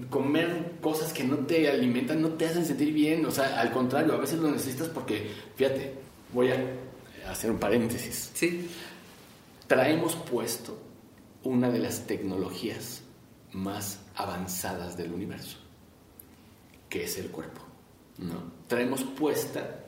comer 0.09 0.73
cosas 0.81 1.11
que 1.13 1.23
no 1.23 1.37
te 1.37 1.69
alimentan 1.69 2.21
no 2.21 2.29
te 2.29 2.45
hacen 2.45 2.65
sentir 2.65 2.93
bien. 2.93 3.25
O 3.25 3.31
sea, 3.31 3.59
al 3.59 3.71
contrario, 3.71 4.13
a 4.13 4.17
veces 4.17 4.39
lo 4.39 4.51
necesitas 4.51 4.89
porque, 4.89 5.29
fíjate, 5.55 5.93
voy 6.33 6.49
a 6.51 6.63
hacer 7.29 7.51
un 7.51 7.57
paréntesis. 7.57 8.31
Sí. 8.33 8.67
Traemos 9.67 10.15
puesto 10.15 10.77
una 11.43 11.69
de 11.69 11.79
las 11.79 12.05
tecnologías 12.05 13.01
más 13.51 13.99
avanzadas 14.15 14.97
del 14.97 15.13
universo, 15.13 15.57
que 16.89 17.03
es 17.03 17.17
el 17.17 17.29
cuerpo. 17.29 17.61
¿no? 18.17 18.51
Traemos 18.67 19.03
puesta 19.03 19.79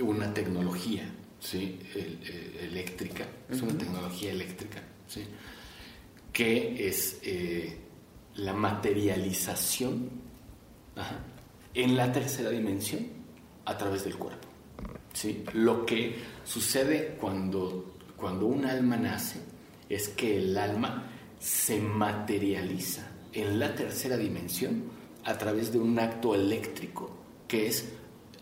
una 0.00 0.32
tecnología 0.32 1.08
¿sí? 1.40 1.78
eléctrica, 2.60 3.26
es 3.48 3.60
una 3.62 3.76
tecnología 3.76 4.32
eléctrica, 4.32 4.82
¿sí? 5.08 5.24
que 6.32 6.88
es 6.88 7.18
eh, 7.22 7.76
la 8.36 8.52
materialización 8.52 10.10
en 11.74 11.96
la 11.96 12.12
tercera 12.12 12.50
dimensión 12.50 13.06
a 13.64 13.76
través 13.76 14.04
del 14.04 14.16
cuerpo. 14.16 14.48
¿sí? 15.12 15.44
Lo 15.54 15.84
que 15.86 16.16
sucede 16.44 17.16
cuando, 17.20 17.96
cuando 18.16 18.46
un 18.46 18.64
alma 18.64 18.96
nace 18.96 19.40
es 19.88 20.08
que 20.08 20.38
el 20.38 20.56
alma 20.56 21.04
se 21.38 21.80
materializa 21.80 23.10
en 23.32 23.58
la 23.58 23.74
tercera 23.74 24.16
dimensión 24.16 24.84
a 25.24 25.36
través 25.36 25.72
de 25.72 25.78
un 25.78 25.98
acto 25.98 26.34
eléctrico 26.34 27.10
que 27.46 27.66
es 27.66 27.92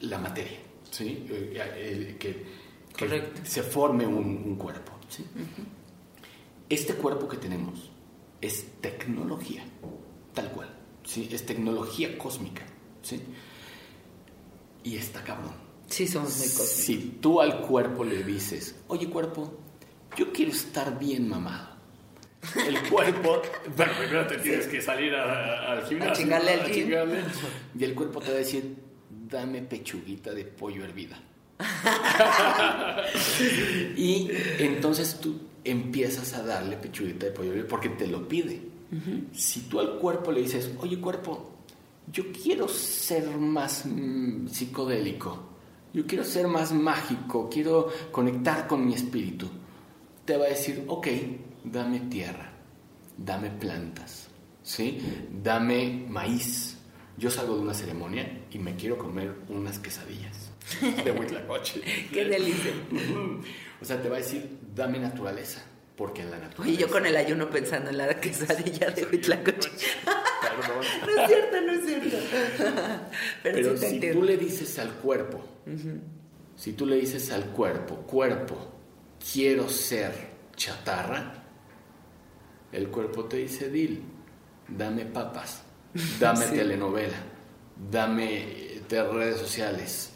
la 0.01 0.18
materia, 0.18 0.59
¿sí? 0.91 1.26
Eh, 1.28 2.16
que, 2.18 2.59
se 3.45 3.62
forme 3.62 4.07
un, 4.07 4.57
cuerpo. 4.57 4.93
¿sí? 5.09 5.24
Este 6.68 6.95
cuerpo 6.95 7.28
que 7.28 7.36
tenemos 7.36 7.88
es 8.41 8.80
tecnología, 8.80 9.64
tal 10.34 10.51
cual, 10.53 10.74
¿sí? 11.05 11.28
es 11.30 11.45
tecnología 11.47 12.16
cósmica. 12.18 12.64
¿sí? 13.03 13.20
Y 14.84 14.97
está 14.97 15.22
cabrón. 15.22 15.55
Sí, 15.86 16.07
somos 16.07 16.36
muy 16.36 16.47
cósmicos. 16.47 16.68
Si 16.68 16.99
tú 17.20 17.41
al 17.41 17.61
cuerpo 17.62 18.05
le 18.05 18.22
dices, 18.22 18.76
oye 18.89 19.09
cuerpo, 19.09 19.59
yo 20.16 20.32
quiero 20.32 20.53
estar 20.53 20.99
bien 20.99 21.28
mamado 21.28 21.78
el 22.66 22.80
cuerpo, 22.91 23.43
bueno, 23.76 23.93
primero 23.99 24.26
te 24.26 24.39
tienes 24.39 24.66
que 24.66 24.80
salir 24.80 25.14
al 25.14 25.84
gimnasio. 25.86 26.12
A 26.12 26.16
chingarle 26.16 26.53
al 26.53 26.70
chingarle, 26.70 27.24
Y 27.78 27.84
el 27.84 27.95
cuerpo 27.95 28.20
te 28.20 28.28
va 28.28 28.34
a 28.34 28.39
decir, 28.39 28.76
dame 29.11 29.62
pechuguita 29.62 30.32
de 30.32 30.45
pollo 30.45 30.84
hervida. 30.84 31.20
y 33.97 34.30
entonces 34.59 35.18
tú 35.20 35.47
empiezas 35.65 36.35
a 36.35 36.43
darle 36.43 36.77
pechuguita 36.77 37.27
de 37.27 37.33
pollo 37.33 37.67
porque 37.67 37.91
te 37.91 38.07
lo 38.07 38.27
pide. 38.27 38.61
Si 39.33 39.63
tú 39.63 39.81
al 39.81 39.99
cuerpo 39.99 40.33
le 40.33 40.41
dices, 40.41 40.71
oye 40.81 40.99
cuerpo, 40.99 41.59
yo 42.11 42.33
quiero 42.33 42.69
ser 42.69 43.37
más 43.37 43.85
mm, 43.85 44.49
psicodélico, 44.49 45.39
yo 45.93 46.07
quiero 46.07 46.25
ser 46.25 46.49
más 46.49 46.73
mágico, 46.73 47.49
quiero 47.51 47.89
conectar 48.11 48.67
con 48.67 48.87
mi 48.87 48.95
espíritu, 48.95 49.49
te 50.25 50.37
va 50.37 50.47
a 50.47 50.49
decir, 50.49 50.85
ok, 50.89 51.07
dame 51.65 52.01
tierra, 52.01 52.51
dame 53.17 53.51
plantas, 53.51 54.29
¿sí? 54.63 54.99
Dame 55.43 56.07
maíz. 56.09 56.77
Yo 57.17 57.31
salgo 57.31 57.57
de 57.57 57.63
una 57.63 57.75
ceremonia 57.75 58.45
y 58.51 58.59
me 58.59 58.77
quiero 58.77 58.97
comer 58.97 59.35
unas 59.49 59.79
quesadillas 59.79 60.53
de 61.05 61.11
Huitlacoche. 61.19 61.81
¡Qué 62.13 62.25
delicia! 62.25 62.73
o 63.81 63.85
sea, 63.85 64.01
te 64.01 64.09
va 64.09 64.17
a 64.17 64.21
decir, 64.21 64.58
dame 64.79 64.99
naturaleza, 64.99 65.61
porque 65.97 66.22
en 66.22 66.31
la 66.31 66.39
naturaleza... 66.39 66.62
Oye, 66.62 66.76
yo 66.76 66.91
con 66.91 67.05
el 67.05 67.16
ayuno 67.16 67.51
pensando 67.51 67.91
en 67.91 67.99
la 67.99 68.18
quesadilla 68.20 68.91
de 68.91 69.05
Huitlacoche. 69.05 69.70
Perdón. 70.41 70.85
no 71.07 71.22
es 71.22 71.29
cierto, 71.29 71.61
no 71.61 71.72
es 71.72 71.85
cierto. 71.85 72.16
Pero, 73.43 73.76
si 73.76 74.01
tú 74.01 74.22
le 74.22 74.37
dices 74.37 74.79
al 74.79 74.93
cuerpo, 74.95 75.45
si 76.57 76.72
tú 76.72 76.87
le 76.87 76.97
dices 76.97 77.31
al 77.33 77.47
cuerpo, 77.47 77.97
cuerpo, 77.97 78.57
quiero 79.33 79.68
ser 79.68 80.12
chatarra, 80.57 81.35
el 82.70 82.89
cuerpo 82.89 83.24
te 83.24 83.39
dice, 83.39 83.68
Dil, 83.68 84.03
dame 84.68 85.07
papas, 85.07 85.62
dame 86.20 86.47
telenovela, 86.47 87.18
dame 87.91 88.68
redes 88.89 89.39
sociales, 89.39 90.12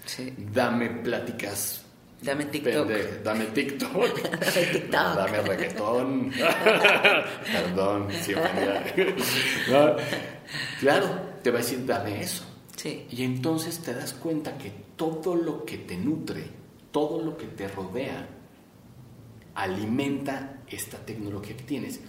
dame 0.53 0.89
pláticas. 0.91 1.82
Dame 2.23 2.45
TikTok. 2.47 2.89
dame 3.25 3.47
TikTok. 3.47 4.23
dame 4.45 4.67
TikTok. 4.67 4.91
Dame 4.91 5.43
reggaetón. 5.43 6.33
Perdón, 7.53 8.09
siempre. 8.13 9.15
Claro, 10.81 11.07
te 11.43 11.51
va 11.51 11.59
a 11.59 11.63
decir, 11.63 11.87
dame 11.87 12.21
eso. 12.23 12.45
Sí. 12.77 13.07
Y 13.11 13.23
entonces 13.23 13.79
te 13.79 13.95
das 13.95 14.13
cuenta 14.13 14.59
que 14.59 14.71
todo 14.97 15.35
lo 15.35 15.65
que 15.65 15.79
te 15.79 15.97
nutre, 15.97 16.45
todo 16.91 17.23
lo 17.23 17.37
que 17.37 17.47
te 17.47 17.69
rodea, 17.69 18.29
alimenta 19.55 20.63
esta 20.69 20.99
tecnología 20.99 21.57
que 21.57 21.63
tienes 21.63 22.01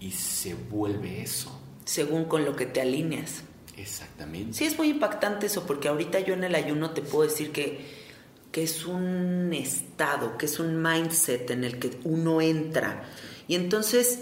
y 0.00 0.10
se 0.12 0.54
vuelve 0.54 1.22
eso. 1.22 1.60
Según 1.84 2.26
con 2.26 2.44
lo 2.44 2.54
que 2.54 2.66
te 2.66 2.80
alineas. 2.80 3.42
Exactamente. 3.76 4.54
Sí, 4.54 4.64
es 4.64 4.76
muy 4.76 4.90
impactante 4.90 5.46
eso, 5.46 5.64
porque 5.66 5.88
ahorita 5.88 6.20
yo 6.20 6.34
en 6.34 6.44
el 6.44 6.54
ayuno 6.54 6.90
te 6.90 7.02
puedo 7.02 7.28
decir 7.28 7.52
que, 7.52 8.07
que 8.52 8.62
es 8.62 8.86
un 8.86 9.52
estado, 9.52 10.38
que 10.38 10.46
es 10.46 10.58
un 10.58 10.82
mindset 10.82 11.50
en 11.50 11.64
el 11.64 11.78
que 11.78 11.98
uno 12.04 12.40
entra. 12.40 13.04
Y 13.46 13.54
entonces 13.54 14.20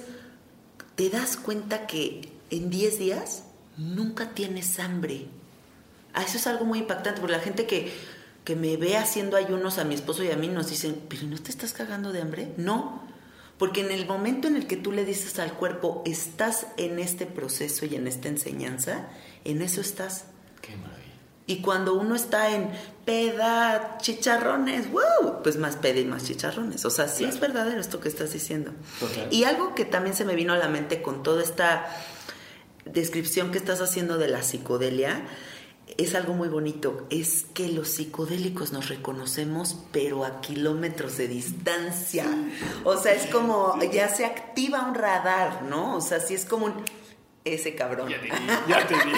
te 0.94 1.10
das 1.10 1.36
cuenta 1.36 1.86
que 1.86 2.32
en 2.50 2.70
10 2.70 2.98
días 2.98 3.44
nunca 3.76 4.30
tienes 4.34 4.78
hambre. 4.78 5.26
Ah, 6.14 6.22
eso 6.22 6.38
es 6.38 6.46
algo 6.46 6.64
muy 6.64 6.80
impactante, 6.80 7.20
porque 7.20 7.36
la 7.36 7.42
gente 7.42 7.66
que, 7.66 7.92
que 8.44 8.56
me 8.56 8.76
ve 8.76 8.96
haciendo 8.96 9.36
ayunos 9.36 9.78
a 9.78 9.84
mi 9.84 9.94
esposo 9.94 10.24
y 10.24 10.30
a 10.30 10.36
mí 10.36 10.48
nos 10.48 10.70
dicen, 10.70 11.00
pero 11.08 11.24
¿no 11.24 11.38
te 11.38 11.50
estás 11.50 11.72
cagando 11.72 12.12
de 12.12 12.22
hambre? 12.22 12.52
No, 12.56 13.02
porque 13.58 13.82
en 13.82 13.90
el 13.90 14.06
momento 14.06 14.48
en 14.48 14.56
el 14.56 14.66
que 14.66 14.76
tú 14.76 14.92
le 14.92 15.04
dices 15.04 15.38
al 15.38 15.52
cuerpo, 15.52 16.02
estás 16.06 16.66
en 16.76 16.98
este 16.98 17.26
proceso 17.26 17.86
y 17.86 17.94
en 17.94 18.06
esta 18.06 18.28
enseñanza, 18.28 19.08
en 19.44 19.62
eso 19.62 19.80
estás. 19.80 20.24
Qué. 20.62 20.74
Y 21.46 21.62
cuando 21.62 21.94
uno 21.94 22.16
está 22.16 22.50
en 22.54 22.70
peda, 23.04 23.98
chicharrones, 23.98 24.90
wow, 24.90 25.42
pues 25.42 25.56
más 25.56 25.76
peda 25.76 26.00
y 26.00 26.04
más 26.04 26.24
chicharrones. 26.24 26.84
O 26.84 26.90
sea, 26.90 27.06
sí 27.06 27.24
es 27.24 27.38
verdadero 27.38 27.80
esto 27.80 28.00
que 28.00 28.08
estás 28.08 28.32
diciendo. 28.32 28.72
Y 29.30 29.44
algo 29.44 29.74
que 29.74 29.84
también 29.84 30.16
se 30.16 30.24
me 30.24 30.34
vino 30.34 30.52
a 30.52 30.58
la 30.58 30.68
mente 30.68 31.02
con 31.02 31.22
toda 31.22 31.42
esta 31.42 31.86
descripción 32.84 33.52
que 33.52 33.58
estás 33.58 33.80
haciendo 33.80 34.18
de 34.18 34.28
la 34.28 34.42
psicodelia, 34.42 35.22
es 35.98 36.14
algo 36.14 36.34
muy 36.34 36.48
bonito, 36.48 37.06
es 37.10 37.46
que 37.54 37.68
los 37.68 37.88
psicodélicos 37.88 38.72
nos 38.72 38.88
reconocemos, 38.88 39.76
pero 39.92 40.24
a 40.24 40.40
kilómetros 40.40 41.16
de 41.16 41.28
distancia. 41.28 42.26
O 42.84 42.96
sea, 42.96 43.14
es 43.14 43.26
como, 43.32 43.78
ya 43.92 44.08
se 44.08 44.24
activa 44.24 44.86
un 44.86 44.94
radar, 44.94 45.62
¿no? 45.62 45.96
O 45.96 46.00
sea, 46.00 46.20
sí 46.20 46.34
es 46.34 46.44
como 46.44 46.66
un 46.66 46.74
ese 47.54 47.74
cabrón. 47.74 48.08
Ya 48.08 48.20
te 48.20 48.28
vi, 48.28 48.36
ya 48.68 48.86
te 48.86 48.94
vi. 48.94 49.12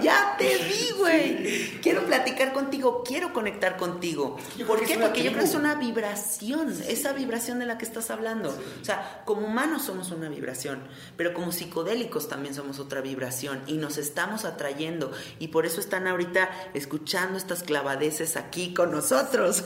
ya 0.02 0.36
te 0.38 0.56
vi, 0.58 0.90
güey. 0.98 1.80
Quiero 1.80 2.04
platicar 2.04 2.52
contigo, 2.52 3.02
quiero 3.04 3.32
conectar 3.32 3.76
contigo. 3.76 4.36
¿Por 4.66 4.84
qué? 4.84 4.98
Porque 4.98 5.22
yo 5.22 5.30
creo 5.30 5.42
que 5.42 5.48
es 5.48 5.54
una 5.54 5.74
vibración, 5.74 6.72
esa 6.88 7.12
vibración 7.12 7.58
de 7.58 7.66
la 7.66 7.78
que 7.78 7.84
estás 7.84 8.10
hablando. 8.10 8.50
O 8.80 8.84
sea, 8.84 9.22
como 9.24 9.46
humanos 9.46 9.82
somos 9.82 10.10
una 10.10 10.28
vibración, 10.28 10.82
pero 11.16 11.32
como 11.34 11.52
psicodélicos 11.52 12.28
también 12.28 12.54
somos 12.54 12.78
otra 12.78 13.00
vibración 13.00 13.62
y 13.66 13.74
nos 13.74 13.98
estamos 13.98 14.44
atrayendo 14.44 15.12
y 15.38 15.48
por 15.48 15.66
eso 15.66 15.80
están 15.80 16.06
ahorita 16.06 16.50
escuchando 16.74 17.38
estas 17.38 17.62
clavadeces 17.62 18.36
aquí 18.36 18.74
con 18.74 18.90
nosotros. 18.90 19.64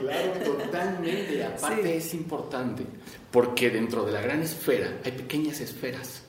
claro, 0.00 0.32
totalmente. 0.44 1.44
Aparte 1.56 1.96
es 1.96 2.14
importante 2.14 2.84
porque 3.30 3.70
dentro 3.70 4.04
de 4.04 4.12
la 4.12 4.20
gran 4.20 4.42
esfera 4.42 4.98
hay 5.04 5.12
pequeñas 5.12 5.60
esferas. 5.60 6.25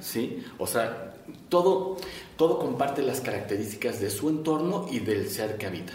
¿Sí? 0.00 0.42
O 0.58 0.66
sea, 0.66 1.14
todo, 1.48 1.96
todo 2.36 2.58
comparte 2.58 3.02
las 3.02 3.20
características 3.20 4.00
de 4.00 4.10
su 4.10 4.28
entorno 4.28 4.86
y 4.90 5.00
del 5.00 5.28
ser 5.28 5.56
que 5.56 5.66
habita. 5.66 5.92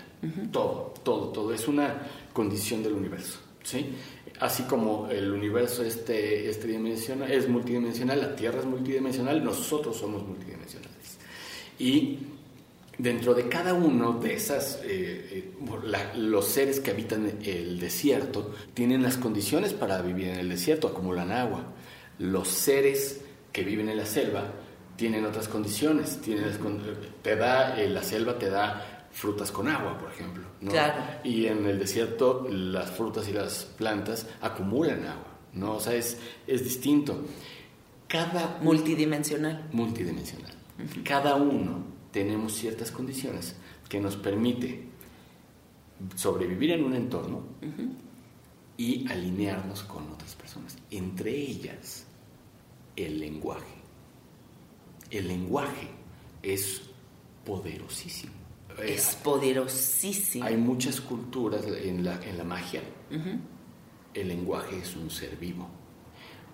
Todo, 0.51 0.93
todo, 1.03 1.30
todo. 1.30 1.53
Es 1.53 1.68
una 1.68 2.01
condición 2.34 2.82
del 2.82 2.93
universo, 2.93 3.39
¿sí? 3.63 3.93
Así 4.39 4.63
como 4.63 5.07
el 5.09 5.32
universo 5.32 5.84
este, 5.84 6.49
este 6.49 6.68
dimensional, 6.68 7.32
es 7.32 7.47
multidimensional, 7.47 8.20
la 8.20 8.36
Tierra 8.36 8.59
es 8.59 8.66
multidimensional, 8.66 9.43
nosotros 9.43 9.95
somos 9.95 10.26
multidimensionales. 10.26 11.18
Y 11.78 12.20
dentro 12.97 13.34
de 13.34 13.47
cada 13.47 13.74
uno 13.74 14.13
de 14.13 14.34
esas, 14.34 14.80
eh, 14.84 15.53
eh, 15.53 16.18
los 16.18 16.47
seres 16.47 16.80
que 16.80 16.91
habitan 16.91 17.39
el 17.43 17.80
desierto 17.80 18.53
tienen 18.74 19.03
las 19.03 19.18
condiciones 19.18 19.74
para 19.74 20.01
vivir 20.01 20.30
en 20.30 20.39
el 20.39 20.49
desierto, 20.49 20.88
acumulan 20.88 21.32
agua. 21.32 21.74
Los 22.18 22.47
seres 22.47 23.22
que 23.56 23.64
viven 23.64 23.88
en 23.88 23.95
la 23.95 24.06
selva 24.06 24.51
tienen 24.97 25.26
otras 25.26 25.47
condiciones. 25.47 26.20
te 27.22 27.36
da, 27.38 27.80
eh, 27.80 27.88
la 27.88 28.03
selva 28.03 28.38
te 28.38 28.49
da 28.49 29.08
frutas 29.14 29.49
con 29.49 29.70
agua, 29.70 29.97
por 29.97 30.12
ejemplo. 30.12 30.43
Y 31.24 31.45
en 31.45 31.66
el 31.66 31.80
desierto 31.80 32.49
las 32.49 32.91
frutas 32.91 33.30
y 33.30 33.32
las 33.32 33.64
plantas 33.78 34.28
acumulan 34.41 35.06
agua. 35.06 35.38
¿no? 35.53 35.76
O 35.76 35.80
sea, 35.80 35.93
es, 35.93 36.18
es 36.45 36.66
distinto. 36.66 37.24
Cada 38.10 38.60
multidimensional. 38.62 39.70
Multidimensional. 39.72 40.51
Cada 41.06 41.36
uno 41.36 41.82
tenemos 42.12 42.51
ciertas 42.51 42.91
condiciones 42.91 43.56
que 43.88 44.01
nos 44.01 44.18
permite 44.18 44.84
sobrevivir 46.16 46.72
en 46.72 46.84
un 46.84 46.93
entorno 46.93 47.41
y 48.76 49.10
alinearnos 49.10 49.84
con 49.84 50.12
otras 50.12 50.36
personas. 50.36 50.78
Entre 50.91 51.32
ellas, 51.34 52.05
el 52.96 53.20
lenguaje. 53.20 53.76
El 55.12 55.28
lenguaje 55.28 55.89
es 56.41 56.82
poderosísimo. 57.43 58.34
Es 58.84 59.16
poderosísimo. 59.16 60.46
Hay 60.46 60.58
muchas 60.58 61.00
culturas 61.00 61.66
en 61.66 62.04
la, 62.04 62.22
en 62.24 62.38
la 62.38 62.43
magia. 62.43 62.82
El 64.14 64.28
lenguaje 64.28 64.80
es 64.80 64.96
un 64.96 65.10
ser 65.10 65.38
vivo. 65.38 65.70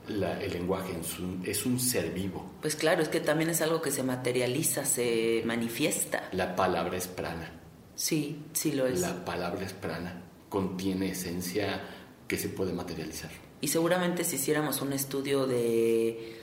el 0.08 0.52
lenguaje 0.52 1.00
es 1.00 1.20
un, 1.20 1.42
es 1.46 1.66
un 1.66 1.80
ser 1.80 2.12
vivo. 2.12 2.52
Pues 2.62 2.76
claro, 2.76 3.02
es 3.02 3.10
que 3.10 3.20
también 3.20 3.50
es 3.50 3.62
algo 3.62 3.82
que 3.82 3.92
se 3.92 4.04
materializa, 4.04 4.86
se 4.86 5.42
manifiesta. 5.46 6.30
La 6.32 6.56
palabra 6.56 6.98
es 6.98 7.08
prana. 7.08 7.52
Sí, 7.96 8.44
sí 8.54 8.72
lo 8.72 8.86
es. 8.86 9.00
La 9.00 9.26
palabra 9.26 9.66
es 9.66 9.74
prana. 9.74 10.22
Contiene 10.50 11.12
esencia 11.12 11.82
que 12.28 12.38
se 12.38 12.50
puede 12.50 12.74
materializar. 12.74 13.32
Y 13.62 13.70
seguramente 13.70 14.24
si 14.24 14.36
hiciéramos 14.36 14.82
un 14.82 14.93
estudio 14.93 15.47
de 15.47 16.41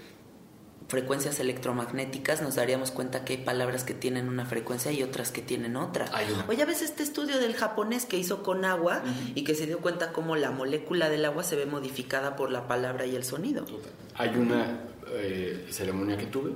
frecuencias 0.89 1.39
electromagnéticas 1.39 2.41
nos 2.41 2.55
daríamos 2.55 2.91
cuenta 2.91 3.25
que 3.25 3.35
hay 3.35 3.39
palabras 3.45 3.85
que 3.85 3.93
tienen 3.93 4.27
una 4.29 4.47
frecuencia 4.47 4.91
y 4.91 5.03
otras 5.03 5.31
que 5.31 5.43
tienen 5.43 5.77
otra. 5.77 6.11
Oye, 6.49 6.65
ves 6.65 6.81
este 6.81 7.03
estudio 7.03 7.39
del 7.39 7.55
japonés 7.55 8.07
que 8.07 8.17
hizo 8.17 8.43
con 8.43 8.65
agua 8.65 9.03
y 9.35 9.45
que 9.45 9.55
se 9.55 9.67
dio 9.67 9.81
cuenta 9.81 10.13
cómo 10.13 10.35
la 10.35 10.51
molécula 10.51 11.11
del 11.11 11.27
agua 11.27 11.45
se 11.45 11.57
ve 11.57 11.67
modificada 11.67 12.37
por 12.37 12.51
la 12.51 12.67
palabra 12.67 13.05
y 13.05 13.15
el 13.15 13.25
sonido. 13.25 13.67
Hay 14.15 14.31
una 14.31 14.81
eh, 15.13 15.67
ceremonia 15.71 16.17
que 16.17 16.27
tuve 16.27 16.53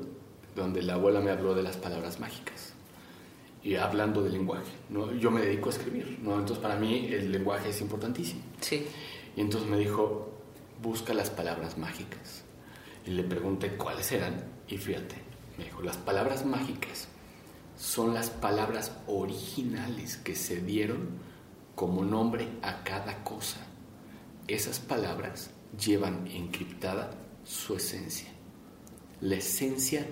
donde 0.56 0.82
la 0.82 0.94
abuela 0.94 1.20
me 1.20 1.30
habló 1.30 1.54
de 1.54 1.62
las 1.62 1.76
palabras 1.76 2.18
mágicas 2.18 2.72
y 3.62 3.76
hablando 3.76 4.22
del 4.22 4.32
lenguaje. 4.32 4.72
¿no? 4.88 5.12
Yo 5.14 5.30
me 5.30 5.42
dedico 5.42 5.68
a 5.68 5.72
escribir, 5.72 6.18
¿no? 6.22 6.38
entonces 6.38 6.58
para 6.58 6.76
mí 6.76 7.08
el 7.10 7.30
lenguaje 7.30 7.68
es 7.68 7.80
importantísimo. 7.82 8.40
Sí. 8.60 8.86
Y 9.36 9.40
entonces 9.40 9.68
me 9.68 9.78
dijo, 9.78 10.32
busca 10.83 11.14
las 11.14 11.30
palabras 11.30 11.78
mágicas. 11.78 12.43
Y 13.07 13.11
le 13.11 13.22
pregunté 13.22 13.76
cuáles 13.76 14.12
eran 14.12 14.45
y 14.68 14.76
fíjate, 14.78 15.16
me 15.59 15.64
dijo, 15.64 15.83
las 15.83 15.97
palabras 15.97 16.45
mágicas 16.45 17.09
son 17.76 18.14
las 18.14 18.30
palabras 18.30 18.93
originales 19.07 20.16
que 20.16 20.35
se 20.35 20.61
dieron 20.61 21.09
como 21.74 22.05
nombre 22.05 22.49
a 22.62 22.85
cada 22.85 23.24
cosa. 23.24 23.59
Esas 24.47 24.78
palabras 24.78 25.51
llevan 25.78 26.26
encriptada 26.26 27.11
su 27.45 27.76
esencia, 27.76 28.28
la 29.20 29.37
esencia 29.37 30.07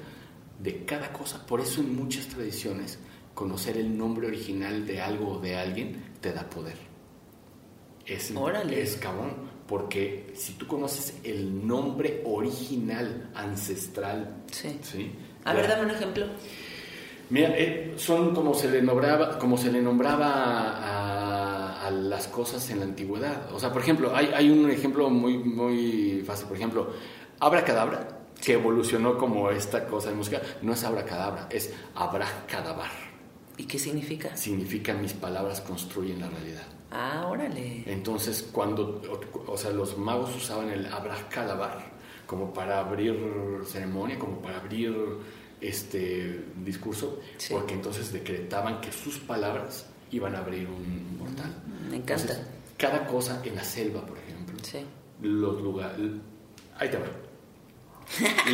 de 0.59 0.85
cada 0.85 1.13
cosa. 1.13 1.47
Por 1.47 1.61
eso 1.61 1.81
en 1.81 1.95
muchas 1.95 2.27
tradiciones 2.29 2.99
conocer 3.35 3.77
el 3.77 3.97
nombre 3.97 4.27
original 4.27 4.87
de 4.87 5.01
algo 5.01 5.33
o 5.33 5.41
de 5.41 5.57
alguien 5.57 6.03
te 6.21 6.33
da 6.33 6.49
poder. 6.49 6.77
Es, 8.07 8.33
es 8.71 8.97
cabrón 8.97 9.50
porque 9.71 10.33
si 10.35 10.55
tú 10.55 10.67
conoces 10.67 11.21
el 11.23 11.65
nombre 11.65 12.23
original, 12.25 13.31
ancestral. 13.37 14.43
Sí. 14.51 15.13
A 15.45 15.55
ver, 15.55 15.69
dame 15.69 15.85
un 15.85 15.93
ejemplo. 15.93 16.27
Mira, 17.29 17.57
eh, 17.57 17.95
son 17.97 18.35
como 18.35 18.53
se 18.53 18.69
le 18.69 18.83
nombraba, 18.83 19.39
como 19.39 19.57
se 19.57 19.71
le 19.71 19.81
nombraba 19.81 21.87
a, 21.87 21.91
las 21.93 22.27
cosas 22.27 22.69
en 22.71 22.81
la 22.81 22.85
antigüedad. 22.85 23.53
O 23.53 23.61
sea, 23.61 23.73
por 23.73 23.83
ejemplo, 23.83 24.15
hay, 24.15 24.31
hay 24.35 24.51
un 24.51 24.69
ejemplo 24.71 25.09
muy, 25.09 25.39
muy 25.39 26.25
fácil. 26.27 26.49
Por 26.49 26.57
ejemplo, 26.57 26.91
Abracadabra, 27.39 28.09
que 28.43 28.55
evolucionó 28.55 29.17
como 29.17 29.51
esta 29.51 29.87
cosa 29.87 30.11
de 30.11 30.17
música, 30.17 30.43
no 30.63 30.73
es 30.73 30.83
Abracadabra, 30.83 31.47
es 31.49 31.73
Abracadabar. 31.95 32.91
¿Y 33.57 33.67
qué 33.67 33.79
significa? 33.79 34.37
Significa 34.37 34.95
mis 34.95 35.13
palabras 35.13 35.61
construyen 35.61 36.21
la 36.21 36.29
realidad. 36.29 36.80
Ah, 36.91 37.27
órale. 37.29 37.85
Entonces, 37.87 38.49
cuando, 38.51 39.01
o, 39.47 39.57
sea, 39.57 39.71
los 39.71 39.97
magos 39.97 40.35
usaban 40.35 40.71
el 40.71 40.87
abracadabar 40.87 41.91
como 42.27 42.53
para 42.53 42.81
abrir 42.81 43.17
ceremonia, 43.67 44.19
como 44.19 44.41
para 44.41 44.59
abrir 44.59 44.95
este 45.61 46.45
discurso, 46.65 47.21
porque 47.51 47.75
entonces 47.75 48.13
decretaban 48.13 48.81
que 48.81 48.93
sus 48.93 49.19
palabras 49.19 49.87
iban 50.11 50.35
a 50.35 50.39
abrir 50.39 50.69
un 50.69 51.17
portal. 51.19 51.55
Me 51.89 51.97
encanta. 51.97 52.35
cada 52.77 53.07
cosa 53.07 53.41
en 53.45 53.57
la 53.57 53.65
selva, 53.65 54.05
por 54.05 54.19
ejemplo, 54.19 54.57
los 55.23 55.61
lugares, 55.61 55.99
ahí 56.79 56.89
te 56.89 56.99
va. 56.99 57.07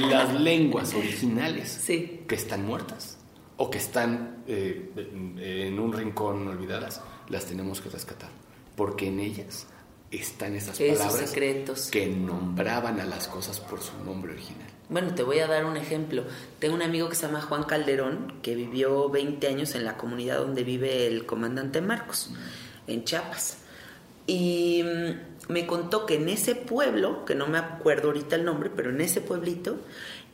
Las 0.08 0.34
lenguas 0.40 0.92
originales 0.94 1.84
que 1.86 2.34
están 2.34 2.66
muertas 2.66 3.18
o 3.56 3.70
que 3.70 3.78
están 3.78 4.42
eh, 4.46 4.90
en 5.38 5.78
un 5.78 5.92
rincón 5.92 6.46
olvidadas 6.48 7.00
las 7.28 7.46
tenemos 7.46 7.80
que 7.80 7.88
rescatar, 7.88 8.30
porque 8.76 9.08
en 9.08 9.20
ellas 9.20 9.66
están 10.10 10.54
esas 10.54 10.78
palabras 10.78 11.28
secretos. 11.28 11.88
que 11.90 12.06
nombraban 12.06 13.00
a 13.00 13.04
las 13.04 13.28
cosas 13.28 13.60
por 13.60 13.80
su 13.80 13.92
nombre 14.04 14.32
original. 14.32 14.68
Bueno, 14.88 15.14
te 15.14 15.22
voy 15.22 15.40
a 15.40 15.48
dar 15.48 15.64
un 15.64 15.76
ejemplo. 15.76 16.24
Tengo 16.60 16.74
un 16.74 16.82
amigo 16.82 17.08
que 17.08 17.16
se 17.16 17.26
llama 17.26 17.40
Juan 17.40 17.64
Calderón, 17.64 18.34
que 18.42 18.54
vivió 18.54 19.08
20 19.10 19.46
años 19.48 19.74
en 19.74 19.84
la 19.84 19.96
comunidad 19.96 20.38
donde 20.38 20.62
vive 20.62 21.06
el 21.06 21.26
comandante 21.26 21.80
Marcos, 21.80 22.30
en 22.86 23.04
Chiapas. 23.04 23.58
Y 24.28 24.84
mm, 24.84 25.52
me 25.52 25.66
contó 25.66 26.06
que 26.06 26.16
en 26.16 26.28
ese 26.28 26.54
pueblo, 26.54 27.24
que 27.24 27.34
no 27.34 27.48
me 27.48 27.58
acuerdo 27.58 28.08
ahorita 28.08 28.36
el 28.36 28.44
nombre, 28.44 28.70
pero 28.74 28.90
en 28.90 29.00
ese 29.00 29.20
pueblito, 29.20 29.80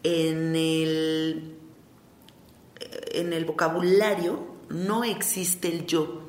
en 0.02 0.54
el, 0.54 1.56
en 3.12 3.32
el 3.32 3.44
vocabulario 3.46 4.52
no 4.68 5.04
existe 5.04 5.68
el 5.68 5.86
yo 5.86 6.21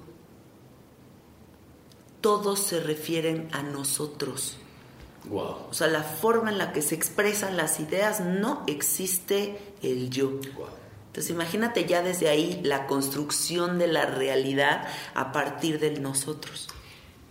todos 2.24 2.60
se 2.60 2.80
refieren 2.80 3.50
a 3.52 3.62
nosotros. 3.62 4.58
Wow. 5.26 5.68
O 5.70 5.74
sea, 5.74 5.88
la 5.88 6.04
forma 6.04 6.50
en 6.52 6.58
la 6.58 6.72
que 6.72 6.82
se 6.82 6.96
expresan 6.96 7.58
las 7.58 7.82
ideas 7.82 8.22
no 8.22 8.64
existe 8.66 9.60
el 9.84 10.10
yo. 10.10 10.30
Wow. 10.30 10.68
Entonces 11.08 11.30
imagínate 11.30 11.86
ya 11.86 12.02
desde 12.02 12.30
ahí 12.30 12.62
la 12.64 12.88
construcción 12.88 13.78
de 13.78 13.88
la 13.88 14.06
realidad 14.06 14.88
a 15.14 15.34
partir 15.34 15.82
de 15.82 15.92
nosotros. 16.00 16.70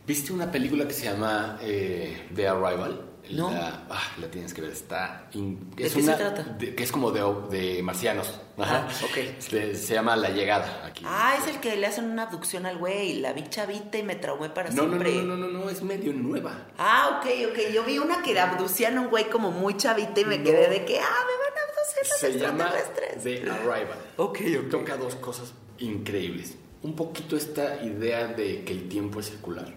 ¿Viste 0.06 0.30
una 0.32 0.52
película 0.52 0.86
que 0.86 0.92
se 0.92 1.06
llama 1.06 1.58
eh, 1.62 2.28
The 2.34 2.48
Arrival? 2.48 3.00
No. 3.30 3.50
La, 3.50 3.86
ah, 3.88 4.02
la 4.20 4.26
tienes 4.30 4.52
que 4.52 4.60
ver, 4.60 4.72
está... 4.72 5.28
in- 5.32 5.70
¿De 5.76 5.86
es 5.86 5.94
qué 5.94 6.02
se 6.02 6.08
una- 6.08 6.16
trata? 6.18 6.42
de- 6.42 6.74
que 6.74 6.82
es 6.82 6.90
como 6.92 7.12
de, 7.12 7.22
de 7.56 7.82
marcianos. 7.82 8.40
Ajá. 8.58 8.88
Ah, 8.90 9.04
ok. 9.04 9.38
Se, 9.40 9.74
se 9.76 9.94
llama 9.94 10.16
La 10.16 10.30
Llegada 10.30 10.84
aquí. 10.86 11.04
Ah, 11.06 11.36
es 11.40 11.46
el 11.46 11.60
que 11.60 11.76
le 11.76 11.86
hacen 11.86 12.06
una 12.10 12.24
abducción 12.24 12.66
al 12.66 12.78
güey. 12.78 13.20
La 13.20 13.32
vi 13.32 13.44
chavita 13.48 13.96
y 13.96 14.02
me 14.02 14.16
traumé 14.16 14.50
para 14.50 14.70
no, 14.70 14.82
no, 14.82 14.96
no, 14.96 15.02
siempre. 15.02 15.22
no, 15.22 15.36
no, 15.36 15.46
no, 15.48 15.58
no, 15.64 15.70
es 15.70 15.82
medio 15.82 16.12
nueva. 16.12 16.66
Ah, 16.76 17.20
ok, 17.20 17.50
ok. 17.52 17.72
Yo 17.72 17.84
vi 17.84 17.98
una 17.98 18.22
que 18.22 18.38
abducían 18.38 18.98
a 18.98 19.02
un 19.02 19.08
güey 19.08 19.30
como 19.30 19.50
muy 19.50 19.76
chavita 19.76 20.20
y 20.20 20.24
me 20.24 20.38
No. 20.38 20.44
quedé 20.44 20.68
de 20.68 20.84
que, 20.84 20.98
ah, 20.98 21.02
me 21.02 21.36
van 21.38 21.58
a 21.58 21.62
abducir 21.70 22.10
los 22.10 22.18
Se 22.18 22.38
llama 22.38 22.64
extraterrestres. 22.76 23.22
The 23.22 23.50
Arrival. 23.50 23.98
Ok, 24.16 24.40
ok. 24.64 24.68
Toca 24.70 24.96
dos 24.96 25.14
cosas 25.14 25.54
increíbles. 25.78 26.56
Un 26.82 26.96
poquito 26.96 27.36
esta 27.36 27.82
idea 27.84 28.26
de 28.26 28.64
que 28.64 28.72
el 28.72 28.88
tiempo 28.88 29.20
es 29.20 29.26
circular 29.30 29.72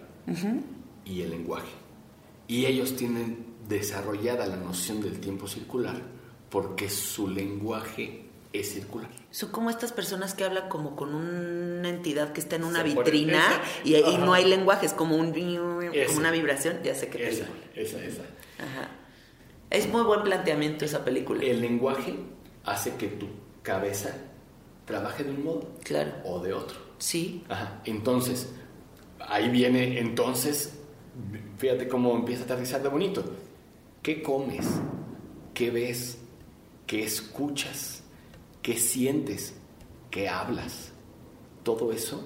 y 1.04 1.22
el 1.22 1.30
lenguaje. 1.30 1.68
Y 2.48 2.66
ellos 2.66 2.96
tienen 2.96 3.46
desarrollada 3.68 4.46
la 4.46 4.56
noción 4.56 5.00
del 5.00 5.18
tiempo 5.20 5.48
circular 5.48 6.00
porque 6.50 6.88
su 6.88 7.28
lenguaje 7.28 8.22
es 8.52 8.72
circular. 8.72 9.10
Son 9.30 9.50
como 9.50 9.68
estas 9.70 9.92
personas 9.92 10.34
que 10.34 10.44
hablan 10.44 10.68
como 10.68 10.96
con 10.96 11.14
una 11.14 11.88
entidad 11.88 12.32
que 12.32 12.40
está 12.40 12.56
en 12.56 12.64
una 12.64 12.82
Se 12.82 12.84
vitrina 12.88 13.42
y, 13.84 13.96
y 13.96 14.18
no 14.18 14.32
hay 14.32 14.44
lenguaje, 14.44 14.86
es 14.86 14.92
como, 14.92 15.16
un, 15.16 15.32
como 15.32 16.18
una 16.18 16.30
vibración. 16.30 16.78
Ya 16.82 16.94
sé 16.94 17.08
qué 17.08 17.28
Esa, 17.28 17.46
esa, 17.74 18.02
esa. 18.04 18.22
Ajá. 18.58 18.88
Es 19.68 19.88
muy 19.88 20.02
buen 20.02 20.22
planteamiento 20.22 20.84
esa 20.84 21.04
película. 21.04 21.42
El 21.42 21.60
lenguaje 21.60 22.14
hace 22.64 22.94
que 22.94 23.08
tu 23.08 23.26
cabeza 23.62 24.16
trabaje 24.84 25.24
de 25.24 25.30
un 25.30 25.44
modo 25.44 25.74
Claro. 25.82 26.12
o 26.24 26.40
de 26.40 26.52
otro. 26.52 26.78
Sí. 26.98 27.44
Ajá. 27.48 27.82
Entonces, 27.84 28.52
ahí 29.18 29.50
viene, 29.50 29.98
entonces, 29.98 30.78
fíjate 31.56 31.88
cómo 31.88 32.14
empieza 32.14 32.42
a 32.42 32.44
aterrizar 32.44 32.82
de 32.82 32.88
bonito. 32.88 33.24
¿Qué 34.02 34.22
comes? 34.22 34.66
¿Qué 35.54 35.70
ves? 35.70 36.18
¿Qué 36.86 37.04
escuchas? 37.04 38.02
¿Qué 38.62 38.78
sientes? 38.78 39.54
¿Qué 40.10 40.28
hablas? 40.28 40.92
Todo 41.62 41.92
eso 41.92 42.22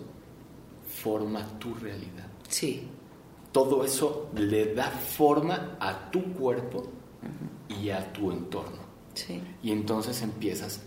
forma 1.02 1.58
tu 1.58 1.74
realidad. 1.74 2.28
Sí. 2.48 2.88
Todo 3.52 3.84
eso 3.84 4.30
le 4.36 4.74
da 4.74 4.90
forma 4.90 5.76
a 5.80 6.10
tu 6.10 6.32
cuerpo 6.34 6.86
y 7.68 7.90
a 7.90 8.12
tu 8.12 8.30
entorno. 8.30 8.80
Sí. 9.14 9.42
Y 9.62 9.72
entonces 9.72 10.22
empiezas 10.22 10.82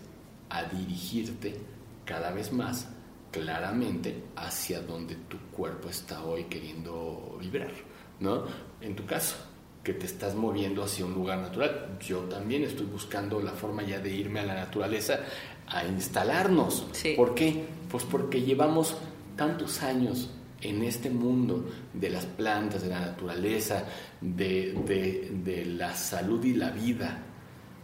a 0.48 0.64
dirigirte 0.64 1.60
cada 2.04 2.30
vez 2.30 2.52
más 2.52 2.88
claramente 3.30 4.22
hacia 4.36 4.80
donde 4.80 5.16
tu 5.16 5.38
cuerpo 5.50 5.88
está 5.88 6.24
hoy 6.24 6.44
queriendo 6.44 7.36
vibrar, 7.40 7.72
¿no? 8.20 8.44
En 8.80 8.94
tu 8.96 9.04
caso, 9.06 9.36
que 9.82 9.92
te 9.92 10.06
estás 10.06 10.34
moviendo 10.34 10.82
hacia 10.82 11.04
un 11.04 11.14
lugar 11.14 11.38
natural. 11.38 11.98
Yo 12.00 12.20
también 12.20 12.64
estoy 12.64 12.86
buscando 12.86 13.40
la 13.40 13.52
forma 13.52 13.82
ya 13.82 13.98
de 13.98 14.10
irme 14.14 14.40
a 14.40 14.44
la 14.46 14.54
naturaleza 14.54 15.20
a 15.66 15.84
instalarnos. 15.84 16.86
Sí. 16.92 17.14
¿Por 17.16 17.34
qué? 17.34 17.64
Pues 17.90 18.04
porque 18.04 18.42
llevamos 18.42 18.96
tantos 19.36 19.82
años 19.82 20.30
en 20.60 20.82
este 20.82 21.10
mundo 21.10 21.66
de 21.92 22.08
las 22.08 22.24
plantas, 22.24 22.82
de 22.82 22.88
la 22.88 23.00
naturaleza, 23.00 23.84
de, 24.20 24.72
de- 24.86 25.30
de 25.44 25.64
la 25.66 25.94
salud 25.94 26.42
y 26.44 26.54
la 26.54 26.70
vida, 26.70 27.18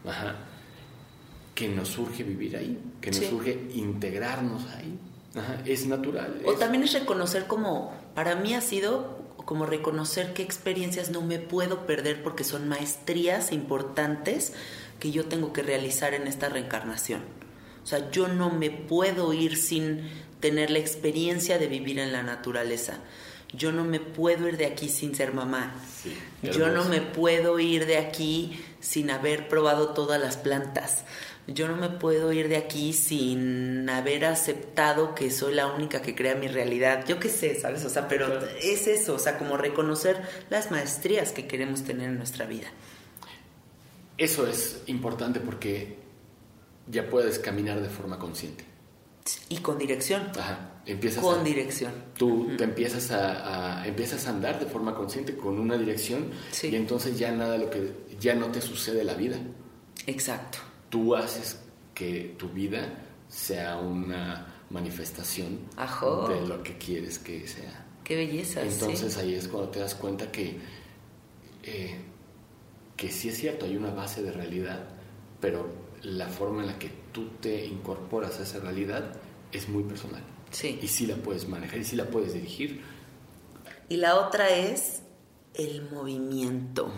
Ajá. 0.06 0.36
que 1.54 1.68
nos 1.68 1.88
surge 1.88 2.22
vivir 2.22 2.56
ahí, 2.56 2.78
que 3.00 3.10
nos 3.10 3.20
Sí. 3.20 3.26
surge 3.28 3.68
integrarnos 3.74 4.64
ahí. 4.70 4.98
Ajá. 5.34 5.58
Es 5.66 5.86
natural. 5.86 6.40
O 6.46 6.52
es- 6.52 6.58
también 6.58 6.82
es 6.84 6.92
reconocer 6.94 7.46
como, 7.46 7.92
para 8.14 8.34
mí 8.36 8.54
ha 8.54 8.60
sido 8.62 9.19
como 9.50 9.66
reconocer 9.66 10.32
qué 10.32 10.44
experiencias 10.44 11.10
no 11.10 11.22
me 11.22 11.40
puedo 11.40 11.84
perder 11.84 12.22
porque 12.22 12.44
son 12.44 12.68
maestrías 12.68 13.50
importantes 13.50 14.52
que 15.00 15.10
yo 15.10 15.24
tengo 15.24 15.52
que 15.52 15.64
realizar 15.64 16.14
en 16.14 16.28
esta 16.28 16.48
reencarnación. 16.48 17.22
O 17.82 17.86
sea, 17.88 18.12
yo 18.12 18.28
no 18.28 18.50
me 18.50 18.70
puedo 18.70 19.32
ir 19.32 19.56
sin 19.56 20.08
tener 20.38 20.70
la 20.70 20.78
experiencia 20.78 21.58
de 21.58 21.66
vivir 21.66 21.98
en 21.98 22.12
la 22.12 22.22
naturaleza. 22.22 22.98
Yo 23.52 23.72
no 23.72 23.82
me 23.82 23.98
puedo 23.98 24.46
ir 24.46 24.56
de 24.56 24.66
aquí 24.66 24.88
sin 24.88 25.16
ser 25.16 25.34
mamá. 25.34 25.74
Sí, 26.00 26.16
yo 26.44 26.68
no 26.68 26.84
me 26.84 27.00
puedo 27.00 27.58
ir 27.58 27.86
de 27.86 27.98
aquí 27.98 28.64
sin 28.78 29.10
haber 29.10 29.48
probado 29.48 29.94
todas 29.94 30.20
las 30.20 30.36
plantas. 30.36 31.02
Yo 31.46 31.66
no 31.66 31.76
me 31.76 31.88
puedo 31.88 32.32
ir 32.32 32.48
de 32.48 32.56
aquí 32.56 32.92
sin 32.92 33.88
haber 33.90 34.24
aceptado 34.24 35.14
que 35.14 35.30
soy 35.30 35.54
la 35.54 35.66
única 35.66 36.00
que 36.00 36.14
crea 36.14 36.34
mi 36.36 36.46
realidad. 36.46 37.04
Yo 37.08 37.18
qué 37.18 37.28
sé, 37.28 37.58
¿sabes? 37.58 37.84
O 37.84 37.90
sea, 37.90 38.06
pero 38.06 38.26
Claro. 38.26 38.46
es 38.62 38.86
eso, 38.86 39.14
o 39.14 39.18
sea, 39.18 39.36
como 39.38 39.56
reconocer 39.56 40.20
las 40.48 40.70
maestrías 40.70 41.32
que 41.32 41.46
queremos 41.48 41.82
tener 41.82 42.08
en 42.10 42.18
nuestra 42.18 42.46
vida. 42.46 42.68
Eso 44.16 44.46
es 44.46 44.82
importante 44.86 45.40
porque 45.40 45.96
ya 46.86 47.08
puedes 47.08 47.38
caminar 47.38 47.80
de 47.80 47.88
forma 47.88 48.18
consciente. 48.18 48.64
Y 49.48 49.58
con 49.58 49.78
dirección. 49.78 50.30
Ajá. 50.38 50.66
Empiezas 50.86 51.22
Con 51.22 51.40
a- 51.40 51.44
dirección. 51.44 51.92
Tú 52.16 52.52
te 52.56 52.64
empiezas 52.64 53.10
a, 53.10 53.80
a- 53.82 53.86
empiezas 53.86 54.26
a 54.26 54.30
andar 54.30 54.58
de 54.60 54.66
forma 54.66 54.94
consciente 54.94 55.36
con 55.36 55.58
una 55.58 55.76
dirección 55.76 56.30
Sí. 56.52 56.68
y 56.68 56.76
entonces 56.76 57.18
ya 57.18 57.30
nada 57.32 57.58
lo 57.58 57.70
que 57.70 57.92
ya 58.18 58.34
no 58.34 58.46
te 58.52 58.60
sucede 58.60 59.04
la 59.04 59.14
vida. 59.14 59.36
Exacto. 60.06 60.58
Tú 60.90 61.16
haces 61.16 61.60
que 61.94 62.34
tu 62.38 62.48
vida 62.50 62.92
sea 63.28 63.78
una 63.78 64.46
manifestación 64.70 65.60
Ajo. 65.76 66.28
de 66.28 66.46
lo 66.46 66.62
que 66.62 66.76
quieres 66.76 67.18
que 67.18 67.46
sea. 67.46 67.86
Qué 68.04 68.16
belleza. 68.16 68.62
Entonces 68.62 69.14
sí. 69.14 69.20
ahí 69.20 69.34
es 69.34 69.48
cuando 69.48 69.70
te 69.70 69.80
das 69.80 69.94
cuenta 69.94 70.30
que, 70.32 70.58
eh, 71.62 72.00
que 72.96 73.10
sí 73.10 73.28
es 73.28 73.38
cierto, 73.38 73.66
hay 73.66 73.76
una 73.76 73.90
base 73.90 74.22
de 74.22 74.32
realidad, 74.32 74.88
pero 75.40 75.68
la 76.02 76.28
forma 76.28 76.62
en 76.62 76.68
la 76.68 76.78
que 76.78 76.90
tú 77.12 77.28
te 77.40 77.64
incorporas 77.66 78.40
a 78.40 78.42
esa 78.42 78.58
realidad 78.60 79.12
es 79.52 79.68
muy 79.68 79.84
personal. 79.84 80.22
Sí. 80.50 80.78
Y 80.82 80.88
sí 80.88 81.06
la 81.06 81.16
puedes 81.16 81.48
manejar 81.48 81.78
y 81.78 81.84
sí 81.84 81.96
la 81.96 82.06
puedes 82.06 82.34
dirigir. 82.34 82.82
Y 83.88 83.96
la 83.96 84.16
otra 84.16 84.48
es 84.50 85.02
el 85.54 85.88
movimiento. 85.90 86.92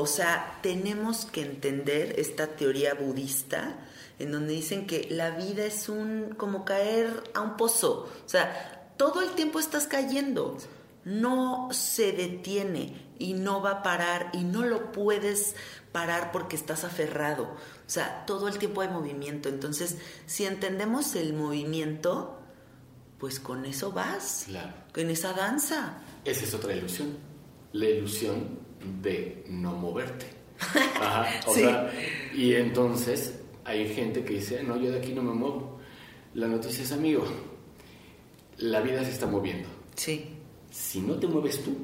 O 0.00 0.06
sea, 0.06 0.58
tenemos 0.62 1.24
que 1.26 1.42
entender 1.42 2.20
esta 2.20 2.46
teoría 2.46 2.94
budista 2.94 3.76
en 4.20 4.30
donde 4.30 4.54
dicen 4.54 4.86
que 4.86 5.08
la 5.10 5.30
vida 5.30 5.64
es 5.64 5.88
un 5.88 6.34
como 6.36 6.64
caer 6.64 7.24
a 7.34 7.40
un 7.40 7.56
pozo. 7.56 8.08
O 8.24 8.28
sea, 8.28 8.92
todo 8.96 9.22
el 9.22 9.30
tiempo 9.30 9.58
estás 9.58 9.88
cayendo. 9.88 10.56
No 11.04 11.68
se 11.72 12.12
detiene 12.12 13.08
y 13.18 13.34
no 13.34 13.60
va 13.60 13.70
a 13.70 13.82
parar 13.82 14.30
y 14.32 14.44
no 14.44 14.62
lo 14.62 14.92
puedes 14.92 15.56
parar 15.90 16.30
porque 16.30 16.54
estás 16.54 16.84
aferrado. 16.84 17.44
O 17.44 17.90
sea, 17.90 18.24
todo 18.24 18.46
el 18.46 18.58
tiempo 18.58 18.82
hay 18.82 18.88
movimiento. 18.88 19.48
Entonces, 19.48 19.96
si 20.26 20.44
entendemos 20.44 21.16
el 21.16 21.32
movimiento, 21.32 22.38
pues 23.18 23.40
con 23.40 23.64
eso 23.64 23.90
vas. 23.90 24.44
Claro. 24.46 24.74
En 24.94 25.10
esa 25.10 25.32
danza. 25.32 26.02
Esa 26.24 26.44
es 26.44 26.54
otra 26.54 26.72
ilusión. 26.72 27.16
La 27.72 27.88
ilusión 27.88 28.67
de 29.02 29.44
no 29.48 29.72
moverte. 29.72 30.26
Ajá, 31.00 31.26
o 31.46 31.54
Sí. 31.54 31.60
sea, 31.60 31.92
y 32.34 32.54
entonces 32.54 33.40
hay 33.64 33.88
gente 33.94 34.24
que 34.24 34.34
dice, 34.34 34.62
no, 34.62 34.76
yo 34.76 34.90
de 34.90 34.98
aquí 34.98 35.12
no 35.12 35.22
me 35.22 35.32
muevo. 35.34 35.78
La 36.34 36.46
noticia 36.48 36.82
es, 36.84 36.92
amigo, 36.92 37.24
la 38.58 38.80
vida 38.80 39.04
se 39.04 39.10
está 39.10 39.26
moviendo. 39.26 39.68
Sí. 39.94 40.34
Si 40.70 41.00
no 41.00 41.14
te 41.14 41.26
mueves 41.26 41.62
tú, 41.62 41.76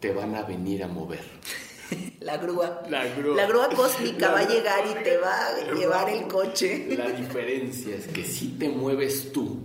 te 0.00 0.12
van 0.12 0.34
a 0.34 0.42
venir 0.42 0.82
a 0.84 0.88
mover. 0.88 1.20
La 2.20 2.36
grúa. 2.36 2.82
La 2.90 3.04
grúa. 3.06 3.36
La 3.36 3.46
grúa 3.46 3.68
cósmica 3.70 4.26
La 4.26 4.32
va 4.32 4.38
a 4.40 4.48
llegar 4.48 4.84
y 4.86 5.02
te 5.04 5.16
va 5.16 5.46
a 5.48 5.72
llevar 5.74 6.10
el 6.10 6.26
coche. 6.28 6.86
La 6.96 7.08
diferencia 7.10 7.96
es 7.96 8.06
que 8.08 8.24
si 8.24 8.48
te 8.58 8.68
mueves 8.68 9.32
tú, 9.32 9.58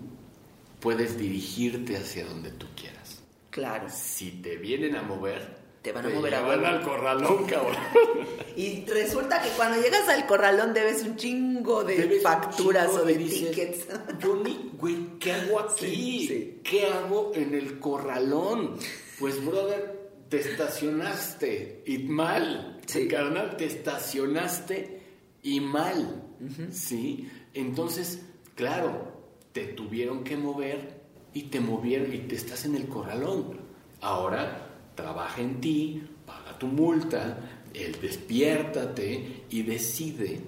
puedes 0.79 1.17
dirigirte 1.17 1.97
hacia 1.97 2.25
donde 2.25 2.51
tú 2.51 2.65
quieras. 2.75 3.21
Claro. 3.49 3.87
Si 3.91 4.31
te 4.41 4.55
vienen 4.57 4.95
a 4.95 5.01
mover, 5.01 5.57
Te 5.83 5.91
van 5.91 6.05
a 6.05 6.09
mover 6.09 6.33
a 6.33 6.47
huevo. 6.47 6.65
al 6.65 6.81
corralón, 6.81 7.45
cabrón. 7.45 7.75
Y 8.55 8.85
resulta 8.85 9.41
que 9.41 9.49
cuando 9.49 9.81
llegas 9.81 10.07
al 10.07 10.27
corralón 10.27 10.73
debes 10.73 11.01
un 11.03 11.15
chingo 11.15 11.83
de 11.83 11.97
Debes 11.97 12.21
facturas 12.21 12.87
chingo 12.87 13.01
o 13.01 13.05
de 13.05 13.17
dices, 13.17 13.49
tickets. 13.49 13.87
Yo 14.19 14.35
ni, 14.35 14.71
güey, 14.77 15.17
¿qué 15.19 15.33
hago 15.33 15.59
aquí? 15.71 15.85
Sí, 15.85 16.27
sí. 16.27 16.59
¿Qué 16.63 16.85
hago 16.85 17.31
en 17.33 17.55
el 17.55 17.79
corralón? 17.79 18.77
Pues, 19.19 19.43
brother, 19.43 20.11
te 20.29 20.39
estacionaste 20.39 21.83
y 21.85 21.97
mal. 21.99 22.79
Sí. 22.85 23.07
Carnal, 23.07 23.57
te 23.57 23.65
estacionaste 23.65 25.01
y 25.41 25.59
mal. 25.59 26.23
¿Sí? 26.71 27.29
Entonces, 27.53 28.21
claro, 28.55 29.13
te 29.51 29.65
tuvieron 29.65 30.23
que 30.23 30.37
mover 30.37 31.01
y 31.33 31.43
te 31.43 31.59
movieron 31.59 32.13
y 32.13 32.19
te 32.19 32.35
estás 32.35 32.65
en 32.65 32.75
el 32.75 32.87
corralón. 32.87 33.59
Ahora, 34.01 34.62
trabaja 34.95 35.41
en 35.41 35.59
ti, 35.61 36.03
paga 36.25 36.57
tu 36.57 36.67
multa, 36.67 37.37
el 37.73 37.99
despiértate 37.99 39.45
y 39.49 39.63
decide 39.63 40.41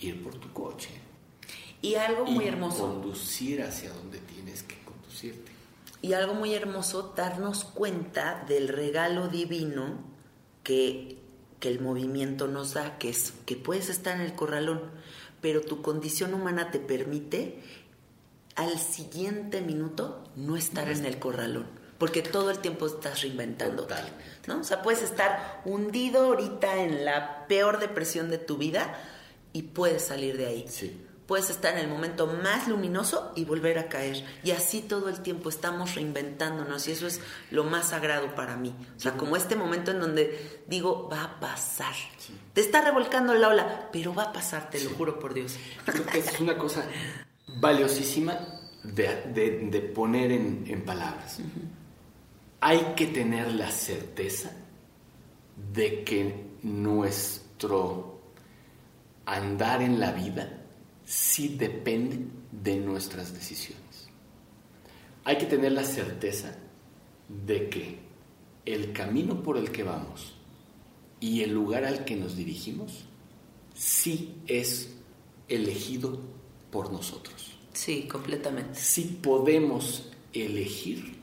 ir 0.00 0.22
por 0.22 0.36
tu 0.36 0.52
coche 0.52 0.90
Y 1.82 1.94
algo 1.96 2.24
muy 2.26 2.44
y 2.44 2.48
hermoso. 2.48 2.88
conducir 2.92 3.62
hacia 3.62 3.92
donde 3.92 4.18
tienes 4.18 4.62
que 4.62 4.78
conducirte. 4.84 5.50
Y 6.00 6.12
algo 6.12 6.34
muy 6.34 6.54
hermoso, 6.54 7.12
darnos 7.16 7.64
cuenta 7.64 8.44
del 8.48 8.68
regalo 8.68 9.28
divino 9.28 9.98
que, 10.62 11.18
que 11.58 11.68
el 11.68 11.80
movimiento 11.80 12.46
nos 12.46 12.74
da, 12.74 12.98
que 12.98 13.08
es 13.08 13.32
que 13.46 13.56
puedes 13.56 13.88
estar 13.88 14.14
en 14.14 14.22
el 14.22 14.34
corralón, 14.34 14.82
pero 15.40 15.60
tu 15.60 15.82
condición 15.82 16.34
humana 16.34 16.70
te 16.70 16.78
permite 16.78 17.60
al 18.54 18.78
siguiente 18.78 19.60
minuto 19.60 20.24
no 20.36 20.56
estar 20.56 20.88
en 20.88 21.04
el 21.04 21.18
corralón, 21.18 21.66
porque 21.98 22.22
todo 22.22 22.50
el 22.50 22.58
tiempo 22.58 22.86
estás 22.86 23.22
reinventando. 23.22 23.82
Total. 23.82 24.08
¿no? 24.46 24.60
O 24.60 24.64
sea, 24.64 24.82
puedes 24.82 25.02
estar 25.02 25.60
hundido 25.64 26.24
ahorita 26.26 26.76
en 26.82 27.04
la 27.04 27.46
peor 27.48 27.78
depresión 27.80 28.30
de 28.30 28.38
tu 28.38 28.56
vida 28.56 28.94
y 29.52 29.62
puedes 29.62 30.04
salir 30.06 30.36
de 30.36 30.46
ahí. 30.46 30.64
Sí. 30.68 31.04
Puedes 31.26 31.50
estar 31.50 31.74
en 31.74 31.80
el 31.80 31.88
momento 31.88 32.26
más 32.26 32.68
luminoso 32.68 33.32
y 33.36 33.44
volver 33.44 33.78
a 33.78 33.88
caer. 33.90 34.24
Y 34.44 34.52
así 34.52 34.80
todo 34.80 35.10
el 35.10 35.20
tiempo 35.20 35.50
estamos 35.50 35.94
reinventándonos 35.94 36.88
y 36.88 36.92
eso 36.92 37.06
es 37.06 37.20
lo 37.50 37.64
más 37.64 37.90
sagrado 37.90 38.34
para 38.34 38.56
mí. 38.56 38.74
O 38.96 38.98
sea, 39.00 39.12
como 39.12 39.36
este 39.36 39.54
momento 39.54 39.90
en 39.90 40.00
donde 40.00 40.62
digo, 40.68 41.06
va 41.12 41.24
a 41.24 41.40
pasar. 41.40 41.92
Te 42.54 42.62
está 42.62 42.80
revolcando 42.80 43.34
la 43.34 43.48
ola, 43.48 43.90
pero 43.92 44.14
va 44.14 44.22
a 44.22 44.32
pasar, 44.32 44.70
te 44.70 44.80
lo 44.82 44.88
juro 44.88 45.18
por 45.18 45.34
Dios. 45.34 45.56
Creo 45.84 46.06
que 46.06 46.20
es 46.20 46.40
una 46.40 46.56
cosa 46.56 46.86
valiosísima 47.60 48.38
de, 48.82 49.22
de- 49.34 49.68
de 49.70 49.80
poner 49.80 50.32
en, 50.32 50.64
en 50.66 50.82
palabras. 50.84 51.40
Hay 52.60 52.94
que 52.96 53.06
tener 53.06 53.52
la 53.52 53.70
certeza 53.70 54.50
de 55.72 56.04
que 56.04 56.48
nuestro 56.62 58.20
andar 59.26 59.82
en 59.82 60.00
la 60.00 60.12
vida 60.12 60.64
sí 61.04 61.56
depende 61.56 62.26
de 62.50 62.76
nuestras 62.76 63.32
decisiones. 63.32 64.08
Hay 65.24 65.38
que 65.38 65.46
tener 65.46 65.72
la 65.72 65.84
certeza 65.84 66.56
de 67.28 67.68
que 67.68 67.98
el 68.64 68.92
camino 68.92 69.42
por 69.42 69.56
el 69.56 69.70
que 69.70 69.82
vamos 69.82 70.34
y 71.20 71.42
el 71.42 71.52
lugar 71.52 71.84
al 71.84 72.04
que 72.04 72.16
nos 72.16 72.36
dirigimos 72.36 73.04
sí 73.74 74.36
es 74.46 74.94
elegido 75.48 76.20
por 76.70 76.92
nosotros. 76.92 77.56
Sí, 77.72 78.08
completamente. 78.08 78.78
Sí 78.78 79.18
podemos 79.22 80.10
elegir 80.32 81.17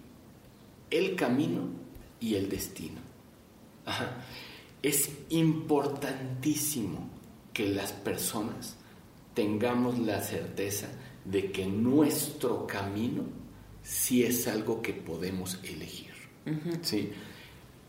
el 0.97 1.15
camino 1.15 1.61
y 2.19 2.35
el 2.35 2.49
destino. 2.49 3.01
Ajá. 3.85 4.23
Es 4.81 5.09
importantísimo 5.29 7.09
que 7.53 7.67
las 7.67 7.91
personas 7.91 8.75
tengamos 9.33 9.99
la 9.99 10.21
certeza 10.21 10.87
de 11.23 11.51
que 11.51 11.65
nuestro 11.65 12.67
camino 12.67 13.23
sí 13.83 14.23
es 14.23 14.47
algo 14.47 14.81
que 14.81 14.93
podemos 14.93 15.59
elegir. 15.63 16.11
¿sí? 16.81 17.11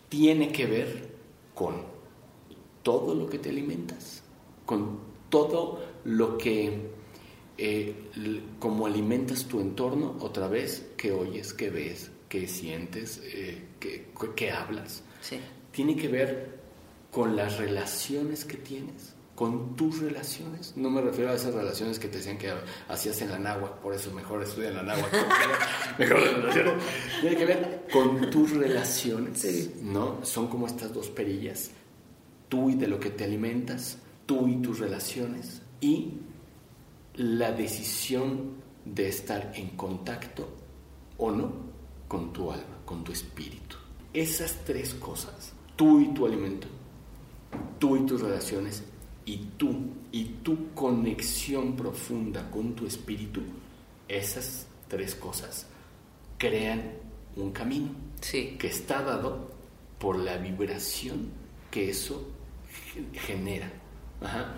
Tiene 0.09 0.53
que 0.53 0.67
ver 0.67 1.15
con 1.55 1.85
todo 2.83 3.15
lo 3.15 3.29
que 3.29 3.39
te 3.39 3.51
alimentas, 3.51 4.23
con 4.65 4.99
todo 5.29 5.81
lo 6.05 6.39
que, 6.39 6.91
eh, 7.59 7.95
como 8.59 8.87
alimentas 8.87 9.45
tu 9.47 9.61
entorno, 9.61 10.17
otra 10.21 10.49
vez, 10.49 10.93
que 10.97 11.13
oyes, 11.13 11.53
que 11.53 11.71
ves, 11.71 12.11
que 12.29 12.47
sientes, 12.49 13.21
eh, 13.25 13.63
que, 13.81 14.09
que 14.35 14.51
hablas. 14.51 15.03
Sí. 15.21 15.39
Tiene 15.73 15.97
que 15.97 16.09
ver 16.09 16.57
con 17.11 17.37
las 17.37 17.59
relaciones 17.59 18.45
que 18.45 18.57
tienes, 18.57 19.15
con 19.35 19.77
tus 19.77 20.01
relaciones. 20.01 20.73
No 20.77 20.91
me 20.91 21.01
refiero 21.01 21.31
a 21.31 21.35
esas 21.35 21.55
relaciones 21.55 21.99
que 21.99 22.09
te 22.09 22.19
decían 22.19 22.39
que 22.39 22.53
hacías 22.89 23.21
en 23.23 23.31
la 23.31 23.39
náhuatl, 23.39 23.81
por 23.83 23.95
eso 23.95 24.11
mejor 24.13 24.43
estudia 24.43 24.69
en 24.69 24.77
la 24.77 24.83
náhuatl. 24.83 25.17
mejor 25.99 26.21
relaciones. 26.21 26.75
Tiene 27.21 27.37
que 27.37 27.45
ver 27.45 27.87
con 27.93 28.31
tus 28.31 28.51
relaciones, 28.53 29.41
Sí. 29.41 29.75
¿no? 29.83 30.25
Son 30.25 30.49
como 30.49 30.67
estas 30.67 30.93
dos 30.93 31.09
perillas, 31.11 31.71
tú 32.49 32.71
y 32.71 32.75
de 32.75 32.87
lo 32.89 32.99
que 32.99 33.11
te 33.11 33.25
alimentas, 33.25 33.99
tú 34.25 34.49
y 34.49 34.57
tus 34.57 34.79
relaciones, 34.79 35.63
y 35.81 36.15
la 37.15 37.53
decisión 37.53 38.57
de 38.85 39.09
estar 39.09 39.53
en 39.55 39.71
contacto 39.71 40.49
o 41.19 41.31
no 41.31 41.66
con 42.09 42.33
tu 42.33 42.51
alma, 42.51 42.65
con 42.85 43.05
tu 43.05 43.13
espíritu. 43.13 43.77
Esas 44.13 44.65
tres 44.65 44.95
cosas, 44.95 45.53
tú 45.77 46.01
y 46.01 46.09
tu 46.15 46.27
alimento, 46.27 46.67
tú 47.79 47.97
y 47.97 48.07
tus 48.07 48.21
relaciones, 48.21 48.83
y 49.25 49.39
tú 49.57 49.75
y 50.13 50.25
tu 50.43 50.73
conexión 50.75 51.75
profunda 51.77 52.49
con 52.51 52.75
tu 52.75 52.87
espíritu, 52.87 53.41
esas 54.09 54.67
tres 54.89 55.15
cosas 55.17 55.67
crean 56.39 56.93
un 57.35 57.51
camino 57.51 57.89
Sí. 58.21 58.57
que 58.59 58.69
está 58.69 59.03
dado 59.03 59.51
por 59.99 60.17
la 60.19 60.37
vibración 60.39 61.31
que 61.71 61.91
eso 61.91 62.29
gen- 62.95 63.09
genera. 63.13 63.71
Ajá. 64.23 64.55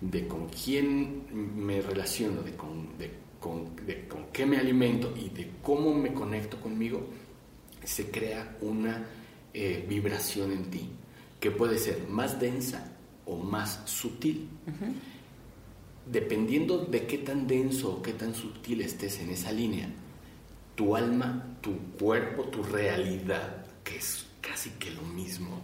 De 0.00 0.26
con 0.26 0.48
quién 0.48 1.22
me 1.56 1.80
relaciono, 1.80 2.42
de 2.42 2.54
con, 2.56 2.98
de, 2.98 3.12
con, 3.40 3.74
de 3.86 4.06
con 4.08 4.26
qué 4.32 4.44
me 4.46 4.56
alimento 4.58 5.14
y 5.16 5.28
de 5.28 5.50
cómo 5.62 5.94
me 5.94 6.12
conecto 6.12 6.60
conmigo, 6.60 7.06
se 7.84 8.10
crea 8.10 8.56
una 8.60 9.06
eh, 9.54 9.84
vibración 9.88 10.52
en 10.52 10.64
ti 10.70 10.88
que 11.40 11.50
puede 11.50 11.78
ser 11.78 12.06
más 12.08 12.40
densa 12.40 12.96
o 13.26 13.36
más 13.36 13.82
sutil. 13.86 14.48
Dependiendo 16.10 16.78
de 16.86 17.06
qué 17.06 17.18
tan 17.18 17.46
denso 17.46 17.92
o 17.96 18.02
qué 18.02 18.14
tan 18.14 18.34
sutil 18.34 18.80
estés 18.80 19.20
en 19.20 19.28
esa 19.30 19.52
línea, 19.52 19.90
tu 20.74 20.96
alma, 20.96 21.58
tu 21.60 21.76
cuerpo, 21.98 22.44
tu 22.44 22.62
realidad, 22.62 23.66
que 23.84 23.96
es 23.98 24.26
casi 24.40 24.70
que 24.70 24.90
lo 24.90 25.02
mismo, 25.02 25.60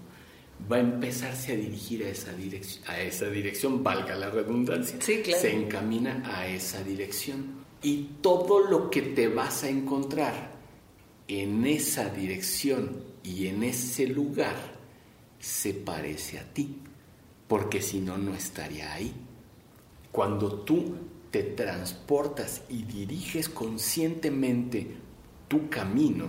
va 0.71 0.77
a 0.77 0.81
empezarse 0.81 1.53
a 1.55 1.57
dirigir 1.57 2.05
a 2.05 2.09
esa, 2.11 2.37
direc- 2.37 2.81
a 2.87 3.01
esa 3.01 3.27
dirección, 3.31 3.83
valga 3.83 4.15
la 4.17 4.29
redundancia. 4.29 4.99
Sí, 5.01 5.23
claro. 5.25 5.41
Se 5.41 5.53
encamina 5.55 6.23
a 6.27 6.47
esa 6.47 6.85
dirección. 6.85 7.64
Y 7.85 8.17
todo 8.23 8.61
lo 8.61 8.89
que 8.89 9.03
te 9.03 9.29
vas 9.29 9.63
a 9.63 9.69
encontrar 9.69 10.53
en 11.29 11.67
esa 11.67 12.09
dirección 12.09 12.97
y 13.23 13.47
en 13.47 13.63
ese 13.63 14.07
lugar 14.07 14.57
se 15.39 15.75
parece 15.75 16.39
a 16.39 16.45
ti, 16.45 16.79
porque 17.47 17.83
si 17.83 18.01
no, 18.01 18.17
no 18.17 18.35
estaría 18.35 18.91
ahí. 18.91 19.13
Cuando 20.11 20.61
tú 20.61 20.95
te 21.31 21.43
transportas 21.43 22.63
y 22.71 22.85
diriges 22.85 23.51
conscientemente 23.51 24.97
tu 25.47 25.69
camino, 25.69 26.29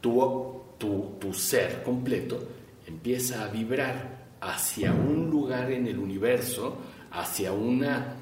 tu, 0.00 0.62
tu, 0.78 1.16
tu 1.18 1.34
ser 1.34 1.82
completo 1.82 2.38
empieza 2.86 3.42
a 3.42 3.48
vibrar 3.48 4.36
hacia 4.40 4.92
un 4.92 5.28
lugar 5.28 5.72
en 5.72 5.88
el 5.88 5.98
universo, 5.98 6.76
hacia 7.10 7.52
una 7.52 8.21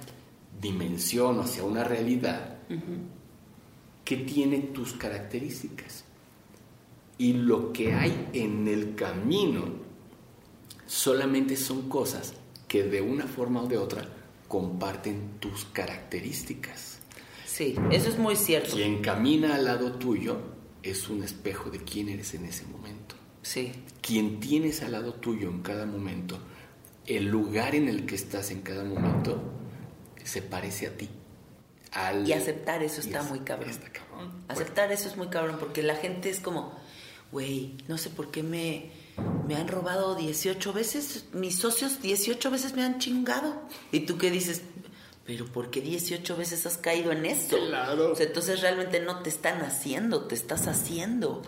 dimensión, 0.60 1.40
hacia 1.40 1.64
una 1.64 1.84
realidad 1.84 2.58
que 4.04 4.16
tiene 4.16 4.58
tus 4.58 4.92
características. 4.94 6.04
Y 7.18 7.34
lo 7.34 7.72
que 7.72 7.92
hay 7.94 8.28
en 8.32 8.66
el 8.66 8.94
camino 8.94 9.64
solamente 10.86 11.56
son 11.56 11.88
cosas 11.88 12.34
que 12.66 12.82
de 12.84 13.00
una 13.02 13.26
forma 13.26 13.62
o 13.62 13.66
de 13.66 13.78
otra 13.78 14.08
comparten 14.48 15.38
tus 15.38 15.64
características. 15.66 16.98
Sí, 17.46 17.76
eso 17.90 18.08
es 18.08 18.18
muy 18.18 18.36
cierto. 18.36 18.74
Quien 18.74 19.02
camina 19.02 19.54
al 19.54 19.64
lado 19.64 19.92
tuyo 19.92 20.38
es 20.82 21.08
un 21.08 21.22
espejo 21.22 21.70
de 21.70 21.78
quién 21.78 22.08
eres 22.08 22.34
en 22.34 22.46
ese 22.46 22.64
momento. 22.66 23.16
Sí, 23.42 23.72
Quien 24.00 24.40
tienes 24.40 24.82
al 24.82 24.92
lado 24.92 25.14
tuyo 25.14 25.48
en 25.48 25.62
cada 25.62 25.86
momento, 25.86 26.38
el 27.06 27.26
lugar 27.26 27.74
en 27.74 27.88
el 27.88 28.06
que 28.06 28.14
estás 28.14 28.50
en 28.50 28.60
cada 28.62 28.84
momento, 28.84 29.40
se 30.30 30.42
parece 30.42 30.86
a 30.86 30.96
ti. 30.96 31.08
Al- 31.92 32.26
Y 32.28 32.32
aceptar 32.32 32.82
eso 32.82 33.00
está 33.00 33.22
muy 33.24 33.40
cabrón. 33.40 33.68
Está 33.70 33.90
cabrón. 33.90 34.32
Aceptar 34.48 34.92
eso 34.92 35.08
es 35.08 35.16
muy 35.16 35.28
cabrón 35.28 35.56
porque 35.58 35.82
la 35.82 35.96
gente 35.96 36.30
es 36.30 36.38
como, 36.40 36.72
güey, 37.32 37.76
no 37.88 37.98
sé 37.98 38.10
por 38.10 38.30
qué 38.30 38.42
me, 38.42 38.90
me 39.48 39.56
han 39.56 39.66
robado 39.68 40.14
18 40.14 40.72
veces, 40.72 41.24
mis 41.32 41.58
socios 41.58 42.00
18 42.00 42.50
veces 42.50 42.74
me 42.74 42.84
han 42.84 42.98
chingado. 43.00 43.62
¿Y 43.90 44.00
tú 44.00 44.18
qué 44.18 44.30
dices? 44.30 44.62
Pero 45.26 45.46
¿por 45.46 45.70
qué 45.70 45.80
18 45.80 46.36
veces 46.36 46.64
has 46.66 46.76
caído 46.78 47.12
en 47.12 47.26
eso? 47.26 47.56
Claro. 47.56 48.12
O 48.12 48.16
sea, 48.16 48.26
entonces 48.26 48.60
realmente 48.60 49.00
no 49.00 49.20
te 49.22 49.28
están 49.30 49.60
haciendo, 49.62 50.24
te 50.26 50.34
estás 50.34 50.66
haciendo. 50.68 51.42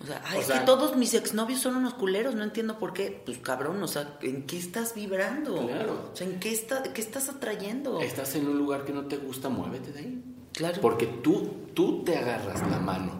O 0.00 0.06
sea, 0.06 0.22
ay, 0.26 0.38
O 0.38 0.40
es 0.40 0.46
sea- 0.46 0.60
que 0.60 0.66
todos 0.66 0.96
mis 0.96 1.12
exnovios 1.14 1.60
son 1.60 1.74
unos 1.76 1.94
culeros, 1.94 2.34
no 2.34 2.44
entiendo 2.44 2.78
por 2.78 2.92
qué. 2.92 3.20
Pues 3.24 3.38
cabrón, 3.38 3.82
o 3.82 3.88
sea, 3.88 4.16
¿en 4.22 4.44
qué 4.46 4.56
estás 4.56 4.94
vibrando? 4.94 5.66
Claro. 5.66 6.10
O 6.12 6.16
sea, 6.16 6.26
¿en 6.26 6.38
qué, 6.38 6.52
está, 6.52 6.82
qué 6.92 7.00
estás 7.00 7.28
atrayendo? 7.28 8.00
Estás 8.00 8.34
en 8.36 8.46
un 8.46 8.58
lugar 8.58 8.84
que 8.84 8.92
no 8.92 9.06
te 9.06 9.16
gusta, 9.16 9.48
muévete 9.48 9.92
de 9.92 9.98
ahí. 9.98 10.24
Claro. 10.52 10.80
Porque 10.80 11.06
tú, 11.06 11.50
tú 11.74 12.04
te 12.04 12.16
agarras 12.16 12.60
la 12.70 12.78
mano 12.78 13.12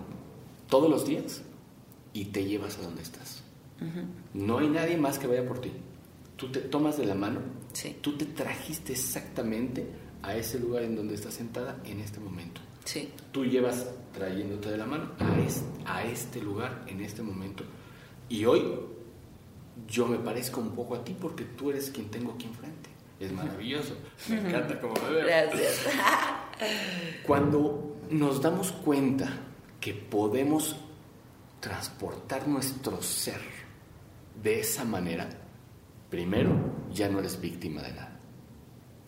todos 0.68 0.88
los 0.88 1.04
días 1.06 1.42
y 2.12 2.26
te 2.26 2.44
llevas 2.44 2.78
a 2.78 2.82
donde 2.82 3.02
estás. 3.02 3.42
No 4.34 4.58
hay 4.58 4.68
nadie 4.68 4.96
más 4.96 5.18
que 5.18 5.26
vaya 5.26 5.46
por 5.46 5.60
ti. 5.60 5.72
Tú 6.36 6.50
te 6.52 6.60
tomas 6.60 6.96
de 6.96 7.06
la 7.06 7.14
mano, 7.14 7.40
Sí. 7.72 7.96
tú 8.00 8.16
te 8.16 8.24
trajiste 8.24 8.92
exactamente 8.92 9.86
a 10.22 10.36
ese 10.36 10.58
lugar 10.58 10.82
en 10.84 10.94
donde 10.96 11.14
estás 11.14 11.34
sentada 11.34 11.80
en 11.84 12.00
este 12.00 12.18
momento. 12.20 12.60
Sí. 12.88 13.12
Tú 13.32 13.44
llevas 13.44 13.86
trayéndote 14.14 14.70
de 14.70 14.78
la 14.78 14.86
mano 14.86 15.10
a, 15.18 15.94
a 15.94 16.04
este 16.04 16.40
lugar 16.40 16.86
en 16.86 17.02
este 17.02 17.22
momento. 17.22 17.62
Y 18.30 18.46
hoy 18.46 18.64
yo 19.86 20.06
me 20.06 20.16
parezco 20.16 20.62
un 20.62 20.70
poco 20.70 20.94
a 20.94 21.04
ti 21.04 21.14
porque 21.20 21.44
tú 21.44 21.68
eres 21.68 21.90
quien 21.90 22.08
tengo 22.08 22.32
aquí 22.32 22.46
enfrente. 22.46 22.88
Es 23.20 23.30
maravilloso. 23.30 23.94
Me 24.30 24.40
encanta 24.40 24.80
cómo 24.80 24.94
me 25.02 25.10
veo. 25.10 25.26
Gracias. 25.26 25.84
Cuando 27.26 27.98
nos 28.08 28.40
damos 28.40 28.72
cuenta 28.72 29.38
que 29.78 29.92
podemos 29.92 30.74
transportar 31.60 32.48
nuestro 32.48 33.02
ser 33.02 33.42
de 34.42 34.60
esa 34.60 34.86
manera, 34.86 35.28
primero 36.08 36.52
ya 36.90 37.10
no 37.10 37.18
eres 37.18 37.38
víctima 37.38 37.82
de 37.82 37.92
nada. 37.92 38.18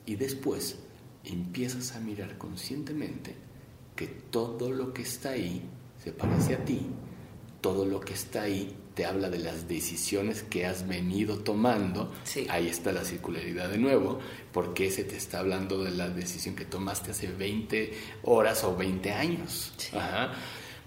Y 0.04 0.16
después 0.16 0.78
empiezas 1.24 1.96
a 1.96 2.00
mirar 2.00 2.36
conscientemente 2.36 3.48
que 4.00 4.06
todo 4.06 4.70
lo 4.70 4.94
que 4.94 5.02
está 5.02 5.32
ahí 5.32 5.60
se 6.02 6.10
parece 6.10 6.54
a 6.54 6.64
ti, 6.64 6.80
todo 7.60 7.84
lo 7.84 8.00
que 8.00 8.14
está 8.14 8.44
ahí 8.44 8.74
te 8.94 9.04
habla 9.04 9.28
de 9.28 9.40
las 9.40 9.68
decisiones 9.68 10.42
que 10.42 10.64
has 10.64 10.88
venido 10.88 11.40
tomando. 11.40 12.10
Sí. 12.24 12.46
Ahí 12.48 12.68
está 12.68 12.92
la 12.92 13.04
circularidad 13.04 13.68
de 13.68 13.76
nuevo, 13.76 14.18
porque 14.52 14.90
se 14.90 15.04
te 15.04 15.18
está 15.18 15.40
hablando 15.40 15.84
de 15.84 15.90
la 15.90 16.08
decisión 16.08 16.56
que 16.56 16.64
tomaste 16.64 17.10
hace 17.10 17.26
20 17.26 17.92
horas 18.22 18.64
o 18.64 18.74
20 18.74 19.12
años. 19.12 19.74
Sí. 19.76 19.94
Ajá. 19.94 20.32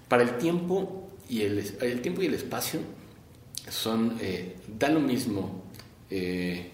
Para 0.08 0.24
el 0.24 0.40
tiempo 0.40 1.12
y 1.30 1.44
el, 1.44 1.60
el 1.82 2.02
tiempo 2.02 2.24
y 2.24 2.26
el 2.26 2.34
espacio 2.34 2.80
son 3.70 4.18
eh, 4.22 4.56
da 4.68 4.90
lo 4.90 5.02
mismo 5.02 5.66
eh, 6.10 6.68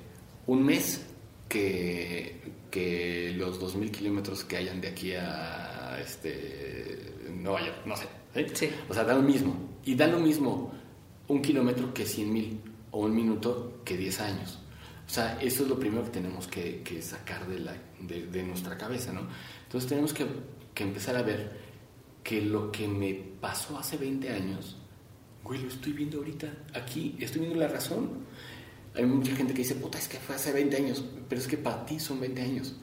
un 0.47 0.63
mes 0.63 1.01
que, 1.49 2.39
que 2.71 3.33
los 3.35 3.59
2.000 3.59 3.91
kilómetros 3.91 4.45
que 4.45 4.55
hayan 4.55 4.79
de 4.79 4.87
aquí 4.87 5.13
a 5.15 5.78
este, 6.01 7.15
Nueva 7.33 7.65
York, 7.65 7.85
no 7.85 7.95
sé. 7.95 8.07
¿sí? 8.33 8.45
Sí. 8.53 8.69
O 8.87 8.93
sea, 8.93 9.03
da 9.03 9.13
lo 9.13 9.21
mismo. 9.21 9.55
Y 9.85 9.95
da 9.95 10.07
lo 10.07 10.19
mismo 10.19 10.71
un 11.27 11.41
kilómetro 11.41 11.93
que 11.93 12.05
100.000 12.05 12.57
o 12.91 13.05
un 13.05 13.15
minuto 13.15 13.81
que 13.85 13.97
10 13.97 14.21
años. 14.21 14.59
O 15.07 15.11
sea, 15.11 15.39
eso 15.41 15.63
es 15.63 15.69
lo 15.69 15.79
primero 15.79 16.03
que 16.03 16.11
tenemos 16.11 16.47
que, 16.47 16.81
que 16.83 17.01
sacar 17.01 17.47
de, 17.47 17.59
la, 17.59 17.73
de, 17.99 18.27
de 18.27 18.43
nuestra 18.43 18.77
cabeza, 18.77 19.11
¿no? 19.11 19.21
Entonces 19.63 19.89
tenemos 19.89 20.13
que, 20.13 20.25
que 20.73 20.83
empezar 20.83 21.15
a 21.15 21.23
ver 21.23 21.51
que 22.23 22.41
lo 22.41 22.71
que 22.71 22.87
me 22.87 23.13
pasó 23.41 23.77
hace 23.79 23.97
20 23.97 24.29
años, 24.29 24.77
güey, 25.43 25.61
lo 25.61 25.67
estoy 25.67 25.93
viendo 25.93 26.19
ahorita, 26.19 26.47
aquí, 26.75 27.15
estoy 27.19 27.41
viendo 27.41 27.59
la 27.59 27.67
razón. 27.67 28.09
Hay 28.93 29.05
mucha 29.05 29.35
gente 29.35 29.53
que 29.53 29.63
dice, 29.63 29.75
puta, 29.75 29.97
es 29.97 30.07
que 30.07 30.17
fue 30.17 30.35
hace 30.35 30.51
20 30.51 30.77
años, 30.77 31.03
pero 31.27 31.41
es 31.41 31.47
que 31.47 31.57
para 31.57 31.85
ti 31.85 31.99
son 31.99 32.19
20 32.19 32.41
años. 32.41 32.75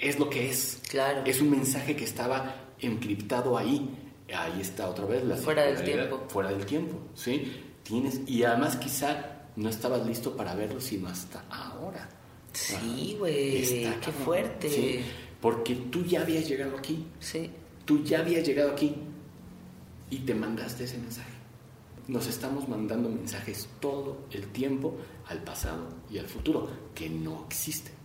Es 0.00 0.18
lo 0.18 0.28
que 0.28 0.50
es. 0.50 0.80
Claro. 0.88 1.22
Es 1.24 1.40
un 1.40 1.50
mensaje 1.50 1.96
que 1.96 2.04
estaba 2.04 2.54
encriptado 2.80 3.56
ahí. 3.56 3.90
Ahí 4.34 4.60
está 4.60 4.88
otra 4.88 5.04
vez 5.04 5.24
la 5.24 5.36
Fuera 5.36 5.62
del 5.62 5.82
tiempo. 5.84 6.24
Fuera 6.28 6.50
del 6.50 6.66
tiempo, 6.66 6.98
¿sí? 7.14 7.62
Tienes, 7.84 8.20
y 8.26 8.42
además 8.42 8.76
quizá 8.76 9.46
no 9.54 9.68
estabas 9.68 10.04
listo 10.06 10.36
para 10.36 10.54
verlo, 10.54 10.80
sino 10.80 11.08
hasta 11.08 11.44
ahora. 11.48 12.08
Sí, 12.52 13.16
güey, 13.18 13.62
qué 13.62 14.12
fuerte. 14.24 14.68
Sí, 14.68 15.00
porque 15.40 15.76
tú 15.76 16.04
ya 16.04 16.22
habías 16.22 16.48
llegado 16.48 16.76
aquí. 16.76 17.06
Sí. 17.20 17.50
Tú 17.84 18.02
ya 18.02 18.20
habías 18.20 18.46
llegado 18.46 18.72
aquí 18.72 18.96
y 20.10 20.18
te 20.18 20.34
mandaste 20.34 20.84
ese 20.84 20.98
mensaje. 20.98 21.30
Nos 22.08 22.26
estamos 22.26 22.68
mandando 22.68 23.08
mensajes 23.08 23.68
todo 23.80 24.26
el 24.30 24.46
tiempo 24.48 24.96
al 25.28 25.42
pasado 25.42 25.88
y 26.10 26.18
al 26.18 26.26
futuro, 26.26 26.68
que 26.94 27.08
no 27.08 27.44
existen. 27.46 27.95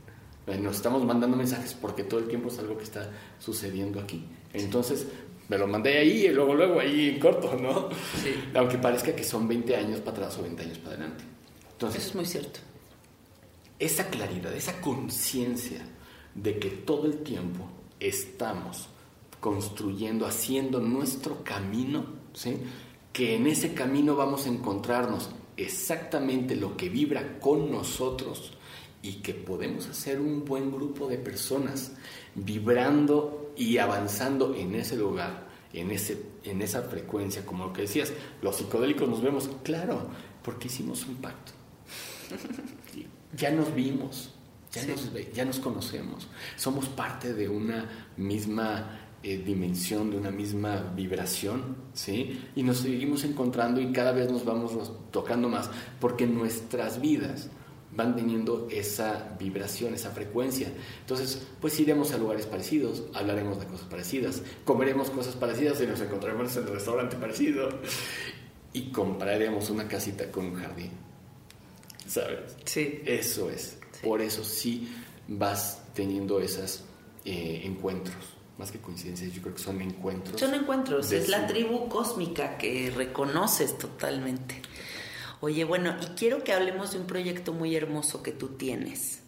Eh, 0.52 0.58
Nos 0.58 0.78
estamos 0.78 1.04
mandando 1.06 1.38
mensajes 1.38 1.74
porque 1.74 2.04
todo 2.04 2.20
el 2.20 2.28
tiempo 2.28 2.50
es 2.50 2.60
algo 2.60 2.78
que 2.78 2.84
está 2.84 3.10
sucediendo 3.40 4.00
aquí. 4.00 4.26
Entonces, 4.54 5.08
me 5.50 5.58
lo 5.58 5.68
mandé 5.68 5.98
ahí 5.98 6.26
y 6.26 6.30
luego, 6.30 6.56
luego, 6.56 6.80
ahí 6.80 7.10
en 7.10 7.20
corto, 7.20 7.56
¿no? 7.62 7.90
Sí. 8.22 8.34
Aunque 8.56 8.78
parezca 8.78 9.16
que 9.16 9.24
son 9.24 9.48
20 9.48 9.76
años 9.76 10.00
para 10.00 10.12
atrás 10.18 10.38
o 10.40 10.44
20 10.44 10.64
años 10.64 10.78
para 10.80 10.96
adelante. 10.96 11.24
Entonces, 11.74 12.02
Eso 12.02 12.10
es 12.10 12.16
muy 12.16 12.26
cierto. 12.26 12.60
esa 13.80 14.08
claridad, 14.10 14.54
esa 14.56 14.80
conciencia 14.82 15.82
de 16.36 16.60
que 16.60 16.70
todo 16.70 17.06
el 17.08 17.18
tiempo 17.24 17.68
estamos 18.00 18.88
construyendo, 19.40 20.26
haciendo 20.26 20.80
nuestro 20.80 21.44
camino, 21.44 22.06
¿sí? 22.34 22.58
que 23.12 23.36
en 23.36 23.48
ese 23.48 23.74
camino 23.74 24.16
vamos 24.16 24.46
a 24.46 24.50
encontrarnos 24.50 25.30
exactamente 25.58 26.56
lo 26.56 26.78
que 26.78 26.90
vibra 26.90 27.40
con 27.40 27.72
nosotros 27.72 28.54
y 29.04 29.14
que 29.22 29.34
podemos 29.34 29.88
hacer 29.88 30.20
un 30.20 30.46
buen 30.46 30.72
grupo 30.72 31.08
de 31.08 31.18
personas 31.18 31.94
vibrando 32.36 33.54
y 33.58 33.78
avanzando 33.78 34.56
en 34.56 34.76
ese 34.76 34.96
lugar, 34.96 35.48
en, 35.74 35.92
ese, 35.92 36.22
en 36.44 36.62
esa 36.62 36.84
frecuencia, 36.84 37.46
como 37.46 37.66
lo 37.66 37.74
que 37.74 37.82
decías, 37.84 38.14
los 38.42 38.56
psicodélicos 38.58 39.10
nos 39.10 39.22
vemos, 39.22 39.50
claro, 39.64 40.08
porque 40.44 40.68
hicimos 40.68 41.06
un 41.06 41.16
pacto 41.16 41.52
ya 43.38 43.52
nos 43.52 43.74
vimos, 43.74 44.32
ya, 44.72 44.82
Sí. 44.82 44.88
nos, 44.90 45.34
ya 45.34 45.46
nos 45.46 45.60
conocemos, 45.60 46.28
somos 46.56 46.88
parte 46.88 47.34
de 47.34 47.50
una 47.50 47.90
misma 48.18 49.00
eh, 49.24 49.38
dimensión, 49.38 50.10
de 50.12 50.18
una 50.18 50.32
misma 50.32 50.92
vibración, 50.96 51.76
¿sí? 51.94 52.42
Y 52.56 52.64
nos 52.64 52.78
seguimos 52.78 53.24
encontrando 53.24 53.80
y 53.82 53.92
cada 53.92 54.12
vez 54.14 54.32
nos 54.32 54.46
vamos 54.46 54.94
tocando 55.12 55.50
más, 55.50 55.70
porque 56.00 56.26
nuestras 56.26 57.00
vidas 57.02 57.50
van 57.94 58.16
teniendo 58.16 58.68
esa 58.72 59.36
vibración, 59.40 59.94
esa 59.94 60.12
frecuencia. 60.12 60.72
Entonces, 61.02 61.42
pues 61.60 61.80
iremos 61.80 62.12
a 62.14 62.18
lugares 62.18 62.46
parecidos, 62.46 63.04
hablaremos 63.14 63.60
de 63.60 63.66
cosas 63.66 63.88
parecidas, 63.88 64.42
comeremos 64.64 65.10
cosas 65.10 65.36
parecidas 65.36 65.82
y 65.82 65.88
nos 65.88 66.00
encontraremos 66.02 66.56
en 66.56 66.64
el 66.64 66.70
restaurante 66.70 67.18
parecido 67.18 67.70
y 68.74 68.92
compraremos 68.92 69.70
una 69.70 69.88
casita 69.88 70.32
con 70.32 70.46
un 70.46 70.56
jardín. 70.56 70.92
¿Sabes? 72.08 72.56
Sí. 72.66 73.02
Eso 73.06 73.50
es. 73.50 73.78
Por 74.04 74.22
eso 74.22 74.44
sí 74.44 74.90
vas 75.28 75.82
teniendo 75.94 76.40
esos 76.40 76.84
encuentros. 77.26 78.16
Más 78.58 78.72
que 78.72 78.80
coincidencias, 78.80 79.34
yo 79.34 79.42
creo 79.42 79.56
que 79.56 79.62
son 79.62 79.82
encuentros. 79.82 80.40
Son 80.40 80.54
encuentros, 80.54 81.12
es 81.12 81.30
la 81.30 81.42
su- 81.48 81.54
tribu 81.54 81.88
cósmica 81.90 82.58
que 82.58 82.92
reconoces 82.96 83.78
totalmente. 83.78 84.62
Oye, 85.42 85.64
bueno, 85.64 85.96
y 86.02 86.06
quiero 86.16 86.44
que 86.44 86.54
hablemos 86.54 86.94
de 86.94 87.00
un 87.00 87.08
proyecto 87.08 87.52
muy 87.52 87.76
hermoso 87.76 88.22
que 88.22 88.32
tú 88.32 88.50
tienes. 88.50 89.24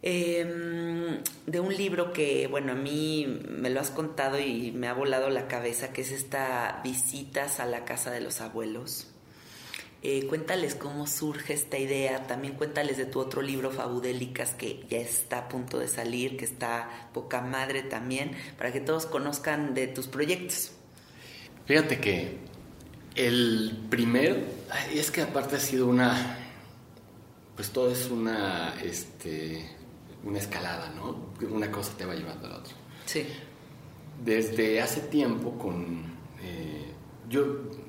Em, 0.00 1.22
de 1.46 1.60
un 1.60 1.74
libro 1.74 2.12
que, 2.12 2.46
bueno, 2.46 2.72
a 2.72 2.76
mí 2.76 3.26
me 3.48 3.68
lo 3.68 3.80
has 3.80 3.90
contado 3.90 4.40
y 4.40 4.72
me 4.72 4.88
ha 4.88 4.94
volado 4.94 5.28
la 5.28 5.48
cabeza, 5.48 5.92
que 5.92 6.00
es 6.00 6.12
esta 6.12 6.80
Visitas 6.82 7.60
a 7.60 7.66
la 7.66 7.84
Casa 7.84 8.10
de 8.10 8.22
los 8.22 8.40
Abuelos. 8.40 9.08
Eh, 10.02 10.26
cuéntales 10.28 10.74
cómo 10.74 11.06
surge 11.06 11.52
esta 11.52 11.78
idea, 11.78 12.26
también 12.26 12.54
cuéntales 12.54 12.96
de 12.96 13.04
tu 13.04 13.18
otro 13.18 13.42
libro, 13.42 13.70
Fabudélicas, 13.70 14.54
que 14.54 14.84
ya 14.88 14.98
está 14.98 15.38
a 15.40 15.48
punto 15.48 15.78
de 15.78 15.88
salir, 15.88 16.38
que 16.38 16.44
está 16.46 17.10
poca 17.12 17.42
madre 17.42 17.82
también, 17.82 18.30
para 18.56 18.72
que 18.72 18.80
todos 18.80 19.04
conozcan 19.04 19.74
de 19.74 19.88
tus 19.88 20.06
proyectos. 20.06 20.70
Fíjate 21.66 21.98
que 21.98 22.38
el 23.16 23.86
primero, 23.90 24.36
ay, 24.70 24.98
es 24.98 25.10
que 25.10 25.22
aparte 25.22 25.56
ha 25.56 25.60
sido 25.60 25.86
una, 25.86 26.38
pues 27.54 27.70
todo 27.70 27.90
es 27.90 28.10
una, 28.10 28.74
este, 28.82 29.68
una 30.24 30.38
escalada, 30.38 30.90
¿no? 30.90 31.32
Una 31.48 31.70
cosa 31.70 31.92
te 31.96 32.04
va 32.04 32.14
llevando 32.14 32.46
a 32.46 32.50
la 32.50 32.56
otra. 32.58 32.74
Sí, 33.06 33.24
Desde 34.24 34.80
hace 34.80 35.00
tiempo 35.02 35.58
con... 35.58 36.04
eh, 36.42 36.92
yo 37.28 37.44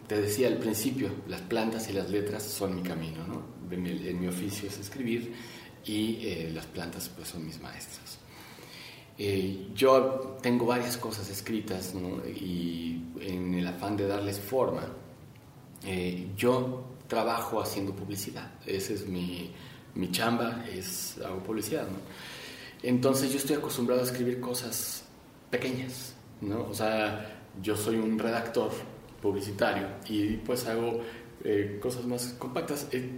te 0.08 0.20
decía 0.22 0.48
al 0.48 0.58
principio, 0.58 1.10
las 1.28 1.42
plantas 1.42 1.90
y 1.90 1.94
las 1.94 2.10
letras 2.10 2.44
son 2.44 2.76
mi 2.76 2.82
camino, 2.82 3.28
¿no? 3.28 3.44
En 3.70 3.84
mi, 3.84 3.90
en 3.92 4.20
mi 4.20 4.28
oficio 4.28 4.70
es 4.70 4.80
escribir 4.80 5.34
y 5.86 6.26
eh, 6.26 6.52
las 6.54 6.66
plantas 6.66 7.10
pues 7.10 7.28
son 7.30 7.46
mis 7.46 7.60
maestras. 7.62 8.18
Eh, 9.18 9.70
yo 9.74 10.38
tengo 10.42 10.66
varias 10.68 10.96
cosas 10.98 11.30
escritas 11.30 11.96
¿no? 11.96 12.24
y 12.28 13.02
en 13.20 13.56
el 13.56 13.66
afán 13.66 13.98
de 13.98 14.06
darles 14.08 14.40
forma, 14.40 14.88
eh, 15.86 16.30
yo 16.36 16.86
trabajo 17.08 17.62
haciendo 17.62 17.94
publicidad. 17.94 18.52
Esa 18.66 18.94
es 18.94 19.08
mi, 19.08 19.52
mi 19.96 20.12
chamba, 20.12 20.66
es, 20.72 21.18
hago 21.26 21.42
publicidad. 21.44 21.88
¿no? 21.88 21.98
Entonces 22.84 23.32
yo 23.32 23.38
estoy 23.38 23.56
acostumbrado 23.58 24.02
a 24.02 24.04
escribir 24.04 24.40
cosas 24.40 25.04
pequeñas, 25.50 26.14
¿no? 26.42 26.68
O 26.70 26.74
sea, 26.74 27.44
yo 27.62 27.76
soy 27.76 27.96
un 27.96 28.20
redactor 28.20 28.72
publicitario 29.22 29.88
y 30.08 30.38
pues 30.38 30.68
hago 30.68 31.02
eh, 31.44 31.80
cosas 31.82 32.06
más 32.06 32.36
compactas. 32.38 32.88
Eh, 32.92 33.10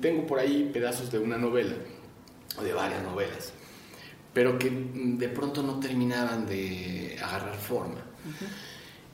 tengo 0.00 0.26
por 0.26 0.38
ahí 0.38 0.70
pedazos 0.72 1.10
de 1.10 1.18
una 1.18 1.38
novela 1.38 1.74
o 2.58 2.62
de 2.62 2.72
varias 2.72 3.02
novelas, 3.02 3.52
pero 4.34 4.58
que 4.58 4.70
mm, 4.70 5.18
de 5.18 5.28
pronto 5.28 5.62
no 5.62 5.80
terminaban 5.80 6.46
de 6.46 7.18
agarrar 7.22 7.56
forma. 7.56 8.04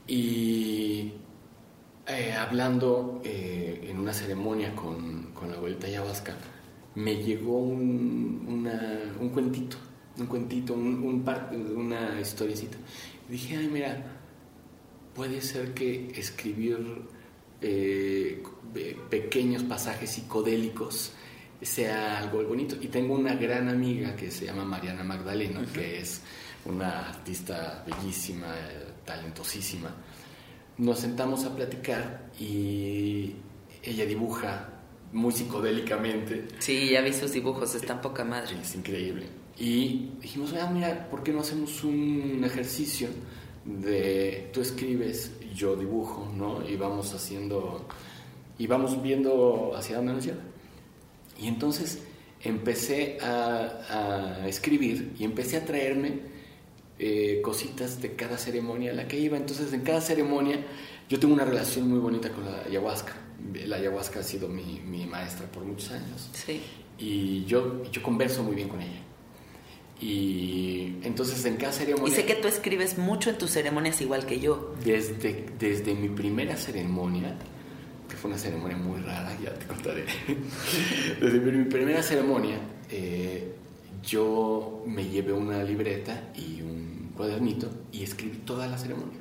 Y 0.07 1.13
eh, 2.07 2.33
hablando 2.33 3.21
eh, 3.23 3.87
en 3.89 3.99
una 3.99 4.13
ceremonia 4.13 4.73
con, 4.75 5.31
con 5.33 5.49
la 5.51 5.57
abuelita 5.57 5.87
ayahuasca, 5.87 6.35
me 6.95 7.15
llegó 7.23 7.57
un, 7.59 8.45
una- 8.47 9.13
un 9.19 9.29
cuentito 9.29 9.77
un 10.19 10.25
cuentito, 10.25 10.73
un, 10.73 11.03
un 11.03 11.23
par, 11.23 11.51
una 11.53 12.19
historiecita. 12.19 12.75
Y 13.29 13.33
dije, 13.33 13.55
ay, 13.57 13.67
mira, 13.67 14.03
puede 15.13 15.41
ser 15.41 15.75
que 15.75 16.09
escribir 16.15 16.79
eh, 17.61 18.41
pequeños 19.11 19.61
pasajes 19.61 20.09
psicodélicos 20.09 21.11
sea 21.61 22.17
algo 22.17 22.41
bonito. 22.45 22.75
Y 22.81 22.87
tengo 22.87 23.13
una 23.13 23.35
gran 23.35 23.69
amiga 23.69 24.15
que 24.15 24.31
se 24.31 24.45
llama 24.47 24.65
Mariana 24.65 25.03
Magdalena, 25.03 25.61
que 25.71 25.99
es 25.99 26.21
una 26.65 27.09
artista 27.09 27.83
bellísima, 27.85 28.55
talentosísima. 29.05 29.93
Nos 30.77 30.99
sentamos 30.99 31.45
a 31.45 31.55
platicar 31.55 32.29
y 32.39 33.33
ella 33.83 34.05
dibuja 34.05 34.69
muy 35.11 35.31
psicodélicamente. 35.31 36.47
Sí, 36.59 36.89
ya 36.91 37.01
vi 37.01 37.13
sus 37.13 37.31
dibujos, 37.31 37.73
están 37.75 38.01
poca 38.01 38.23
madre. 38.23 38.57
Es 38.61 38.75
increíble. 38.75 39.27
Y 39.57 40.11
dijimos, 40.21 40.53
ah, 40.53 40.69
mira, 40.71 41.09
¿por 41.09 41.23
qué 41.23 41.31
no 41.31 41.41
hacemos 41.41 41.83
un 41.83 42.43
ejercicio 42.45 43.07
de 43.67 44.49
tú 44.53 44.61
escribes, 44.61 45.31
yo 45.53 45.75
dibujo, 45.75 46.31
¿no? 46.35 46.67
Y 46.67 46.75
vamos 46.77 47.13
haciendo, 47.13 47.85
y 48.57 48.67
vamos 48.67 49.01
viendo 49.01 49.73
hacia 49.75 49.97
dónde 49.97 50.13
nos 50.13 50.25
lleva. 50.25 50.41
Y 51.39 51.47
entonces 51.47 51.99
empecé 52.41 53.17
a, 53.21 54.45
escribir 54.47 55.13
y 55.19 55.23
empecé 55.23 55.57
a 55.57 55.65
traerme 55.65 56.21
eh, 56.99 57.41
cositas 57.43 58.01
de 58.01 58.15
cada 58.15 58.37
ceremonia 58.37 58.91
a 58.91 58.95
la 58.95 59.07
que 59.07 59.19
iba. 59.19 59.37
Entonces 59.37 59.71
en 59.73 59.81
cada 59.81 60.01
ceremonia 60.01 60.59
yo 61.09 61.19
tengo 61.19 61.33
una 61.33 61.45
relación 61.45 61.87
muy 61.89 61.99
bonita 61.99 62.29
con 62.29 62.45
la 62.45 62.63
ayahuasca. 62.63 63.13
La 63.65 63.77
ayahuasca 63.77 64.19
ha 64.19 64.23
sido 64.23 64.47
mi, 64.47 64.81
mi 64.85 65.05
maestra 65.05 65.47
por 65.47 65.63
muchos 65.63 65.91
años. 65.91 66.29
Sí. 66.33 66.61
Y 66.97 67.45
yo, 67.45 67.83
yo 67.91 68.01
converso 68.01 68.43
muy 68.43 68.55
bien 68.55 68.67
con 68.67 68.81
ella. 68.81 69.01
Y 69.99 70.95
entonces 71.03 71.43
en 71.45 71.57
cada 71.57 71.73
ceremonia... 71.73 72.13
Y 72.13 72.15
sé 72.15 72.25
que 72.25 72.35
tú 72.35 72.47
escribes 72.47 72.97
mucho 72.97 73.29
en 73.29 73.37
tus 73.37 73.51
ceremonias 73.51 73.99
igual 74.01 74.25
que 74.25 74.39
yo. 74.39 74.75
Desde, 74.83 75.45
desde 75.57 75.95
mi 75.95 76.09
primera 76.09 76.55
ceremonia, 76.55 77.35
que 78.07 78.15
fue 78.15 78.29
una 78.29 78.39
ceremonia 78.39 78.77
muy 78.77 79.01
rara, 79.01 79.35
ya 79.43 79.53
te 79.53 79.65
contaré. 79.65 80.05
desde 81.21 81.39
mi 81.39 81.65
primera 81.65 82.03
ceremonia, 82.03 82.59
eh, 82.91 83.55
yo 84.07 84.83
me 84.87 85.07
llevé 85.07 85.33
una 85.33 85.63
libreta 85.63 86.31
y 86.33 86.61
un 86.61 87.11
cuadernito 87.15 87.69
y 87.91 88.03
escribí 88.03 88.37
toda 88.37 88.67
la 88.67 88.77
ceremonia. 88.77 89.19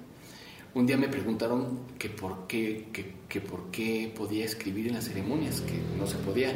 Un 0.74 0.86
día 0.86 0.96
me 0.96 1.08
preguntaron 1.08 1.80
que 1.98 2.08
por 2.08 2.46
qué, 2.46 2.88
que, 2.92 3.14
que 3.28 3.40
por 3.40 3.70
qué 3.70 4.12
podía 4.14 4.44
escribir 4.44 4.88
en 4.88 4.94
las 4.94 5.04
ceremonias, 5.04 5.60
que 5.62 5.80
no 5.98 6.06
se 6.06 6.16
podía 6.18 6.54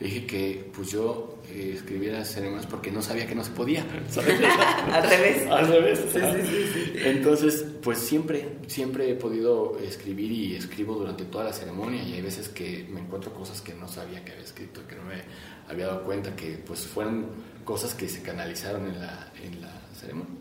dije 0.00 0.26
que 0.26 0.70
pues 0.74 0.90
yo 0.90 1.38
eh, 1.48 1.72
escribía 1.74 2.12
las 2.12 2.30
ceremonias 2.30 2.66
porque 2.66 2.90
no 2.90 3.00
sabía 3.00 3.26
que 3.26 3.34
no 3.34 3.44
se 3.44 3.52
podía. 3.52 3.82
Al 4.92 5.08
revés. 5.08 5.46
Al 5.50 5.68
revés. 5.68 6.00
Sí, 6.12 6.20
sí, 6.20 6.66
sí, 6.72 6.92
Entonces, 7.04 7.64
pues 7.82 7.98
siempre, 7.98 8.56
siempre 8.66 9.10
he 9.10 9.14
podido 9.14 9.78
escribir 9.78 10.32
y 10.32 10.56
escribo 10.56 10.94
durante 10.94 11.24
toda 11.24 11.44
la 11.44 11.52
ceremonia 11.52 12.02
y 12.02 12.14
hay 12.14 12.22
veces 12.22 12.48
que 12.48 12.86
me 12.90 13.00
encuentro 13.00 13.32
cosas 13.32 13.60
que 13.60 13.74
no 13.74 13.88
sabía 13.88 14.24
que 14.24 14.32
había 14.32 14.44
escrito, 14.44 14.86
que 14.86 14.96
no 14.96 15.04
me 15.04 15.22
había 15.68 15.86
dado 15.86 16.04
cuenta, 16.04 16.34
que 16.34 16.58
pues 16.66 16.80
fueron 16.80 17.26
cosas 17.64 17.94
que 17.94 18.08
se 18.08 18.22
canalizaron 18.22 18.86
en 18.86 19.00
la, 19.00 19.32
en 19.42 19.60
la 19.60 19.72
ceremonia. 19.98 20.34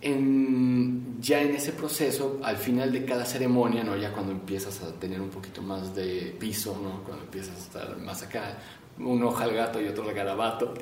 En, 0.00 1.20
ya 1.20 1.40
en 1.40 1.54
ese 1.54 1.72
proceso, 1.72 2.40
al 2.42 2.56
final 2.56 2.92
de 2.92 3.04
cada 3.04 3.24
ceremonia, 3.24 3.82
¿no? 3.82 3.96
ya 3.96 4.12
cuando 4.12 4.32
empiezas 4.32 4.82
a 4.82 4.92
tener 4.94 5.20
un 5.20 5.30
poquito 5.30 5.62
más 5.62 5.94
de 5.94 6.36
piso, 6.38 6.78
¿no? 6.82 7.02
cuando 7.04 7.24
empiezas 7.24 7.56
a 7.56 7.58
estar 7.58 7.98
más 7.98 8.22
acá, 8.22 8.58
uno 8.98 9.28
ojo 9.28 9.42
al 9.42 9.54
gato 9.54 9.80
y 9.80 9.88
otro 9.88 10.04
al 10.04 10.14
garabato, 10.14 10.74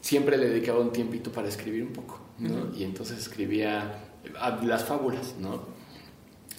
siempre 0.00 0.36
le 0.36 0.48
dedicaba 0.48 0.80
un 0.80 0.92
tiempito 0.92 1.30
para 1.30 1.48
escribir 1.48 1.84
un 1.84 1.92
poco. 1.92 2.20
¿no? 2.38 2.74
Y 2.74 2.84
entonces 2.84 3.18
escribía 3.18 4.04
las 4.62 4.84
fábulas, 4.84 5.36
¿no? 5.38 5.62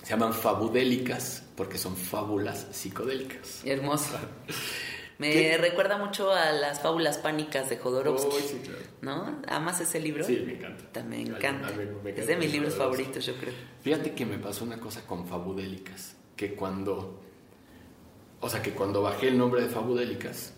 Se 0.03 0.11
llaman 0.11 0.33
fabudélicas 0.33 1.43
porque 1.55 1.77
son 1.77 1.95
fábulas 1.97 2.67
psicodélicas. 2.71 3.61
Hermoso. 3.65 4.17
Me 5.19 5.57
recuerda 5.57 5.97
mucho 5.97 6.31
a 6.31 6.51
las 6.51 6.79
fábulas 6.79 7.17
pánicas 7.17 7.69
de 7.69 7.77
Jodorowsky. 7.77 8.27
Oh, 8.29 8.39
sí, 8.39 8.61
claro. 8.63 8.81
¿No? 9.01 9.41
¿Amas 9.47 9.81
ese 9.81 9.99
libro? 9.99 10.23
Sí, 10.23 10.43
me 10.45 10.53
encanta. 10.53 10.83
También 10.91 11.31
me 11.31 11.37
encanta. 11.37 11.69
es 12.15 12.27
de 12.27 12.35
mis 12.35 12.51
libros 12.51 12.75
favoritos, 12.75 13.25
yo 13.25 13.35
creo. 13.35 13.53
Fíjate 13.81 14.13
que 14.13 14.25
me 14.25 14.37
pasó 14.37 14.63
una 14.63 14.79
cosa 14.79 15.05
con 15.07 15.25
Fabudélicas, 15.27 16.15
que 16.35 16.53
cuando, 16.53 17.19
o 18.39 18.49
sea, 18.49 18.61
que 18.61 18.71
cuando 18.71 19.01
bajé 19.01 19.29
el 19.29 19.37
nombre 19.37 19.61
de 19.61 19.69
Fabudélicas, 19.69 20.53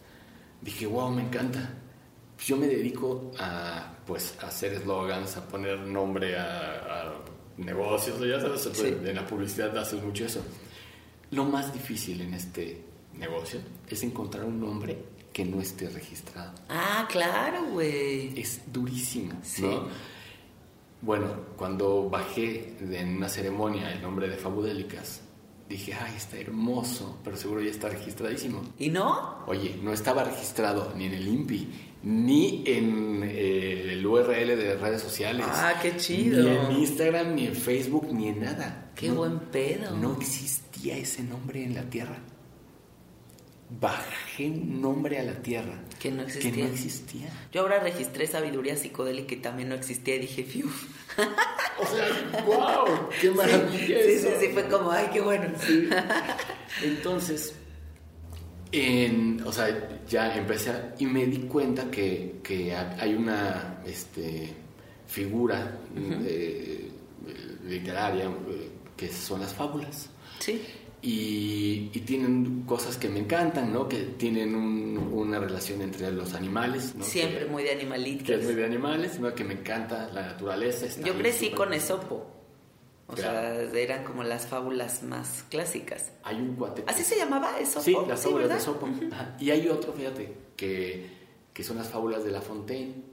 dije, 0.61 0.85
wow, 0.85 1.09
me 1.09 1.21
encanta. 1.21 1.75
Pues 2.35 2.47
yo 2.47 2.57
me 2.57 2.67
dedico 2.67 3.31
a, 3.37 3.93
pues, 4.05 4.37
a 4.41 4.47
hacer 4.47 4.73
eslogans, 4.73 5.37
a 5.37 5.47
poner 5.47 5.79
nombre 5.79 6.37
a, 6.37 7.13
negocios, 7.57 8.19
ya 8.25 8.39
sabes, 8.39 8.69
en 8.81 9.15
la 9.15 9.27
publicidad 9.27 9.77
haces 9.77 10.01
mucho 10.01 10.25
eso. 10.25 10.41
Lo 11.31 11.43
más 11.43 11.73
difícil 11.73 12.21
en 12.21 12.33
este 12.33 12.88
negocio 13.19 13.59
es 13.87 14.03
encontrar 14.03 14.45
un 14.45 14.59
nombre 14.59 14.97
que 15.33 15.45
no 15.45 15.61
esté 15.61 15.89
registrado. 15.89 16.53
Ah, 16.69 17.07
claro, 17.09 17.65
güey. 17.71 18.39
Es 18.39 18.61
durísimo, 18.71 19.33
¿no? 19.59 19.87
Bueno, 21.01 21.27
cuando 21.55 22.09
bajé 22.09 22.75
en 22.81 23.17
una 23.17 23.29
ceremonia 23.29 23.93
el 23.93 24.01
nombre 24.01 24.27
de 24.27 24.35
Fabudélicas, 24.35 25.21
dije, 25.69 25.93
ay, 25.93 26.15
está 26.17 26.37
hermoso, 26.37 27.19
pero 27.23 27.37
seguro 27.37 27.61
ya 27.61 27.69
está 27.69 27.87
registradísimo. 27.87 28.61
¿Y 28.77 28.89
no? 28.89 29.45
Oye, 29.47 29.79
no 29.81 29.93
estaba 29.93 30.25
registrado 30.25 30.93
ni 30.97 31.05
en 31.05 31.13
el 31.13 31.25
INPI, 31.25 31.69
ni 32.03 32.63
en 32.65 33.21
eh, 33.23 33.93
el 33.93 34.05
URL 34.05 34.57
de 34.57 34.75
redes 34.75 35.01
sociales. 35.01 35.45
Ah, 35.47 35.75
qué 35.81 35.95
chido. 35.95 36.43
Ni 36.43 36.49
en 36.49 36.71
Instagram, 36.81 37.35
ni 37.35 37.45
en 37.45 37.55
Facebook, 37.55 38.11
ni 38.11 38.27
en 38.27 38.41
nada. 38.41 38.91
Qué 38.95 39.09
buen 39.09 39.39
pedo. 39.39 39.95
No 39.95 40.17
existía 40.19 40.97
ese 40.97 41.23
nombre 41.23 41.63
en 41.63 41.75
la 41.75 41.83
Tierra 41.83 42.17
bajé 43.69 44.47
un 44.47 44.81
nombre 44.81 45.19
a 45.19 45.23
la 45.23 45.33
tierra. 45.41 45.79
Que 45.99 46.11
no 46.11 46.23
existía. 46.23 46.51
Que 46.51 46.61
no 46.63 46.67
existía. 46.67 47.29
Yo 47.51 47.61
ahora 47.61 47.79
registré 47.79 48.25
sabiduría 48.25 48.75
psicodélica 48.75 49.35
y 49.35 49.37
también 49.37 49.69
no 49.69 49.75
existía 49.75 50.15
y 50.15 50.19
dije, 50.19 50.43
fiu. 50.43 50.67
O 50.67 51.85
sea, 51.85 52.43
wow, 52.45 53.09
qué 53.21 53.31
maravilla. 53.31 54.03
Sí, 54.03 54.19
sí, 54.19 54.27
sí, 54.39 54.47
fue 54.53 54.67
como, 54.67 54.91
ay, 54.91 55.09
qué 55.13 55.21
bueno. 55.21 55.45
Entonces, 56.83 57.53
en, 58.71 59.41
o 59.45 59.51
sea, 59.51 59.99
ya 60.07 60.35
empecé 60.35 60.71
y 60.99 61.05
me 61.05 61.25
di 61.25 61.39
cuenta 61.39 61.89
que, 61.91 62.39
que 62.43 62.73
hay 62.75 63.13
una 63.13 63.81
este, 63.85 64.53
figura 65.07 65.79
eh, 65.95 66.91
literaria 67.65 68.25
eh, 68.25 68.69
que 68.95 69.09
son 69.09 69.41
las 69.41 69.53
fábulas. 69.53 70.09
Sí. 70.39 70.61
Y, 71.01 71.89
tienen 72.05 72.63
cosas 72.63 72.97
que 72.97 73.07
me 73.07 73.19
encantan, 73.19 73.71
¿no? 73.71 73.87
Que 73.87 73.97
tienen 73.97 74.55
una 74.55 75.39
relación 75.39 75.81
entre 75.81 76.11
los 76.11 76.33
animales, 76.33 76.95
¿no? 76.95 77.03
Siempre 77.03 77.45
muy 77.45 77.61
de 77.61 77.71
animalitos. 77.71 78.25
Que 78.25 78.35
es 78.35 78.43
muy 78.43 78.55
de 78.55 78.65
animales, 78.65 79.19
¿no? 79.19 79.33
Que 79.35 79.43
me 79.43 79.53
encanta 79.53 80.09
la 80.11 80.23
naturaleza. 80.23 80.87
Yo 81.03 81.15
crecí 81.15 81.51
con 81.51 81.73
Esopo. 81.73 82.25
O 83.07 83.15
sea, 83.15 83.61
eran 83.61 84.03
como 84.03 84.23
las 84.23 84.47
fábulas 84.47 85.03
más 85.03 85.43
clásicas. 85.49 86.11
Hay 86.23 86.35
un 86.37 86.55
cuate. 86.55 86.83
¿Así 86.87 87.03
se 87.03 87.17
llamaba 87.17 87.59
Esopo? 87.59 87.83
Sí, 87.83 87.95
las 88.07 88.21
fábulas 88.21 88.49
de 88.49 88.57
Esopo. 88.57 88.87
Y 89.39 89.49
hay 89.51 89.67
otro, 89.67 89.93
fíjate, 89.93 90.33
que, 90.55 91.09
que 91.53 91.63
son 91.63 91.77
las 91.77 91.89
fábulas 91.89 92.23
de 92.23 92.31
La 92.31 92.41
Fontaine. 92.41 93.08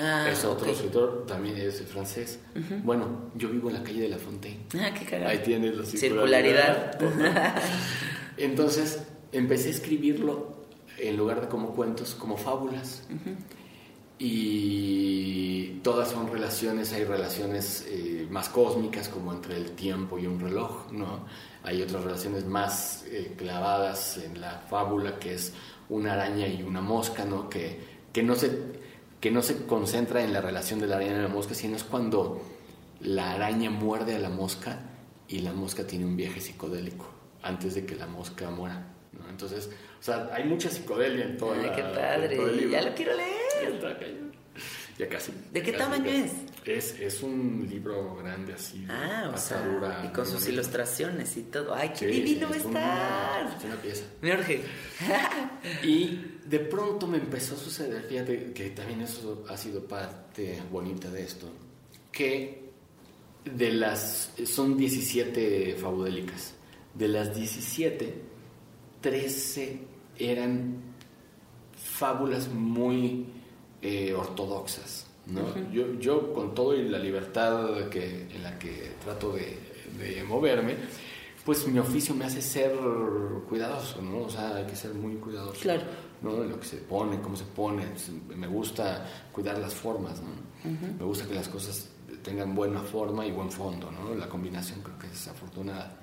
Ah, 0.00 0.28
es 0.30 0.44
otro 0.44 0.70
escritor, 0.70 1.26
también 1.26 1.56
es 1.56 1.82
francés. 1.82 2.38
Bueno, 2.84 3.30
yo 3.34 3.48
vivo 3.48 3.68
en 3.68 3.74
la 3.74 3.82
calle 3.82 4.02
de 4.02 4.08
La 4.08 4.18
Fontaine. 4.18 4.60
Ah, 4.74 4.92
qué 4.96 5.04
cagado. 5.04 5.30
Ahí 5.30 5.38
tienes 5.38 5.76
la 5.76 5.84
circularidad. 5.84 6.98
Entonces 8.36 9.02
empecé 9.32 9.68
a 9.68 9.70
escribirlo 9.72 10.58
en 10.98 11.16
lugar 11.16 11.40
de 11.40 11.48
como 11.48 11.74
cuentos, 11.74 12.14
como 12.14 12.36
fábulas. 12.36 13.08
Y 14.20 15.80
todas 15.82 16.10
son 16.10 16.30
relaciones, 16.30 16.92
hay 16.92 17.04
relaciones 17.04 17.86
eh, 17.88 18.26
más 18.30 18.48
cósmicas 18.48 19.08
como 19.08 19.32
entre 19.32 19.56
el 19.56 19.72
tiempo 19.72 20.18
y 20.18 20.26
un 20.26 20.40
reloj, 20.40 20.90
¿no? 20.90 21.24
Hay 21.62 21.82
otras 21.82 22.02
relaciones 22.02 22.44
más 22.44 23.04
eh, 23.08 23.34
clavadas 23.36 24.18
en 24.18 24.40
la 24.40 24.60
fábula 24.68 25.18
que 25.18 25.34
es 25.34 25.52
una 25.88 26.14
araña 26.14 26.48
y 26.48 26.62
una 26.62 26.80
mosca, 26.80 27.24
¿no? 27.24 27.48
Que, 27.48 27.80
que 28.12 28.22
no 28.24 28.34
se 28.34 28.50
que 29.20 29.30
no 29.30 29.42
se 29.42 29.66
concentra 29.66 30.22
en 30.22 30.32
la 30.32 30.40
relación 30.40 30.80
de 30.80 30.86
la 30.86 30.96
araña 30.96 31.18
y 31.18 31.22
la 31.22 31.28
mosca, 31.28 31.54
sino 31.54 31.76
es 31.76 31.84
cuando 31.84 32.40
la 33.00 33.32
araña 33.32 33.70
muerde 33.70 34.14
a 34.14 34.18
la 34.18 34.28
mosca 34.28 34.80
y 35.28 35.40
la 35.40 35.52
mosca 35.52 35.86
tiene 35.86 36.04
un 36.04 36.16
viaje 36.16 36.40
psicodélico 36.40 37.08
antes 37.42 37.74
de 37.74 37.84
que 37.84 37.94
la 37.96 38.06
mosca 38.06 38.50
muera. 38.50 38.86
Entonces, 39.30 39.70
o 40.00 40.02
sea, 40.02 40.30
hay 40.32 40.44
mucha 40.44 40.68
psicodelia 40.70 41.24
en 41.24 41.36
todo 41.36 41.52
Ay, 41.52 41.70
qué 41.74 41.82
padre. 41.82 42.70
Ya 42.70 42.82
lo 42.82 42.94
quiero 42.94 43.16
leer. 43.16 43.98
Ya, 44.98 45.08
casi. 45.08 45.32
¿De 45.52 45.62
qué 45.62 45.72
tamaño 45.72 46.10
es? 46.10 46.32
Es, 46.68 46.98
es 47.00 47.22
un 47.22 47.66
libro 47.70 48.16
grande 48.16 48.52
así. 48.52 48.84
Ah, 48.90 49.30
o 49.34 49.38
sea, 49.38 50.02
y 50.04 50.08
con 50.12 50.24
sus 50.26 50.34
bonito. 50.34 50.50
ilustraciones 50.52 51.36
y 51.38 51.42
todo. 51.44 51.74
¡Ay, 51.74 51.90
qué 51.98 52.12
Sí, 52.12 52.20
divino 52.20 52.50
es 52.50 52.56
estar! 52.56 53.46
una- 53.46 53.56
es 53.56 53.64
una 53.64 53.76
pieza. 53.76 54.04
Me 54.20 54.34
urge. 54.34 54.62
Y 55.82 56.20
de 56.44 56.58
pronto 56.60 57.06
me 57.06 57.16
empezó 57.18 57.54
a 57.54 57.58
suceder, 57.58 58.02
fíjate 58.04 58.52
que 58.52 58.70
también 58.70 59.00
eso 59.00 59.44
ha 59.48 59.56
sido 59.56 59.82
parte 59.84 60.60
bonita 60.70 61.10
de 61.10 61.22
esto, 61.22 61.48
que 62.12 62.68
de 63.44 63.72
las, 63.72 64.30
son 64.44 64.76
17 64.76 65.74
fabudélicas, 65.80 66.52
de 66.94 67.08
las 67.08 67.34
17, 67.34 68.14
13 69.00 69.80
eran 70.18 70.76
fábulas 71.76 72.48
muy 72.48 73.26
eh, 73.80 74.12
ortodoxas. 74.12 75.06
¿No? 75.28 75.70
yo, 75.72 75.94
yo 75.98 76.32
con 76.32 76.54
todo 76.54 76.74
y 76.74 76.88
la 76.88 76.98
libertad 76.98 77.88
que, 77.88 78.28
en 78.34 78.42
la 78.42 78.58
que 78.58 78.92
trato 79.04 79.32
de, 79.32 79.58
de 79.98 80.24
moverme, 80.24 80.76
pues 81.44 81.66
mi 81.66 81.78
oficio 81.78 82.14
me 82.14 82.24
hace 82.24 82.42
ser 82.42 82.72
cuidadoso, 83.48 84.02
¿no? 84.02 84.22
O 84.24 84.30
sea, 84.30 84.56
hay 84.56 84.66
que 84.66 84.76
ser 84.76 84.92
muy 84.94 85.14
cuidadoso. 85.16 85.60
Claro. 85.60 85.82
¿no? 86.22 86.44
Lo 86.44 86.58
que 86.58 86.66
se 86.66 86.76
pone, 86.78 87.20
cómo 87.20 87.36
se 87.36 87.44
pone. 87.44 87.84
Me 88.36 88.46
gusta 88.46 89.06
cuidar 89.32 89.58
las 89.58 89.74
formas, 89.74 90.20
¿no? 90.20 90.70
Me 90.98 91.04
gusta 91.04 91.26
que 91.26 91.34
las 91.34 91.48
cosas 91.48 91.88
tengan 92.22 92.54
buena 92.54 92.80
forma 92.82 93.24
y 93.24 93.30
buen 93.32 93.50
fondo, 93.50 93.90
¿no? 93.90 94.14
La 94.14 94.28
combinación 94.28 94.80
creo 94.82 94.98
que 94.98 95.06
es 95.06 95.28
afortunada. 95.28 95.96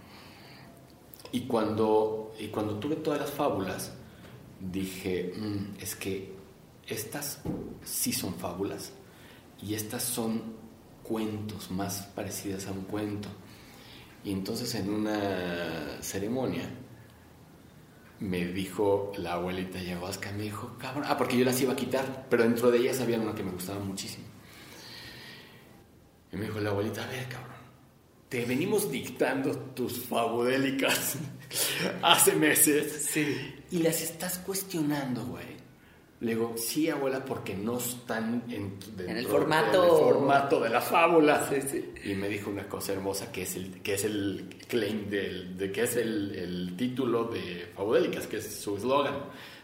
Y 1.31 1.41
cuando, 1.41 2.33
y 2.39 2.47
cuando 2.47 2.75
tuve 2.75 2.95
todas 2.97 3.19
las 3.19 3.31
fábulas, 3.31 3.91
dije, 4.59 5.33
"Mm, 5.37 5.81
es 5.81 5.95
que 5.95 6.33
estas 6.87 7.41
sí 7.83 8.11
son 8.13 8.33
fábulas 8.35 8.93
y 9.61 9.73
estas 9.73 10.03
son 10.03 10.41
cuentos, 11.03 11.71
más 11.71 12.01
parecidas 12.15 12.67
a 12.67 12.71
un 12.71 12.81
cuento. 12.81 13.29
Y 14.23 14.31
entonces 14.31 14.73
en 14.75 14.89
una 14.89 16.01
ceremonia 16.01 16.69
me 18.19 18.45
dijo 18.45 19.11
la 19.17 19.33
abuelita 19.33 19.79
ayahuasca, 19.79 20.31
me 20.31 20.43
dijo, 20.43 20.75
cabrón, 20.79 21.03
ah, 21.07 21.17
porque 21.17 21.37
yo 21.37 21.45
las 21.45 21.59
iba 21.61 21.73
a 21.73 21.75
quitar, 21.75 22.27
pero 22.29 22.43
dentro 22.43 22.71
de 22.71 22.79
ellas 22.79 22.99
había 23.01 23.19
una 23.19 23.35
que 23.35 23.43
me 23.43 23.51
gustaba 23.51 23.79
muchísimo. 23.79 24.25
Y 26.31 26.37
me 26.37 26.45
dijo 26.45 26.59
la 26.59 26.71
abuelita, 26.71 27.03
a 27.03 27.07
ver, 27.07 27.27
cabrón, 27.27 27.55
te 28.29 28.45
venimos 28.45 28.91
dictando 28.91 29.55
tus 29.57 29.99
fabudélicas 29.99 31.17
hace 32.01 32.35
meses 32.35 33.15
y 33.71 33.77
las 33.79 34.01
estás 34.01 34.39
cuestionando, 34.39 35.25
güey. 35.25 35.54
Le 36.25 36.33
digo, 36.33 36.55
sí, 36.57 36.89
abuela, 36.89 37.23
porque 37.23 37.55
no 37.55 37.77
están 37.77 38.43
en, 38.49 38.79
dentro 38.97 39.15
el 39.17 39.27
formato- 39.27 39.99
formato 39.99 40.59
de 40.59 40.69
la 40.69 40.81
fábula. 40.81 41.47
Sí, 41.49 41.61
sí. 41.69 41.91
Y 42.03 42.15
me 42.15 42.27
dijo 42.27 42.49
una 42.49 42.67
cosa 42.67 42.93
hermosa 42.93 43.31
que 43.31 43.43
es 43.43 43.55
el, 43.55 43.81
que 43.81 43.93
es 43.93 44.03
el 44.05 44.49
claim 44.67 45.09
del, 45.09 45.55
de 45.57 45.71
que 45.71 45.83
es 45.83 45.95
el, 45.97 46.33
el 46.35 46.75
título 46.75 47.25
de 47.25 47.71
Fabudélicas, 47.75 48.25
que 48.27 48.37
es 48.37 48.55
su 48.55 48.75
eslogan. 48.77 49.15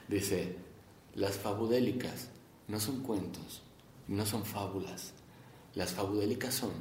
Dice, 0.08 0.56
las 1.16 1.38
fabudélicas 1.38 2.30
no 2.68 2.80
son 2.80 3.02
cuentos, 3.02 3.64
no 4.08 4.26
son 4.26 4.46
fábulas. 4.46 5.14
Las 5.74 5.92
fabudélicas 5.94 6.54
son 6.54 6.72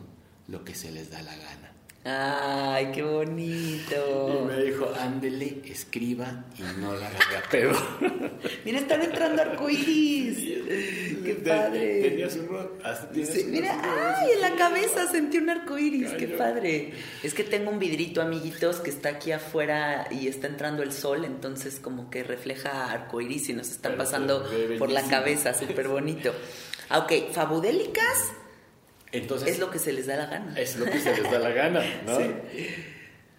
lo 0.48 0.62
que 0.65 0.74
se 0.74 0.90
les 0.93 1.11
da 1.11 1.23
la 1.23 1.35
gana. 1.36 1.69
¡Ay, 2.02 2.93
qué 2.94 3.01
Y 3.01 3.02
bonito! 3.02 4.47
me 4.48 4.64
dijo, 4.64 4.90
ándele, 4.98 5.60
escriba 5.66 6.44
y 6.59 6.62
no 6.81 6.94
la 6.94 7.06
agarre 7.09 7.36
a 7.36 7.43
pedo. 7.51 7.72
Mira, 8.64 8.78
están 8.78 9.02
entrando 9.02 9.43
arcoíris. 9.43 10.39
¡Qué 11.22 11.35
padre! 11.47 12.01
Tenías 12.02 12.36
uno, 12.36 12.70
Sí, 13.27 13.44
mira, 13.48 13.78
¡ay! 13.82 14.31
En 14.32 14.40
la 14.40 14.56
cabeza 14.56 15.06
sentí 15.09 15.36
un 15.36 15.51
arco 15.51 15.77
iris, 15.78 16.10
qué 16.12 16.28
padre. 16.28 16.94
Es 17.22 17.35
que 17.35 17.44
tengo 17.44 17.70
un 17.70 17.78
vidrito, 17.78 18.22
amiguitos, 18.22 18.77
que 18.77 18.89
está 18.89 19.10
aquí 19.10 19.32
afuera 19.32 20.06
y 20.10 20.27
está 20.28 20.47
entrando 20.47 20.82
el 20.82 20.93
sol, 20.93 21.24
entonces 21.27 21.81
como 21.81 22.09
que 22.09 22.22
refleja 22.22 22.90
arco 22.90 23.20
iris 23.20 23.51
y 23.51 23.52
nos 23.52 23.68
están 23.70 23.93
Pero 23.93 24.05
pasando 24.05 24.48
por 24.78 24.90
la 24.90 25.02
cabeza, 25.02 25.52
súper 25.55 25.89
bonito. 25.89 26.32
Ah, 26.93 26.98
Ok, 27.01 27.31
fabudélicas 27.32 28.32
Entonces, 29.12 29.49
es 29.49 29.59
lo 29.59 29.70
que 29.70 29.78
se 29.78 29.93
les 29.93 30.07
da 30.07 30.16
la 30.16 30.27
gana. 30.27 30.55
Es 30.59 30.77
lo 30.77 30.85
que 30.87 30.99
se 31.01 31.15
les 31.20 31.31
da 31.31 31.39
la 31.39 31.51
gana, 31.51 31.81
¿no? 32.07 32.16
Sí. 32.16 32.31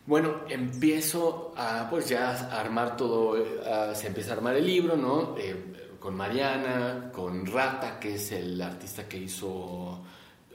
Bueno, 0.05 0.41
empiezo 0.49 1.53
a, 1.55 1.87
pues 1.89 2.09
ya 2.09 2.31
a 2.31 2.59
armar 2.59 2.97
todo, 2.97 3.37
a- 3.65 3.93
se 3.95 4.07
empieza 4.07 4.31
a 4.31 4.35
armar 4.35 4.55
el 4.55 4.65
libro, 4.65 4.95
¿no? 4.97 5.35
Eh, 5.37 5.55
con 5.99 6.15
Mariana, 6.15 7.11
con 7.13 7.45
Rata, 7.45 7.99
que 7.99 8.15
es 8.15 8.31
el 8.31 8.59
artista 8.61 9.07
que 9.07 9.17
hizo, 9.17 10.03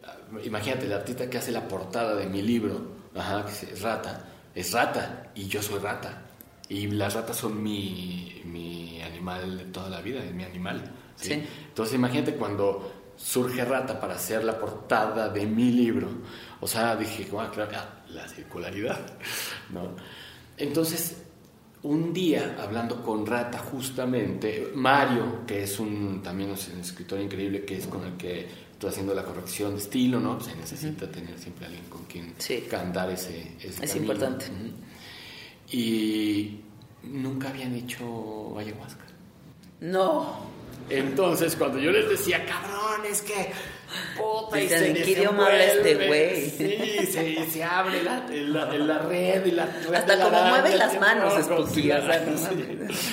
ah, 0.04 0.16
imagínate, 0.44 0.86
el 0.86 0.92
artista 0.92 1.30
que 1.30 1.38
hace 1.38 1.52
la 1.52 1.66
portada 1.68 2.16
de 2.16 2.26
mi 2.26 2.42
libro, 2.42 2.80
ajá, 3.14 3.46
que 3.46 3.52
es 3.72 3.80
Rata, 3.80 4.24
es 4.54 4.72
Rata, 4.72 5.30
y 5.36 5.46
yo 5.46 5.62
soy 5.62 5.78
Rata. 5.78 6.22
Y 6.68 6.88
las 6.88 7.14
ratas 7.14 7.36
son 7.36 7.62
mi, 7.62 8.42
mi 8.44 9.00
animal 9.00 9.56
de 9.56 9.64
toda 9.66 9.88
la 9.88 10.00
vida, 10.00 10.24
es 10.24 10.34
mi 10.34 10.42
animal. 10.42 10.82
¿sí? 11.14 11.28
Sí. 11.34 11.46
Entonces 11.68 11.94
imagínate 11.94 12.34
cuando 12.34 12.95
surge 13.16 13.64
Rata 13.64 13.98
para 13.98 14.14
hacer 14.14 14.44
la 14.44 14.58
portada 14.58 15.28
de 15.28 15.46
mi 15.46 15.72
libro. 15.72 16.08
O 16.60 16.66
sea, 16.66 16.96
dije, 16.96 17.26
"Ah, 17.38 17.50
claro, 17.52 17.70
ah, 17.74 18.02
la 18.10 18.28
circularidad, 18.28 18.98
¿no? 19.70 19.90
Entonces, 20.58 21.22
un 21.82 22.12
día, 22.12 22.56
hablando 22.60 23.02
con 23.02 23.24
Rata 23.26 23.58
justamente, 23.58 24.70
Mario, 24.74 25.46
que 25.46 25.62
es 25.64 25.78
un, 25.78 26.20
también 26.22 26.50
es 26.50 26.68
un 26.68 26.80
escritor 26.80 27.20
increíble, 27.20 27.64
que 27.64 27.76
es 27.76 27.86
con 27.86 28.04
el 28.04 28.14
que 28.16 28.48
estoy 28.72 28.90
haciendo 28.90 29.14
la 29.14 29.22
corrección 29.22 29.72
de 29.74 29.78
estilo, 29.80 30.18
¿no? 30.20 30.40
Se 30.40 30.54
necesita 30.56 31.10
tener 31.10 31.38
siempre 31.38 31.66
alguien 31.66 31.84
con 31.84 32.04
quien 32.04 32.34
Sí. 32.38 32.64
andar 32.78 33.10
ese, 33.10 33.52
ese 33.60 33.84
Es 33.84 33.92
camino. 33.92 34.12
importante. 34.12 34.46
Y 35.70 36.60
nunca 37.02 37.48
habían 37.50 37.74
hecho 37.74 38.58
ayahuasca. 38.58 39.04
No. 39.80 40.54
Entonces, 40.88 41.56
cuando 41.56 41.78
yo 41.78 41.90
les 41.90 42.08
decía, 42.08 42.44
cabrón, 42.46 43.04
es 43.10 43.22
que. 43.22 43.52
Puta, 44.16 44.60
y 44.60 44.68
se 44.68 44.88
¿en 44.88 44.94
qué 44.94 45.10
idioma 45.12 45.46
habla 45.46 45.64
este 45.64 45.94
desenvuelve". 45.94 46.06
güey? 46.08 46.50
Sí, 46.50 47.06
se, 47.12 47.50
se 47.50 47.64
abre 47.64 48.02
la, 48.02 48.26
la, 48.28 48.66
la 48.78 48.98
red 49.00 49.46
y 49.46 49.50
la 49.52 49.66
red 49.66 49.94
Hasta 49.94 50.16
la 50.16 50.24
como 50.24 50.36
araña, 50.36 50.50
mueve 50.60 50.76
las 50.76 51.00
manos, 51.00 51.48
la 51.48 51.66
sí. 51.68 51.88
mames. 51.88 53.10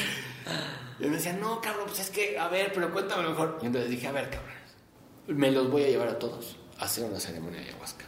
Y 1.00 1.06
me 1.06 1.16
decían, 1.18 1.40
no, 1.40 1.60
cabrón, 1.62 1.86
pues 1.88 2.00
es 2.00 2.10
que, 2.10 2.38
a 2.40 2.48
ver, 2.48 2.72
pero 2.74 2.91
cuéntame 2.91 3.28
mejor. 3.30 3.60
Y 3.62 3.66
entonces 3.68 3.90
dije, 3.91 4.08
a 4.08 4.12
ver, 4.12 4.30
cabrón, 4.30 4.54
me 5.28 5.52
los 5.52 5.70
voy 5.70 5.84
a 5.84 5.88
llevar 5.90 6.08
a 6.08 6.20
todos 6.20 6.58
a 6.80 6.86
hacer 6.86 7.04
una 7.06 7.20
ceremonia 7.20 7.60
de 7.62 7.68
ayahuasca. 7.70 8.06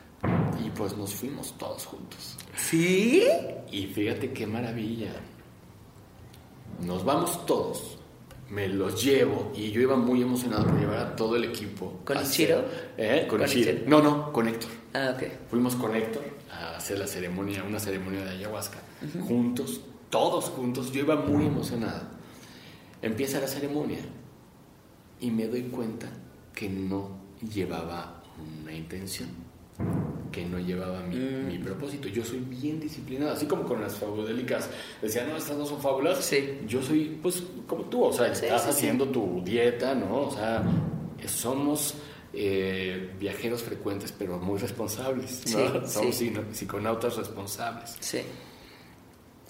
Y 0.63 0.69
pues 0.71 0.95
nos 0.97 1.13
fuimos 1.13 1.55
todos 1.57 1.85
juntos. 1.85 2.37
¿Sí? 2.55 3.27
Y 3.71 3.87
fíjate 3.87 4.31
qué 4.33 4.47
maravilla. 4.47 5.11
Nos 6.79 7.03
vamos 7.05 7.45
todos. 7.45 7.97
Me 8.49 8.67
los 8.67 9.03
llevo 9.03 9.51
y 9.55 9.71
yo 9.71 9.81
iba 9.81 9.95
muy 9.95 10.21
emocionado 10.21 10.65
por 10.65 10.79
llevar 10.79 10.97
a 10.97 11.15
todo 11.15 11.35
el 11.35 11.45
equipo. 11.45 12.01
¿Con 12.05 12.21
Ichiro? 12.21 12.63
¿Eh? 12.97 13.25
Con, 13.27 13.39
¿Con 13.39 13.47
Ichiro. 13.47 13.71
Ichiro? 13.71 13.89
No, 13.89 14.01
no, 14.01 14.31
con 14.31 14.47
Héctor. 14.47 14.69
Ah, 14.93 15.15
ok. 15.15 15.23
Fuimos 15.49 15.75
con 15.75 15.95
Héctor 15.95 16.23
a 16.51 16.77
hacer 16.77 16.99
la 16.99 17.07
ceremonia, 17.07 17.63
una 17.63 17.79
ceremonia 17.79 18.23
de 18.23 18.31
ayahuasca. 18.31 18.77
Juntos, 19.27 19.81
todos 20.09 20.45
juntos. 20.45 20.91
Yo 20.91 21.01
iba 21.01 21.15
muy 21.15 21.47
emocionado. 21.47 22.03
Empieza 23.01 23.39
la 23.39 23.47
ceremonia 23.47 23.99
y 25.19 25.31
me 25.31 25.47
doy 25.47 25.63
cuenta 25.63 26.07
que 26.53 26.69
no 26.69 27.17
llevaba 27.53 28.23
una 28.61 28.73
intención, 28.73 29.29
que 30.31 30.45
no 30.45 30.59
llevaba 30.59 31.01
mi, 31.01 31.15
Mm. 31.15 31.47
mi 31.47 31.57
propósito. 31.59 32.07
Yo 32.09 32.23
soy 32.25 32.39
bien 32.39 32.79
disciplinado, 32.79 33.31
así 33.33 33.45
como 33.45 33.63
con 33.63 33.81
las 33.81 33.95
fabudélicas. 33.95 34.69
Decían, 35.01 35.29
no, 35.29 35.37
estas 35.37 35.57
no 35.57 35.65
son 35.65 35.81
fábulas. 35.81 36.23
Sí. 36.23 36.59
Yo 36.67 36.81
soy, 36.81 37.17
pues, 37.21 37.41
como 37.67 37.83
tú, 37.85 38.03
o 38.05 38.13
sea, 38.13 38.33
Sí, 38.35 38.45
estás 38.45 38.63
sí, 38.63 38.69
haciendo 38.69 39.07
tu 39.07 39.41
dieta, 39.43 39.95
¿no? 39.95 40.23
O 40.27 40.31
sea, 40.31 40.63
somos 41.27 41.95
eh, 42.37 43.11
viajeros 43.17 43.63
frecuentes, 43.63 44.11
pero 44.11 44.37
muy 44.37 44.59
responsables, 44.59 45.43
¿no? 45.53 45.87
Sí, 45.87 46.11
Somos 46.21 46.21
psiconautas 46.51 47.15
responsables. 47.15 47.95
Sí. 48.01 48.19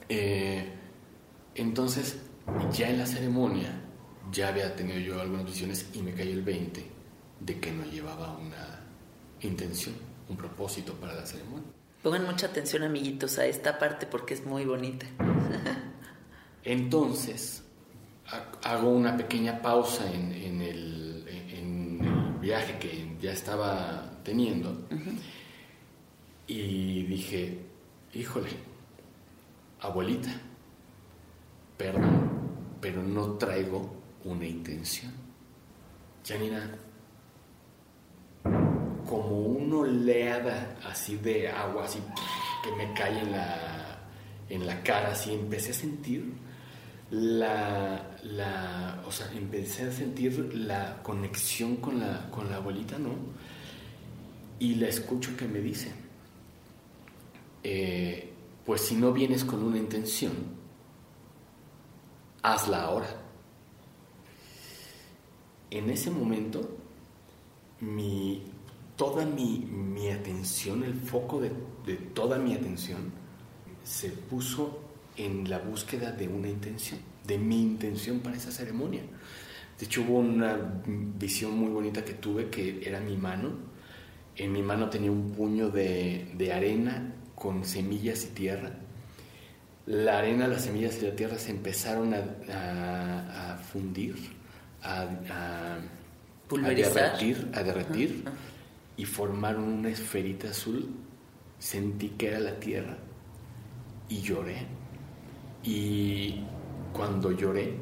Eh, 0.10 0.70
entonces, 1.56 2.18
ya 2.72 2.90
en 2.90 3.00
la 3.00 3.06
ceremonia, 3.08 3.82
ya 4.32 4.50
había 4.50 4.76
tenido 4.76 5.00
yo 5.00 5.20
algunas 5.20 5.46
visiones 5.46 5.90
y 5.94 6.02
me 6.04 6.14
cayó 6.14 6.32
el 6.34 6.44
20 6.44 6.86
de 7.40 7.60
que 7.60 7.72
no 7.72 7.86
llevaba 7.86 8.38
una 8.38 8.82
intención, 9.42 9.96
un 10.30 10.38
propósito 10.38 10.94
para 10.96 11.14
la 11.14 11.26
ceremonia. 11.26 11.68
Pongan 12.04 12.26
mucha 12.26 12.48
atención, 12.48 12.84
amiguitos, 12.84 13.38
a 13.40 13.46
esta 13.46 13.80
parte 13.80 14.06
porque 14.06 14.34
es 14.36 14.46
muy 14.46 14.66
bonita. 14.66 15.06
Entonces, 16.64 17.64
ha- 18.28 18.52
hago 18.74 18.90
una 18.90 19.16
pequeña 19.18 19.62
pausa 19.62 20.10
en, 20.12 20.32
en 20.34 20.62
el, 20.62 21.26
en 21.28 22.04
el 22.04 22.40
viaje 22.40 22.78
que 22.80 23.16
ya 23.22 23.32
estaba 23.32 24.20
teniendo 24.24 24.88
y 26.48 27.04
dije, 27.04 27.60
híjole, 28.14 28.50
abuelita, 29.82 30.30
perdón, 31.78 32.78
pero 32.82 33.02
no 33.04 33.34
traigo 33.34 33.96
una 34.24 34.46
intención. 34.46 35.12
Janina, 36.28 36.76
como 39.06 39.40
una 39.40 39.78
oleada 39.78 40.78
así 40.86 41.18
de 41.18 41.50
agua, 41.50 41.86
así 41.86 42.00
que 42.64 42.72
me 42.76 42.94
cae 42.94 43.20
en 43.20 43.32
la, 43.32 44.00
en 44.50 44.66
la 44.66 44.82
cara, 44.84 45.12
así 45.12 45.34
empecé 45.34 45.72
a 45.72 45.74
sentir 45.74 46.34
la, 47.12 48.18
la, 48.24 49.04
o 49.06 49.12
sea, 49.12 49.32
empecé 49.34 49.84
a 49.84 49.92
sentir 49.92 50.54
la 50.56 51.02
conexión 51.04 51.78
con 51.78 52.00
la, 52.00 52.30
con 52.32 52.50
la 52.50 52.58
abuelita, 52.58 52.98
¿no? 52.98 53.12
Y 54.60 54.76
la 54.76 54.88
escucho 54.88 55.36
que 55.38 55.48
me 55.48 55.60
dice, 55.60 55.92
eh, 57.64 58.34
pues 58.66 58.82
si 58.82 58.96
no 58.96 59.12
vienes 59.12 59.44
con 59.44 59.64
una 59.64 59.78
intención, 59.78 60.34
hazla 62.42 62.84
ahora. 62.84 63.08
En 65.70 65.90
ese 65.90 66.10
momento, 66.10 66.78
mi, 67.82 68.45
toda 68.96 69.26
mi, 69.26 70.10
atención, 70.10 70.84
el 70.84 70.94
foco 70.94 71.42
de, 71.42 71.52
de 71.86 71.96
toda 71.96 72.38
mi 72.38 72.54
atención, 72.54 73.12
se 73.84 74.10
puso 74.10 74.80
en 75.18 75.50
la 75.50 75.60
búsqueda 75.60 76.12
de 76.12 76.28
una 76.28 76.50
intención, 76.50 77.00
de 77.26 77.38
mi 77.38 77.62
intención 77.62 78.20
para 78.20 78.38
esa 78.38 78.52
ceremonia. 78.52 79.04
De 79.80 79.86
hecho, 79.86 80.02
hubo 80.04 80.20
una 80.20 80.58
visión 80.86 81.58
muy 81.58 81.70
bonita 81.70 82.04
que 82.06 82.14
tuve 82.14 82.50
que 82.50 82.82
era 82.88 83.00
mi 83.00 83.18
mano. 83.18 83.52
En 84.36 84.52
mi 84.52 84.62
mano 84.62 84.90
tenía 84.90 85.12
un 85.12 85.32
puño 85.32 85.70
de, 85.70 86.32
de 86.38 86.54
arena 86.54 87.14
con 87.36 87.66
semillas 87.66 88.24
y 88.26 88.28
tierra. 88.28 88.72
La 89.86 90.18
arena, 90.20 90.48
las 90.48 90.64
semillas 90.64 90.98
y 91.02 91.06
la 91.06 91.16
tierra 91.16 91.38
se 91.38 91.52
empezaron 91.52 92.14
a, 92.14 93.54
a, 93.54 93.58
fundir, 93.58 94.16
a, 94.82 95.02
a, 95.02 95.78
derretir, 96.50 97.52
a 97.54 97.62
derretir 97.62 98.24
y 98.98 99.06
formaron 99.06 99.64
una 99.64 99.90
esferita 99.90 100.50
azul. 100.50 100.90
Sentí 101.60 102.10
que 102.10 102.28
era 102.28 102.40
la 102.40 102.60
tierra 102.60 102.98
y 104.10 104.22
lloré 104.22 104.68
y 105.66 106.42
cuando 106.94 107.32
lloré, 107.32 107.74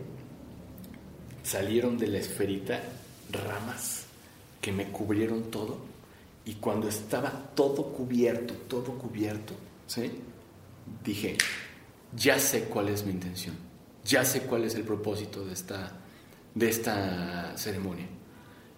salieron 1.44 1.98
de 1.98 2.08
la 2.08 2.20
esferita 2.20 2.82
ramas 3.30 4.06
que 4.62 4.72
me 4.72 4.90
cubrieron 4.90 5.52
todo. 5.52 5.80
Y 6.46 6.56
cuando 6.56 6.88
estaba 6.88 7.30
todo 7.54 7.92
cubierto, 7.92 8.54
todo 8.68 8.98
cubierto, 8.98 9.54
¿sí? 9.86 10.12
dije, 11.04 11.38
ya 12.16 12.40
sé 12.40 12.66
cuál 12.66 12.90
es 12.90 13.06
mi 13.06 13.12
intención, 13.12 13.56
ya 14.06 14.24
sé 14.24 14.42
cuál 14.42 14.64
es 14.64 14.76
el 14.76 14.84
propósito 14.84 15.46
de 15.46 15.54
esta, 15.54 15.92
de 16.56 16.70
esta 16.70 17.58
ceremonia. 17.58 18.08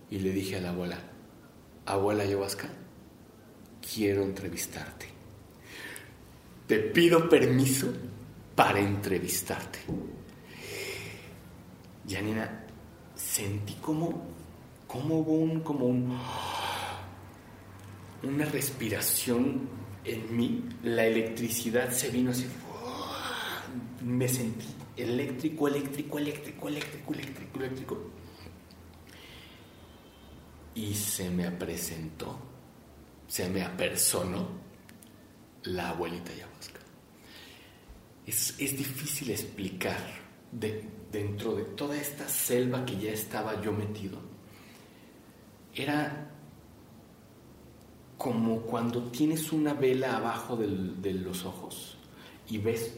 Y 0.10 0.20
le 0.20 0.32
dije 0.32 0.58
a 0.58 0.62
la 0.62 0.70
abuela, 0.70 0.98
abuela 1.86 2.24
ayahuasca, 2.24 2.70
quiero 3.94 4.24
entrevistarte. 4.24 5.08
Te 6.68 6.80
pido 6.80 7.30
permiso 7.30 7.94
para 8.56 8.80
entrevistarte. 8.80 9.80
Janina, 12.08 12.66
sentí 13.16 13.74
como, 13.76 14.24
como 14.88 15.20
hubo 15.20 15.34
un, 15.34 15.60
como 15.62 15.86
un, 15.86 16.18
una 18.24 18.46
respiración 18.46 19.70
en 20.04 20.36
mí, 20.36 20.64
la 20.84 21.06
electricidad 21.06 21.92
se 21.92 22.10
vino 22.10 22.32
así, 22.32 22.46
me 24.04 24.28
sentí 24.28 24.68
eléctrico, 24.98 25.68
eléctrico, 25.68 26.18
eléctrico, 26.18 26.68
eléctrico, 26.68 27.14
eléctrico, 27.14 27.60
eléctrico. 27.60 27.98
Y 30.76 30.94
se 30.94 31.30
me 31.30 31.50
presentó, 31.52 32.38
se 33.28 33.50
me 33.50 33.64
apersonó 33.64 34.48
la 35.64 35.90
abuelita 35.90 36.32
ayahuasca 36.32 36.86
es, 38.26 38.58
difícil 38.58 39.32
explicar 39.32 39.98
dentro 40.52 41.56
de 41.56 41.64
toda 41.64 41.96
esta 41.98 42.28
selva 42.28 42.86
que 42.86 42.98
ya 42.98 43.12
estaba 43.12 43.62
yo 43.62 43.72
metido. 43.72 44.18
Era 45.74 46.32
como 48.18 48.62
cuando 48.62 49.04
tienes 49.04 49.52
una 49.52 49.74
vela 49.74 50.18
abajo 50.18 50.56
de 50.56 51.14
los 51.14 51.46
ojos 51.46 51.98
y 52.50 52.58
ves 52.58 52.94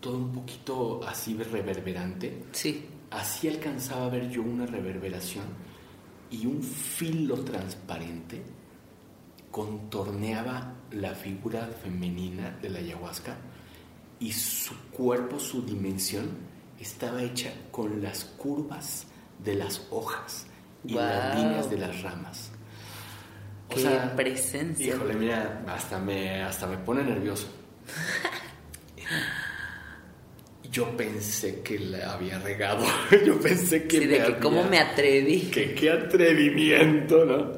todo 0.00 0.16
un 0.16 0.32
poquito 0.32 1.00
así 1.06 1.34
reverberante. 1.34 2.44
Sí. 2.52 2.86
Así 3.10 3.48
alcanzaba 3.48 4.06
a 4.06 4.10
ver 4.10 4.28
yo 4.28 4.42
una 4.42 4.66
reverberación 4.66 5.46
y 6.30 6.46
un 6.46 6.62
filo 6.62 7.36
transparente 7.44 8.42
contorneaba 9.50 10.74
la 10.92 11.14
figura 11.14 11.66
femenina 11.82 12.56
de 12.62 12.70
la 12.70 12.78
ayahuasca 12.78 13.36
y 14.20 14.32
su 14.32 14.74
cuerpo, 14.90 15.38
su 15.38 15.62
dimensión, 15.62 16.28
estaba 16.78 17.22
hecha 17.22 17.52
con 17.70 18.02
las 18.02 18.24
curvas 18.24 19.06
de 19.42 19.54
las 19.54 19.86
hojas 19.90 20.46
y 20.84 20.94
las 20.94 21.36
líneas 21.36 21.70
de 21.70 21.78
las 21.78 22.02
ramas. 22.02 22.50
Qué 23.68 23.86
presencia. 24.16 24.94
Híjole, 24.94 25.14
mira, 25.14 25.62
hasta 25.68 25.98
me, 25.98 26.42
hasta 26.42 26.66
me 26.66 26.78
pone 26.78 27.04
nervioso. 27.04 27.48
Yo 30.78 30.96
pensé 30.96 31.60
que 31.60 31.76
la 31.76 32.12
había 32.12 32.38
regado. 32.38 32.86
Yo 33.26 33.40
pensé 33.40 33.88
que. 33.88 33.98
Sí, 33.98 34.06
de 34.06 34.22
que 34.22 34.38
cómo 34.38 34.62
me 34.62 34.78
atreví. 34.78 35.50
Que 35.50 35.74
qué 35.74 35.90
atrevimiento, 35.90 37.24
¿no? 37.24 37.50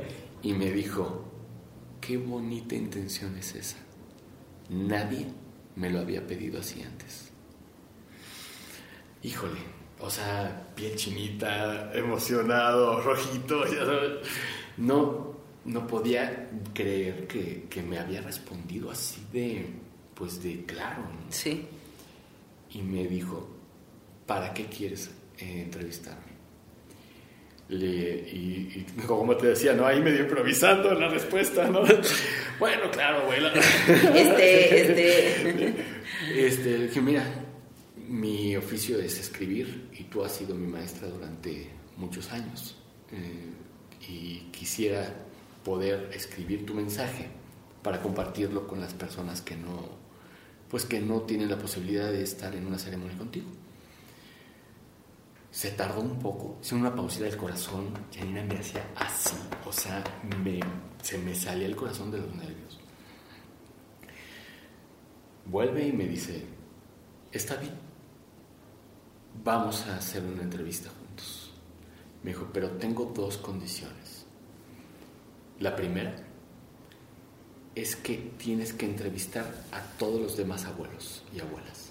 Y 0.42 0.55
me 0.55 0.70
dijo: 0.70 1.30
Qué 2.01 2.16
bonita 2.16 2.74
intención 2.74 3.36
es 3.36 3.55
esa. 3.55 3.76
Nadie 4.70 5.26
me 5.76 5.90
lo 5.90 5.98
había 6.01 6.26
pedido 6.26 6.60
así 6.60 6.80
antes. 6.80 7.30
Híjole, 9.22 9.60
o 9.98 10.09
sea, 10.09 10.68
piel 10.74 10.97
chinita, 10.97 11.92
emocionado, 11.92 13.02
rojito, 13.02 13.64
No, 14.78 15.36
no 15.66 15.86
podía 15.86 16.48
creer 16.72 17.26
que, 17.26 17.82
me 17.82 17.98
había 17.98 18.22
respondido 18.22 18.90
así 18.90 19.20
de, 19.30 19.66
pues 20.14 20.42
de 20.42 20.64
claro. 20.64 21.02
Sí. 21.28 21.68
Y 22.72 22.82
me 22.82 23.06
dijo, 23.06 23.48
¿para 24.26 24.55
qué 24.55 24.66
quieres 24.66 25.10
eh, 25.38 25.62
entrevistarme? 25.62 26.30
Le, 27.68 27.86
y, 27.86 28.86
como 29.06 29.36
te 29.36 29.48
decía, 29.48 29.74
¿no? 29.74 29.86
Ahí 29.86 30.01
medio 30.01 30.20
improvisando 30.20 30.92
la 30.94 31.09
respuesta, 31.09 31.68
¿no? 31.68 31.82
bueno, 32.59 32.90
claro, 32.90 33.22
abuela. 33.22 33.52
Este, 33.55 34.80
este. 34.82 35.74
Este, 36.34 36.78
dije, 36.78 37.01
mira, 37.01 37.24
mi 38.09 38.56
oficio 38.56 38.98
es 38.98 39.18
escribir 39.18 39.88
y 39.92 40.05
tú 40.05 40.24
has 40.24 40.32
sido 40.32 40.55
mi 40.55 40.66
maestra 40.66 41.09
durante 41.09 41.70
muchos 41.97 42.30
años. 42.32 42.76
Eh, 43.12 43.51
y 44.09 44.51
quisiera 44.51 45.14
poder 45.64 46.10
escribir 46.12 46.66
tu 46.66 46.74
mensaje 46.74 47.28
para 47.82 48.01
compartirlo 48.01 48.66
con 48.66 48.80
las 48.80 48.94
personas 48.94 49.40
que 49.42 49.56
no, 49.56 49.99
pues 50.70 50.86
que 50.86 51.01
no 51.01 51.22
tienen 51.22 51.51
la 51.51 51.59
posibilidad 51.59 52.10
de 52.10 52.22
estar 52.22 52.55
en 52.55 52.66
una 52.66 52.78
ceremonia 52.78 53.18
contigo 53.18 53.51
se 55.51 55.72
tardó 55.72 56.01
un 56.01 56.18
poco, 56.18 56.59
hice 56.62 56.74
una 56.74 56.94
pausita 56.94 57.24
del 57.24 57.36
corazón, 57.36 57.92
Janina 58.14 58.44
me 58.44 58.56
hacía 58.56 58.86
así, 58.94 59.36
o 59.66 59.72
sea, 59.72 60.02
se 61.02 61.18
me 61.18 61.34
salía 61.34 61.66
el 61.66 61.74
corazón 61.74 62.10
de 62.10 62.18
los 62.18 62.34
nervios. 62.34 62.78
Vuelve 65.47 65.88
y 65.88 65.92
me 65.92 66.06
dice, 66.06 66.47
está 67.32 67.56
bien, 67.56 67.74
vamos 69.42 69.84
a 69.86 69.97
hacer 69.97 70.22
una 70.24 70.42
entrevista 70.42 70.88
juntos. 70.88 71.52
Me 72.22 72.30
dijo, 72.30 72.48
pero 72.52 72.70
tengo 72.72 73.06
dos 73.06 73.38
condiciones. 73.38 74.26
La 75.59 75.74
primera 75.74 76.14
es 77.74 77.97
que 77.97 78.32
tienes 78.38 78.72
que 78.72 78.86
entrevistar 78.86 79.64
a 79.72 79.80
todos 79.98 80.20
los 80.20 80.36
demás 80.36 80.64
abuelos 80.64 81.22
y 81.34 81.40
abuelas 81.40 81.90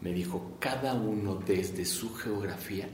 me 0.00 0.12
dijo, 0.12 0.56
cada 0.58 0.94
uno 0.94 1.34
desde 1.34 1.84
su 1.84 2.14
geografía 2.14 2.88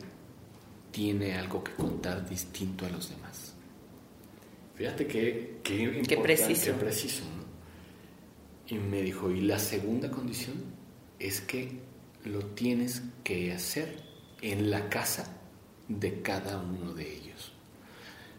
tiene 0.91 1.35
algo 1.35 1.63
que 1.63 1.73
contar 1.73 2.29
distinto 2.29 2.87
a 2.87 2.91
los 2.91 3.11
demás. 3.11 3.55
Fíjate 4.75 5.07
que, 5.07 5.61
qué 5.63 6.19
preciso. 6.23 6.67
Qué 6.67 6.73
preciso 6.73 7.23
Y 8.69 8.75
me 8.75 9.03
dijo, 9.03 9.31
y 9.31 9.41
la 9.41 9.59
segunda 9.59 10.11
condición 10.11 10.57
es 11.19 11.41
que 11.41 11.81
lo 12.25 12.45
tienes 12.47 13.03
que 13.23 13.53
hacer 13.53 14.03
en 14.43 14.71
la 14.71 14.89
casa 14.89 15.39
de 15.89 16.21
cada 16.23 16.59
uno 16.59 16.93
de 16.93 17.15
ellos. 17.15 17.53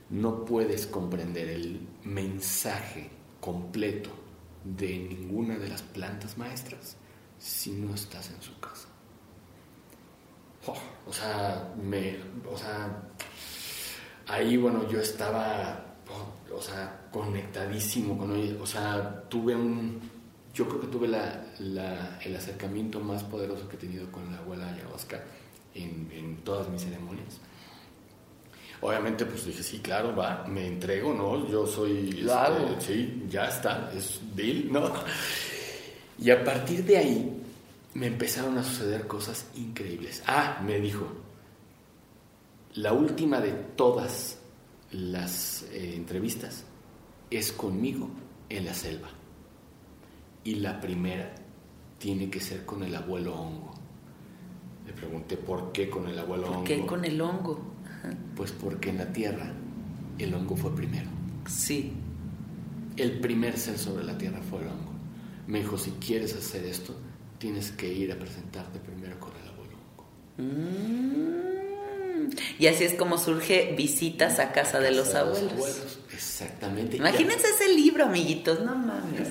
No 0.10 0.46
puedes 0.46 0.88
comprender 0.88 1.48
el 1.50 1.80
mensaje 2.04 3.10
completo 3.40 4.10
de 4.64 4.98
ninguna 4.98 5.58
de 5.58 5.70
las 5.70 5.82
plantas 5.82 6.38
maestras 6.38 6.98
si 7.40 7.72
no 7.72 7.94
estás 7.96 8.30
en 8.32 8.42
su 8.42 8.60
casa. 8.60 8.88
o 11.06 11.14
sea, 11.14 11.74
me, 11.82 12.18
o 12.52 12.58
sea, 12.58 13.04
ahí, 14.28 14.58
bueno, 14.58 14.90
yo 14.90 15.00
estaba 15.00 15.88
o 16.54 16.62
sea, 16.62 17.08
conectadísimo 17.12 18.18
con 18.18 18.36
ella. 18.36 18.56
O 18.62 18.66
sea, 18.66 19.24
tuve 19.30 19.56
un, 19.56 20.00
yo 20.54 20.68
creo 20.68 20.82
que 20.82 20.88
tuve 20.88 21.08
la, 21.08 21.46
la, 21.60 22.20
el 22.24 22.36
acercamiento 22.36 23.00
más 23.00 23.24
poderoso 23.24 23.68
que 23.68 23.76
he 23.76 23.80
tenido 23.80 24.12
con 24.12 24.32
la 24.32 24.40
abuela 24.40 24.70
ayahuasca 24.70 25.24
en, 25.74 26.10
en 26.12 26.38
todas 26.38 26.70
mis 26.70 26.82
ceremonias. 26.82 27.40
Obviamente, 28.82 29.26
pues 29.26 29.46
dije, 29.46 29.64
sí, 29.64 29.80
claro, 29.80 30.16
va, 30.16 30.46
me 30.48 30.68
entrego, 30.68 31.14
¿no? 31.14 31.50
Yo 31.50 31.66
soy... 31.66 32.12
Lo 32.12 32.34
este, 32.58 32.94
Sí, 32.94 33.24
ya 33.30 33.48
está, 33.48 33.92
es 33.96 34.20
deal, 34.36 34.72
¿no? 34.72 34.92
Y 36.20 36.30
a 36.30 36.44
partir 36.44 36.84
de 36.84 36.98
ahí 36.98 37.44
me 37.96 38.08
empezaron 38.08 38.58
a 38.58 38.64
suceder 38.64 39.08
cosas 39.08 39.48
increíbles. 39.56 40.24
Ah, 40.28 40.62
me 40.64 40.80
dijo, 40.80 41.08
la 42.76 42.94
última 42.94 43.42
de 43.42 43.52
todas 43.52 44.38
las 44.92 45.64
eh, 45.72 45.96
entrevistas 45.96 46.64
es 47.30 47.52
conmigo 47.52 48.10
en 48.50 48.66
la 48.66 48.74
selva. 48.74 49.10
Y 50.44 50.56
la 50.56 50.80
primera 50.80 51.34
tiene 51.98 52.30
que 52.30 52.40
ser 52.40 52.66
con 52.66 52.84
el 52.84 52.96
abuelo 52.96 53.36
hongo. 53.36 53.74
Le 54.86 54.94
pregunté 54.94 55.36
por 55.36 55.72
qué 55.72 55.90
con 55.90 56.08
el 56.08 56.18
abuelo 56.20 56.48
hongo. 56.48 56.60
¿Por 56.60 56.68
qué 56.68 56.86
con 56.86 57.04
el 57.04 57.20
hongo? 57.20 57.60
Pues 58.36 58.52
porque 58.52 58.90
en 58.90 58.98
la 58.98 59.12
tierra 59.12 59.52
el 60.18 60.34
hongo 60.34 60.56
fue 60.56 60.76
primero. 60.76 61.10
Sí. 61.48 61.94
El 62.96 63.20
primer 63.20 63.58
ser 63.58 63.78
sobre 63.78 64.04
la 64.04 64.18
tierra 64.18 64.42
fue 64.42 64.62
el 64.62 64.68
hongo. 64.68 64.94
Me 65.48 65.60
dijo, 65.60 65.78
si 65.78 65.92
quieres 65.92 66.36
hacer 66.36 66.66
esto, 66.66 66.96
tienes 67.38 67.72
que 67.72 67.92
ir 67.92 68.12
a 68.12 68.20
presentarte 68.20 68.80
primero 68.80 69.20
con 69.20 69.32
el 69.42 69.48
abuelo 69.48 69.78
hongo. 69.78 70.06
Mm. 70.38 71.58
Y 72.60 72.68
así 72.68 72.84
es 72.84 72.94
como 72.96 73.18
surge 73.18 73.74
visitas 73.78 74.40
a 74.40 74.52
casa 74.52 74.80
de 74.80 74.92
los 74.92 75.14
abuelos. 75.16 76.00
Exactamente. 76.18 76.98
Imagínense 76.98 77.48
ese 77.48 77.70
libro, 77.76 78.06
amiguitos, 78.06 78.62
no 78.62 78.76
mames. 78.76 79.30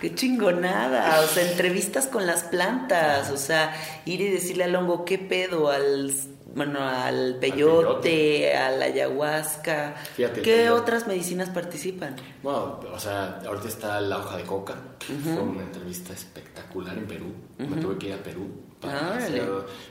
Qué 0.00 0.12
chingonada. 0.12 1.20
O 1.20 1.28
sea, 1.28 1.48
entrevistas 1.48 2.08
con 2.08 2.26
las 2.26 2.42
plantas. 2.42 3.30
O 3.30 3.36
sea, 3.36 3.72
ir 4.06 4.20
y 4.20 4.28
decirle 4.28 4.64
al 4.64 4.74
hongo 4.74 5.04
qué 5.04 5.18
pedo, 5.18 5.70
al 5.70 6.12
bueno, 6.52 6.80
al 6.80 7.36
peyote, 7.38 8.56
a 8.56 8.70
la 8.70 8.86
ayahuasca. 8.86 9.94
Fíjate, 10.16 10.42
¿Qué 10.42 10.70
otras 10.70 11.06
medicinas 11.06 11.50
participan? 11.50 12.16
Bueno, 12.42 12.80
o 12.92 12.98
sea, 12.98 13.40
ahorita 13.46 13.68
está 13.68 14.00
la 14.00 14.18
hoja 14.18 14.38
de 14.38 14.44
coca, 14.44 14.74
que 14.98 15.12
fue 15.12 15.34
una 15.34 15.62
entrevista 15.62 16.12
espectacular 16.12 16.98
en 16.98 17.06
Perú. 17.06 17.34
Me 17.58 17.80
tuve 17.80 17.98
que 17.98 18.08
ir 18.08 18.14
a 18.14 18.22
Perú. 18.22 18.65
Hacer- 18.82 19.42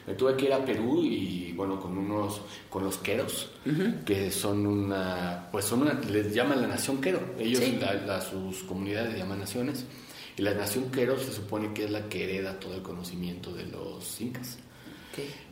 me 0.07 0.14
tuve 0.14 0.36
que 0.36 0.45
ir 0.45 0.53
a 0.53 0.64
Perú 0.64 1.02
y 1.03 1.52
bueno, 1.53 1.80
con 1.80 1.98
unos, 1.98 2.41
con 2.70 2.84
los 2.84 2.98
queros, 2.98 3.52
que 4.06 4.30
son 4.32 4.66
una, 4.68 5.48
pues 5.52 5.66
son 5.66 5.82
una, 5.84 5.94
les 6.02 6.34
llaman 6.34 6.62
la 6.62 6.68
nación 6.68 7.02
quero. 7.02 7.20
Ellos, 7.40 7.60
Sí. 7.64 7.78
la- 7.80 7.94
la- 7.94 8.22
sus 8.22 8.64
comunidades 8.64 9.18
llaman 9.18 9.40
naciones. 9.40 9.86
Y 10.38 10.41
la 10.41 10.53
nación 10.53 10.91
quero 10.91 11.18
se 11.18 11.32
supone 11.32 11.74
que 11.74 11.86
es 11.86 11.91
la 11.91 12.10
que 12.10 12.26
hereda 12.26 12.60
todo 12.60 12.76
el 12.76 12.82
conocimiento 12.82 13.53
de 13.53 13.66
los 13.68 14.20
incas. 14.20 14.57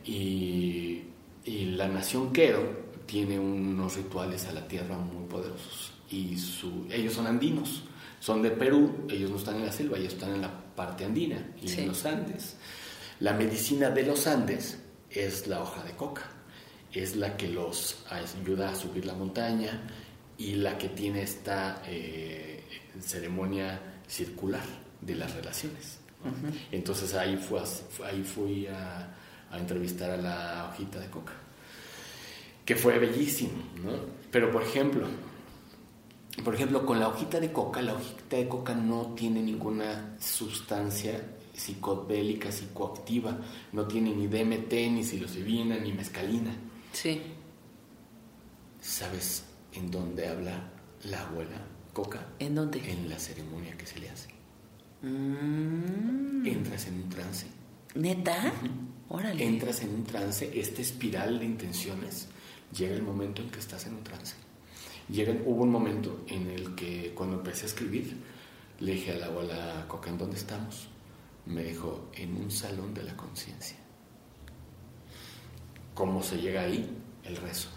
Y, 0.04 1.02
y 1.44 1.64
la 1.76 1.88
nación 1.88 2.32
Quero 2.32 2.84
tiene 3.06 3.38
unos 3.38 3.96
rituales 3.96 4.46
a 4.46 4.52
la 4.52 4.66
tierra 4.68 4.96
muy 4.98 5.26
poderosos. 5.26 5.92
Y 6.10 6.36
su, 6.38 6.86
ellos 6.90 7.14
son 7.14 7.26
andinos, 7.26 7.82
son 8.20 8.42
de 8.42 8.50
Perú, 8.50 9.06
ellos 9.08 9.30
no 9.30 9.36
están 9.36 9.56
en 9.56 9.66
la 9.66 9.72
selva, 9.72 9.96
ellos 9.98 10.12
están 10.12 10.34
en 10.34 10.42
la 10.42 10.50
parte 10.76 11.04
andina 11.04 11.52
y 11.62 11.68
Sí. 11.68 11.80
en 11.80 11.88
los 11.88 12.04
Andes. 12.04 12.56
La 13.20 13.32
medicina 13.32 13.90
de 13.90 14.02
los 14.02 14.26
Andes 14.26 14.78
es 15.10 15.46
la 15.46 15.62
hoja 15.62 15.82
de 15.84 15.92
coca, 15.92 16.22
es 16.92 17.16
la 17.16 17.36
que 17.36 17.48
los 17.48 18.04
ayuda 18.10 18.70
a 18.70 18.74
subir 18.74 19.04
la 19.06 19.14
montaña 19.14 19.82
y 20.36 20.56
la 20.56 20.76
que 20.76 20.88
tiene 20.88 21.22
esta 21.22 21.82
eh, 21.86 22.64
ceremonia 23.00 23.80
circular 24.08 24.64
de 25.00 25.14
las 25.14 25.34
relaciones. 25.34 25.98
¿no? 26.24 26.32
Entonces 26.72 27.14
ahí, 27.14 27.36
fue, 27.36 27.60
ahí 28.04 28.24
fui 28.24 28.66
a, 28.66 29.14
a 29.50 29.58
entrevistar 29.58 30.10
a 30.10 30.16
la 30.16 30.70
hojita 30.70 30.98
de 30.98 31.08
coca, 31.08 31.34
que 32.64 32.74
fue 32.74 32.98
bellísimo, 32.98 33.62
¿no? 33.84 33.92
Pero 34.30 34.50
por 34.50 34.62
ejemplo, 34.62 35.06
por 36.42 36.54
ejemplo, 36.54 36.84
con 36.84 36.98
la 36.98 37.08
hojita 37.08 37.38
de 37.38 37.52
coca, 37.52 37.80
la 37.80 37.94
hojita 37.94 38.36
de 38.36 38.48
coca 38.48 38.74
no 38.74 39.14
tiene 39.14 39.40
ninguna 39.40 40.16
sustancia 40.18 41.22
psicodélica, 41.54 42.50
psicoactiva, 42.50 43.38
no 43.72 43.86
tiene 43.86 44.14
ni 44.14 44.26
DMT, 44.26 44.72
ni 44.90 45.04
psilocibina, 45.04 45.78
ni 45.78 45.92
mescalina. 45.92 46.54
Sí. 46.92 47.20
¿Sabes 48.80 49.44
en 49.72 49.90
dónde 49.90 50.28
habla 50.28 50.70
la 51.04 51.22
abuela 51.22 51.66
coca? 51.92 52.26
¿En 52.38 52.54
dónde? 52.54 52.78
En 52.90 53.08
la 53.08 53.18
ceremonia 53.18 53.76
que 53.76 53.86
se 53.86 53.98
le 53.98 54.10
hace. 54.10 54.28
Mm. 55.02 56.46
Entras 56.46 56.86
en 56.86 56.94
un 56.94 57.08
trance. 57.08 57.46
¿Neta? 57.94 58.52
Órale. 59.08 59.44
entras 59.44 59.82
en 59.82 59.94
un 59.94 60.04
trance, 60.04 60.50
esta 60.58 60.82
espiral 60.82 61.38
de 61.38 61.44
intenciones, 61.44 62.28
llega 62.76 62.94
el 62.94 63.02
momento 63.02 63.42
en 63.42 63.50
que 63.50 63.60
estás 63.60 63.86
en 63.86 63.94
un 63.94 64.02
trance. 64.02 64.34
Llega, 65.08 65.34
hubo 65.44 65.62
un 65.62 65.70
momento 65.70 66.24
en 66.26 66.50
el 66.50 66.74
que 66.74 67.12
cuando 67.14 67.36
empecé 67.36 67.64
a 67.64 67.66
escribir, 67.66 68.16
le 68.80 68.92
dije 68.92 69.12
a 69.12 69.16
la 69.18 69.26
abuela 69.26 69.84
Coca, 69.86 70.10
¿en 70.10 70.18
dónde 70.18 70.36
estamos? 70.36 70.88
Me 71.46 71.62
dijo, 71.62 72.10
en 72.14 72.36
un 72.36 72.50
salón 72.50 72.94
de 72.94 73.02
la 73.02 73.16
conciencia. 73.16 73.76
¿Cómo 75.94 76.22
se 76.22 76.38
llega 76.38 76.62
ahí? 76.62 76.90
El 77.22 77.36
rezo. 77.36 77.68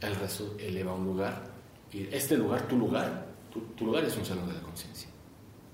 El 0.00 0.14
rezo 0.14 0.56
eleva 0.58 0.92
a 0.92 0.94
un 0.94 1.04
lugar. 1.04 1.44
Y 1.92 2.06
este 2.14 2.36
lugar, 2.36 2.68
tu 2.68 2.76
lugar, 2.76 3.26
tu, 3.52 3.60
tu 3.60 3.86
lugar 3.86 4.04
es 4.04 4.16
un 4.16 4.24
salón 4.24 4.48
de 4.48 4.54
la 4.54 4.60
conciencia. 4.60 5.08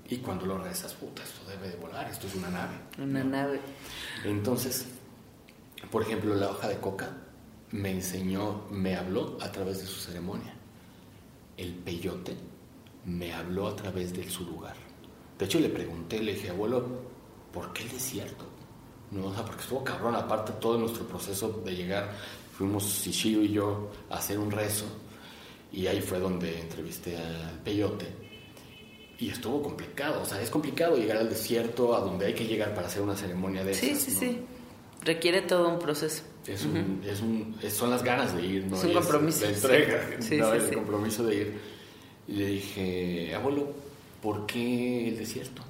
Y 0.09 0.17
cuando 0.17 0.45
lo 0.45 0.57
rezas, 0.57 0.93
puta, 0.93 1.23
esto 1.23 1.47
debe 1.49 1.69
de 1.69 1.75
volar, 1.75 2.09
esto 2.09 2.25
es 2.25 2.35
una 2.35 2.49
nave. 2.49 2.75
Una 2.97 3.23
¿no? 3.23 3.29
nave. 3.29 3.59
Entonces, 4.25 4.87
por 5.91 6.01
ejemplo, 6.01 6.33
la 6.33 6.49
hoja 6.49 6.67
de 6.67 6.79
coca 6.79 7.15
me 7.71 7.91
enseñó, 7.91 8.65
me 8.71 8.95
habló 8.95 9.37
a 9.39 9.51
través 9.51 9.79
de 9.79 9.85
su 9.85 9.99
ceremonia. 9.99 10.53
El 11.57 11.75
peyote 11.75 12.35
me 13.05 13.33
habló 13.33 13.67
a 13.67 13.75
través 13.75 14.13
de 14.13 14.27
su 14.29 14.45
lugar. 14.45 14.75
De 15.37 15.45
hecho, 15.45 15.59
le 15.59 15.69
pregunté, 15.69 16.21
le 16.23 16.33
dije, 16.33 16.49
abuelo, 16.49 17.08
¿por 17.53 17.73
qué 17.73 17.83
el 17.83 17.89
desierto? 17.91 18.45
No, 19.11 19.27
o 19.27 19.33
sea, 19.33 19.43
porque 19.43 19.61
estuvo 19.61 19.83
cabrón, 19.83 20.15
aparte 20.15 20.51
todo 20.59 20.77
nuestro 20.77 21.05
proceso 21.07 21.61
de 21.65 21.75
llegar, 21.75 22.11
fuimos 22.57 22.83
Sishio 22.85 23.41
y 23.43 23.53
yo 23.53 23.89
a 24.09 24.17
hacer 24.17 24.37
un 24.37 24.51
rezo, 24.51 24.85
y 25.71 25.87
ahí 25.87 26.01
fue 26.01 26.19
donde 26.19 26.59
entrevisté 26.59 27.17
al 27.17 27.59
peyote. 27.63 28.07
Y 29.17 29.29
estuvo 29.29 29.61
complicado, 29.61 30.21
o 30.21 30.25
sea, 30.25 30.41
es 30.41 30.49
complicado 30.49 30.95
llegar 30.95 31.17
al 31.17 31.29
desierto, 31.29 31.95
a 31.95 31.99
donde 31.99 32.27
hay 32.27 32.33
que 32.33 32.45
llegar 32.45 32.73
para 32.73 32.87
hacer 32.87 33.01
una 33.01 33.15
ceremonia 33.17 33.63
de 33.65 33.73
Sí, 33.73 33.89
esas, 33.89 34.03
sí, 34.03 34.11
¿no? 34.13 34.19
sí. 34.19 34.39
Requiere 35.03 35.41
todo 35.41 35.67
un 35.69 35.79
proceso. 35.79 36.23
Es 36.47 36.63
un, 36.65 37.01
es 37.05 37.21
un, 37.21 37.55
es- 37.61 37.73
son 37.73 37.89
las 37.89 38.01
ganas 38.03 38.35
de 38.35 38.45
ir, 38.45 38.65
¿no? 38.65 38.77
Es 38.77 38.83
un 38.85 38.91
Y 38.91 38.93
compromiso, 38.93 39.45
La 39.45 39.51
entrega, 39.51 40.07
sí. 40.19 40.27
Sí, 40.29 40.37
¿no? 40.37 40.51
sí, 40.51 40.57
el 40.57 40.69
sí. 40.69 40.75
compromiso 40.75 41.23
de 41.25 41.35
ir. 41.35 41.59
Y 42.27 42.31
le 42.33 42.45
dije, 42.47 43.35
abuelo, 43.35 43.73
¿por 44.21 44.45
qué 44.45 45.09
el 45.09 45.17
desierto? 45.17 45.63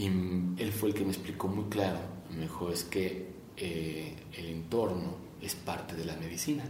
Y 0.00 0.06
él 0.06 0.72
fue 0.72 0.88
el 0.88 0.94
que 0.94 1.04
me 1.04 1.10
explicó 1.10 1.46
muy 1.46 1.64
claro. 1.64 1.98
Me 2.30 2.44
dijo, 2.44 2.70
es 2.70 2.84
que 2.84 3.34
eh, 3.54 4.16
el 4.32 4.46
entorno 4.46 5.16
es 5.42 5.54
parte 5.54 5.94
de 5.94 6.06
la 6.06 6.16
medicina. 6.16 6.64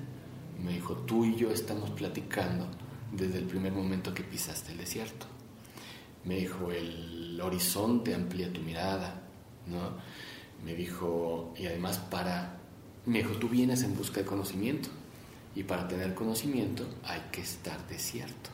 Me 0.61 0.73
dijo, 0.73 0.97
tú 0.97 1.25
y 1.25 1.37
yo 1.37 1.53
estamos 1.53 1.91
platicando 1.91 2.67
desde 3.13 3.39
el 3.39 3.45
primer 3.45 3.73
momento 3.73 4.13
que 4.13 4.25
pisaste 4.25 4.73
el 4.73 4.79
desierto. 4.79 5.27
Me 6.25 6.39
dijo, 6.39 6.73
el 6.73 7.41
horizonte 7.41 8.17
amplía 8.17 8.53
tu 8.53 8.63
mirada, 8.63 9.23
¿no? 9.69 9.93
Me 10.65 10.75
dijo, 10.75 11.55
y 11.57 11.67
además 11.67 11.99
para, 11.99 12.59
me 13.07 13.19
dijo, 13.19 13.35
tú 13.35 13.49
vienes 13.49 13.85
en 13.85 13.97
busca 13.97 14.23
de 14.23 14.27
conocimiento, 14.27 14.89
y 15.55 15.63
para 15.63 15.87
tener 15.87 16.17
conocimiento 16.17 16.85
hay 17.05 17.23
que 17.31 17.43
estar 17.43 17.87
desierto. 17.87 18.51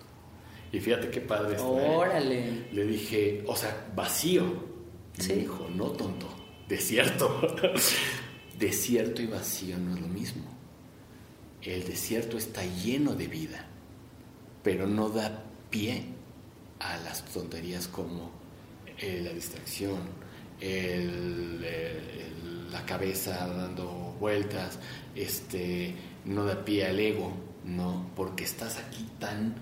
Y 0.72 0.80
fíjate 0.80 1.10
qué 1.10 1.20
padre 1.20 1.56
esto, 1.56 1.78
¿eh? 1.80 1.88
Órale. 1.97 2.66
Le 2.72 2.84
dije, 2.84 3.44
o 3.47 3.55
sea, 3.56 3.86
vacío. 3.94 4.44
Sí. 5.18 5.28
Me 5.32 5.38
dijo, 5.40 5.68
no 5.74 5.86
tonto, 5.93 6.28
desierto. 6.68 7.40
desierto 8.59 9.22
y 9.22 9.26
vacío 9.26 9.78
no 9.78 9.94
es 9.94 10.01
lo 10.01 10.09
mismo. 10.09 10.44
El 11.62 11.84
desierto 11.84 12.36
está 12.38 12.64
lleno 12.64 13.14
de 13.14 13.26
vida, 13.26 13.66
pero 14.62 14.86
no 14.86 15.09
da 15.09 15.43
pie 15.70 16.05
a 16.80 16.97
las 16.98 17.24
tonterías 17.24 17.88
como 17.88 18.30
eh, 18.98 19.20
la 19.24 19.32
distracción, 19.32 19.98
el- 20.60 21.64
el- 21.64 21.64
el- 21.64 22.72
la 22.72 22.84
cabeza 22.86 23.47
dando 23.48 24.16
vueltas, 24.20 24.78
este, 25.14 25.94
no 26.24 26.44
da 26.44 26.64
pie 26.64 26.86
al 26.86 26.98
ego, 27.01 27.32
no, 27.64 28.10
porque 28.16 28.44
estás 28.44 28.78
aquí 28.78 29.06
tan 29.18 29.55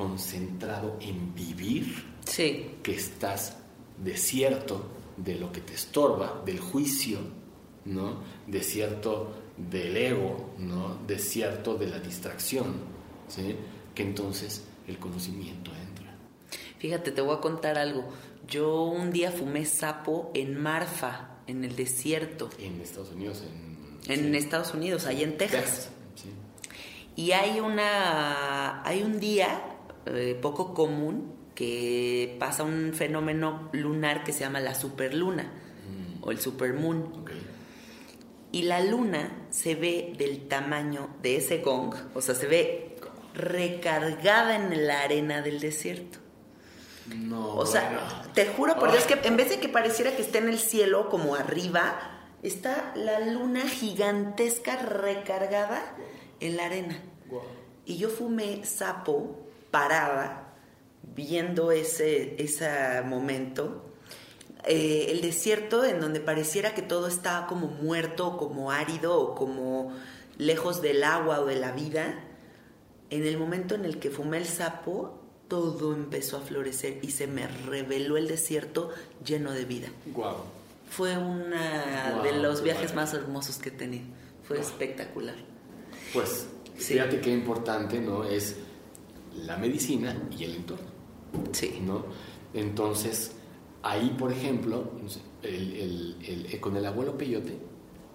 concentrado 0.00 0.96
en 1.00 1.34
vivir 1.34 2.04
Sí. 2.24 2.76
que 2.82 2.94
estás 2.94 3.58
desierto 3.98 4.86
de 5.18 5.34
lo 5.34 5.52
que 5.52 5.60
te 5.60 5.74
estorba, 5.74 6.42
del 6.46 6.58
juicio, 6.58 7.18
¿no? 7.84 8.20
Desierto 8.46 9.32
del 9.58 9.94
ego, 9.96 10.54
¿no? 10.58 10.96
Desierto 11.06 11.74
de 11.74 11.88
la 11.88 11.98
distracción, 11.98 12.76
¿sí? 13.28 13.56
Que 13.94 14.02
entonces 14.02 14.64
el 14.88 14.98
conocimiento 14.98 15.70
entra. 15.72 16.14
Fíjate, 16.78 17.10
te 17.12 17.20
voy 17.20 17.36
a 17.36 17.40
contar 17.40 17.76
algo. 17.76 18.08
Yo 18.48 18.84
un 18.84 19.10
día 19.12 19.30
fumé 19.30 19.66
sapo 19.66 20.30
en 20.34 20.58
Marfa, 20.58 21.28
en 21.46 21.62
el 21.64 21.76
desierto. 21.76 22.48
En 22.58 22.80
Estados 22.80 23.12
Unidos, 23.12 23.42
en... 23.42 24.10
En 24.10 24.34
Estados 24.34 24.72
Unidos, 24.72 25.04
ahí 25.06 25.22
en 25.22 25.36
Texas. 25.36 25.90
Y 27.16 27.32
hay 27.32 27.60
una, 27.60 28.82
hay 28.82 29.02
un 29.02 29.20
día 29.20 29.69
eh, 30.06 30.38
poco 30.40 30.74
común 30.74 31.34
que 31.54 32.36
pasa 32.38 32.62
un 32.62 32.92
fenómeno 32.94 33.68
lunar 33.72 34.24
que 34.24 34.32
se 34.32 34.40
llama 34.40 34.60
la 34.60 34.74
superluna 34.74 35.44
mm. 35.44 36.24
o 36.24 36.30
el 36.30 36.40
supermoon. 36.40 37.24
Y 38.52 38.62
la 38.62 38.80
luna 38.80 39.46
se 39.50 39.74
ve 39.74 40.14
del 40.16 40.48
tamaño 40.48 41.10
de 41.22 41.36
ese 41.36 41.58
gong, 41.58 41.94
o 42.14 42.20
sea, 42.20 42.34
se 42.34 42.46
ve 42.46 42.96
recargada 43.34 44.56
en 44.56 44.86
la 44.86 45.02
arena 45.02 45.42
del 45.42 45.60
desierto. 45.60 46.18
No. 47.06 47.56
O 47.56 47.66
sea, 47.66 48.22
te 48.34 48.46
juro 48.46 48.76
por 48.76 48.90
Dios 48.90 49.04
que 49.04 49.18
en 49.26 49.36
vez 49.36 49.50
de 49.50 49.60
que 49.60 49.68
pareciera 49.68 50.14
que 50.16 50.22
esté 50.22 50.38
en 50.38 50.48
el 50.48 50.58
cielo 50.58 51.08
como 51.10 51.34
arriba, 51.34 52.20
está 52.42 52.92
la 52.94 53.20
luna 53.20 53.68
gigantesca 53.68 54.76
recargada 54.76 55.82
en 56.40 56.56
la 56.56 56.66
arena. 56.66 57.02
Y 57.84 57.98
yo 57.98 58.08
fumé 58.08 58.64
sapo 58.64 59.49
parada 59.70 60.54
viendo 61.14 61.72
ese, 61.72 62.42
ese 62.42 63.02
momento. 63.02 63.86
Eh, 64.66 65.06
el 65.10 65.22
desierto 65.22 65.84
en 65.84 66.00
donde 66.00 66.20
pareciera 66.20 66.74
que 66.74 66.82
todo 66.82 67.08
estaba 67.08 67.46
como 67.46 67.68
muerto, 67.68 68.36
como 68.36 68.70
árido, 68.70 69.18
o 69.18 69.34
como 69.34 69.92
lejos 70.36 70.82
del 70.82 71.02
agua 71.04 71.40
o 71.40 71.46
de 71.46 71.56
la 71.56 71.72
vida. 71.72 72.24
En 73.08 73.26
el 73.26 73.38
momento 73.38 73.74
en 73.74 73.84
el 73.84 73.98
que 73.98 74.10
fumé 74.10 74.38
el 74.38 74.46
sapo, 74.46 75.18
todo 75.48 75.92
empezó 75.94 76.36
a 76.36 76.40
florecer 76.40 76.98
y 77.02 77.10
se 77.10 77.26
me 77.26 77.48
reveló 77.48 78.16
el 78.16 78.28
desierto 78.28 78.90
lleno 79.24 79.52
de 79.52 79.64
vida. 79.64 79.88
Fue 80.88 81.16
uno 81.18 82.22
de 82.22 82.32
los 82.32 82.62
viajes 82.62 82.94
más 82.94 83.14
hermosos 83.14 83.58
que 83.58 83.70
he 83.70 83.72
tenido. 83.72 84.04
Fue 84.46 84.60
espectacular. 84.60 85.36
Pues 86.12 86.46
fíjate 86.76 87.20
qué 87.20 87.30
importante, 87.30 88.00
¿no? 88.00 88.24
Es 88.24 88.56
la 89.44 89.56
medicina 89.56 90.16
y 90.36 90.44
el 90.44 90.56
entorno. 90.56 90.86
Sí. 91.52 91.80
¿No? 91.82 92.04
Entonces, 92.54 93.36
ahí, 93.82 94.14
por 94.18 94.32
ejemplo, 94.32 94.92
eh, 95.42 96.58
con 96.60 96.76
el 96.76 96.86
abuelo 96.86 97.16
Peyote 97.16 97.56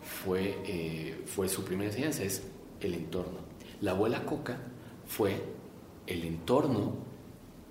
fue, 0.02 0.58
eh, 0.66 1.24
fue 1.26 1.48
su 1.50 1.64
primera 1.64 1.90
enseñanza, 1.90 2.24
es 2.24 2.44
el 2.82 2.94
entorno. 2.94 3.40
La 3.82 3.92
abuela 3.92 4.26
Coca 4.26 4.58
fue 5.06 5.42
el 6.08 6.24
entorno 6.24 6.96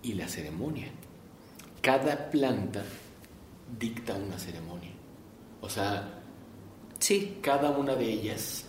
y 0.02 0.14
la 0.14 0.28
ceremonia. 0.28 0.89
Cada 1.81 2.31
planta 2.31 2.82
dicta 3.78 4.14
una 4.14 4.39
ceremonia. 4.39 4.90
O 5.60 5.68
sea, 5.68 6.22
sí. 6.98 7.39
cada 7.43 7.70
una 7.70 7.94
de 7.94 8.10
ellas 8.10 8.66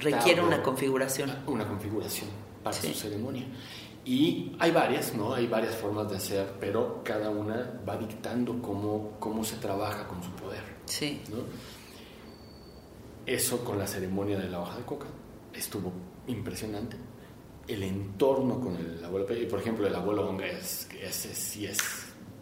Requiere 0.00 0.42
una 0.42 0.62
configuración. 0.62 1.30
Una 1.46 1.66
configuración 1.66 2.28
para 2.62 2.76
su 2.76 2.92
ceremonia. 2.92 3.46
Y 4.04 4.56
hay 4.58 4.70
varias, 4.70 5.14
¿no? 5.14 5.34
Hay 5.34 5.46
varias 5.46 5.74
formas 5.74 6.10
de 6.10 6.16
hacer, 6.16 6.54
pero 6.58 7.02
cada 7.04 7.30
una 7.30 7.80
va 7.86 7.96
dictando 7.96 8.60
cómo, 8.62 9.16
cómo 9.18 9.44
se 9.44 9.56
trabaja 9.56 10.06
con 10.08 10.22
su 10.22 10.30
poder. 10.30 10.62
Sí. 10.86 11.20
¿no? 11.30 11.38
Eso 13.26 13.62
con 13.64 13.78
la 13.78 13.86
ceremonia 13.86 14.38
de 14.38 14.48
la 14.48 14.60
hoja 14.60 14.78
de 14.78 14.84
coca 14.84 15.06
estuvo 15.52 15.92
impresionante. 16.26 16.96
El 17.68 17.82
entorno 17.82 18.58
con 18.58 18.76
el 18.76 19.04
abuelo, 19.04 19.26
por 19.48 19.60
ejemplo, 19.60 19.86
el 19.86 19.94
abuelo 19.94 20.28
Onga 20.28 20.46
es, 20.46 20.88
ese 21.00 21.34
sí 21.34 21.66
es 21.66 21.78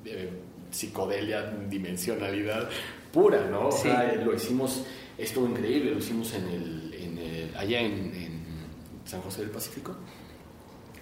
eh, 0.04 0.30
psicodelia, 0.70 1.50
dimensionalidad 1.68 2.70
pura, 3.12 3.44
¿no? 3.50 3.68
O 3.68 3.72
sea, 3.72 4.14
lo 4.14 4.32
hicimos, 4.34 4.84
estuvo 5.18 5.46
increíble, 5.46 5.90
lo 5.90 5.98
hicimos 5.98 6.32
en 6.34 6.48
el 6.48 6.88
allá 7.58 7.80
en, 7.80 8.38
San 9.04 9.22
José 9.22 9.40
del 9.40 9.50
Pacífico. 9.50 9.96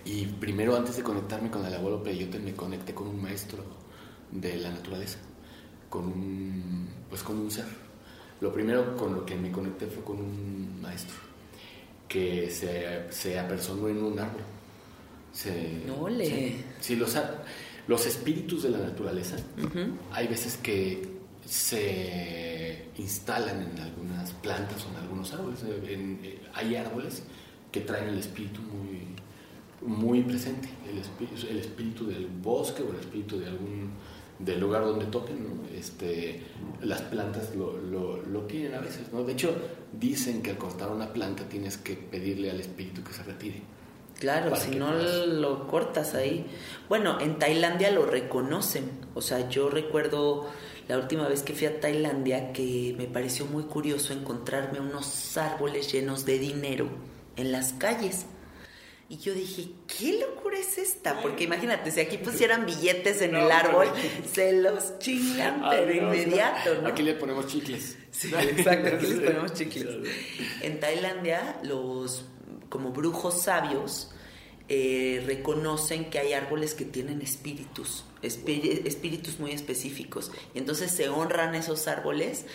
Y 0.07 0.25
primero, 0.27 0.77
antes 0.77 0.97
de 0.97 1.03
conectarme 1.03 1.51
con 1.51 1.67
el 1.67 1.75
abuelo 1.75 2.01
Peyote, 2.01 2.39
me 2.39 2.55
conecté 2.55 2.95
con 2.95 3.09
un 3.09 3.21
maestro 3.21 3.59
de 4.31 4.57
la 4.57 4.71
naturaleza, 4.71 5.19
con 5.91 6.07
un, 6.07 6.89
pues 7.11 7.25
con 7.25 7.37
un 7.39 7.51
ser. 7.51 7.67
Lo 8.41 8.53
primero 8.53 8.97
con 8.97 9.15
lo 9.15 9.27
que 9.27 9.35
me 9.35 9.51
conecté 9.51 9.87
fue 9.87 10.05
con 10.05 10.19
un 10.19 10.81
maestro 10.81 11.17
que 12.09 12.49
se, 12.51 13.11
se 13.11 13.37
apersonó 13.37 13.89
en 13.89 14.03
un 14.03 14.19
árbol. 14.19 14.43
Se, 15.33 15.83
no 15.85 16.09
le. 16.09 16.65
Sí, 16.81 16.95
los, 16.95 17.19
los 17.89 18.07
espíritus 18.07 18.63
de 18.63 18.71
la 18.71 18.79
naturaleza, 18.79 19.37
hay 20.13 20.29
veces 20.29 20.57
que 20.57 21.17
se 21.45 22.91
instalan 22.97 23.61
en 23.61 23.79
algunas 23.81 24.31
plantas 24.35 24.85
o 24.85 24.91
en 24.91 24.97
algunos 24.97 25.33
árboles. 25.33 25.61
Eh, 25.65 26.41
hay 26.55 26.77
árboles 26.77 27.25
que 27.73 27.81
traen 27.81 28.11
el 28.11 28.19
espíritu 28.19 28.63
muy, 28.63 29.16
muy 29.83 30.23
presente, 30.23 30.69
el 30.91 30.99
espíritu, 30.99 31.47
el 31.49 31.59
espíritu 31.59 32.07
del 32.07 32.27
bosque 32.27 32.83
o 32.83 32.91
el 32.91 33.01
espíritu 33.01 33.39
de 33.39 33.47
algún 33.47 33.91
del 34.39 34.61
lugar 34.61 34.85
donde 34.85 35.07
toquen, 35.07 35.63
este, 35.75 36.43
las 36.83 37.03
plantas 37.03 37.55
lo, 37.55 37.79
lo, 37.79 38.41
tienen 38.43 38.75
a 38.75 38.81
veces. 38.81 39.13
¿no? 39.13 39.25
De 39.25 39.33
hecho, 39.33 39.55
dicen 39.93 40.43
que 40.43 40.51
al 40.51 40.59
cortar 40.59 40.91
una 40.91 41.13
planta 41.13 41.49
tienes 41.49 41.79
que 41.79 41.95
pedirle 41.95 42.51
al 42.51 42.61
espíritu 42.61 43.03
que 43.03 43.13
se 43.13 43.23
retire. 43.23 43.63
Claro, 44.19 44.57
si 44.57 44.71
no 44.77 44.93
lo 44.95 45.67
cortas 45.67 46.15
ahí. 46.15 46.47
Bueno, 46.89 47.21
en 47.21 47.39
Tailandia 47.39 47.91
lo 47.91 48.07
reconocen. 48.07 48.91
O 49.15 49.21
sea, 49.21 49.49
yo 49.51 49.69
recuerdo 49.69 50.49
la 50.89 50.97
última 50.97 51.29
vez 51.29 51.43
que 51.43 51.53
fui 51.53 51.67
a 51.67 51.81
Tailandia 51.81 52.53
que 52.53 52.95
me 52.97 53.07
pareció 53.07 53.45
muy 53.45 53.65
curioso 53.65 54.15
encontrarme 54.15 54.81
unos 54.81 55.37
árboles 55.37 55.93
llenos 55.93 56.25
de 56.25 56.39
dinero 56.39 56.89
en 57.37 57.53
las 57.53 57.75
calles. 57.75 58.27
Y 59.09 59.19
yo 59.19 59.35
dije, 59.35 59.69
¿qué 59.87 60.19
locura 60.19 60.59
es 60.59 60.79
esta? 60.79 61.21
Porque 61.23 61.45
imagínate, 61.45 61.93
si 61.93 62.01
aquí 62.01 62.19
pusieran 62.25 62.67
billetes 62.67 63.23
en 63.23 63.37
el 63.37 63.51
árbol, 63.51 63.87
se 64.33 64.53
los 64.53 64.99
chingan 64.99 65.71
de 65.71 65.97
inmediato, 65.97 66.83
¿no? 66.83 66.89
Aquí 66.89 67.03
le 67.03 67.15
ponemos 67.15 67.47
chicles. 67.47 67.97
Sí, 68.11 68.33
exacto, 68.35 68.97
aquí 68.97 69.07
les 69.07 69.21
ponemos 69.27 69.55
chicles. 69.55 70.11
En 70.63 70.81
Tailandia, 70.81 71.61
los 71.63 72.25
como 72.69 72.91
brujos 72.91 73.43
sabios 73.43 74.11
eh, 74.69 75.23
reconocen 75.25 76.11
que 76.11 76.19
hay 76.19 76.33
árboles 76.33 76.75
que 76.75 76.85
tienen 76.85 77.23
espíritus, 77.23 78.05
espíritus 78.23 79.39
muy 79.39 79.53
específicos. 79.53 80.33
Y 80.55 80.59
entonces 80.59 80.91
se 80.91 81.09
honran 81.09 81.55
esos 81.55 81.87
árboles 81.87 82.47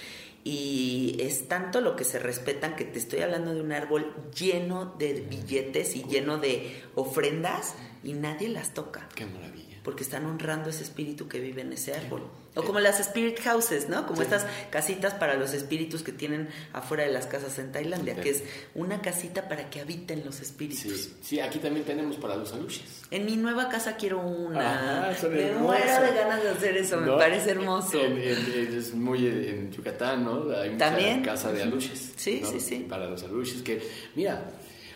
y 0.43 1.17
es 1.19 1.47
tanto 1.47 1.81
lo 1.81 1.95
que 1.95 2.03
se 2.03 2.17
respetan 2.17 2.75
que 2.75 2.85
te 2.85 2.97
estoy 2.97 3.21
hablando 3.21 3.53
de 3.53 3.61
un 3.61 3.71
árbol 3.71 4.13
lleno 4.37 4.95
de 4.97 5.13
billetes 5.21 5.95
y 5.95 6.03
lleno 6.03 6.37
de 6.37 6.81
ofrendas 6.95 7.75
y 8.03 8.13
nadie 8.13 8.49
las 8.49 8.73
toca. 8.73 9.07
Qué 9.15 9.25
maravilla. 9.25 9.79
Porque 9.83 10.03
están 10.03 10.25
honrando 10.25 10.69
ese 10.69 10.83
espíritu 10.83 11.27
que 11.27 11.39
vive 11.39 11.61
en 11.61 11.73
ese 11.73 11.93
árbol. 11.93 12.23
O 12.53 12.63
como 12.63 12.79
las 12.81 12.99
spirit 12.99 13.39
houses, 13.39 13.87
¿no? 13.87 14.05
Como 14.05 14.21
estas 14.21 14.45
casitas 14.69 15.13
para 15.13 15.35
los 15.35 15.53
espíritus 15.53 16.03
que 16.03 16.11
tienen 16.11 16.49
afuera 16.73 17.03
de 17.03 17.11
las 17.11 17.25
casas 17.25 17.57
en 17.59 17.71
Tailandia, 17.71 18.15
que 18.15 18.29
es 18.29 18.43
una 18.75 19.01
casita 19.01 19.47
para 19.47 19.69
que 19.69 19.79
habiten 19.79 20.25
los 20.25 20.41
espíritus. 20.41 21.11
Sí, 21.21 21.39
aquí 21.39 21.59
también 21.59 21.85
tenemos 21.85 22.17
para 22.17 22.35
los 22.35 22.51
aluches. 22.51 23.03
En 23.09 23.25
mi 23.25 23.37
nueva 23.37 23.69
casa 23.69 23.95
quiero 23.95 24.19
una. 24.19 25.13
me 25.29 25.51
muero 25.53 26.01
de 26.01 26.13
ganas 26.13 26.43
de 26.43 26.49
hacer 26.49 26.75
eso, 26.75 26.99
me 26.99 27.11
parece 27.13 27.51
hermoso. 27.51 27.99
es 28.01 28.93
muy 28.93 29.27
en 29.27 29.71
Yucatán, 29.71 30.25
¿no? 30.25 30.51
Hay 30.53 30.71
mucha 30.71 30.89
¿También? 30.89 31.23
casa 31.23 31.53
de 31.53 31.63
aluches. 31.63 32.13
Sí, 32.17 32.41
sí, 32.45 32.59
sí. 32.59 32.85
Para 32.89 33.07
los 33.07 33.23
aluches, 33.23 33.61
que, 33.61 33.81
mira, 34.15 34.51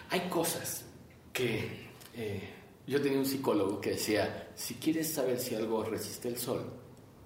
hay 0.09 0.21
cosas 0.29 0.83
que... 1.31 1.85
Eh, 2.17 2.49
yo 2.87 3.01
tenía 3.01 3.17
un 3.17 3.25
psicólogo 3.25 3.81
que 3.81 3.91
decía, 3.91 4.49
si 4.55 4.75
quieres 4.75 5.11
saber 5.11 5.39
si 5.39 5.55
algo 5.55 5.83
resiste 5.83 6.27
el 6.27 6.37
sol, 6.37 6.71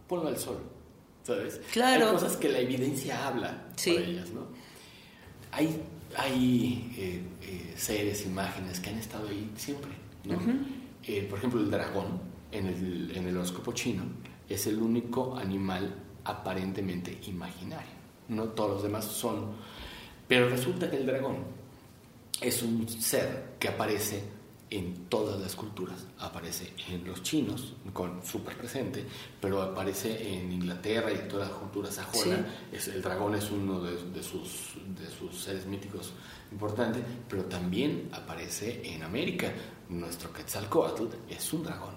ponlo 0.10 0.28
al 0.28 0.38
sol, 0.38 0.58
¿sabes? 1.24 1.62
Claro. 1.72 2.08
Hay 2.08 2.14
cosas 2.14 2.36
que 2.36 2.50
la 2.50 2.60
evidencia 2.60 3.28
habla 3.28 3.68
sí. 3.76 3.96
ellas, 3.96 4.30
¿no? 4.32 4.48
Hay, 5.52 5.82
hay 6.18 6.94
eh, 6.98 7.24
eh, 7.44 7.74
seres, 7.78 8.26
imágenes 8.26 8.80
que 8.80 8.90
han 8.90 8.98
estado 8.98 9.30
ahí 9.30 9.50
siempre, 9.56 9.92
¿no? 10.26 10.40
Eh, 11.04 11.26
por 11.30 11.38
ejemplo, 11.38 11.62
el 11.62 11.72
dragón 11.72 12.20
en 12.52 12.66
el, 12.66 13.12
en 13.16 13.28
el 13.28 13.38
horóscopo 13.38 13.72
chino 13.72 14.04
es 14.50 14.66
el 14.68 14.82
único 14.82 15.38
animal 15.38 15.96
aparentemente 16.24 17.20
imaginario, 17.28 17.94
¿no? 18.28 18.46
Todos 18.50 18.72
los 18.72 18.84
demás 18.84 19.06
son... 19.06 19.54
Pero 20.28 20.50
resulta 20.50 20.90
que 20.90 20.98
el 20.98 21.06
dragón 21.06 21.38
es 22.42 22.62
un 22.62 22.88
ser 22.88 23.56
que 23.60 23.68
aparece 23.68 24.24
en 24.70 25.06
todas 25.06 25.40
las 25.40 25.56
culturas. 25.56 26.06
Aparece 26.20 26.74
en 26.90 27.06
los 27.06 27.24
chinos, 27.24 27.74
con 27.94 28.26
súper 28.26 28.58
presente, 28.58 29.06
pero 29.40 29.62
aparece 29.62 30.34
en 30.36 30.52
Inglaterra 30.52 31.12
y 31.12 31.16
en 31.16 31.28
todas 31.28 31.50
las 31.50 31.58
culturas 31.58 31.96
sajona. 31.96 32.46
Es, 32.72 32.88
el 32.88 33.02
dragón 33.02 33.36
es 33.36 33.50
uno 33.52 33.82
de, 33.82 34.24
sus, 34.24 34.76
de 35.00 35.10
sus 35.10 35.42
seres 35.42 35.66
míticos 35.66 36.14
importantes, 36.52 37.04
pero 37.28 37.46
también 37.46 38.10
aparece 38.12 38.82
en 38.84 39.04
América. 39.04 39.52
Nuestro 39.90 40.32
Quetzalcoatl 40.32 41.06
es 41.28 41.54
un 41.54 41.64
dragón. 41.64 41.96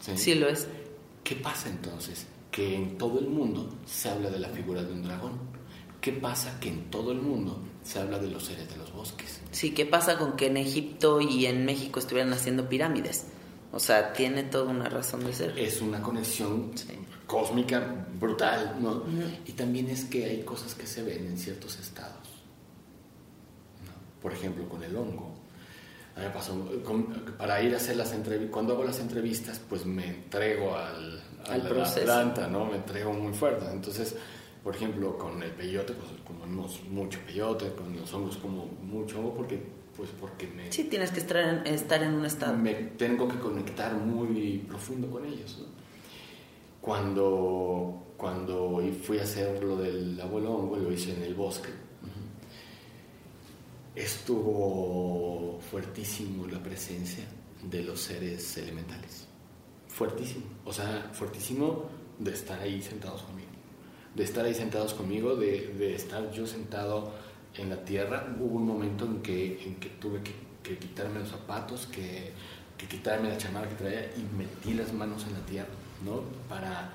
¿sí? 0.00 0.16
sí 0.16 0.34
lo 0.34 0.48
es. 0.48 0.68
¿Qué 1.24 1.36
pasa 1.36 1.68
entonces? 1.68 2.26
Que 2.50 2.74
en 2.74 2.96
todo 2.96 3.18
el 3.18 3.28
mundo 3.28 3.68
se 3.84 4.08
habla 4.08 4.30
de 4.30 4.38
la 4.38 4.48
figura 4.48 4.82
de 4.82 4.92
un 4.92 5.02
dragón. 5.02 5.32
¿Qué 6.00 6.12
pasa? 6.12 6.58
Que 6.60 6.68
en 6.68 6.90
todo 6.90 7.10
el 7.12 7.20
mundo 7.20 7.60
se 7.82 7.98
habla 7.98 8.18
de 8.18 8.28
los 8.28 8.44
seres 8.44 8.70
de 8.70 8.76
los 8.76 8.92
bosques. 8.92 9.37
Sí, 9.50 9.72
¿qué 9.72 9.86
pasa 9.86 10.18
con 10.18 10.36
que 10.36 10.46
en 10.46 10.56
Egipto 10.56 11.20
y 11.20 11.46
en 11.46 11.64
México 11.64 11.98
estuvieran 12.00 12.32
haciendo 12.32 12.68
pirámides? 12.68 13.26
O 13.72 13.80
sea, 13.80 14.12
tiene 14.12 14.44
toda 14.44 14.70
una 14.70 14.88
razón 14.88 15.24
de 15.24 15.32
ser. 15.32 15.58
Es 15.58 15.80
una 15.80 16.00
conexión 16.00 16.72
cósmica 17.26 18.06
brutal, 18.18 18.76
¿no? 18.80 19.04
Y 19.46 19.52
también 19.52 19.88
es 19.88 20.04
que 20.04 20.24
hay 20.24 20.42
cosas 20.42 20.74
que 20.74 20.86
se 20.86 21.02
ven 21.02 21.26
en 21.26 21.38
ciertos 21.38 21.78
estados. 21.78 22.28
Por 24.22 24.32
ejemplo, 24.32 24.68
con 24.68 24.82
el 24.82 24.96
hongo. 24.96 25.34
A 26.16 26.20
mí 26.20 26.26
me 26.26 26.32
pasó, 26.32 26.54
para 27.38 27.62
ir 27.62 27.74
a 27.74 27.76
hacer 27.76 27.96
las 27.96 28.12
entrevistas, 28.12 28.52
cuando 28.52 28.72
hago 28.72 28.82
las 28.82 28.98
entrevistas, 28.98 29.60
pues 29.68 29.86
me 29.86 30.08
entrego 30.08 30.74
al, 30.74 31.22
a 31.46 31.56
la 31.58 31.84
planta, 31.84 32.48
¿no? 32.48 32.64
Me 32.64 32.76
entrego 32.76 33.12
muy 33.12 33.32
fuerte. 33.32 33.66
Entonces, 33.70 34.16
por 34.68 34.76
ejemplo, 34.76 35.16
con 35.16 35.42
el 35.42 35.50
peyote, 35.52 35.94
pues 35.94 36.10
comemos 36.26 36.82
mucho 36.90 37.18
peyote, 37.26 37.72
con 37.72 37.96
los 37.96 38.12
hongos 38.12 38.36
como 38.36 38.66
mucho 38.82 39.18
hongo 39.18 39.32
porque, 39.32 39.58
pues 39.96 40.10
porque 40.20 40.46
me... 40.46 40.70
Sí, 40.70 40.84
tienes 40.84 41.10
que 41.10 41.20
estar 41.20 41.38
en, 41.38 41.66
estar 41.72 42.02
en 42.02 42.12
un 42.12 42.26
estado. 42.26 42.54
Me 42.54 42.74
tengo 42.74 43.26
que 43.26 43.38
conectar 43.38 43.94
muy 43.94 44.58
profundo 44.68 45.10
con 45.10 45.24
ellos. 45.24 45.64
Cuando, 46.82 48.12
cuando 48.18 48.82
fui 49.02 49.18
a 49.18 49.22
hacer 49.22 49.64
lo 49.64 49.76
del 49.76 50.20
abuelo 50.20 50.52
hongo, 50.52 50.76
lo 50.76 50.92
hice 50.92 51.14
en 51.14 51.22
el 51.22 51.34
bosque. 51.34 51.70
Estuvo 53.94 55.60
fuertísimo 55.70 56.46
la 56.46 56.62
presencia 56.62 57.24
de 57.62 57.84
los 57.84 57.98
seres 57.98 58.58
elementales. 58.58 59.26
Fuertísimo. 59.88 60.44
O 60.66 60.74
sea, 60.74 61.08
fuertísimo 61.14 61.86
de 62.18 62.34
estar 62.34 62.60
ahí 62.60 62.82
sentados 62.82 63.22
conmigo 63.22 63.47
de 64.18 64.24
estar 64.24 64.44
ahí 64.44 64.52
sentados 64.52 64.94
conmigo, 64.94 65.36
de, 65.36 65.74
de, 65.78 65.94
estar 65.94 66.28
yo 66.32 66.44
sentado 66.44 67.12
en 67.56 67.70
la 67.70 67.84
tierra. 67.84 68.26
Hubo 68.40 68.56
un 68.56 68.66
momento 68.66 69.04
en 69.06 69.22
que, 69.22 69.62
en 69.64 69.76
que 69.76 69.90
tuve 69.90 70.20
que, 70.22 70.32
que 70.60 70.76
quitarme 70.76 71.20
los 71.20 71.28
zapatos, 71.28 71.86
que, 71.86 72.32
que, 72.76 72.86
quitarme 72.86 73.28
la 73.28 73.38
chamarra 73.38 73.68
que 73.68 73.76
traía 73.76 74.10
y 74.16 74.36
metí 74.36 74.74
las 74.74 74.92
manos 74.92 75.24
en 75.24 75.34
la 75.34 75.46
tierra, 75.46 75.68
¿no? 76.04 76.22
Para, 76.48 76.90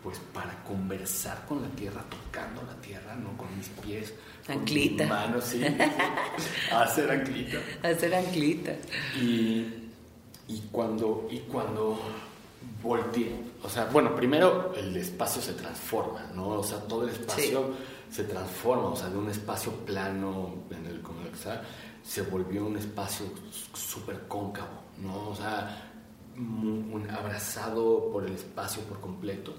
pues, 0.00 0.20
para 0.32 0.62
conversar 0.62 1.44
con 1.46 1.60
la 1.60 1.68
tierra, 1.70 2.04
tocando 2.08 2.62
la 2.62 2.80
tierra, 2.80 3.16
¿no? 3.16 3.36
Con 3.36 3.48
mis 3.56 3.68
pies. 3.68 4.14
Anclita. 4.46 5.08
Con 5.08 5.18
mis 5.18 5.26
manos, 5.26 5.44
sí. 5.44 5.60
hacer 6.72 7.10
anclita. 7.10 7.58
Hacer 7.82 8.14
anclita. 8.14 8.76
Y, 9.20 9.90
y 10.46 10.60
cuando, 10.70 11.26
y 11.32 11.40
cuando 11.40 11.98
volteé. 12.84 13.34
O 13.62 13.68
sea, 13.68 13.86
bueno, 13.86 14.14
primero 14.14 14.72
el 14.76 14.94
espacio 14.96 15.40
se 15.40 15.54
transforma, 15.54 16.30
¿no? 16.34 16.50
O 16.50 16.62
sea, 16.62 16.78
todo 16.80 17.04
el 17.04 17.10
espacio 17.10 17.70
se 18.10 18.24
transforma, 18.24 18.88
o 18.88 18.96
sea, 18.96 19.08
de 19.08 19.16
un 19.16 19.30
espacio 19.30 19.72
plano, 19.84 20.54
en 20.70 20.86
el, 20.86 21.00
como 21.00 21.20
se 22.04 22.22
volvió 22.22 22.66
un 22.66 22.76
espacio 22.76 23.26
súper 23.72 24.28
cóncavo, 24.28 24.82
¿no? 25.02 25.30
O 25.30 25.34
sea, 25.34 25.90
un, 26.36 27.08
abrazado 27.10 28.10
por 28.12 28.26
el 28.26 28.34
espacio 28.34 28.82
por 28.82 29.00
completo, 29.00 29.54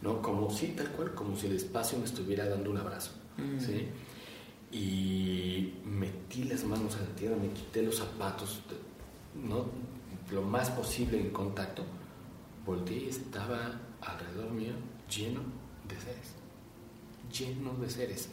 ¿no? 0.00 0.22
Como 0.22 0.48
si, 0.50 0.68
tal 0.68 0.88
cual, 0.90 1.12
como 1.14 1.36
si 1.36 1.48
el 1.48 1.56
espacio 1.56 1.98
me 1.98 2.04
estuviera 2.04 2.48
dando 2.48 2.70
un 2.70 2.78
abrazo, 2.78 3.10
mm. 3.36 3.58
¿sí? 3.58 3.88
Y 4.70 5.74
metí 5.84 6.44
las 6.44 6.62
manos 6.62 6.94
en 6.96 7.08
la 7.08 7.14
tierra, 7.16 7.36
me 7.36 7.48
quité 7.48 7.82
los 7.82 7.96
zapatos, 7.96 8.60
¿no? 9.34 9.66
Lo 10.30 10.42
más 10.42 10.70
posible 10.70 11.18
en 11.18 11.30
contacto 11.30 11.82
volteé 12.68 13.04
y 13.04 13.08
estaba 13.08 13.80
alrededor 14.02 14.50
mío 14.50 14.74
lleno 15.08 15.40
de 15.88 15.96
seres, 15.96 16.34
lleno 17.32 17.72
de 17.74 17.88
seres. 17.88 18.28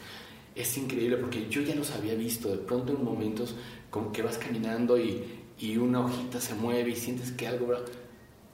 Es 0.53 0.77
increíble 0.77 1.17
porque 1.17 1.49
yo 1.49 1.61
ya 1.61 1.73
los 1.73 1.91
había 1.91 2.15
visto, 2.15 2.49
de 2.49 2.57
pronto 2.57 2.93
en 2.93 3.03
momentos 3.03 3.55
como 3.89 4.11
que 4.11 4.21
vas 4.21 4.37
caminando 4.37 4.97
y, 4.99 5.43
y 5.57 5.77
una 5.77 6.01
hojita 6.01 6.39
se 6.41 6.53
mueve 6.53 6.91
y 6.91 6.95
sientes 6.95 7.31
que 7.31 7.47
algo, 7.47 7.73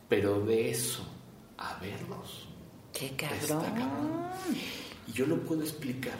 pero 0.07 0.39
de 0.45 0.69
eso 0.69 1.03
a 1.57 1.79
verlos. 1.79 2.47
¡Qué 2.93 3.15
cabrón! 3.15 4.27
Y 5.07 5.11
yo 5.13 5.25
lo 5.25 5.39
puedo 5.41 5.61
explicar 5.61 6.17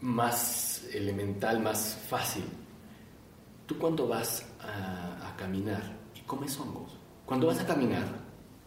más 0.00 0.84
elemental, 0.94 1.60
más 1.60 1.98
fácil. 2.08 2.44
Tú 3.66 3.78
cuando 3.78 4.08
vas 4.08 4.46
a, 4.60 5.28
a 5.28 5.36
caminar 5.36 5.82
y 6.14 6.20
comes 6.20 6.58
hongos, 6.58 6.99
cuando 7.30 7.46
vas 7.46 7.60
a 7.60 7.64
caminar, 7.64 8.08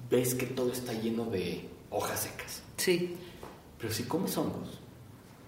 ves 0.10 0.36
que 0.36 0.46
todo 0.46 0.72
está 0.72 0.94
lleno 0.94 1.26
de 1.26 1.66
hojas 1.90 2.22
secas. 2.22 2.64
Sí. 2.78 3.14
Pero 3.78 3.92
si 3.92 4.04
comes 4.04 4.38
hongos, 4.38 4.80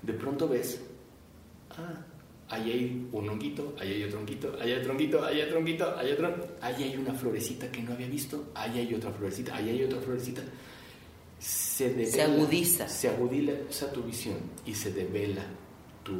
de 0.01 0.11
pronto 0.11 0.49
ves, 0.49 0.81
ah, 1.69 2.05
ahí 2.49 2.71
hay 2.73 3.09
un 3.13 3.29
honguito, 3.29 3.73
ahí 3.79 3.93
hay 3.93 4.03
otro 4.03 4.19
honguito, 4.19 4.57
ahí 4.59 4.73
hay 4.73 4.79
otro 4.81 4.91
honguito, 4.91 5.23
ahí 5.23 5.39
hay 5.39 5.47
otro 5.47 5.59
honguito, 5.59 5.97
ahí 5.97 6.07
hay 6.07 6.11
otro, 6.11 6.47
ahí 6.59 6.83
hay 6.83 6.97
una 6.97 7.13
florecita 7.13 7.71
que 7.71 7.81
no 7.83 7.93
había 7.93 8.07
visto, 8.07 8.51
ahí 8.53 8.79
hay 8.79 8.93
otra 8.93 9.13
florecita, 9.13 9.55
ahí 9.55 9.69
hay 9.69 9.83
otra 9.85 10.01
florecita. 10.01 10.41
Se, 11.39 12.05
se 12.05 12.21
agudiza. 12.21 12.89
Se 12.89 13.07
agudiza 13.07 13.93
tu 13.93 14.03
visión 14.03 14.39
y 14.65 14.73
se 14.73 14.91
devela 14.91 15.45
tu 16.03 16.19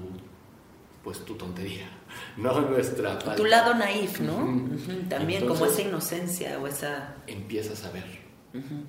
pues 1.03 1.25
tu 1.25 1.35
tontería, 1.35 1.89
no 2.37 2.61
nuestra 2.61 3.17
Tu 3.35 3.45
lado 3.45 3.73
naif, 3.73 4.19
¿no? 4.19 4.69
También 5.09 5.47
como 5.47 5.65
esa 5.65 5.81
inocencia 5.81 6.59
o 6.59 6.67
esa... 6.67 7.15
Empiezas 7.27 7.83
a 7.85 7.91
ver, 7.91 8.05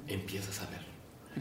empiezas 0.08 0.60
a 0.62 0.70
ver, 0.70 0.80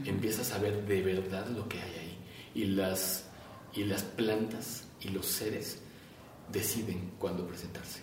empiezas 0.08 0.52
a 0.54 0.60
ver 0.60 0.86
de 0.86 1.02
verdad 1.02 1.48
lo 1.48 1.68
que 1.68 1.80
hay 1.80 1.92
ahí. 2.00 2.18
Y 2.54 2.66
las, 2.66 3.30
y 3.74 3.84
las 3.84 4.04
plantas 4.04 4.88
y 5.02 5.10
los 5.10 5.26
seres 5.26 5.82
deciden 6.52 7.12
cuándo 7.20 7.46
presentarse. 7.46 8.02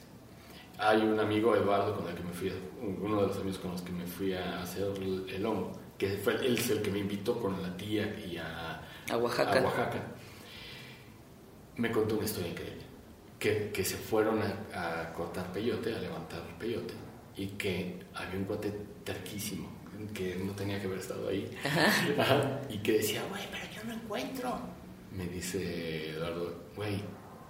Hay 0.79 1.03
un 1.03 1.19
amigo, 1.21 1.55
Eduardo, 1.55 1.97
con 1.97 2.09
el 2.09 2.15
que 2.15 2.25
me 2.25 2.33
fui, 2.33 2.53
uno 2.81 3.21
de 3.21 3.27
los 3.29 3.37
amigos 3.37 3.59
con 3.59 3.73
los 3.73 3.83
que 3.83 3.93
me 3.93 4.07
fui 4.07 4.33
a 4.35 4.63
hacer 4.63 4.93
el 5.29 5.47
hongo, 5.47 5.73
que 5.97 6.17
fue 6.17 6.35
él 6.45 6.59
es 6.59 6.71
el 6.71 6.83
que 6.83 6.91
me 6.91 6.99
invitó 6.99 7.41
con 7.41 7.63
la 7.63 7.77
tía 7.77 8.19
y 8.19 8.37
a, 8.37 8.83
a 9.11 9.17
Oaxaca. 9.17 9.61
A 9.61 9.63
Oaxaca 9.63 10.03
me 11.77 11.91
contó 11.91 12.17
una 12.17 12.25
historia 12.25 12.51
increíble. 12.51 12.82
Que, 13.43 13.73
que 13.73 13.85
se 13.85 13.97
fueron 13.97 14.41
a, 14.41 15.13
cortar 15.13 15.53
peyote, 15.53 15.93
a 15.93 15.99
levantar 15.99 16.43
peyote, 16.61 16.95
y 17.37 17.49
que 17.49 17.99
había 18.15 18.39
un 18.39 18.45
cuate 18.45 18.71
terquísimo, 19.03 19.69
que 20.15 20.37
no 20.37 20.53
tenía 20.53 20.81
que 20.81 20.87
haber 20.87 21.01
estado 21.01 21.29
ahí, 21.29 21.51
y 22.69 22.79
que 22.79 22.93
decía, 22.93 23.25
güey, 23.29 23.43
pero 23.51 23.65
yo 23.75 23.83
no 23.83 23.95
encuentro. 23.95 24.61
Me 25.11 25.27
dice 25.27 26.11
Eduardo, 26.11 26.67
güey, 26.77 27.03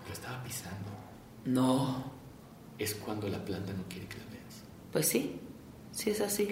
lo 0.06 0.12
estaba 0.14 0.42
pisando. 0.42 0.90
No. 1.44 2.10
Es 2.78 2.94
cuando 2.94 3.28
la 3.28 3.44
planta 3.44 3.74
no 3.74 3.84
quiere 3.86 4.06
que 4.06 4.16
la 4.16 4.24
veas. 4.24 4.64
Pues 4.92 5.06
sí, 5.06 5.40
sí 5.90 6.08
es 6.08 6.22
así. 6.22 6.48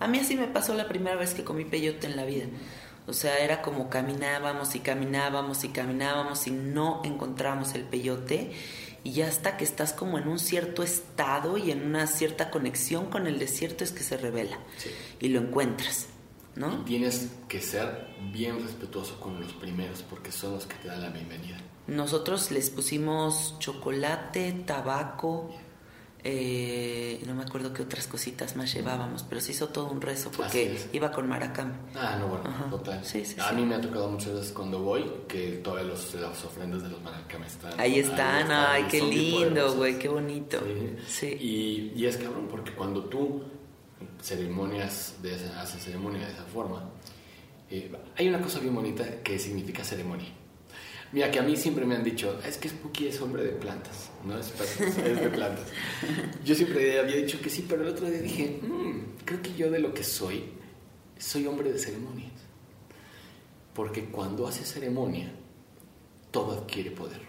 A 0.00 0.08
mí 0.08 0.18
así 0.18 0.36
me 0.36 0.48
pasó 0.48 0.74
la 0.74 0.88
primera 0.88 1.14
vez 1.14 1.32
que 1.32 1.44
comí 1.44 1.64
peyote 1.64 2.08
en 2.08 2.16
la 2.16 2.24
vida. 2.24 2.46
O 3.10 3.12
sea, 3.12 3.38
era 3.38 3.60
como 3.60 3.90
caminábamos 3.90 4.76
y 4.76 4.78
caminábamos 4.78 5.64
y 5.64 5.70
caminábamos 5.70 6.46
y 6.46 6.52
no 6.52 7.02
encontrábamos 7.04 7.74
el 7.74 7.82
peyote. 7.82 8.52
Y 9.02 9.12
ya 9.12 9.26
hasta 9.26 9.56
que 9.56 9.64
estás 9.64 9.92
como 9.92 10.16
en 10.16 10.28
un 10.28 10.38
cierto 10.38 10.84
estado 10.84 11.58
y 11.58 11.72
en 11.72 11.84
una 11.84 12.06
cierta 12.06 12.50
conexión 12.50 13.06
con 13.06 13.26
el 13.26 13.40
desierto 13.40 13.82
es 13.82 13.90
que 13.90 14.04
se 14.04 14.16
revela. 14.16 14.60
Y 15.18 15.30
lo 15.30 15.40
encuentras, 15.40 16.06
¿no? 16.54 16.82
Y 16.82 16.84
tienes 16.84 17.30
que 17.48 17.60
ser 17.60 18.06
bien 18.32 18.62
respetuoso 18.62 19.18
con 19.18 19.40
los 19.40 19.54
primeros 19.54 20.02
porque 20.02 20.30
son 20.30 20.52
los 20.52 20.66
que 20.66 20.76
te 20.76 20.86
dan 20.86 21.02
la 21.02 21.08
bienvenida. 21.08 21.56
Nosotros 21.88 22.52
les 22.52 22.70
pusimos 22.70 23.56
chocolate, 23.58 24.52
tabaco, 24.64 25.50
eh, 26.22 27.22
no 27.26 27.34
me 27.34 27.42
acuerdo 27.42 27.72
qué 27.72 27.82
otras 27.82 28.06
cositas 28.06 28.56
más 28.56 28.72
llevábamos, 28.72 29.22
pero 29.22 29.40
se 29.40 29.52
hizo 29.52 29.68
todo 29.68 29.90
un 29.90 30.00
rezo 30.00 30.30
porque 30.30 30.88
iba 30.92 31.10
con 31.10 31.28
maracam. 31.28 31.72
Ah, 31.94 32.16
no, 32.18 32.28
bueno, 32.28 32.44
total. 32.70 33.02
a 33.38 33.52
mí 33.52 33.64
me 33.64 33.74
ha 33.74 33.80
tocado 33.80 34.08
muchas 34.08 34.34
veces 34.34 34.52
cuando 34.52 34.80
voy 34.80 35.10
que 35.26 35.60
todas 35.64 35.86
las 35.86 36.44
ofrendas 36.44 36.82
de 36.82 36.90
los 36.90 37.00
maracam 37.02 37.42
están. 37.44 37.78
Ahí 37.80 37.98
están, 37.98 38.50
ay, 38.50 38.84
qué 38.90 39.00
lindo, 39.00 39.74
güey, 39.74 39.98
qué 39.98 40.08
bonito. 40.08 40.58
Sí. 41.06 41.36
Y, 41.40 41.92
y, 41.96 42.06
es 42.06 42.16
cabrón, 42.16 42.48
porque 42.50 42.72
cuando 42.72 43.04
tú 43.04 43.42
ceremonias 44.20 45.14
de 45.22 45.34
esa, 45.34 45.60
haces 45.60 45.82
ceremonia 45.82 46.26
de 46.26 46.32
esa 46.32 46.44
forma, 46.44 46.90
eh, 47.70 47.90
hay 48.16 48.28
una 48.28 48.40
cosa 48.40 48.58
bien 48.58 48.74
bonita 48.74 49.22
que 49.22 49.38
significa 49.38 49.84
ceremonia. 49.84 50.28
Mira, 51.12 51.30
que 51.30 51.40
a 51.40 51.42
mí 51.42 51.56
siempre 51.56 51.84
me 51.84 51.96
han 51.96 52.04
dicho, 52.04 52.38
es 52.46 52.56
que 52.56 52.68
Spooky 52.68 53.08
es 53.08 53.20
hombre 53.20 53.42
de 53.42 53.50
plantas, 53.50 54.10
no 54.24 54.38
es, 54.38 54.52
es 54.60 55.20
de 55.20 55.28
plantas. 55.28 55.66
Yo 56.44 56.54
siempre 56.54 57.00
había 57.00 57.16
dicho 57.16 57.40
que 57.40 57.50
sí, 57.50 57.66
pero 57.68 57.82
el 57.82 57.88
otro 57.88 58.08
día 58.08 58.20
dije, 58.20 58.60
mm, 58.62 59.24
creo 59.24 59.42
que 59.42 59.54
yo 59.54 59.70
de 59.70 59.80
lo 59.80 59.92
que 59.92 60.04
soy, 60.04 60.44
soy 61.18 61.46
hombre 61.46 61.72
de 61.72 61.78
ceremonias. 61.78 62.32
Porque 63.74 64.04
cuando 64.04 64.46
hace 64.46 64.64
ceremonia, 64.64 65.32
todo 66.30 66.52
adquiere 66.52 66.92
poder. 66.92 67.20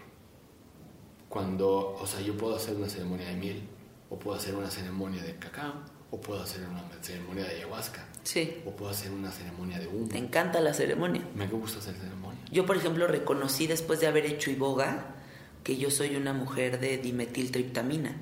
Cuando, 1.28 1.96
o 1.98 2.06
sea, 2.06 2.20
yo 2.20 2.36
puedo 2.36 2.56
hacer 2.56 2.76
una 2.76 2.88
ceremonia 2.88 3.28
de 3.28 3.36
miel, 3.36 3.62
o 4.10 4.18
puedo 4.18 4.36
hacer 4.36 4.54
una 4.54 4.70
ceremonia 4.70 5.22
de 5.22 5.36
cacao, 5.36 5.74
o 6.10 6.20
puedo 6.20 6.42
hacer 6.42 6.62
una 6.68 6.84
ceremonia 7.00 7.44
de 7.44 7.56
ayahuasca. 7.56 8.04
Sí. 8.22 8.62
O 8.66 8.70
puedo 8.70 8.90
hacer 8.90 9.10
una 9.10 9.32
ceremonia 9.32 9.78
de 9.78 9.86
humo. 9.86 10.08
Te 10.08 10.18
encanta 10.18 10.60
la 10.60 10.74
ceremonia. 10.74 11.26
Me 11.34 11.46
gusta 11.46 11.78
hacer 11.78 11.94
ceremonia. 11.94 12.41
Yo, 12.52 12.66
por 12.66 12.76
ejemplo, 12.76 13.06
reconocí 13.06 13.66
después 13.66 14.00
de 14.00 14.06
haber 14.06 14.26
hecho 14.26 14.50
iboga 14.50 15.16
que 15.64 15.76
yo 15.76 15.90
soy 15.90 16.16
una 16.16 16.32
mujer 16.32 16.78
de 16.80 16.98
dimetiltriptamina. 16.98 18.16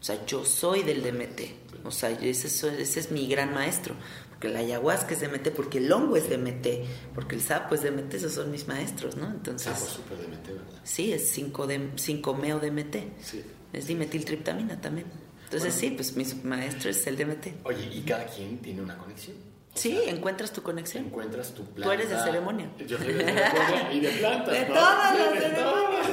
O 0.00 0.04
sea, 0.04 0.24
yo 0.24 0.44
soy 0.44 0.82
del 0.82 1.02
DMT. 1.02 1.84
O 1.84 1.90
sea, 1.90 2.10
ese, 2.10 2.46
ese 2.46 3.00
es 3.00 3.10
mi 3.10 3.26
gran 3.26 3.52
maestro. 3.52 3.94
Porque 4.30 4.48
la 4.48 4.60
ayahuasca 4.60 5.14
es 5.14 5.20
DMT, 5.20 5.50
porque 5.50 5.78
el 5.78 5.90
hongo 5.92 6.16
es 6.16 6.28
DMT, 6.28 6.66
porque 7.14 7.36
el 7.36 7.42
sapo 7.42 7.74
es 7.74 7.82
DMT, 7.82 8.14
esos 8.14 8.32
son 8.32 8.50
mis 8.50 8.66
maestros, 8.66 9.16
¿no? 9.16 9.26
Entonces. 9.28 9.72
Sapo 9.72 9.84
es 9.84 9.92
súper 9.92 10.18
DMT, 10.18 10.46
¿verdad? 10.48 10.80
Sí, 10.84 11.12
es 11.12 11.36
5-meo 11.36 12.58
DMT. 12.58 12.96
Sí. 13.20 13.42
Es 13.72 13.86
dimetiltriptamina 13.86 14.80
también. 14.80 15.06
Entonces 15.44 15.74
sí, 15.74 15.90
pues 15.90 16.16
mi 16.16 16.24
maestro 16.44 16.90
es 16.90 17.06
el 17.06 17.16
DMT. 17.16 17.64
Oye, 17.64 17.88
¿y 17.92 18.00
cada 18.02 18.26
quien 18.26 18.58
tiene 18.58 18.80
una 18.80 18.96
conexión? 18.96 19.36
O 19.74 19.78
sí, 19.78 19.92
sea, 19.92 20.10
encuentras 20.12 20.52
tu 20.52 20.62
conexión. 20.62 21.06
Encuentras 21.06 21.54
tu 21.54 21.64
planta. 21.64 21.82
Tú 21.84 21.90
eres 21.92 22.10
de 22.10 22.18
ceremonia. 22.18 22.70
Yo 22.86 22.98
soy 22.98 23.12
de 23.14 23.24
ceremonia 23.24 23.92
y 23.92 24.00
de 24.00 24.08
plantas. 24.10 24.52
De 24.54 24.68
¿no? 24.68 24.74
todas 24.74 25.18
las 25.18 25.42
ceremonias. 25.42 26.06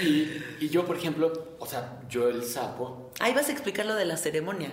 y 0.60 0.68
yo, 0.68 0.86
por 0.86 0.96
ejemplo, 0.96 1.56
o 1.58 1.66
sea, 1.66 2.00
yo 2.08 2.28
el 2.28 2.42
sapo. 2.44 3.10
Ahí 3.20 3.34
vas 3.34 3.48
a 3.48 3.52
explicar 3.52 3.86
lo 3.86 3.94
de 3.94 4.04
la 4.06 4.16
ceremonia. 4.16 4.70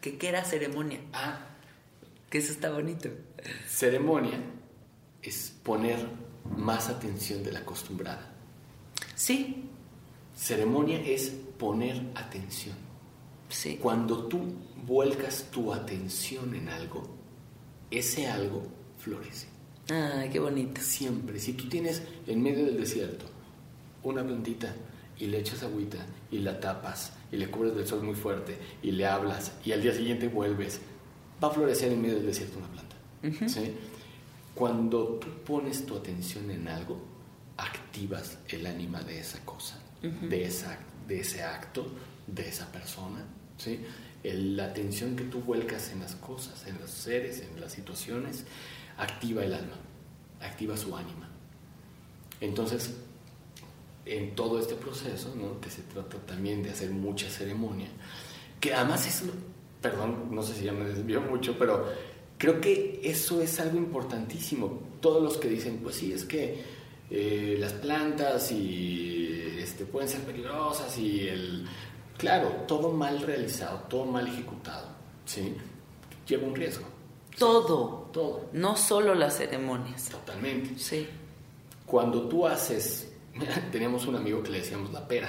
Que 0.00 0.18
qué 0.18 0.28
era 0.28 0.44
ceremonia. 0.44 1.00
Ah, 1.12 1.38
Que 2.30 2.38
eso 2.38 2.52
está 2.52 2.70
bonito. 2.70 3.08
ceremonia 3.68 4.38
es 5.22 5.52
poner 5.62 5.98
más 6.56 6.88
atención 6.88 7.42
de 7.42 7.52
la 7.52 7.60
acostumbrada. 7.60 8.30
Sí, 9.14 9.62
Ceremonia 10.34 11.00
es 11.00 11.30
poner 11.58 12.02
atención. 12.14 12.76
sí. 13.48 13.78
Cuando 13.80 14.26
tú 14.26 14.54
vuelcas 14.84 15.46
tu 15.50 15.72
atención 15.72 16.54
en 16.54 16.68
algo, 16.68 17.06
ese 17.90 18.26
algo 18.26 18.62
florece. 18.98 19.48
Ay, 19.88 20.28
qué 20.30 20.40
bonito. 20.40 20.80
Siempre. 20.80 21.38
Si 21.38 21.52
tú 21.52 21.68
tienes 21.68 22.02
en 22.26 22.42
medio 22.42 22.64
del 22.64 22.76
desierto 22.76 23.26
una 24.02 24.24
plantita 24.24 24.74
y 25.18 25.26
le 25.26 25.38
echas 25.38 25.62
agüita 25.62 25.98
y 26.30 26.38
la 26.38 26.58
tapas 26.58 27.12
y 27.30 27.36
le 27.36 27.50
cubres 27.50 27.74
del 27.74 27.86
sol 27.86 28.02
muy 28.02 28.14
fuerte 28.14 28.58
y 28.82 28.90
le 28.92 29.06
hablas 29.06 29.52
y 29.64 29.72
al 29.72 29.82
día 29.82 29.92
siguiente 29.92 30.28
vuelves, 30.28 30.80
va 31.42 31.48
a 31.48 31.50
florecer 31.50 31.92
en 31.92 32.02
medio 32.02 32.16
del 32.16 32.26
desierto 32.26 32.58
una 32.58 32.68
planta. 32.68 32.96
¿sí? 33.48 33.72
Cuando 34.54 35.18
tú 35.18 35.28
pones 35.44 35.86
tu 35.86 35.96
atención 35.96 36.50
en 36.50 36.68
algo, 36.68 37.00
activas 37.56 38.38
el 38.48 38.66
ánima 38.66 39.02
de 39.02 39.20
esa 39.20 39.44
cosa, 39.44 39.80
de, 40.02 40.44
esa, 40.44 40.78
de 41.06 41.20
ese 41.20 41.42
acto, 41.42 41.86
de 42.26 42.48
esa 42.48 42.70
persona. 42.70 43.24
¿sí? 43.56 43.80
El- 44.28 44.56
la 44.56 44.66
atención 44.66 45.14
que 45.16 45.24
tú 45.24 45.40
vuelcas 45.40 45.90
en 45.92 46.00
las 46.00 46.14
cosas, 46.16 46.66
en 46.66 46.78
los 46.80 46.90
seres, 46.90 47.40
en 47.42 47.60
las 47.60 47.72
situaciones, 47.72 48.44
activa 48.98 49.44
el 49.44 49.54
alma, 49.54 49.76
activa 50.40 50.76
su 50.76 50.96
ánima. 50.96 51.28
Entonces, 52.40 52.94
en 54.04 54.34
todo 54.34 54.58
este 54.60 54.74
proceso, 54.74 55.34
¿no? 55.36 55.60
que 55.60 55.70
se 55.70 55.82
trata 55.82 56.18
también 56.18 56.62
de 56.62 56.70
hacer 56.70 56.90
mucha 56.90 57.28
ceremonia, 57.28 57.88
que 58.60 58.72
además 58.74 59.06
es, 59.06 59.22
perdón, 59.82 60.28
no 60.30 60.42
sé 60.42 60.54
si 60.54 60.64
ya 60.64 60.72
me 60.72 60.84
desvío 60.86 61.20
mucho, 61.20 61.56
pero 61.58 61.86
creo 62.38 62.60
que 62.60 63.00
eso 63.02 63.40
es 63.42 63.58
algo 63.60 63.78
importantísimo. 63.78 64.80
Todos 65.00 65.22
los 65.22 65.36
que 65.38 65.48
dicen, 65.48 65.78
pues 65.82 65.96
sí, 65.96 66.12
es 66.12 66.24
que 66.24 66.62
eh, 67.10 67.56
las 67.58 67.72
plantas 67.74 68.50
y 68.52 69.56
este, 69.58 69.84
pueden 69.84 70.08
ser 70.08 70.20
peligrosas 70.22 70.96
y 70.98 71.28
el... 71.28 71.64
Claro, 72.18 72.48
todo 72.66 72.92
mal 72.92 73.20
realizado, 73.20 73.80
todo 73.88 74.06
mal 74.06 74.26
ejecutado, 74.26 74.88
¿sí? 75.24 75.54
Lleva 76.26 76.46
un 76.46 76.54
riesgo. 76.54 76.86
Todo. 77.38 78.08
Todo. 78.12 78.48
No 78.52 78.76
solo 78.76 79.14
las 79.14 79.36
ceremonias. 79.36 80.08
Totalmente. 80.08 80.78
Sí. 80.78 81.06
Cuando 81.84 82.28
tú 82.28 82.46
haces, 82.46 83.12
teníamos 83.72 84.06
un 84.06 84.16
amigo 84.16 84.42
que 84.42 84.50
le 84.50 84.58
decíamos 84.58 84.92
la 84.92 85.06
pera, 85.06 85.28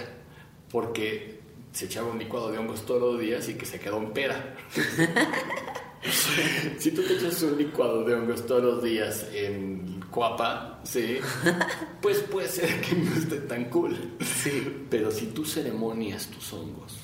porque 0.71 1.41
se 1.71 1.85
echaba 1.85 2.09
un 2.09 2.17
licuado 2.17 2.51
de 2.51 2.57
hongos 2.57 2.85
todos 2.85 3.13
los 3.13 3.19
días 3.19 3.47
y 3.49 3.55
que 3.55 3.65
se 3.65 3.79
quedó 3.79 3.97
en 3.97 4.13
pera. 4.13 4.55
si 6.79 6.91
tú 6.91 7.03
te 7.03 7.13
echas 7.13 7.41
un 7.43 7.57
licuado 7.57 8.03
de 8.03 8.15
hongos 8.15 8.45
todos 8.45 8.63
los 8.63 8.83
días 8.83 9.27
en 9.33 9.96
Coapa, 10.11 10.79
sí, 10.83 11.17
pues 12.01 12.19
puede 12.19 12.47
ser 12.47 12.81
que 12.81 12.95
no 12.95 13.13
esté 13.15 13.37
tan 13.41 13.65
cool. 13.65 14.15
Sí. 14.21 14.85
Pero 14.89 15.11
si 15.11 15.27
tú 15.27 15.45
ceremonias 15.45 16.27
tus 16.27 16.53
hongos, 16.53 16.97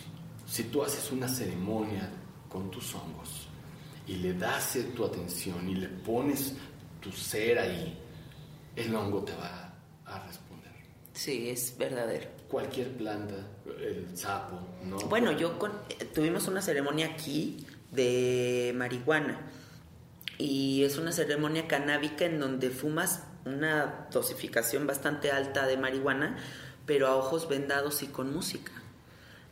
si 0.47 0.63
tú 0.65 0.83
haces 0.83 1.11
una 1.11 1.27
ceremonia 1.27 2.09
con 2.49 2.71
tus 2.71 2.93
hongos 2.95 3.47
y 4.07 4.15
le 4.15 4.33
das 4.33 4.77
tu 4.95 5.05
atención 5.05 5.67
y 5.69 5.75
le 5.75 5.87
pones 5.89 6.55
tu 7.01 7.11
ser 7.11 7.59
ahí, 7.59 7.97
el 8.75 8.95
hongo 8.95 9.23
te 9.23 9.35
va 9.35 9.73
a 10.05 10.19
responder. 10.27 10.71
Sí, 11.13 11.49
es 11.49 11.77
verdadero. 11.77 12.29
Cualquier 12.47 12.95
planta, 12.97 13.35
el 13.79 14.15
sapo, 14.17 14.59
¿no? 14.85 14.97
Bueno, 15.07 15.31
yo 15.31 15.57
con- 15.59 15.71
eh, 15.89 16.05
tuvimos 16.05 16.47
una 16.47 16.61
ceremonia 16.61 17.07
aquí 17.07 17.65
de 17.91 18.73
marihuana 18.75 19.39
y 20.37 20.83
es 20.83 20.97
una 20.97 21.11
ceremonia 21.11 21.67
canábica 21.67 22.25
en 22.25 22.39
donde 22.39 22.69
fumas 22.69 23.23
una 23.45 24.07
dosificación 24.11 24.87
bastante 24.87 25.31
alta 25.31 25.67
de 25.67 25.77
marihuana, 25.77 26.37
pero 26.85 27.07
a 27.07 27.15
ojos 27.15 27.47
vendados 27.47 28.03
y 28.03 28.07
con 28.07 28.33
música. 28.33 28.71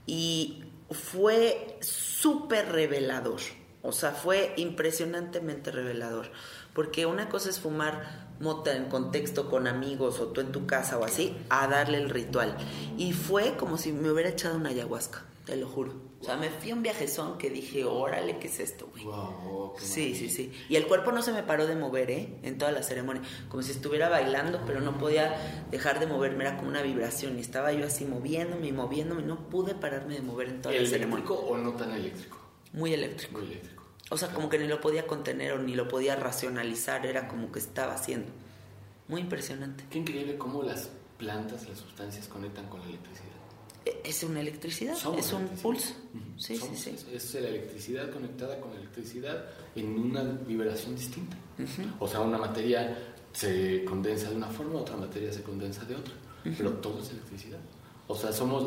Y 0.05 0.63
fue 0.89 1.77
súper 1.81 2.71
revelador, 2.71 3.41
o 3.81 3.91
sea, 3.91 4.11
fue 4.11 4.53
impresionantemente 4.57 5.71
revelador, 5.71 6.31
porque 6.73 7.05
una 7.05 7.29
cosa 7.29 7.49
es 7.49 7.59
fumar 7.59 8.29
mota 8.39 8.75
en 8.75 8.85
contexto 8.85 9.49
con 9.49 9.67
amigos 9.67 10.19
o 10.19 10.27
tú 10.27 10.41
en 10.41 10.51
tu 10.51 10.65
casa 10.65 10.97
o 10.97 11.05
así, 11.05 11.37
a 11.49 11.67
darle 11.67 11.99
el 11.99 12.09
ritual. 12.09 12.57
Y 12.97 13.13
fue 13.13 13.55
como 13.55 13.77
si 13.77 13.93
me 13.93 14.11
hubiera 14.11 14.29
echado 14.29 14.57
una 14.57 14.69
ayahuasca, 14.69 15.23
te 15.45 15.55
lo 15.55 15.67
juro. 15.67 16.10
O 16.21 16.23
sea, 16.23 16.37
me 16.37 16.51
fui 16.51 16.69
a 16.69 16.75
un 16.75 16.83
viajezón 16.83 17.39
que 17.39 17.49
dije, 17.49 17.83
órale, 17.83 18.37
¿qué 18.37 18.47
es 18.47 18.59
esto, 18.59 18.87
güey? 18.91 19.05
Wow, 19.05 19.73
Sí, 19.79 20.13
sí, 20.13 20.29
sí. 20.29 20.51
Y 20.69 20.75
el 20.75 20.85
cuerpo 20.85 21.11
no 21.11 21.23
se 21.23 21.33
me 21.33 21.41
paró 21.41 21.65
de 21.65 21.75
mover, 21.75 22.11
¿eh? 22.11 22.37
En 22.43 22.59
toda 22.59 22.71
la 22.71 22.83
ceremonia. 22.83 23.23
Como 23.49 23.63
si 23.63 23.71
estuviera 23.71 24.07
bailando, 24.07 24.61
pero 24.67 24.81
no 24.81 24.99
podía 24.99 25.65
dejar 25.71 25.99
de 25.99 26.05
moverme. 26.05 26.43
Era 26.43 26.57
como 26.57 26.69
una 26.69 26.83
vibración. 26.83 27.39
Y 27.39 27.41
estaba 27.41 27.73
yo 27.73 27.87
así 27.87 28.05
moviéndome 28.05 28.67
y 28.67 28.71
moviéndome. 28.71 29.23
No 29.23 29.49
pude 29.49 29.73
pararme 29.73 30.13
de 30.13 30.21
mover 30.21 30.49
en 30.49 30.61
toda 30.61 30.75
la 30.75 30.85
ceremonia. 30.85 31.25
¿Eléctrico 31.25 31.33
o 31.39 31.57
no 31.57 31.71
tan 31.71 31.91
eléctrico? 31.91 32.37
Muy 32.73 32.93
eléctrico. 32.93 33.39
Muy 33.39 33.47
eléctrico. 33.47 33.83
O 34.11 34.17
sea, 34.17 34.29
como 34.29 34.47
que 34.47 34.59
ni 34.59 34.67
lo 34.67 34.79
podía 34.79 35.07
contener 35.07 35.53
o 35.53 35.57
ni 35.57 35.73
lo 35.73 35.87
podía 35.87 36.15
racionalizar. 36.15 37.03
Era 37.07 37.27
como 37.27 37.51
que 37.51 37.57
estaba 37.57 37.95
haciendo. 37.95 38.31
Muy 39.07 39.21
impresionante. 39.21 39.85
Qué 39.89 39.97
increíble 39.97 40.37
cómo 40.37 40.61
las 40.61 40.91
plantas, 41.17 41.67
las 41.67 41.79
sustancias 41.79 42.27
conectan 42.27 42.67
con 42.67 42.79
la 42.81 42.87
electricidad. 42.87 43.30
Es 44.03 44.23
una 44.23 44.41
electricidad. 44.41 44.95
Somos 44.95 45.25
es 45.25 45.33
un 45.33 45.39
electricidad. 45.41 45.63
pulso. 45.63 45.93
Ujú. 46.13 46.39
Sí, 46.39 46.55
Somos 46.57 46.77
sí, 46.79 46.83
sí. 46.83 46.95
eso. 46.95 47.07
Es 47.11 47.33
la 47.41 47.49
electricidad 47.49 48.09
conectada 48.11 48.59
con 48.59 48.71
electricidad 48.73 49.45
en 49.75 49.87
una 49.97 50.23
vibración 50.23 50.95
distinta. 50.95 51.35
O 51.99 52.07
sea, 52.07 52.21
una 52.21 52.37
materia 52.37 52.97
se 53.33 53.83
condensa 53.85 54.29
de 54.29 54.35
una 54.35 54.47
forma, 54.47 54.79
otra 54.79 54.97
materia 54.97 55.31
se 55.31 55.41
condensa 55.41 55.83
de 55.85 55.95
otra. 55.95 56.13
Pero 56.43 56.71
todo 56.73 57.01
es 57.01 57.09
electricidad. 57.11 57.59
O 58.07 58.15
sea, 58.15 58.31
somos, 58.33 58.65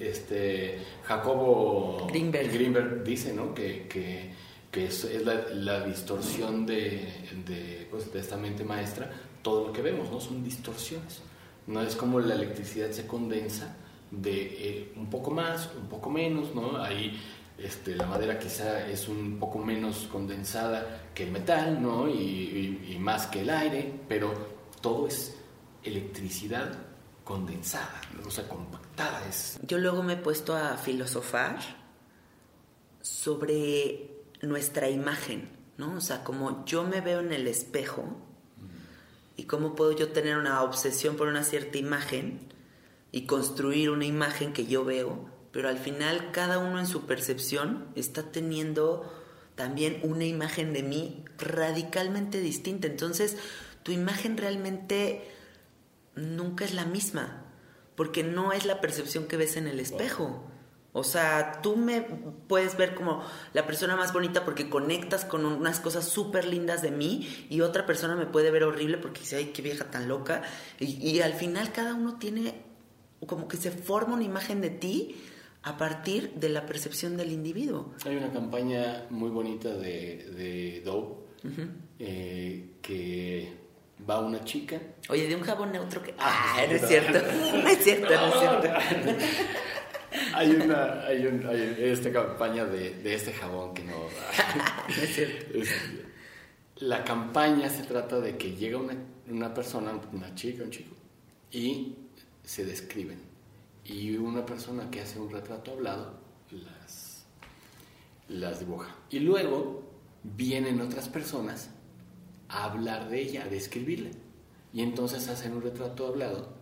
este, 0.00 0.78
Jacobo 1.04 2.06
Greenberg. 2.12 3.04
dice, 3.04 3.32
¿no? 3.32 3.54
Que, 3.54 3.86
que, 3.88 4.32
que 4.70 4.86
es, 4.86 5.04
es 5.04 5.24
la, 5.24 5.48
la 5.54 5.84
distorsión 5.86 6.66
de, 6.66 7.08
de, 7.46 7.86
pues, 7.90 8.12
de 8.12 8.20
esta 8.20 8.36
mente 8.36 8.64
maestra. 8.64 9.10
Todo 9.42 9.68
lo 9.68 9.72
que 9.72 9.82
vemos, 9.82 10.10
¿no? 10.10 10.20
Son 10.20 10.42
distorsiones. 10.44 11.20
No 11.66 11.80
es 11.80 11.96
como 11.96 12.20
la 12.20 12.34
electricidad 12.34 12.90
se 12.90 13.06
condensa 13.06 13.76
de 14.10 14.68
eh, 14.80 14.92
un 14.96 15.08
poco 15.10 15.30
más, 15.30 15.70
un 15.80 15.88
poco 15.88 16.10
menos, 16.10 16.54
¿no? 16.54 16.82
Ahí 16.82 17.20
este, 17.58 17.96
la 17.96 18.06
madera 18.06 18.38
quizá 18.38 18.86
es 18.88 19.08
un 19.08 19.38
poco 19.38 19.58
menos 19.58 20.08
condensada 20.12 21.08
que 21.14 21.24
el 21.24 21.32
metal, 21.32 21.80
¿no? 21.82 22.08
Y, 22.08 22.82
y- 22.90 22.98
más 22.98 23.26
que 23.26 23.40
el 23.42 23.50
aire, 23.50 23.92
pero 24.08 24.32
todo 24.80 25.06
es 25.06 25.36
electricidad 25.84 26.72
condensada, 27.24 28.00
¿no? 28.20 28.28
o 28.28 28.30
sea, 28.30 28.48
compactada. 28.48 29.26
Es, 29.28 29.58
Yo 29.66 29.78
luego 29.78 30.02
me 30.02 30.14
he 30.14 30.16
puesto 30.16 30.54
a 30.56 30.76
filosofar 30.76 31.58
sobre 33.00 34.10
nuestra 34.42 34.88
imagen, 34.90 35.48
¿no? 35.78 35.96
O 35.96 36.00
sea, 36.00 36.24
como 36.24 36.64
yo 36.64 36.84
me 36.84 37.00
veo 37.00 37.20
en 37.20 37.32
el 37.32 37.46
espejo, 37.46 38.04
y 39.36 39.44
cómo 39.44 39.74
puedo 39.74 39.92
yo 39.92 40.08
tener 40.12 40.38
una 40.38 40.62
obsesión 40.62 41.16
por 41.16 41.28
una 41.28 41.44
cierta 41.44 41.76
imagen 41.78 42.40
y 43.16 43.22
construir 43.22 43.88
una 43.88 44.04
imagen 44.04 44.52
que 44.52 44.66
yo 44.66 44.84
veo, 44.84 45.30
pero 45.50 45.70
al 45.70 45.78
final 45.78 46.32
cada 46.32 46.58
uno 46.58 46.78
en 46.78 46.86
su 46.86 47.06
percepción 47.06 47.86
está 47.94 48.30
teniendo 48.30 49.10
también 49.54 50.00
una 50.02 50.26
imagen 50.26 50.74
de 50.74 50.82
mí 50.82 51.24
radicalmente 51.38 52.40
distinta. 52.40 52.88
Entonces, 52.88 53.38
tu 53.84 53.90
imagen 53.90 54.36
realmente 54.36 55.30
nunca 56.14 56.66
es 56.66 56.74
la 56.74 56.84
misma, 56.84 57.46
porque 57.94 58.22
no 58.22 58.52
es 58.52 58.66
la 58.66 58.82
percepción 58.82 59.28
que 59.28 59.38
ves 59.38 59.56
en 59.56 59.66
el 59.66 59.80
espejo. 59.80 60.44
O 60.92 61.02
sea, 61.02 61.62
tú 61.62 61.74
me 61.74 62.02
puedes 62.02 62.76
ver 62.76 62.94
como 62.94 63.24
la 63.54 63.66
persona 63.66 63.96
más 63.96 64.12
bonita 64.12 64.44
porque 64.44 64.68
conectas 64.68 65.24
con 65.24 65.46
unas 65.46 65.80
cosas 65.80 66.06
súper 66.06 66.44
lindas 66.44 66.82
de 66.82 66.90
mí 66.90 67.46
y 67.48 67.62
otra 67.62 67.86
persona 67.86 68.14
me 68.14 68.26
puede 68.26 68.50
ver 68.50 68.64
horrible 68.64 68.98
porque 68.98 69.20
dice, 69.20 69.36
ay, 69.36 69.52
qué 69.54 69.62
vieja 69.62 69.90
tan 69.90 70.06
loca. 70.06 70.42
Y, 70.78 71.18
al 71.20 71.32
final 71.32 71.72
cada 71.72 71.94
uno 71.94 72.18
tiene 72.18 72.75
como 73.24 73.48
que 73.48 73.56
se 73.56 73.70
forma 73.70 74.14
una 74.14 74.24
imagen 74.24 74.60
de 74.60 74.70
ti 74.70 75.16
a 75.62 75.76
partir 75.76 76.32
de 76.34 76.48
la 76.48 76.64
percepción 76.64 77.16
del 77.16 77.32
individuo. 77.32 77.92
Hay 78.04 78.16
una 78.16 78.30
campaña 78.30 79.06
muy 79.10 79.30
bonita 79.30 79.70
de, 79.70 80.24
de 80.36 80.82
Dove 80.84 81.26
eh, 81.98 82.70
que 82.80 83.52
va 84.08 84.20
una 84.20 84.44
chica. 84.44 84.80
Oye, 85.08 85.26
de 85.26 85.34
un 85.34 85.42
jabón 85.42 85.72
neutro 85.72 86.02
que... 86.02 86.14
Ah, 86.18 86.62
no 86.68 86.74
es 86.74 86.86
cierto, 86.86 87.18
no 87.20 87.68
es 87.68 87.78
cierto, 87.78 88.10
no 88.10 88.26
es 88.26 88.34
cierto. 88.38 88.68
hay 90.34 90.50
una, 90.50 91.04
hay, 91.04 91.26
un, 91.26 91.46
hay 91.46 91.76
esta 91.78 92.12
campaña 92.12 92.64
de, 92.64 92.94
de, 93.02 93.14
este 93.14 93.32
jabón 93.32 93.74
que 93.74 93.82
no... 93.82 94.06
es 95.02 95.14
cierto. 95.14 95.58
la 96.76 97.02
campaña 97.02 97.68
se 97.68 97.82
trata 97.82 98.20
de 98.20 98.36
que 98.36 98.54
llega 98.54 98.78
una, 98.78 98.94
una 99.28 99.52
persona, 99.52 99.98
una 100.12 100.34
chica, 100.34 100.62
un 100.62 100.70
chico, 100.70 100.94
y 101.50 101.96
se 102.46 102.64
describen. 102.64 103.18
Y 103.84 104.16
una 104.16 104.46
persona 104.46 104.90
que 104.90 105.02
hace 105.02 105.18
un 105.20 105.30
retrato 105.30 105.72
hablado 105.72 106.18
las, 106.50 107.26
las 108.28 108.60
dibuja. 108.60 108.96
Y 109.10 109.18
luego 109.18 109.82
vienen 110.22 110.80
otras 110.80 111.10
personas 111.10 111.70
a 112.48 112.64
hablar 112.64 113.10
de 113.10 113.20
ella, 113.20 113.44
a 113.44 113.48
describirla. 113.48 114.10
Y 114.72 114.82
entonces 114.82 115.28
hacen 115.28 115.52
un 115.52 115.62
retrato 115.62 116.06
hablado 116.06 116.54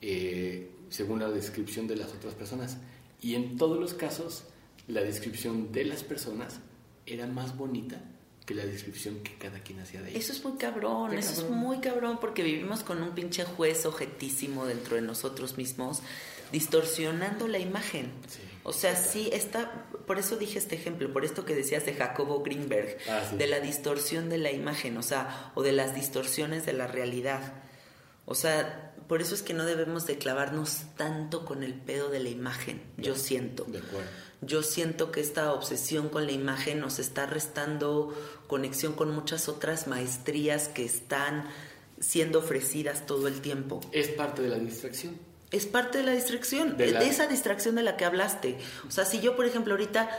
eh, 0.00 0.70
según 0.90 1.20
la 1.20 1.30
descripción 1.30 1.86
de 1.88 1.96
las 1.96 2.12
otras 2.12 2.34
personas. 2.34 2.78
Y 3.20 3.34
en 3.34 3.56
todos 3.56 3.80
los 3.80 3.94
casos, 3.94 4.44
la 4.86 5.00
descripción 5.00 5.72
de 5.72 5.84
las 5.84 6.04
personas 6.04 6.60
era 7.06 7.26
más 7.26 7.56
bonita 7.56 8.02
que 8.44 8.54
la 8.54 8.66
descripción 8.66 9.20
que 9.20 9.34
cada 9.36 9.60
quien 9.60 9.80
hacía 9.80 10.02
de 10.02 10.10
ella. 10.10 10.18
Eso 10.18 10.32
es 10.32 10.44
muy 10.44 10.58
cabrón, 10.58 11.14
eso 11.14 11.32
es 11.32 11.50
muy 11.50 11.78
cabrón 11.78 12.18
porque 12.20 12.42
vivimos 12.42 12.82
con 12.82 13.02
un 13.02 13.14
pinche 13.14 13.44
juez 13.44 13.86
objetísimo 13.86 14.66
dentro 14.66 14.96
de 14.96 15.02
nosotros 15.02 15.56
mismos, 15.56 16.02
distorsionando 16.52 17.48
la 17.48 17.58
imagen. 17.58 18.12
o 18.62 18.72
sea, 18.72 18.96
sí 18.96 19.30
está, 19.32 19.86
por 20.06 20.18
eso 20.18 20.36
dije 20.36 20.58
este 20.58 20.74
ejemplo, 20.74 21.10
por 21.12 21.24
esto 21.24 21.46
que 21.46 21.54
decías 21.54 21.86
de 21.86 21.94
Jacobo 21.94 22.42
Greenberg, 22.42 22.98
ah, 23.08 23.22
de 23.32 23.46
la 23.46 23.60
distorsión 23.60 24.28
de 24.28 24.38
la 24.38 24.52
imagen, 24.52 24.98
o 24.98 25.02
sea, 25.02 25.52
o 25.54 25.62
de 25.62 25.72
las 25.72 25.94
distorsiones 25.94 26.66
de 26.66 26.74
la 26.74 26.86
realidad. 26.86 27.54
O 28.26 28.34
sea, 28.34 28.94
por 29.08 29.22
eso 29.22 29.34
es 29.34 29.42
que 29.42 29.54
no 29.54 29.64
debemos 29.64 30.06
de 30.06 30.18
clavarnos 30.18 30.82
tanto 30.96 31.44
con 31.44 31.62
el 31.62 31.74
pedo 31.74 32.10
de 32.10 32.20
la 32.20 32.28
imagen, 32.28 32.82
yo 32.96 33.16
siento. 33.16 33.64
De 33.64 33.78
acuerdo. 33.78 34.08
Yo 34.46 34.62
siento 34.62 35.10
que 35.12 35.20
esta 35.20 35.52
obsesión 35.52 36.08
con 36.08 36.26
la 36.26 36.32
imagen 36.32 36.80
nos 36.80 36.98
está 36.98 37.26
restando 37.26 38.14
conexión 38.46 38.92
con 38.92 39.10
muchas 39.10 39.48
otras 39.48 39.86
maestrías 39.86 40.68
que 40.68 40.84
están 40.84 41.46
siendo 42.00 42.40
ofrecidas 42.40 43.06
todo 43.06 43.28
el 43.28 43.40
tiempo. 43.40 43.80
Es 43.92 44.08
parte 44.08 44.42
de 44.42 44.48
la 44.48 44.58
distracción. 44.58 45.18
Es 45.50 45.66
parte 45.66 45.98
de 45.98 46.04
la 46.04 46.12
distracción, 46.12 46.76
de, 46.76 46.92
de 46.92 47.08
esa 47.08 47.28
distracción 47.28 47.76
de 47.76 47.84
la 47.84 47.96
que 47.96 48.04
hablaste. 48.04 48.58
O 48.88 48.90
sea, 48.90 49.04
si 49.04 49.20
yo, 49.20 49.36
por 49.36 49.46
ejemplo, 49.46 49.74
ahorita 49.74 50.10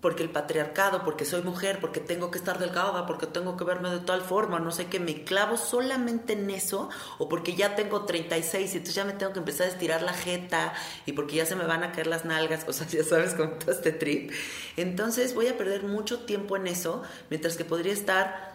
porque 0.00 0.22
el 0.22 0.30
patriarcado, 0.30 1.04
porque 1.04 1.24
soy 1.24 1.42
mujer, 1.42 1.78
porque 1.80 2.00
tengo 2.00 2.30
que 2.30 2.38
estar 2.38 2.58
delgada, 2.58 3.06
porque 3.06 3.26
tengo 3.26 3.56
que 3.56 3.64
verme 3.64 3.90
de 3.90 4.00
tal 4.00 4.22
forma, 4.22 4.58
no 4.58 4.70
sé 4.70 4.86
qué, 4.86 4.98
me 4.98 5.24
clavo 5.24 5.56
solamente 5.56 6.32
en 6.32 6.50
eso, 6.50 6.88
o 7.18 7.28
porque 7.28 7.54
ya 7.54 7.76
tengo 7.76 8.04
36 8.04 8.72
y 8.72 8.76
entonces 8.78 8.94
ya 8.94 9.04
me 9.04 9.12
tengo 9.12 9.32
que 9.32 9.40
empezar 9.40 9.66
a 9.66 9.70
estirar 9.70 10.02
la 10.02 10.14
jeta 10.14 10.72
y 11.04 11.12
porque 11.12 11.36
ya 11.36 11.46
se 11.46 11.54
me 11.54 11.64
van 11.64 11.84
a 11.84 11.92
caer 11.92 12.06
las 12.06 12.24
nalgas, 12.24 12.64
o 12.68 12.72
sea, 12.72 12.86
ya 12.86 13.04
sabes, 13.04 13.34
con 13.34 13.58
todo 13.58 13.72
este 13.72 13.92
trip. 13.92 14.32
Entonces 14.76 15.34
voy 15.34 15.48
a 15.48 15.58
perder 15.58 15.82
mucho 15.82 16.20
tiempo 16.20 16.56
en 16.56 16.66
eso, 16.66 17.02
mientras 17.28 17.56
que 17.56 17.64
podría 17.64 17.92
estar 17.92 18.50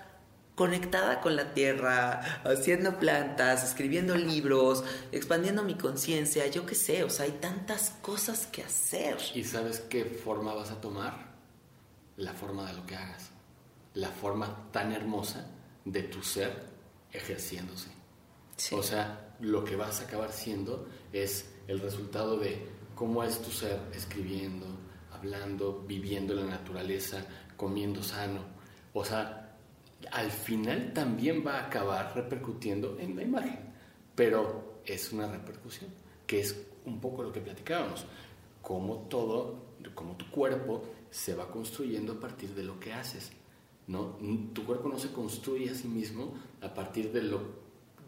conectada 0.55 1.19
con 1.19 1.35
la 1.35 1.53
tierra, 1.53 2.41
haciendo 2.45 2.97
plantas, 2.97 3.63
escribiendo 3.63 4.15
libros, 4.15 4.83
expandiendo 5.11 5.63
mi 5.63 5.75
conciencia, 5.75 6.47
yo 6.47 6.65
qué 6.65 6.75
sé, 6.75 7.03
o 7.03 7.09
sea, 7.09 7.25
hay 7.25 7.33
tantas 7.33 7.91
cosas 8.01 8.47
que 8.47 8.63
hacer. 8.63 9.17
¿Y 9.35 9.43
sabes 9.43 9.81
qué 9.81 10.05
forma 10.05 10.53
vas 10.53 10.71
a 10.71 10.79
tomar? 10.79 11.24
La 12.17 12.33
forma 12.33 12.65
de 12.65 12.73
lo 12.73 12.85
que 12.85 12.95
hagas, 12.95 13.29
la 13.93 14.09
forma 14.09 14.69
tan 14.71 14.91
hermosa 14.91 15.49
de 15.83 16.03
tu 16.03 16.21
ser 16.21 16.63
ejerciéndose. 17.11 17.89
O 18.71 18.81
sea, 18.81 19.35
lo 19.39 19.63
que 19.63 19.75
vas 19.75 20.01
a 20.01 20.05
acabar 20.05 20.31
siendo 20.31 20.87
es 21.11 21.53
el 21.67 21.79
resultado 21.79 22.37
de 22.37 22.67
cómo 22.95 23.23
es 23.23 23.41
tu 23.41 23.51
ser 23.51 23.79
escribiendo, 23.93 24.65
hablando, 25.11 25.83
viviendo 25.85 26.33
la 26.33 26.45
naturaleza, 26.45 27.25
comiendo 27.57 28.01
sano. 28.01 28.41
O 28.93 29.03
sea, 29.03 29.57
al 30.11 30.31
final 30.31 30.93
también 30.93 31.43
va 31.45 31.59
a 31.59 31.65
acabar 31.65 32.15
repercutiendo 32.15 32.97
en 32.99 33.15
la 33.15 33.23
imagen, 33.23 33.59
pero 34.15 34.81
es 34.85 35.11
una 35.11 35.27
repercusión, 35.27 35.91
que 36.25 36.41
es 36.41 36.55
un 36.85 36.99
poco 36.99 37.23
lo 37.23 37.31
que 37.31 37.41
platicábamos, 37.41 38.05
como 38.61 39.07
todo, 39.09 39.75
como 39.93 40.15
tu 40.15 40.29
cuerpo 40.29 40.83
se 41.15 41.33
va 41.33 41.49
construyendo 41.49 42.13
a 42.13 42.19
partir 42.19 42.53
de 42.53 42.63
lo 42.63 42.79
que 42.79 42.91
haces, 42.91 43.31
¿no? 43.87 44.17
Tu 44.53 44.65
cuerpo 44.65 44.89
no 44.89 44.99
se 44.99 45.11
construye 45.11 45.69
a 45.69 45.75
sí 45.75 45.87
mismo 45.87 46.33
a 46.61 46.73
partir 46.73 47.11
de 47.11 47.23
lo 47.23 47.41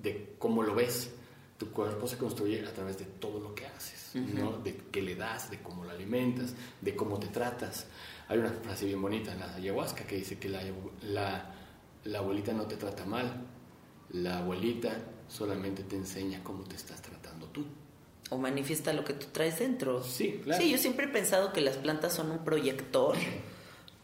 de 0.02 0.36
cómo 0.38 0.62
lo 0.64 0.76
ves. 0.76 1.12
Tu 1.58 1.72
cuerpo 1.72 2.08
se 2.08 2.18
construye 2.18 2.68
a 2.68 2.74
través 2.74 3.00
de 3.00 3.06
todo 3.06 3.40
lo 3.40 3.56
que 3.56 3.66
haces, 3.66 4.16
¿no? 4.16 4.58
De 4.60 4.76
qué 4.92 5.02
le 5.02 5.16
das, 5.16 5.50
de 5.50 5.62
cómo 5.62 5.86
lo 5.86 5.92
alimentas, 5.92 6.54
de 6.82 6.96
cómo 6.96 7.18
te 7.18 7.28
tratas. 7.28 7.88
Hay 8.28 8.38
una 8.38 8.52
frase 8.52 8.86
bien 8.86 9.02
bonita 9.02 9.32
en 9.34 9.40
la 9.40 9.56
ayahuasca 9.56 10.06
que 10.06 10.18
dice 10.18 10.38
que 10.38 10.50
la, 10.50 10.62
la 11.04 11.56
la 12.08 12.20
abuelita 12.20 12.54
no 12.54 12.66
te 12.66 12.78
trata 12.78 13.06
mal, 13.06 13.46
la 14.12 14.40
abuelita 14.40 14.98
solamente 15.28 15.84
te 15.84 15.98
enseña 15.98 16.44
cómo 16.44 16.64
te 16.64 16.76
estás 16.76 17.02
tratando. 17.02 17.27
O 18.30 18.38
manifiesta 18.38 18.94
lo 18.94 19.06
que 19.06 19.14
tú 19.14 19.28
traes 19.32 19.60
dentro. 19.60 20.04
Sí, 20.04 20.42
claro. 20.44 20.62
Sí, 20.62 20.70
yo 20.70 20.78
siempre 20.78 21.06
he 21.06 21.10
pensado 21.10 21.54
que 21.54 21.62
las 21.62 21.78
plantas 21.78 22.14
son 22.14 22.32
un 22.32 22.44
proyector 22.44 23.16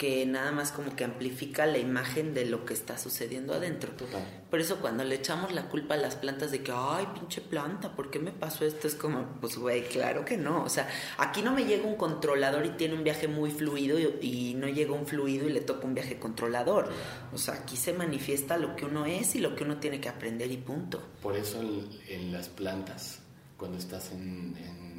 que 0.03 0.25
nada 0.25 0.51
más 0.51 0.73
como 0.73 0.97
que 0.97 1.05
amplifica 1.05 1.65
la 1.65 1.77
imagen 1.77 2.33
de 2.33 2.43
lo 2.45 2.65
que 2.65 2.73
está 2.73 2.97
sucediendo 2.97 3.53
adentro. 3.53 3.93
Total. 3.93 4.21
Por 4.49 4.59
eso 4.59 4.81
cuando 4.81 5.05
le 5.05 5.15
echamos 5.15 5.53
la 5.53 5.69
culpa 5.69 5.93
a 5.93 5.97
las 5.97 6.17
plantas 6.17 6.51
de 6.51 6.61
que, 6.61 6.73
ay, 6.75 7.07
pinche 7.13 7.39
planta, 7.39 7.95
¿por 7.95 8.11
qué 8.11 8.19
me 8.19 8.31
pasó 8.31 8.65
esto? 8.65 8.85
Es 8.85 8.95
como, 8.95 9.25
pues, 9.39 9.57
güey, 9.57 9.83
claro 9.83 10.25
que 10.25 10.35
no. 10.35 10.61
O 10.63 10.67
sea, 10.67 10.89
aquí 11.17 11.41
no 11.41 11.53
me 11.53 11.63
llega 11.63 11.87
un 11.87 11.95
controlador 11.95 12.65
y 12.65 12.71
tiene 12.71 12.95
un 12.95 13.05
viaje 13.05 13.29
muy 13.29 13.49
fluido 13.49 13.97
y, 13.97 14.55
no 14.55 14.67
llega 14.67 14.91
un 14.93 15.07
fluido 15.07 15.47
y 15.47 15.53
le 15.53 15.61
toca 15.61 15.87
un 15.87 15.93
viaje 15.93 16.19
controlador. 16.19 16.91
O 17.31 17.37
sea, 17.37 17.53
aquí 17.53 17.77
se 17.77 17.93
manifiesta 17.93 18.57
lo 18.57 18.75
que 18.75 18.83
uno 18.83 19.05
es 19.05 19.35
y 19.35 19.39
lo 19.39 19.55
que 19.55 19.63
uno 19.63 19.77
tiene 19.77 20.01
que 20.01 20.09
aprender 20.09 20.51
y 20.51 20.57
punto. 20.57 21.01
Por 21.21 21.37
eso 21.37 21.61
en, 22.09 22.31
las 22.33 22.49
plantas, 22.49 23.19
cuando 23.63 23.79
estás 23.79 24.11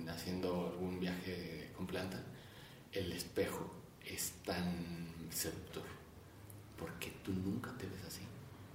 haciendo 0.08 0.70
algún 0.72 0.98
viaje 0.98 1.68
con 1.76 1.86
planta, 1.86 2.18
el 2.92 3.12
espejo 3.12 3.70
es 4.02 4.36
tan 4.42 5.28
seductor, 5.28 5.82
porque 6.78 7.12
tú 7.22 7.34
nunca 7.34 7.76
te 7.76 7.84
ves 7.84 8.02
así. 8.08 8.22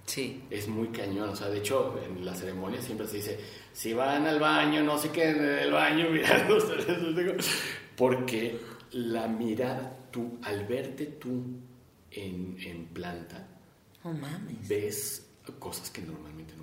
Sí. 0.06 0.44
Es 0.48 0.68
muy 0.68 0.90
cañón, 0.90 1.30
o 1.30 1.34
sea, 1.34 1.48
de 1.48 1.58
hecho, 1.58 2.00
en 2.04 2.24
la 2.24 2.36
ceremonia 2.36 2.80
siempre 2.80 3.08
se 3.08 3.16
dice, 3.16 3.40
si 3.72 3.92
van 3.92 4.28
al 4.28 4.38
baño, 4.38 4.84
no 4.84 4.96
se 4.96 5.10
queden 5.10 5.38
en 5.38 5.58
el 5.58 5.72
baño 5.72 6.08
mirando, 6.12 6.58
porque 7.96 8.60
la 8.92 9.26
mirada, 9.26 10.06
tú, 10.12 10.38
al 10.44 10.68
verte 10.68 11.06
tú 11.06 11.42
en, 12.12 12.56
en 12.60 12.86
planta, 12.86 13.44
oh, 14.04 14.12
mames. 14.12 14.68
ves 14.68 15.26
cosas 15.58 15.90
que 15.90 16.02
normalmente 16.02 16.54
no 16.56 16.59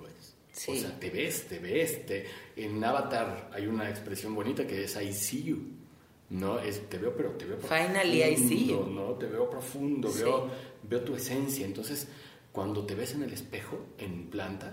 ves. 0.66 0.84
O 0.84 0.88
sea, 0.88 0.98
te 0.98 1.10
ves, 1.10 1.46
te 1.46 1.58
ves. 1.58 2.06
Te, 2.06 2.26
en 2.56 2.82
Avatar 2.82 3.50
hay 3.52 3.66
una 3.66 3.88
expresión 3.88 4.34
bonita 4.34 4.66
que 4.66 4.84
es 4.84 4.96
I 5.00 5.12
see 5.12 5.42
you. 5.44 5.58
No, 6.30 6.58
es, 6.58 6.88
te 6.90 6.98
veo, 6.98 7.14
pero 7.16 7.30
te 7.32 7.46
veo 7.46 7.58
profundo. 7.58 7.86
Finally 7.86 8.22
I 8.22 8.36
see 8.36 8.66
¿no? 8.66 9.12
Te 9.14 9.26
veo 9.26 9.48
profundo, 9.48 10.12
veo, 10.12 10.50
veo 10.82 11.00
tu 11.00 11.14
esencia. 11.14 11.64
Entonces, 11.64 12.06
cuando 12.52 12.84
te 12.84 12.94
ves 12.94 13.14
en 13.14 13.22
el 13.22 13.32
espejo, 13.32 13.86
en 13.98 14.28
planta, 14.28 14.72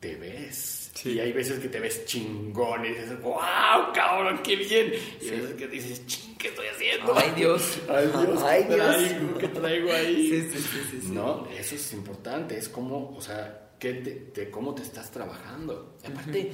te 0.00 0.16
ves. 0.16 0.90
Y 1.04 1.20
hay 1.20 1.32
veces 1.32 1.60
que 1.60 1.68
te 1.68 1.78
ves 1.78 2.04
chingón 2.06 2.84
y 2.84 2.88
dices, 2.88 3.20
wow, 3.22 3.92
cabrón, 3.94 4.40
qué 4.42 4.56
bien. 4.56 4.92
Y 5.20 5.28
hay 5.28 5.40
veces 5.40 5.54
que 5.54 5.68
dices, 5.68 6.06
ching, 6.06 6.36
¿qué 6.36 6.48
estoy 6.48 6.66
haciendo? 6.66 7.14
Ay, 7.16 7.32
Dios. 7.36 7.78
Ay, 7.88 8.08
Dios, 8.08 8.42
Ay, 8.42 8.64
¿qué, 8.68 8.74
Traigo, 8.74 9.38
¿qué 9.38 9.48
traigo 9.48 9.92
ahí? 9.92 10.28
Sí, 10.28 10.58
sí, 10.58 11.00
sí, 11.02 11.08
No, 11.12 11.46
eso 11.56 11.76
es 11.76 11.92
importante. 11.92 12.58
Es 12.58 12.68
como, 12.68 13.14
o 13.16 13.20
sea, 13.20 13.61
¿qué 13.82 14.30
te, 14.32 14.48
¿cómo 14.48 14.76
te 14.76 14.82
estás 14.82 15.10
trabajando? 15.10 15.98
aparte, 16.08 16.52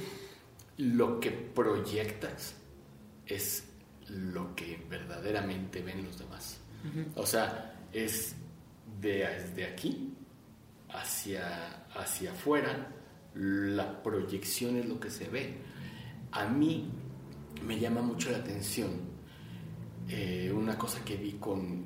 lo 0.77 1.19
que 1.19 1.29
proyectas 1.29 2.55
es 3.27 3.65
lo 4.07 4.55
que 4.55 4.83
verdaderamente 4.89 5.83
ven 5.83 6.03
los 6.05 6.17
demás. 6.17 6.59
O 7.13 7.27
sea, 7.27 7.85
es 7.93 8.35
de, 8.99 9.27
desde 9.27 9.65
aquí 9.65 10.11
hacia, 10.89 11.83
hacia 11.93 12.31
afuera, 12.31 12.87
la 13.35 14.01
proyección 14.01 14.77
es 14.77 14.87
lo 14.87 14.99
que 14.99 15.11
se 15.11 15.29
ve. 15.29 15.53
A 16.31 16.47
mí 16.47 16.89
me 17.63 17.79
llama 17.79 18.01
mucho 18.01 18.31
la 18.31 18.37
atención 18.37 18.89
eh, 20.07 20.51
una 20.51 20.79
cosa 20.79 21.05
que 21.05 21.15
vi 21.15 21.33
con, 21.33 21.85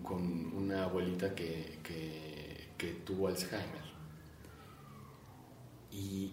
una 0.55 0.85
abuelita 0.85 1.35
que, 1.35 1.79
que 2.77 2.87
tuvo 3.03 3.27
Alzheimer. 3.27 3.82
Y 5.93 6.31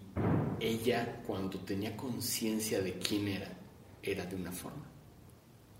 ella 0.58 1.22
cuando 1.26 1.58
tenía 1.60 1.94
conciencia 1.96 2.80
de 2.80 2.98
quién 2.98 3.28
era, 3.28 3.52
era 4.02 4.24
de 4.24 4.36
una 4.36 4.50
forma. 4.50 4.86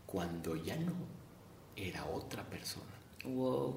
Cuando 0.04 0.54
ya 0.54 0.76
no, 0.76 0.92
era 1.74 2.04
otra 2.06 2.48
persona. 2.48 2.92
Wow. 3.24 3.76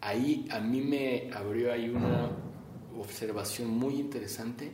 Ahí 0.00 0.46
a 0.50 0.60
mí 0.60 0.80
me 0.80 1.30
abrió 1.32 1.72
ahí 1.72 1.90
una 1.90 2.30
observación 2.98 3.68
muy 3.68 3.94
interesante 3.94 4.72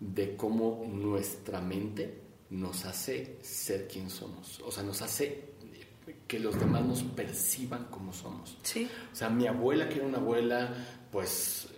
de 0.00 0.36
cómo 0.36 0.84
nuestra 0.86 1.60
mente 1.60 2.22
nos 2.50 2.84
hace 2.86 3.38
ser 3.42 3.86
quien 3.86 4.08
somos. 4.08 4.60
O 4.60 4.70
sea, 4.70 4.82
nos 4.82 5.02
hace 5.02 5.52
que 6.26 6.38
los 6.38 6.58
demás 6.58 6.84
nos 6.84 7.02
perciban 7.02 7.84
como 7.86 8.12
somos. 8.12 8.56
Sí. 8.62 8.88
O 9.12 9.14
sea, 9.14 9.28
mi 9.28 9.46
abuela, 9.46 9.88
que 9.88 9.96
era 9.96 10.06
una 10.06 10.18
abuela, 10.18 10.74
pues 11.10 11.68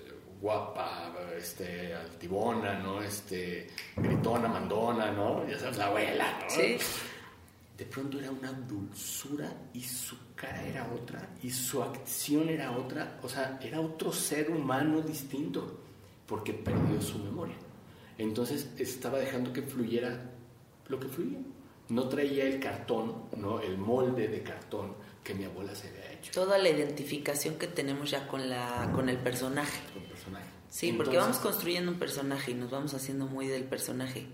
guapa, 0.41 1.13
este, 1.37 1.95
altibona, 1.95 2.79
¿no? 2.79 3.03
Este, 3.03 3.69
gritona, 3.97 4.49
mandona, 4.49 5.11
¿no? 5.11 5.47
Ya 5.49 5.59
sabes, 5.59 5.77
la 5.79 5.87
abuela, 5.87 6.39
¿no? 6.43 6.51
Sí. 6.51 6.77
De 7.77 7.85
pronto 7.85 8.19
era 8.19 8.31
una 8.31 8.53
dulzura 8.53 9.53
y 9.75 9.83
su 9.83 10.17
cara 10.35 10.63
era 10.67 10.91
otra 10.95 11.29
y 11.43 11.51
su 11.51 11.83
acción 11.83 12.49
era 12.49 12.73
otra, 12.73 13.19
o 13.23 13.29
sea, 13.29 13.59
era 13.63 13.81
otro 13.81 14.13
ser 14.13 14.51
humano 14.51 15.03
distinto 15.03 15.81
porque 16.27 16.55
perdió 16.55 17.01
su 17.03 17.19
memoria. 17.19 17.57
Entonces 18.19 18.71
estaba 18.79 19.19
dejando 19.19 19.53
que 19.53 19.63
fluyera 19.63 20.31
lo 20.89 20.99
que 20.99 21.09
fluía. 21.09 21.39
No 21.89 22.09
traía 22.09 22.45
el 22.45 22.59
cartón, 22.59 23.27
¿no? 23.37 23.61
El 23.61 23.79
molde 23.79 24.27
de 24.27 24.43
cartón 24.43 24.95
que 25.23 25.35
mi 25.35 25.45
abuela 25.45 25.75
se 25.75 25.89
había 25.89 26.13
hecho. 26.13 26.33
Toda 26.33 26.59
la 26.59 26.69
identificación 26.69 27.57
que 27.57 27.67
tenemos 27.67 28.11
ya 28.11 28.27
con 28.27 28.49
la 28.49 28.91
con 28.95 29.09
el 29.09 29.19
personaje. 29.19 29.81
El. 30.77 30.91
Sí, 30.91 30.97
porque 30.97 31.17
vamos 31.17 31.39
construyendo 31.39 31.91
un 31.91 31.99
personaje 31.99 32.51
y 32.51 32.55
nos 32.55 32.71
vamos 32.71 32.93
haciendo 32.95 33.27
muy 33.27 33.47
del 33.47 33.65
personaje. 33.65 34.27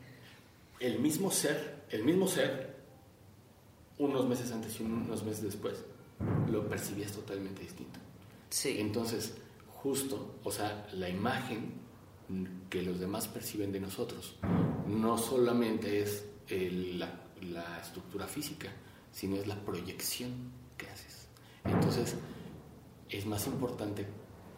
El 0.80 0.98
mismo 0.98 1.30
ser, 1.30 1.84
el 1.90 2.02
mismo 2.04 2.26
ser, 2.26 2.76
unos 3.98 4.26
meses 4.26 4.50
antes 4.50 4.80
y 4.80 4.82
unos 4.82 5.22
meses 5.22 5.44
después, 5.44 5.84
lo 6.50 6.68
percibías 6.68 7.12
totalmente 7.12 7.62
distinto. 7.62 8.00
Sí. 8.50 8.76
Entonces, 8.78 9.34
justo, 9.68 10.40
o 10.42 10.50
sea, 10.50 10.88
la 10.92 11.08
imagen 11.08 11.80
que 12.68 12.82
los 12.82 12.98
demás 12.98 13.28
perciben 13.28 13.72
de 13.72 13.80
nosotros 13.80 14.36
no 14.86 15.18
solamente 15.18 16.02
es 16.02 16.24
la, 16.48 17.20
la 17.40 17.80
estructura 17.80 18.26
física, 18.26 18.68
sino 19.12 19.36
es 19.36 19.46
la 19.46 19.56
proyección 19.56 20.50
que 20.76 20.88
haces. 20.88 21.28
Entonces, 21.64 22.16
es 23.08 23.26
más 23.26 23.46
importante 23.46 24.06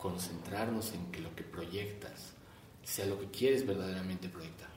concentrarnos 0.05 0.93
en 0.93 1.11
que 1.11 1.23
lo 1.23 1.35
que 1.35 1.43
proyectas 1.43 2.35
sea 2.83 3.07
lo 3.07 3.19
que 3.19 3.31
quieres 3.31 3.67
verdaderamente 3.67 4.29
proyectar. 4.29 4.69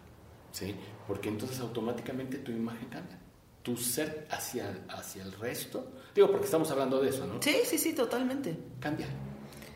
¿sí? 0.53 0.73
Porque 1.05 1.27
entonces 1.27 1.59
automáticamente 1.59 2.37
tu 2.37 2.53
imagen 2.53 2.87
cambia. 2.87 3.19
Tu 3.61 3.75
ser 3.75 4.25
hacia, 4.31 4.85
hacia 4.87 5.23
el 5.23 5.33
resto, 5.33 5.91
digo, 6.15 6.31
porque 6.31 6.45
estamos 6.45 6.71
hablando 6.71 7.01
de 7.01 7.09
eso, 7.09 7.27
¿no? 7.27 7.41
Sí, 7.41 7.57
sí, 7.65 7.77
sí, 7.77 7.91
totalmente. 7.91 8.57
Cambia. 8.79 9.07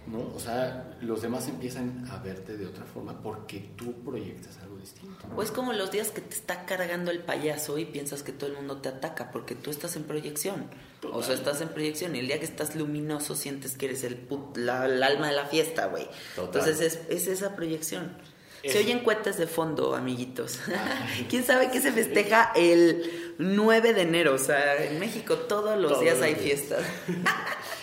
¿No? 0.08 0.32
O 0.36 0.40
sea, 0.40 0.96
los 1.02 1.22
demás 1.22 1.48
empiezan 1.48 2.08
a 2.10 2.18
verte 2.18 2.58
de 2.58 2.66
otra 2.66 2.86
forma 2.86 3.22
porque 3.22 3.72
tú 3.76 3.94
proyectas 4.04 4.58
algo 4.60 4.78
distinto. 4.78 5.28
O 5.36 5.44
es 5.44 5.52
como 5.52 5.74
los 5.74 5.92
días 5.92 6.10
que 6.10 6.22
te 6.22 6.34
está 6.34 6.66
cargando 6.66 7.12
el 7.12 7.20
payaso 7.20 7.78
y 7.78 7.86
piensas 7.86 8.24
que 8.24 8.32
todo 8.32 8.50
el 8.50 8.56
mundo 8.56 8.78
te 8.78 8.90
ataca 8.90 9.32
porque 9.32 9.54
tú 9.56 9.70
estás 9.70 9.96
en 9.96 10.04
proyección. 10.04 10.66
O 11.12 11.22
sea, 11.22 11.36
estás 11.36 11.62
en 11.62 11.70
proyección 11.70 12.16
y 12.16 12.20
el 12.20 12.28
día 12.28 12.40
que 12.40 12.46
estás 12.46 12.76
luminoso 12.76 13.36
sientes 13.36 13.78
que 13.78 13.88
eres 13.88 14.04
el, 14.04 14.28
alma 14.70 15.28
de 15.28 15.36
la 15.36 15.46
fiesta, 15.46 15.88
güey. 15.88 16.08
Entonces 16.38 17.00
es, 17.10 17.28
esa 17.28 17.56
proyección. 17.56 18.18
Se 18.64 18.78
oyen 18.78 19.00
cuetas 19.00 19.38
de 19.38 19.48
fondo, 19.48 19.96
amiguitos. 19.96 20.60
¿Quién 21.30 21.44
sabe 21.44 21.72
qué 21.72 21.82
se 21.82 21.92
festeja 21.92 22.52
el 22.56 23.36
9 23.40 23.94
de 23.94 24.02
enero? 24.02 24.36
O 24.36 24.38
sea, 24.38 24.84
en 24.84 25.00
México 25.00 25.36
todos 25.36 25.80
los 25.80 26.00
días 26.00 26.22
hay 26.22 26.36
fiestas. 26.36 26.84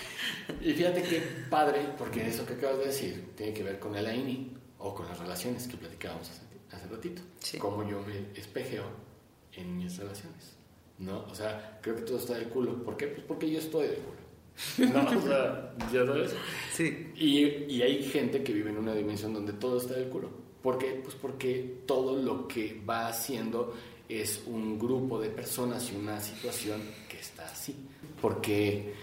y 0.61 0.73
fíjate 0.73 1.03
qué 1.03 1.23
padre, 1.51 1.81
porque 1.97 2.27
eso 2.27 2.45
que 2.47 2.55
acabas 2.55 2.79
de 2.79 2.87
decir 2.87 3.33
tiene 3.37 3.53
que 3.53 3.63
ver 3.63 3.79
con 3.79 3.95
el 3.97 4.07
AINI 4.07 4.53
o 4.79 4.95
con 4.95 5.07
las 5.07 5.19
relaciones 5.19 5.67
que 5.67 5.77
platicábamos 5.77 6.29
hace, 6.31 6.43
hace 6.71 6.87
ratito. 6.87 7.23
Cómo 7.59 7.89
yo 7.89 8.03
me 8.03 8.39
espejeo 8.39 8.85
en 9.55 9.77
mis 9.77 9.97
relaciones. 9.97 10.59
¿no? 10.99 11.25
O 11.31 11.35
sea, 11.35 11.79
creo 11.83 11.97
que 11.97 12.03
todo 12.03 12.19
está 12.19 12.35
del 12.35 12.49
culo. 12.49 12.83
¿Por 12.83 12.97
qué? 12.97 13.07
Pues 13.07 13.25
porque 13.27 13.51
yo 13.51 13.59
estoy 13.59 13.89
del 13.89 13.99
culo. 13.99 14.19
No, 14.93 15.19
o 15.19 15.23
sea, 15.23 15.73
ya 15.93 16.05
sabes. 16.05 16.35
Sí. 16.73 17.13
Y, 17.17 17.73
y, 17.73 17.83
hay 17.83 18.03
gente 18.03 18.43
que 18.43 18.53
vive 18.53 18.71
en 18.71 18.79
una 18.79 18.93
dimensión 18.93 19.33
donde 19.33 19.53
todo 19.53 19.79
está 19.79 19.95
del 19.95 20.09
culo. 20.09 20.31
¿Por 20.63 20.79
qué? 20.79 21.01
Pues 21.03 21.15
porque 21.15 21.83
todo 21.87 22.21
lo 22.21 22.49
que 22.49 22.83
va 22.89 23.07
haciendo 23.07 23.75
es 24.09 24.43
un 24.47 24.77
grupo 24.77 25.21
de 25.21 25.29
personas 25.29 25.93
y 25.93 25.97
una 25.97 26.21
situación 26.21 26.81
que 27.09 27.19
está 27.19 27.47
así. 27.47 27.77
Porque 28.21 28.95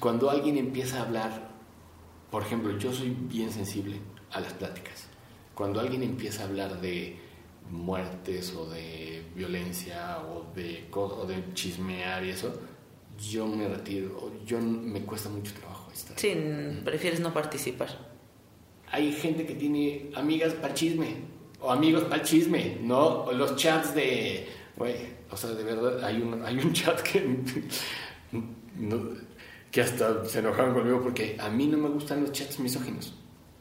cuando 0.00 0.30
alguien 0.30 0.58
empieza 0.58 0.98
a 0.98 1.02
hablar, 1.02 1.50
por 2.30 2.42
ejemplo, 2.42 2.76
yo 2.78 2.92
soy 2.92 3.10
bien 3.10 3.50
sensible 3.50 4.00
a 4.32 4.40
las 4.40 4.52
pláticas. 4.52 5.06
Cuando 5.54 5.80
alguien 5.80 6.02
empieza 6.02 6.42
a 6.42 6.46
hablar 6.46 6.80
de 6.80 7.16
muertes 7.70 8.54
o 8.54 8.68
de 8.68 9.22
violencia 9.34 10.18
o 10.18 10.52
de, 10.54 10.84
o 10.92 11.26
de 11.26 11.54
chismear 11.54 12.24
y 12.24 12.30
eso, 12.30 12.52
yo 13.18 13.46
me 13.46 13.68
retiro, 13.68 14.32
yo 14.44 14.60
me 14.60 15.00
cuesta 15.02 15.28
mucho 15.28 15.54
trabajo 15.54 15.90
estar. 15.92 16.18
Sí, 16.18 16.34
prefieres 16.84 17.20
no 17.20 17.32
participar. 17.32 17.88
Hay 18.90 19.12
gente 19.12 19.46
que 19.46 19.54
tiene 19.54 20.10
amigas 20.14 20.52
para 20.54 20.74
chisme 20.74 21.16
o 21.60 21.70
amigos 21.70 22.04
para 22.04 22.22
chisme, 22.22 22.78
¿no? 22.82 23.32
los 23.32 23.56
chats 23.56 23.94
de, 23.94 24.46
güey, 24.76 24.94
o 25.30 25.36
sea, 25.36 25.50
de 25.50 25.64
verdad, 25.64 26.04
hay 26.04 26.20
un, 26.20 26.44
hay 26.44 26.58
un 26.58 26.72
chat 26.74 27.00
que, 27.00 27.38
que 29.74 29.82
hasta 29.82 30.24
se 30.24 30.38
enojaron 30.38 30.72
conmigo 30.72 31.02
porque 31.02 31.36
a 31.40 31.50
mí 31.50 31.66
no 31.66 31.76
me 31.76 31.88
gustan 31.88 32.20
los 32.22 32.30
chats 32.30 32.60
misóginos. 32.60 33.12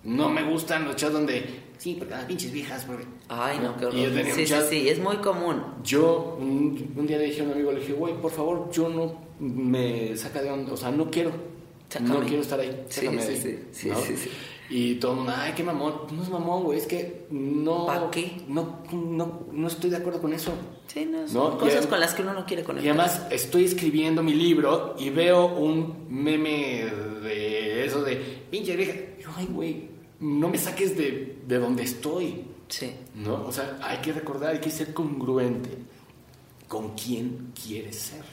No 0.04 0.30
me 0.30 0.44
gustan 0.44 0.86
los 0.86 0.96
chats 0.96 1.12
donde 1.12 1.64
Sí, 1.80 1.96
porque 1.98 2.14
las 2.14 2.26
pinches 2.26 2.52
viejas, 2.52 2.86
porque... 2.86 3.04
Ay, 3.30 3.58
no, 3.60 3.76
qué 3.76 3.88
horror. 3.88 4.24
Sí, 4.36 4.46
sí, 4.46 4.56
sí, 4.70 4.90
es 4.90 5.00
muy 5.00 5.18
común. 5.18 5.62
Yo 5.84 6.38
un, 6.40 7.08
día 7.08 7.18
le 7.18 7.26
dije 7.26 7.42
a 7.42 7.46
un 7.46 7.54
amigo, 7.54 7.72
le 7.72 7.80
dije, 7.80 7.94
güey, 7.94 8.14
por 8.22 8.32
favor, 8.32 8.70
yo 8.72 8.90
no 8.90 9.20
me 9.40 10.16
saca 10.16 10.44
de 10.44 10.52
onda, 10.52 10.74
o 10.74 10.78
sea, 10.78 10.92
no 10.92 11.10
quiero, 11.10 11.32
no 12.02 12.20
quiero 12.22 12.44
estar 12.44 12.60
ahí, 12.60 12.86
sí, 12.90 13.08
sí, 13.08 13.20
sí, 13.20 13.60
sí, 13.72 13.90
sí, 13.92 14.18
sí, 14.18 14.30
Y 14.70 14.96
todo 14.96 15.12
el 15.12 15.18
mundo, 15.18 15.34
ay, 15.36 15.54
qué 15.56 15.64
mamón, 15.64 15.94
no 16.12 16.24
es 16.24 16.30
mamón, 16.30 16.64
güey, 16.64 16.80
es 16.80 16.88
que 16.88 17.28
no... 17.30 17.86
¿Para 17.86 18.10
qué? 18.10 18.38
No, 18.48 18.80
no, 18.92 19.42
no 19.52 19.68
estoy 19.68 19.90
de 19.90 19.98
acuerdo 19.98 20.22
con 20.22 20.34
eso. 20.34 20.54
Sí, 20.88 21.06
no, 21.06 21.28
son 21.28 21.58
cosas 21.58 21.86
con 21.86 22.00
las 22.00 22.14
que 22.14 22.22
uno 22.22 22.34
no 22.34 22.46
quiere 22.46 22.64
conectar. 22.64 22.86
Y 22.86 22.90
además 22.90 23.28
estoy 23.30 23.66
escribiendo 23.66 24.24
mi 24.24 24.34
libro 24.34 24.96
y 24.98 25.10
veo 25.10 25.46
un 25.48 26.08
meme 26.10 26.86
de 27.22 27.86
eso 27.86 28.04
de, 28.04 28.16
pinche 28.50 28.76
vieja, 28.76 28.94
ay, 29.36 29.48
güey, 29.52 29.90
no 30.20 30.50
me 30.50 30.58
saques 30.58 30.98
de, 30.98 31.40
de 31.46 31.60
donde 31.60 31.84
estoy. 31.84 32.46
Sí. 32.70 32.92
¿No? 33.16 33.46
O 33.46 33.52
sea, 33.52 33.78
hay 33.82 33.98
que 33.98 34.14
recordar, 34.14 34.54
hay 34.54 34.60
que 34.60 34.72
ser 34.72 34.94
congruente 34.94 35.70
con 36.68 36.96
quién 36.96 37.52
quieres 37.54 37.98
ser. 37.98 38.24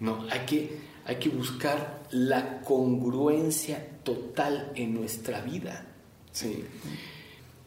No, 0.00 0.26
hay 0.30 0.40
que, 0.40 0.78
hay 1.06 1.16
que 1.16 1.28
buscar 1.28 2.02
la 2.10 2.60
congruencia 2.62 3.86
total 4.02 4.72
en 4.74 4.94
nuestra 4.94 5.40
vida. 5.40 5.86
Sí. 6.32 6.64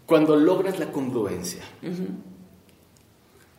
Cuando 0.05 0.35
logras 0.35 0.79
la 0.79 0.91
congruencia 0.91 1.63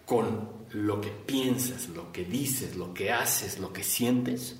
con 0.06 0.48
lo 0.72 1.00
que 1.00 1.10
piensas, 1.10 1.88
lo 1.90 2.12
que 2.12 2.24
dices, 2.24 2.76
lo 2.76 2.94
que 2.94 3.12
haces, 3.12 3.58
lo 3.58 3.72
que 3.72 3.84
sientes, 3.84 4.56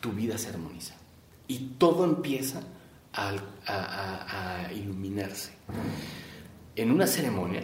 tu 0.00 0.12
vida 0.12 0.38
se 0.38 0.48
armoniza. 0.48 0.94
Y 1.46 1.74
todo 1.78 2.04
empieza 2.04 2.62
a, 3.12 4.70
iluminarse. 4.72 5.52
En 6.76 6.90
una 6.90 7.06
ceremonia 7.06 7.62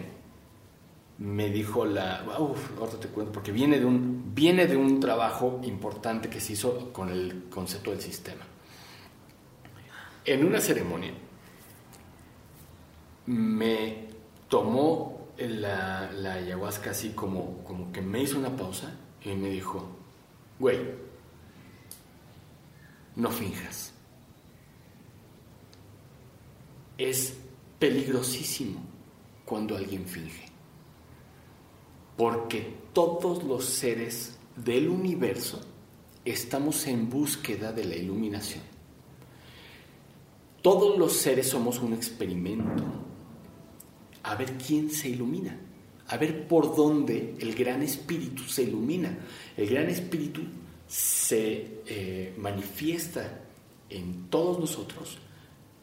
me 1.17 1.49
dijo 1.49 1.85
la, 1.85 2.25
uff, 2.39 2.77
ahora 2.77 2.99
te 2.99 3.07
cuento, 3.07 3.31
porque 3.31 3.51
viene 3.51 3.79
de, 3.79 3.85
un, 3.85 4.33
viene 4.35 4.67
de 4.67 4.75
un 4.75 4.99
trabajo 4.99 5.61
importante 5.63 6.29
que 6.29 6.41
se 6.41 6.53
hizo 6.53 6.91
con 6.91 7.09
el 7.09 7.45
concepto 7.49 7.91
del 7.91 8.01
sistema. 8.01 8.43
En 10.25 10.45
una 10.45 10.59
ceremonia 10.59 11.13
me 13.27 14.07
tomó 14.49 15.29
la, 15.37 16.11
la 16.11 16.33
ayahuasca 16.33 16.91
así 16.91 17.11
como, 17.11 17.63
como 17.63 17.91
que 17.91 18.01
me 18.01 18.21
hizo 18.21 18.37
una 18.37 18.55
pausa 18.55 18.91
y 19.23 19.33
me 19.35 19.49
dijo, 19.49 19.87
güey, 20.59 20.79
no 23.15 23.31
finjas. 23.31 23.93
Es 26.97 27.37
peligrosísimo 27.79 28.81
cuando 29.45 29.77
alguien 29.77 30.05
finge. 30.05 30.44
Porque 32.17 32.75
todos 32.93 33.43
los 33.43 33.65
seres 33.65 34.37
del 34.55 34.87
universo 34.87 35.61
estamos 36.23 36.87
en 36.87 37.09
búsqueda 37.09 37.71
de 37.71 37.85
la 37.85 37.95
iluminación. 37.95 38.63
Todos 40.61 40.97
los 40.97 41.13
seres 41.13 41.49
somos 41.49 41.79
un 41.79 41.93
experimento. 41.93 42.83
A 44.23 44.35
ver 44.35 44.53
quién 44.53 44.89
se 44.89 45.09
ilumina. 45.09 45.59
A 46.07 46.17
ver 46.17 46.47
por 46.47 46.75
dónde 46.75 47.35
el 47.39 47.53
gran 47.53 47.83
espíritu 47.83 48.43
se 48.43 48.63
ilumina. 48.63 49.17
El 49.55 49.69
gran 49.69 49.89
espíritu 49.89 50.41
se 50.87 51.81
eh, 51.85 52.33
manifiesta 52.37 53.41
en 53.89 54.29
todos 54.29 54.59
nosotros 54.59 55.17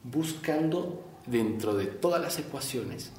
buscando 0.03 1.05
dentro 1.27 1.75
de 1.75 1.87
todas 1.87 2.21
las 2.21 2.39
ecuaciones 2.39 3.13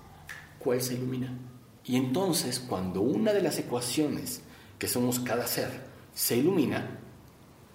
cuál 0.60 0.82
se 0.82 0.96
ilumina. 0.96 1.38
Y 1.86 1.98
entonces 1.98 2.60
cuando 2.60 3.02
una 3.02 3.34
de 3.34 3.42
las 3.42 3.58
ecuaciones 3.60 4.42
que 4.80 4.88
somos 4.88 5.20
cada 5.20 5.48
ser 5.48 5.70
se 6.14 6.38
ilumina, 6.38 7.00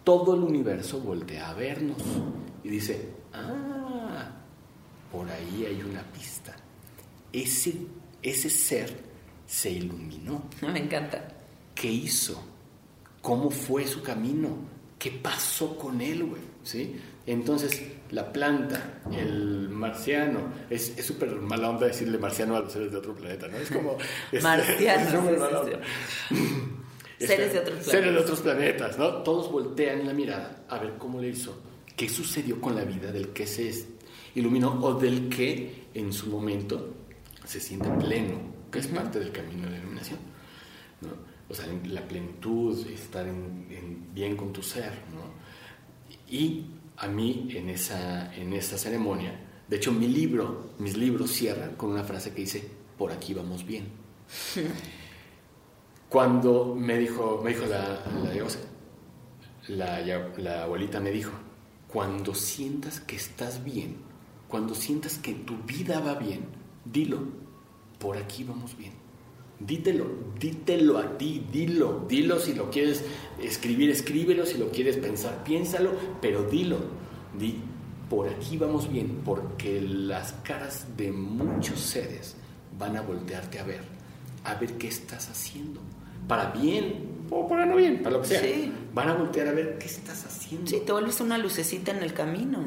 todo 0.05 0.35
el 0.35 0.43
universo 0.43 1.01
voltea 1.01 1.51
a 1.51 1.55
vernos 1.55 1.99
y 2.65 2.69
dice, 2.69 3.11
ah, 3.35 4.31
por 5.13 5.29
ahí 5.31 5.67
hay 5.67 5.83
una 5.83 6.03
pista. 6.13 6.57
Ese, 7.33 7.75
ese 8.23 8.49
ser 8.49 9.05
se 9.47 9.71
iluminó. 9.71 10.45
Me 10.63 10.79
encanta. 10.79 11.29
¿Qué 11.75 11.91
hizo? 11.91 12.43
¿Cómo 13.21 13.51
fue 13.51 13.87
su 13.87 14.03
camino? 14.03 14.57
¿Qué 14.99 15.11
pasó 15.11 15.77
con 15.77 16.01
él, 16.01 16.25
güey? 16.25 16.43
¿Sí? 16.63 16.97
Entonces, 17.27 17.83
la 18.11 18.33
planta, 18.33 19.01
el 19.13 19.69
marciano, 19.69 20.53
es 20.71 20.95
súper 21.05 21.31
mala 21.37 21.71
onda 21.71 21.87
decirle 21.87 22.19
marciano 22.19 22.57
a 22.57 22.61
los 22.61 22.73
seres 22.73 22.91
de 22.91 22.99
otro 22.99 23.15
planeta, 23.15 23.49
¿no? 23.49 23.57
Es 23.59 23.71
como... 23.71 23.97
marciano. 24.43 25.11
seres 27.19 27.53
de 27.53 27.59
otros 27.59 27.75
planetas. 27.75 27.87
Seres 27.87 28.13
de 28.13 28.19
otros 28.19 28.41
planetas, 28.41 28.99
¿no? 28.99 29.09
Todos 29.23 29.51
voltean 29.51 30.07
la 30.07 30.13
mirada 30.13 30.65
a 30.69 30.79
ver 30.79 30.95
cómo 30.99 31.21
le 31.21 31.29
hizo. 31.29 31.61
¿Qué 31.97 32.09
sucedió 32.09 32.61
con 32.61 32.75
la 32.77 32.85
vida 32.85 33.11
del 33.11 33.31
que 33.31 33.47
se 33.47 33.73
iluminó 34.35 34.79
o 34.83 34.95
del 34.95 35.29
que 35.29 35.89
en 35.95 36.13
su 36.13 36.29
momento 36.29 36.95
se 37.45 37.61
siente 37.61 37.89
pleno, 37.91 38.41
que 38.71 38.79
es 38.79 38.87
parte 38.87 39.19
del 39.19 39.33
camino 39.33 39.65
de 39.65 39.73
la 39.73 39.79
iluminación? 39.79 40.19
¿no? 41.01 41.11
O 41.51 41.55
sea, 41.55 41.67
la 41.87 42.07
plenitud, 42.07 42.87
estar 42.89 43.27
en, 43.27 44.15
bien 44.15 44.37
con 44.37 44.53
tu 44.53 44.63
ser, 44.63 44.93
¿no? 45.15 45.33
Y 46.31 46.67
a 46.99 47.07
mí 47.07 47.49
en 47.53 47.71
esa, 47.71 48.35
en 48.35 48.61
ceremonia, 48.61 49.33
de 49.69 49.77
hecho 49.77 49.93
mi 49.93 50.09
libro, 50.09 50.71
mis 50.79 50.97
libros 50.97 51.31
cierran 51.31 51.77
con 51.77 51.91
una 51.91 52.03
frase 52.03 52.33
que 52.33 52.41
dice, 52.41 52.69
por 52.97 53.13
aquí 53.13 53.35
vamos 53.35 53.65
bien. 53.65 53.89
Cuando 56.09 56.75
me 56.75 56.99
dijo, 56.99 57.41
me 57.45 57.51
dijo 57.51 57.67
la, 57.67 58.03
la, 59.69 60.33
la, 60.39 60.63
abuelita 60.63 61.01
me 61.01 61.11
dijo, 61.11 61.33
cuando 61.87 62.35
sientas 62.35 63.01
que 63.01 63.17
estás 63.17 63.63
bien, 63.63 63.99
cuando 64.49 64.75
sientas 64.75 65.19
que 65.19 65.35
tu 65.35 65.59
vida 65.59 66.01
va 66.01 66.15
bien, 66.15 66.47
dilo, 66.87 67.21
por 67.99 68.17
aquí 68.17 68.43
vamos 68.43 68.77
bien. 68.77 68.95
Dítelo, 69.61 70.07
dítelo 70.39 70.99
a 70.99 71.19
ti, 71.19 71.45
dilo, 71.51 72.05
dilo 72.09 72.39
si 72.39 72.55
lo 72.55 72.71
quieres 72.71 73.05
escribir, 73.43 73.91
escríbelo, 73.91 74.47
si 74.47 74.57
lo 74.57 74.71
quieres 74.71 74.97
pensar, 74.97 75.43
piénsalo, 75.43 75.93
pero 76.21 76.45
dilo, 76.45 76.79
di, 77.37 77.57
por 78.09 78.29
aquí 78.29 78.57
vamos 78.57 78.91
bien, 78.91 79.23
porque 79.25 79.81
las 79.81 80.33
caras 80.45 80.87
de 80.97 81.11
muchos 81.11 81.81
seres 81.81 82.37
van 82.79 82.97
a 82.97 83.03
voltearte 83.03 83.59
a 83.59 83.65
ver, 83.65 83.81
a 84.45 84.55
ver 84.55 84.79
qué 84.79 84.87
estás 84.87 85.29
haciendo 85.29 85.81
para 86.29 86.51
bien 86.51 87.27
o 87.31 87.49
para 87.49 87.67
no 87.67 87.77
bien, 87.77 88.03
para 88.03 88.17
lo 88.17 88.23
que 88.23 88.29
sea. 88.29 88.73
Van 88.95 89.09
a 89.09 89.15
voltear 89.15 89.49
a 89.49 89.53
ver 89.53 89.79
qué 89.79 89.87
estás 89.87 90.25
haciendo. 90.27 90.71
Sí, 90.71 90.83
te 90.85 90.93
vuelves 90.93 91.21
una 91.21 91.39
lucecita 91.39 91.91
en 91.91 92.03
el 92.03 92.13
camino. 92.13 92.59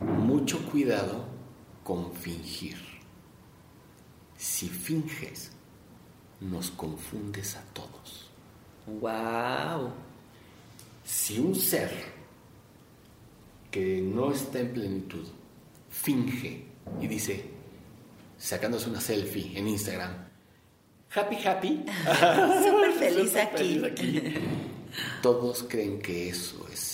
Mucho 0.00 0.58
cuidado 0.70 1.26
con 1.82 2.12
fingir. 2.12 2.76
Si 4.44 4.68
finges, 4.68 5.52
nos 6.38 6.70
confundes 6.70 7.56
a 7.56 7.62
todos. 7.72 8.30
Wow. 8.86 9.90
Si 11.02 11.38
un 11.38 11.54
ser 11.54 11.90
que 13.70 14.02
no 14.02 14.32
está 14.32 14.60
en 14.60 14.74
plenitud 14.74 15.26
finge 15.88 16.66
y 17.00 17.06
dice, 17.06 17.42
sacándose 18.36 18.90
una 18.90 19.00
selfie 19.00 19.58
en 19.58 19.66
Instagram, 19.66 20.12
happy, 21.14 21.36
happy. 21.36 21.84
Súper 22.66 22.92
feliz, 22.98 23.36
aquí. 23.36 24.34
Todos 25.22 25.62
creen 25.62 26.02
que 26.02 26.28
eso 26.28 26.68
es 26.70 26.93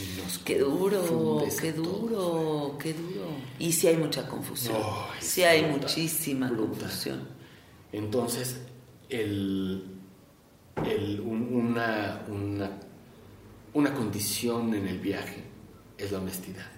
Y 0.00 0.20
nos 0.20 0.38
qué 0.38 0.58
duro, 0.58 1.44
qué 1.60 1.72
duro, 1.72 2.78
qué 2.78 2.94
duro. 2.94 3.26
Y 3.58 3.72
sí 3.72 3.86
hay 3.88 3.96
mucha 3.96 4.26
confusión. 4.26 4.76
sí 5.20 5.42
hay 5.42 5.66
muchísima 5.66 6.48
confusión. 6.48 7.28
Entonces, 7.92 8.60
el, 9.08 9.84
el, 10.86 11.20
una, 11.20 12.24
una, 12.28 12.70
una 13.74 13.94
condición 13.94 14.72
en 14.74 14.86
el 14.86 14.98
viaje 14.98 15.44
es 15.98 16.12
la 16.12 16.18
honestidad. 16.18 16.70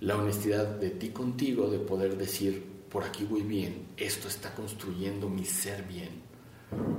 La 0.00 0.16
honestidad 0.16 0.66
de 0.66 0.90
ti 0.90 1.08
contigo, 1.08 1.70
de 1.70 1.78
poder 1.78 2.16
decir, 2.16 2.64
por 2.88 3.04
aquí 3.04 3.24
voy 3.24 3.42
bien, 3.42 3.88
esto 3.96 4.28
está 4.28 4.54
construyendo 4.54 5.28
mi 5.28 5.44
ser 5.44 5.84
bien. 5.84 6.22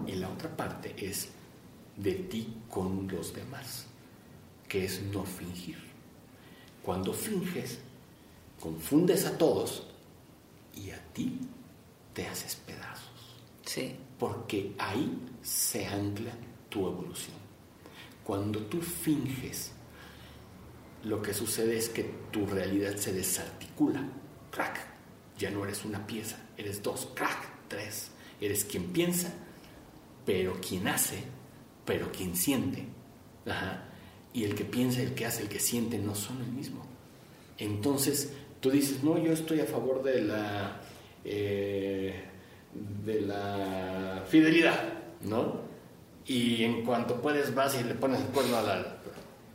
Y 0.07 0.14
la 0.14 0.30
otra 0.30 0.56
parte 0.56 0.95
es 0.98 1.30
de 1.95 2.14
ti 2.14 2.61
con 2.70 3.07
los 3.07 3.34
demás, 3.34 3.86
que 4.70 4.86
es 4.86 5.02
no 5.02 5.26
fingir. 5.26 5.78
Cuando 6.84 7.12
finges, 7.12 7.80
confundes 8.60 9.26
a 9.26 9.38
todos 9.38 9.88
y 10.76 10.91
a 10.91 11.00
ti 11.12 11.40
te 12.14 12.28
haces 12.28 12.56
pedazos. 12.56 13.36
Sí. 13.66 13.96
Porque 14.18 14.76
ahí 14.78 15.20
se 15.41 15.86
ancla 15.86 16.32
tu 16.70 16.88
evolución. 16.88 17.38
Cuando 18.24 18.62
tú 18.64 18.82
finges, 18.82 19.72
lo 21.04 21.22
que 21.22 21.34
sucede 21.34 21.78
es 21.78 21.90
que 21.90 22.04
tu 22.32 22.46
realidad 22.46 22.96
se 22.96 23.12
desarticula. 23.12 24.08
Crack 24.52 24.80
ya 25.38 25.50
no 25.50 25.64
eres 25.64 25.86
una 25.86 26.06
pieza, 26.06 26.38
eres 26.58 26.84
dos, 26.84 27.08
crack, 27.16 27.68
tres. 27.68 28.12
Eres 28.41 28.66
quien 28.66 28.91
piensa, 28.91 29.34
pero 30.26 30.60
quien 30.62 30.88
hace, 30.88 31.24
pero 31.86 32.12
quien 32.12 32.36
siente. 32.36 32.86
Y 34.34 34.43
el 34.43 34.56
que 34.56 34.65
piensa, 34.65 35.01
el 35.01 35.14
que 35.14 35.26
hace, 35.26 35.41
el 35.41 35.49
que 35.49 35.60
siente, 35.60 35.97
no 35.97 36.15
son 36.15 36.41
el 36.41 36.51
mismo. 36.51 36.85
Entonces, 37.57 38.34
tú 38.60 38.72
dices, 38.72 39.03
no, 39.03 39.18
yo 39.18 39.34
estoy 39.34 39.60
a 39.60 39.65
favor 39.65 40.03
de 40.03 40.22
la, 40.22 40.81
eh, 41.26 42.14
de 43.06 43.22
la 43.22 44.23
fidelidad, 44.27 44.93
¿no? 45.22 45.69
Y 46.26 46.64
en 46.64 46.85
cuanto 46.85 47.22
puedes 47.22 47.53
vas 47.56 47.80
y 47.80 47.84
le 47.84 47.95
pones 47.95 48.22
el 48.22 48.27
cuerno 48.27 48.57
a 48.57 48.61
la... 48.61 48.97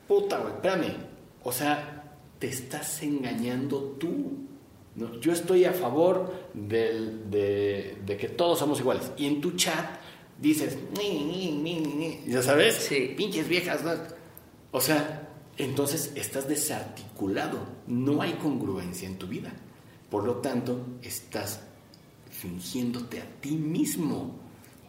Puta, 0.09 0.38
güey, 0.38 0.55
espérame. 0.55 0.92
O 1.44 1.52
sea, 1.52 2.05
te 2.38 2.48
estás 2.48 3.02
engañando 3.02 3.96
tú. 3.98 4.32
Yo 5.20 5.32
estoy 5.32 5.64
a 5.64 5.72
favor 5.72 6.32
de, 6.52 7.96
que 8.18 8.28
todos 8.28 8.59
somos 8.59 8.80
iguales. 8.80 9.12
Y 9.16 9.26
en 9.26 9.40
tu 9.40 9.52
chat 9.52 9.98
dices, 10.40 10.76
ya 12.26 12.42
sabes, 12.42 12.74
sí. 12.74 13.14
pinches 13.16 13.48
viejas. 13.48 13.82
O 14.74 14.80
sea, 14.80 15.28
entonces 15.56 16.10
estás 16.16 16.48
desarticulado. 16.48 17.60
No 17.86 18.20
hay 18.20 18.32
congruencia 18.32 19.06
en 19.06 19.18
tu 19.18 19.28
vida. 19.28 19.52
Por 20.10 20.24
lo 20.24 20.38
tanto, 20.38 20.84
estás 21.01 21.60
fingiéndote 22.28 23.20
a 23.20 23.24
ti 23.40 23.52
mismo. 23.52 24.34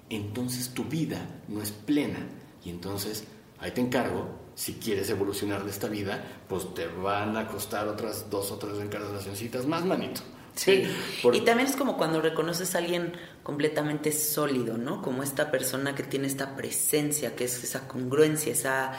Entonces 0.09 0.73
tu 0.73 0.85
vida 0.85 1.23
no 1.47 1.61
es 1.61 1.69
plena. 1.69 2.17
Y 2.63 2.71
entonces, 2.71 3.25
ahí 3.59 3.69
te 3.69 3.81
encargo, 3.81 4.27
si 4.55 4.73
quieres 4.73 5.07
evolucionar 5.11 5.63
de 5.63 5.69
esta 5.69 5.87
vida, 5.87 6.41
pues 6.49 6.73
te 6.73 6.87
van 6.87 7.37
a 7.37 7.47
costar 7.47 7.87
otras 7.87 8.27
dos 8.31 8.51
o 8.51 8.57
tres 8.57 8.79
encarnacioncitas 8.79 9.67
más, 9.67 9.85
manito. 9.85 10.21
Sí, 10.55 10.81
y 11.31 11.41
también 11.41 11.69
es 11.69 11.75
como 11.75 11.95
cuando 11.95 12.21
reconoces 12.21 12.73
a 12.73 12.79
alguien 12.79 13.13
completamente 13.43 14.11
sólido, 14.11 14.79
¿no? 14.79 15.03
Como 15.03 15.21
esta 15.21 15.51
persona 15.51 15.93
que 15.93 16.01
tiene 16.01 16.25
esta 16.25 16.55
presencia, 16.55 17.35
que 17.35 17.43
es 17.43 17.63
esa 17.63 17.87
congruencia, 17.87 18.51
esa, 18.51 18.93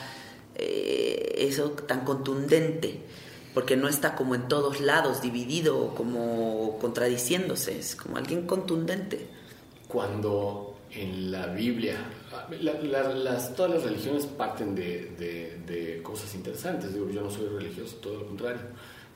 eh, 0.58 1.34
eso 1.38 1.70
tan 1.70 2.04
contundente. 2.04 3.00
porque 3.54 3.74
no 3.74 3.88
está 3.88 4.14
como 4.14 4.34
en 4.34 4.48
todos 4.48 4.82
lados 4.82 5.22
dividido, 5.22 5.94
como 5.94 6.76
contradiciéndose, 6.78 7.78
es 7.78 7.96
como 7.96 8.18
alguien 8.18 8.46
contundente. 8.46 9.28
Cuando 9.88 10.76
en 10.90 11.30
la 11.32 11.46
Biblia, 11.46 11.96
las, 12.60 13.54
todas 13.54 13.72
las 13.72 13.82
religiones 13.82 14.26
parten 14.26 14.74
de, 14.74 15.60
de, 15.66 16.02
cosas 16.02 16.34
interesantes, 16.34 16.92
digo, 16.92 17.08
yo 17.08 17.22
no 17.22 17.30
soy 17.30 17.48
religioso, 17.48 17.96
todo 17.96 18.20
lo 18.20 18.26
contrario, 18.26 18.60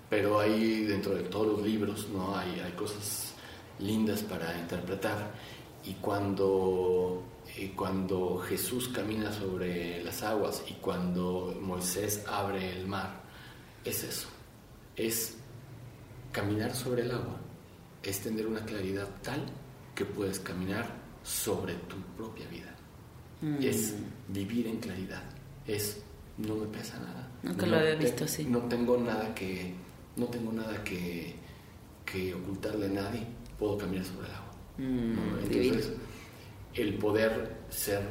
pero 0.08 0.40
ahí 0.40 0.84
dentro 0.84 1.14
de 1.14 1.22
todos 1.24 1.46
los 1.46 1.62
libros 1.62 2.08
¿no? 2.08 2.34
hay, 2.36 2.60
hay 2.60 2.72
cosas 2.72 3.34
lindas 3.78 4.22
para 4.22 4.58
interpretar 4.58 5.32
y 5.84 5.94
cuando 5.94 7.22
y 7.60 7.68
cuando 7.68 8.38
Jesús 8.38 8.88
camina 8.88 9.30
sobre 9.30 10.02
las 10.02 10.22
aguas 10.22 10.64
y 10.66 10.74
cuando 10.74 11.54
Moisés 11.60 12.24
abre 12.26 12.72
el 12.72 12.86
mar, 12.86 13.20
es 13.84 14.02
eso, 14.02 14.28
es 14.96 15.36
caminar 16.32 16.74
sobre 16.74 17.02
el 17.02 17.10
agua, 17.10 17.38
es 18.02 18.20
tener 18.20 18.46
una 18.46 18.64
claridad 18.64 19.08
tal 19.22 19.44
que 19.94 20.06
puedes 20.06 20.40
caminar 20.40 20.86
sobre 21.22 21.74
tu 21.74 21.96
propia 22.16 22.46
vida, 22.48 22.74
mm. 23.42 23.62
es 23.62 23.94
vivir 24.28 24.66
en 24.66 24.78
claridad, 24.78 25.22
es 25.66 26.02
no 26.38 26.54
me 26.54 26.66
pesa 26.66 26.98
nada. 26.98 27.28
Nunca 27.42 27.66
lo 27.66 27.76
había 27.76 27.94
visto 27.96 28.24
así. 28.24 28.44
No 28.44 28.60
tengo 28.60 28.96
nada 28.96 29.34
que, 29.34 29.74
no 30.16 30.24
tengo 30.26 30.50
nada 30.50 30.82
que, 30.82 31.34
que 32.06 32.32
ocultarle 32.32 32.86
a 32.86 32.88
nadie, 32.88 33.26
puedo 33.58 33.76
caminar 33.76 34.06
sobre 34.06 34.28
el 34.28 34.34
agua. 34.34 34.50
Mm, 34.78 35.52
Entonces, 35.52 35.92
el 36.74 36.94
poder 36.94 37.56
ser 37.68 38.02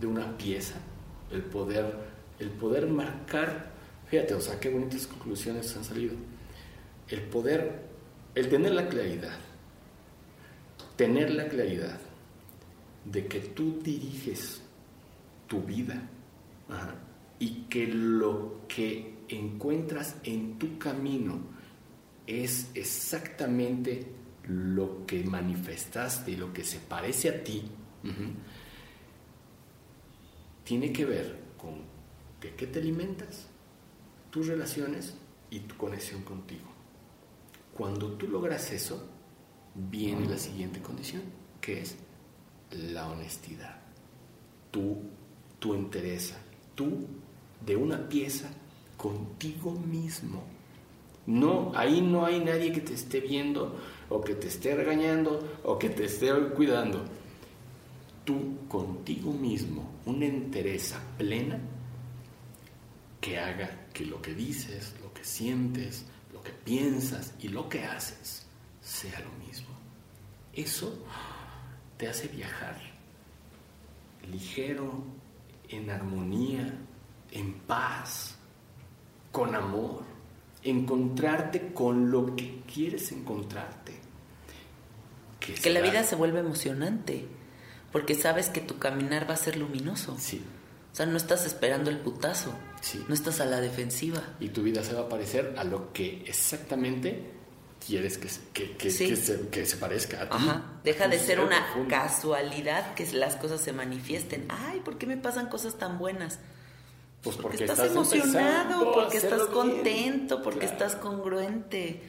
de 0.00 0.06
una 0.06 0.36
pieza, 0.36 0.76
el 1.30 1.42
poder, 1.42 1.94
el 2.38 2.50
poder 2.50 2.86
marcar, 2.86 3.70
fíjate, 4.06 4.34
o 4.34 4.40
sea, 4.40 4.58
qué 4.58 4.70
bonitas 4.70 5.06
conclusiones 5.06 5.76
han 5.76 5.84
salido. 5.84 6.14
El 7.08 7.22
poder, 7.22 7.82
el 8.34 8.48
tener 8.48 8.72
la 8.72 8.88
claridad, 8.88 9.38
tener 10.96 11.30
la 11.30 11.48
claridad 11.48 11.98
de 13.04 13.26
que 13.26 13.40
tú 13.40 13.80
diriges 13.82 14.62
tu 15.48 15.62
vida 15.62 16.08
y 17.38 17.62
que 17.68 17.86
lo 17.86 18.60
que 18.68 19.14
encuentras 19.28 20.16
en 20.22 20.58
tu 20.58 20.78
camino 20.78 21.40
es 22.26 22.70
exactamente 22.74 24.06
lo 24.46 25.06
que 25.06 25.24
manifestaste 25.24 26.32
y 26.32 26.36
lo 26.36 26.52
que 26.52 26.64
se 26.64 26.78
parece 26.78 27.28
a 27.28 27.44
ti, 27.44 27.62
tiene 30.64 30.92
que 30.92 31.04
ver 31.04 31.38
con 31.58 31.82
qué 32.40 32.66
te 32.66 32.78
alimentas, 32.78 33.48
tus 34.30 34.46
relaciones 34.46 35.14
y 35.50 35.60
tu 35.60 35.76
conexión 35.76 36.22
contigo. 36.22 36.68
Cuando 37.74 38.12
tú 38.12 38.28
logras 38.28 38.70
eso, 38.72 39.08
viene 39.74 40.26
la 40.26 40.38
siguiente 40.38 40.80
condición, 40.80 41.22
que 41.60 41.80
es 41.80 41.96
la 42.70 43.08
honestidad. 43.08 43.80
Tú, 44.70 45.02
tu 45.58 45.74
interesa, 45.74 46.38
tú 46.74 47.06
de 47.64 47.76
una 47.76 48.08
pieza 48.08 48.50
contigo 48.96 49.72
mismo. 49.72 50.44
No, 51.26 51.72
ahí 51.74 52.00
no 52.00 52.24
hay 52.24 52.40
nadie 52.40 52.72
que 52.72 52.80
te 52.80 52.94
esté 52.94 53.20
viendo 53.20 53.78
o 54.08 54.20
que 54.20 54.34
te 54.34 54.48
esté 54.48 54.74
regañando 54.74 55.40
o 55.64 55.78
que 55.78 55.90
te 55.90 56.04
esté 56.04 56.32
cuidando 56.54 57.04
tú 58.24 58.66
contigo 58.68 59.32
mismo 59.32 59.90
una 60.06 60.26
entereza 60.26 61.00
plena 61.18 61.58
que 63.20 63.38
haga 63.38 63.86
que 63.92 64.06
lo 64.06 64.20
que 64.22 64.34
dices, 64.34 64.94
lo 65.02 65.12
que 65.12 65.24
sientes, 65.24 66.06
lo 66.32 66.42
que 66.42 66.52
piensas 66.52 67.34
y 67.40 67.48
lo 67.48 67.68
que 67.68 67.84
haces 67.84 68.46
sea 68.80 69.20
lo 69.20 69.46
mismo. 69.46 69.68
Eso 70.52 71.04
te 71.96 72.08
hace 72.08 72.28
viajar 72.28 72.78
ligero, 74.30 75.04
en 75.68 75.90
armonía, 75.90 76.72
en 77.30 77.54
paz, 77.60 78.36
con 79.32 79.54
amor, 79.54 80.02
encontrarte 80.62 81.72
con 81.72 82.10
lo 82.10 82.34
que 82.34 82.62
quieres 82.72 83.12
encontrarte. 83.12 83.94
Que, 85.38 85.70
la 85.70 85.80
vida 85.80 86.04
se 86.04 86.16
vuelve 86.16 86.40
emocionante 86.40 87.26
porque 87.92 88.14
sabes 88.14 88.48
que 88.48 88.60
tu 88.60 88.78
caminar 88.78 89.28
va 89.28 89.34
a 89.34 89.36
ser 89.36 89.56
luminoso. 89.56 90.16
Sí. 90.18 90.42
O 90.92 90.96
sea, 90.96 91.06
no 91.06 91.16
estás 91.16 91.46
esperando 91.46 91.90
el 91.90 91.98
putazo. 91.98 92.52
Sí. 92.80 93.04
No 93.08 93.14
estás 93.14 93.40
a 93.40 93.44
la 93.44 93.60
defensiva. 93.60 94.22
Y 94.40 94.48
tu 94.48 94.62
vida 94.62 94.82
se 94.82 94.94
va 94.94 95.02
a 95.02 95.08
parecer 95.08 95.54
a 95.56 95.64
lo 95.64 95.92
que 95.92 96.24
exactamente 96.26 97.30
quieres 97.84 98.18
que, 98.18 98.28
que, 98.52 98.76
que, 98.76 98.90
se, 98.90 99.48
que 99.48 99.66
se, 99.66 99.76
parezca 99.76 100.22
a 100.22 100.28
ti. 100.28 100.36
Ajá. 100.36 100.62
Deja 100.84 101.08
de 101.08 101.18
ser 101.18 101.40
una 101.40 101.66
casualidad 101.88 102.94
que 102.94 103.06
las 103.12 103.36
cosas 103.36 103.60
se 103.60 103.72
manifiesten. 103.72 104.46
Ay, 104.48 104.80
¿por 104.80 104.98
qué 104.98 105.06
me 105.06 105.16
pasan 105.16 105.48
cosas 105.48 105.76
tan 105.76 105.98
buenas? 105.98 106.38
Pues 107.22 107.36
porque, 107.36 107.64
estás, 107.64 107.80
emocionado, 107.80 108.92
porque 108.92 109.18
estás 109.18 109.42
contento, 109.42 110.42
porque 110.42 110.64
estás 110.64 110.96
congruente. 110.96 112.00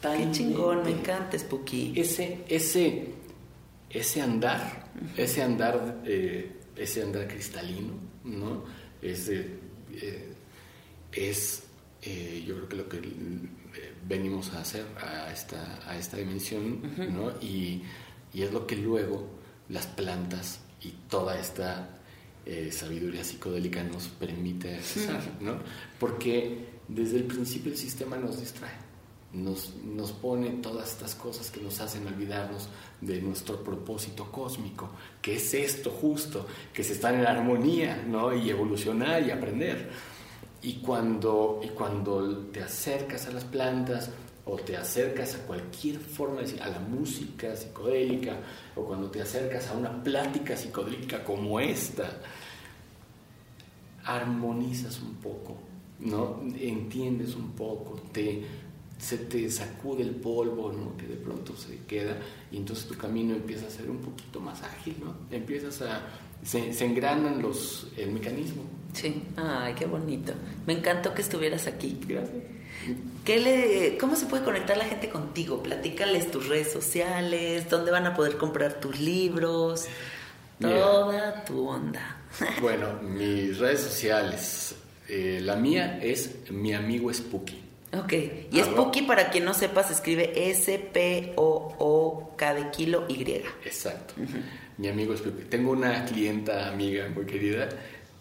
Qué 0.00 0.30
chingón, 0.30 0.82
me 0.82 0.92
encanta, 0.92 1.38
Spooky. 1.38 1.92
Ese, 1.94 2.44
ese, 2.48 3.14
ese 3.90 4.22
andar, 4.22 4.89
ese 5.16 5.42
andar, 5.42 6.02
eh, 6.04 6.52
ese 6.76 7.02
andar 7.02 7.26
cristalino, 7.28 7.94
¿no? 8.24 8.64
Ese, 9.02 9.46
eh, 9.92 10.32
es, 11.12 11.64
eh, 12.02 12.44
yo 12.46 12.56
creo 12.56 12.68
que 12.68 12.76
lo 12.76 12.88
que 12.88 13.00
venimos 14.06 14.52
a 14.52 14.60
hacer 14.60 14.84
a 15.00 15.32
esta, 15.32 15.80
a 15.88 15.96
esta 15.98 16.16
dimensión, 16.16 16.80
¿no? 17.12 17.30
Y, 17.40 17.82
y, 18.32 18.42
es 18.42 18.52
lo 18.52 18.66
que 18.66 18.76
luego 18.76 19.28
las 19.68 19.86
plantas 19.86 20.60
y 20.82 20.90
toda 21.08 21.38
esta 21.38 21.96
sabiduría 22.72 23.22
psicodélica 23.22 23.84
nos 23.84 24.08
permite 24.08 24.74
accesar, 24.74 25.22
¿no? 25.40 25.60
Porque 26.00 26.64
desde 26.88 27.18
el 27.18 27.24
principio 27.24 27.70
el 27.70 27.78
sistema 27.78 28.16
nos 28.16 28.40
distrae 28.40 28.89
nos, 29.32 29.74
nos 29.84 30.12
pone 30.12 30.50
todas 30.62 30.92
estas 30.92 31.14
cosas 31.14 31.50
que 31.50 31.60
nos 31.60 31.80
hacen 31.80 32.06
olvidarnos 32.06 32.68
de 33.00 33.20
nuestro 33.22 33.62
propósito 33.62 34.30
cósmico, 34.30 34.90
que 35.22 35.36
es 35.36 35.54
esto 35.54 35.90
justo, 35.90 36.46
que 36.72 36.82
se 36.82 36.94
está 36.94 37.14
en 37.14 37.26
armonía, 37.26 38.04
¿no? 38.06 38.34
Y 38.34 38.50
evolucionar 38.50 39.22
y 39.22 39.30
aprender. 39.30 39.90
Y 40.62 40.74
cuando, 40.80 41.60
y 41.62 41.68
cuando 41.68 42.46
te 42.52 42.62
acercas 42.62 43.26
a 43.26 43.30
las 43.30 43.44
plantas 43.44 44.10
o 44.44 44.56
te 44.56 44.76
acercas 44.76 45.36
a 45.36 45.46
cualquier 45.46 45.98
forma, 45.98 46.40
a 46.40 46.68
la 46.68 46.80
música 46.80 47.54
psicodélica, 47.56 48.36
o 48.74 48.84
cuando 48.84 49.10
te 49.10 49.22
acercas 49.22 49.68
a 49.68 49.74
una 49.74 50.02
plática 50.02 50.56
psicodélica 50.56 51.22
como 51.22 51.60
esta, 51.60 52.18
armonizas 54.04 55.00
un 55.00 55.14
poco, 55.14 55.56
¿no? 56.00 56.40
Entiendes 56.58 57.36
un 57.36 57.52
poco, 57.52 58.00
te 58.12 58.44
se 59.00 59.16
te 59.16 59.50
sacude 59.50 60.02
el 60.02 60.10
polvo, 60.10 60.70
¿no? 60.72 60.96
Que 60.96 61.06
de 61.06 61.16
pronto 61.16 61.56
se 61.56 61.78
queda 61.88 62.16
y 62.52 62.58
entonces 62.58 62.86
tu 62.86 62.96
camino 62.96 63.34
empieza 63.34 63.66
a 63.66 63.70
ser 63.70 63.90
un 63.90 63.98
poquito 63.98 64.40
más 64.40 64.62
ágil, 64.62 64.96
¿no? 65.02 65.16
Empiezas 65.30 65.82
a... 65.82 66.02
Se, 66.42 66.72
se 66.72 66.86
engranan 66.86 67.42
los, 67.42 67.88
el 67.96 68.12
mecanismo. 68.12 68.62
Sí, 68.94 69.22
ay, 69.36 69.74
qué 69.74 69.86
bonito. 69.86 70.32
Me 70.66 70.72
encantó 70.72 71.14
que 71.14 71.22
estuvieras 71.22 71.66
aquí. 71.66 71.98
Gracias. 72.06 72.42
¿Qué 73.24 73.38
le, 73.38 73.98
¿Cómo 73.98 74.16
se 74.16 74.26
puede 74.26 74.44
conectar 74.44 74.76
la 74.76 74.86
gente 74.86 75.10
contigo? 75.10 75.62
Platícales 75.62 76.30
tus 76.30 76.48
redes 76.48 76.72
sociales, 76.72 77.68
dónde 77.68 77.90
van 77.90 78.06
a 78.06 78.14
poder 78.14 78.38
comprar 78.38 78.80
tus 78.80 78.98
libros, 79.00 79.86
toda 80.58 81.44
tu 81.44 81.68
onda. 81.68 82.22
bueno, 82.60 83.00
mis 83.02 83.58
redes 83.58 83.80
sociales. 83.80 84.74
Eh, 85.08 85.40
la 85.42 85.56
mía 85.56 85.98
es 86.02 86.50
mi 86.50 86.72
amigo 86.72 87.12
Spooky. 87.12 87.69
Ok, 87.92 88.12
y 88.52 88.60
Spooky, 88.60 89.02
para 89.02 89.30
quien 89.30 89.44
no 89.44 89.52
sepa, 89.52 89.82
se 89.82 89.94
escribe 89.94 90.32
S-P-O-O-K 90.50 91.34
de 92.54 92.70
kilo 92.70 93.04
Y. 93.08 93.42
Exacto. 93.64 94.14
Mi 94.78 94.86
amigo 94.88 95.16
Spooky. 95.16 95.42
Tengo 95.44 95.72
una 95.72 96.04
clienta 96.04 96.68
amiga 96.68 97.08
muy 97.08 97.26
querida 97.26 97.68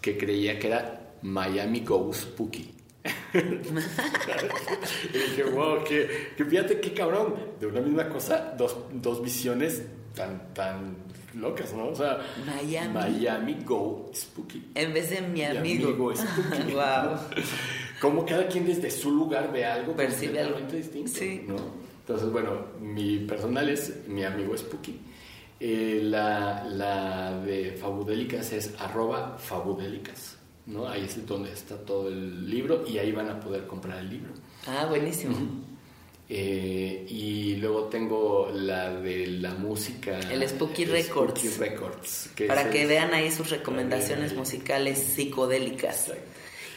que 0.01 0.17
creía 0.17 0.57
que 0.57 0.67
era 0.67 1.11
Miami 1.21 1.81
Go 1.81 2.11
Spooky. 2.11 2.73
y 3.33 5.17
dije, 5.17 5.43
wow, 5.43 5.83
que, 5.83 6.33
fíjate 6.35 6.79
qué 6.79 6.91
cabrón. 6.93 7.35
De 7.59 7.67
una 7.67 7.81
misma 7.81 8.09
cosa, 8.09 8.55
dos, 8.57 8.75
dos 8.91 9.21
visiones 9.21 9.83
tan, 10.15 10.51
tan 10.55 10.97
locas, 11.35 11.73
¿no? 11.73 11.89
O 11.89 11.95
sea, 11.95 12.17
Miami. 12.43 12.93
Miami 12.93 13.57
Go 13.63 14.09
Spooky. 14.15 14.71
En 14.73 14.93
vez 14.93 15.11
de 15.11 15.21
mi 15.21 15.43
amigo. 15.43 15.61
Mi 15.61 15.93
amigo 15.93 16.15
Spooky. 16.15 16.73
wow. 16.73 17.19
Como 17.99 18.26
cada 18.26 18.47
quien 18.47 18.65
desde 18.65 18.89
su 18.89 19.11
lugar 19.11 19.51
ve 19.51 19.65
algo 19.65 19.95
percibe 19.95 20.39
algo 20.39 20.59
distinto, 20.71 21.11
sí. 21.11 21.43
¿no? 21.45 21.57
Entonces, 21.99 22.31
bueno, 22.31 22.65
mi 22.80 23.19
personal 23.19 23.69
es 23.69 24.07
mi 24.07 24.23
amigo 24.23 24.57
Spooky. 24.57 24.99
Eh, 25.59 25.99
la, 26.03 26.63
la, 26.63 27.38
de 27.39 27.73
Fabudélicas 27.73 28.51
es 28.53 28.73
arroba 28.80 29.38
Fabudélicas, 29.38 30.38
¿no? 30.65 30.88
Ahí 30.88 31.03
es 31.03 31.27
donde 31.27 31.51
está 31.51 31.76
todo 31.77 32.07
el 32.07 32.49
libro 32.49 32.85
y 32.88 32.97
ahí 32.97 33.11
van 33.11 33.30
a 33.30 33.39
poder 33.39 33.67
comprar 33.67 33.99
el 33.99 34.09
libro. 34.09 34.31
Ah, 34.65 34.85
buenísimo. 34.88 35.35
Eh, 36.31 37.07
y 37.09 37.55
luego 37.55 37.85
tengo 37.85 38.51
la 38.53 38.93
de 38.93 39.26
la 39.26 39.55
música. 39.55 40.19
El 40.19 40.47
Spooky 40.47 40.85
Records. 40.85 41.41
Spooky 41.41 41.57
Records. 41.57 42.30
para 42.47 42.69
que 42.69 42.85
vean 42.85 43.13
ahí 43.15 43.31
sus 43.31 43.49
recomendaciones 43.49 44.35
musicales 44.35 44.99
psicodélicas. 44.99 46.13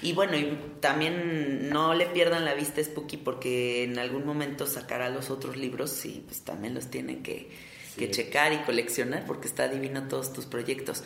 Y 0.03 0.13
bueno, 0.15 0.37
y 0.37 0.59
también 0.81 1.71
no 1.71 1.95
le 1.95 2.07
pierdan 2.07 2.45
la 2.45 2.55
vista 2.55 2.81
a 2.81 2.85
Spooky 2.85 3.19
porque 3.19 3.85
en 3.85 4.01
algún 4.01 4.27
momento 4.27 4.67
sacará 4.67 5.09
los 5.11 5.31
otros 5.31 5.57
libros 5.57 6.05
y 6.05 6.25
pues 6.27 6.43
también 6.43 6.75
los 6.75 6.89
tienen 6.89 7.23
que, 7.23 7.51
que 7.97 8.11
checar 8.11 8.53
y 8.53 8.59
coleccionar 8.59 9.25
porque 9.27 9.47
está 9.47 9.69
divino 9.69 10.09
todos 10.09 10.33
tus 10.33 10.47
proyectos. 10.47 11.05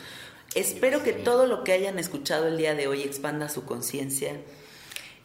Espero 0.55 1.03
que 1.03 1.13
todo 1.13 1.47
lo 1.47 1.63
que 1.63 1.73
hayan 1.73 1.99
escuchado 1.99 2.49
el 2.49 2.57
día 2.57 2.75
de 2.75 2.87
hoy 2.87 3.03
expanda 3.03 3.51
su 3.51 3.67
conciencia, 3.67 4.41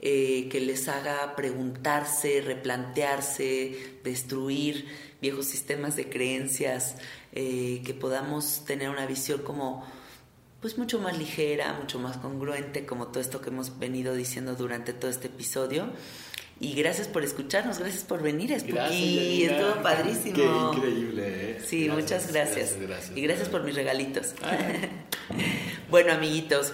eh, 0.02 0.50
que 0.52 0.60
les 0.60 0.90
haga 0.90 1.36
preguntarse, 1.38 2.42
replantearse, 2.42 4.00
destruir 4.04 4.86
viejos 5.22 5.46
sistemas 5.46 5.96
de 5.96 6.10
creencias, 6.10 6.98
eh, 7.32 7.82
que 7.86 7.94
podamos 7.94 8.66
tener 8.66 8.90
una 8.90 9.06
visión 9.06 9.44
como 9.44 9.86
pues 10.62 10.78
mucho 10.78 11.00
más 11.00 11.18
ligera, 11.18 11.74
mucho 11.74 12.00
más 12.00 12.18
congruente, 12.18 12.86
como 12.86 13.08
todo 13.08 13.20
esto 13.20 13.42
que 13.42 13.50
hemos 13.50 13.80
venido 13.80 14.14
diciendo 14.14 14.56
durante 14.56 14.94
todo 14.94 15.10
este 15.10 15.28
episodio. 15.28 15.88
Y 16.60 16.76
gracias 16.76 17.08
por 17.08 17.24
escucharnos, 17.24 17.80
gracias 17.80 18.04
por 18.04 18.22
venir, 18.22 18.58
Spooky. 18.60 19.46
Estuvo 19.46 19.82
padrísimo. 19.82 20.36
Qué 20.36 20.78
increíble, 20.78 21.24
¿eh? 21.26 21.62
Sí, 21.66 21.90
muchas 21.90 22.32
gracias. 22.32 22.78
y 23.16 23.22
gracias 23.22 23.50
por 23.50 23.64
mis 23.64 23.74
regalitos. 23.74 24.36
bueno, 25.90 26.14
amiguitos, 26.14 26.72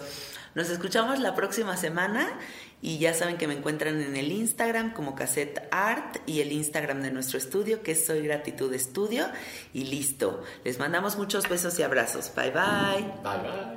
nos 0.55 0.69
escuchamos 0.69 1.19
la 1.19 1.35
próxima 1.35 1.77
semana 1.77 2.37
y 2.81 2.99
ya 2.99 3.13
saben 3.13 3.37
que 3.37 3.47
me 3.47 3.53
encuentran 3.53 4.01
en 4.01 4.17
el 4.17 4.31
Instagram 4.31 4.93
como 4.93 5.15
Cassette 5.15 5.67
Art 5.71 6.17
y 6.25 6.41
el 6.41 6.51
Instagram 6.51 7.01
de 7.01 7.11
nuestro 7.11 7.37
estudio 7.37 7.81
que 7.81 7.93
es 7.93 8.05
Soy 8.05 8.21
Gratitud 8.21 8.73
Estudio. 8.73 9.27
Y 9.73 9.85
listo. 9.85 10.43
Les 10.65 10.79
mandamos 10.79 11.17
muchos 11.17 11.47
besos 11.47 11.79
y 11.79 11.83
abrazos. 11.83 12.31
Bye 12.35 12.51
bye. 12.51 13.03
Bye 13.23 13.41
bye. 13.41 13.76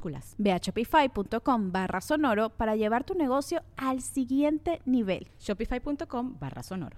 minúsculas 0.01 0.35
Ve 0.37 0.51
a 0.51 0.59
shopify.com 0.59 1.71
barra 1.71 2.01
sonoro 2.01 2.49
para 2.49 2.75
llevar 2.75 3.03
tu 3.03 3.13
negocio 3.13 3.63
al 3.77 4.01
siguiente 4.01 4.81
nivel. 4.85 5.27
Shopify.com 5.39 6.37
barra 6.39 6.63
sonoro. 6.63 6.97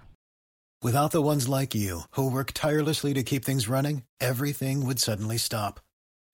Without 0.82 1.12
the 1.12 1.22
ones 1.22 1.48
like 1.48 1.74
you, 1.74 2.02
who 2.18 2.30
work 2.30 2.52
tirelessly 2.54 3.14
to 3.14 3.24
keep 3.24 3.46
things 3.46 3.70
running, 3.70 4.04
everything 4.20 4.86
would 4.86 5.00
suddenly 5.00 5.38
stop. 5.38 5.80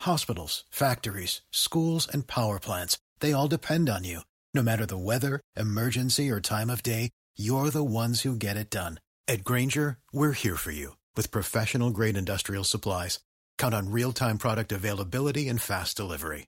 Hospitals, 0.02 0.64
factories, 0.72 1.41
schools, 1.52 2.08
and 2.12 2.26
power 2.26 2.60
plants, 2.60 2.98
they 3.20 3.32
all 3.32 3.48
depend 3.48 3.90
on 3.90 4.04
you. 4.04 4.22
No 4.56 4.64
matter 4.64 4.88
the 4.88 4.98
weather, 4.98 5.40
emergency, 5.56 6.32
or 6.32 6.41
time 6.41 6.72
of 6.72 6.82
day, 6.82 7.12
you're 7.38 7.70
the 7.70 7.84
ones 7.84 8.22
who 8.22 8.36
get 8.36 8.58
it 8.58 8.72
done. 8.72 9.00
At 9.28 9.44
Granger, 9.44 9.98
we're 10.12 10.32
here 10.32 10.56
for 10.56 10.72
you 10.72 10.96
with 11.16 11.30
professional 11.30 11.91
grade 11.91 12.18
industrial 12.18 12.64
supplies. 12.64 13.20
Count 13.60 13.76
on 13.76 13.91
real 13.91 14.14
time 14.14 14.40
product 14.40 14.72
availability 14.72 15.48
and 15.48 15.62
fast 15.62 15.96
delivery. 15.96 16.48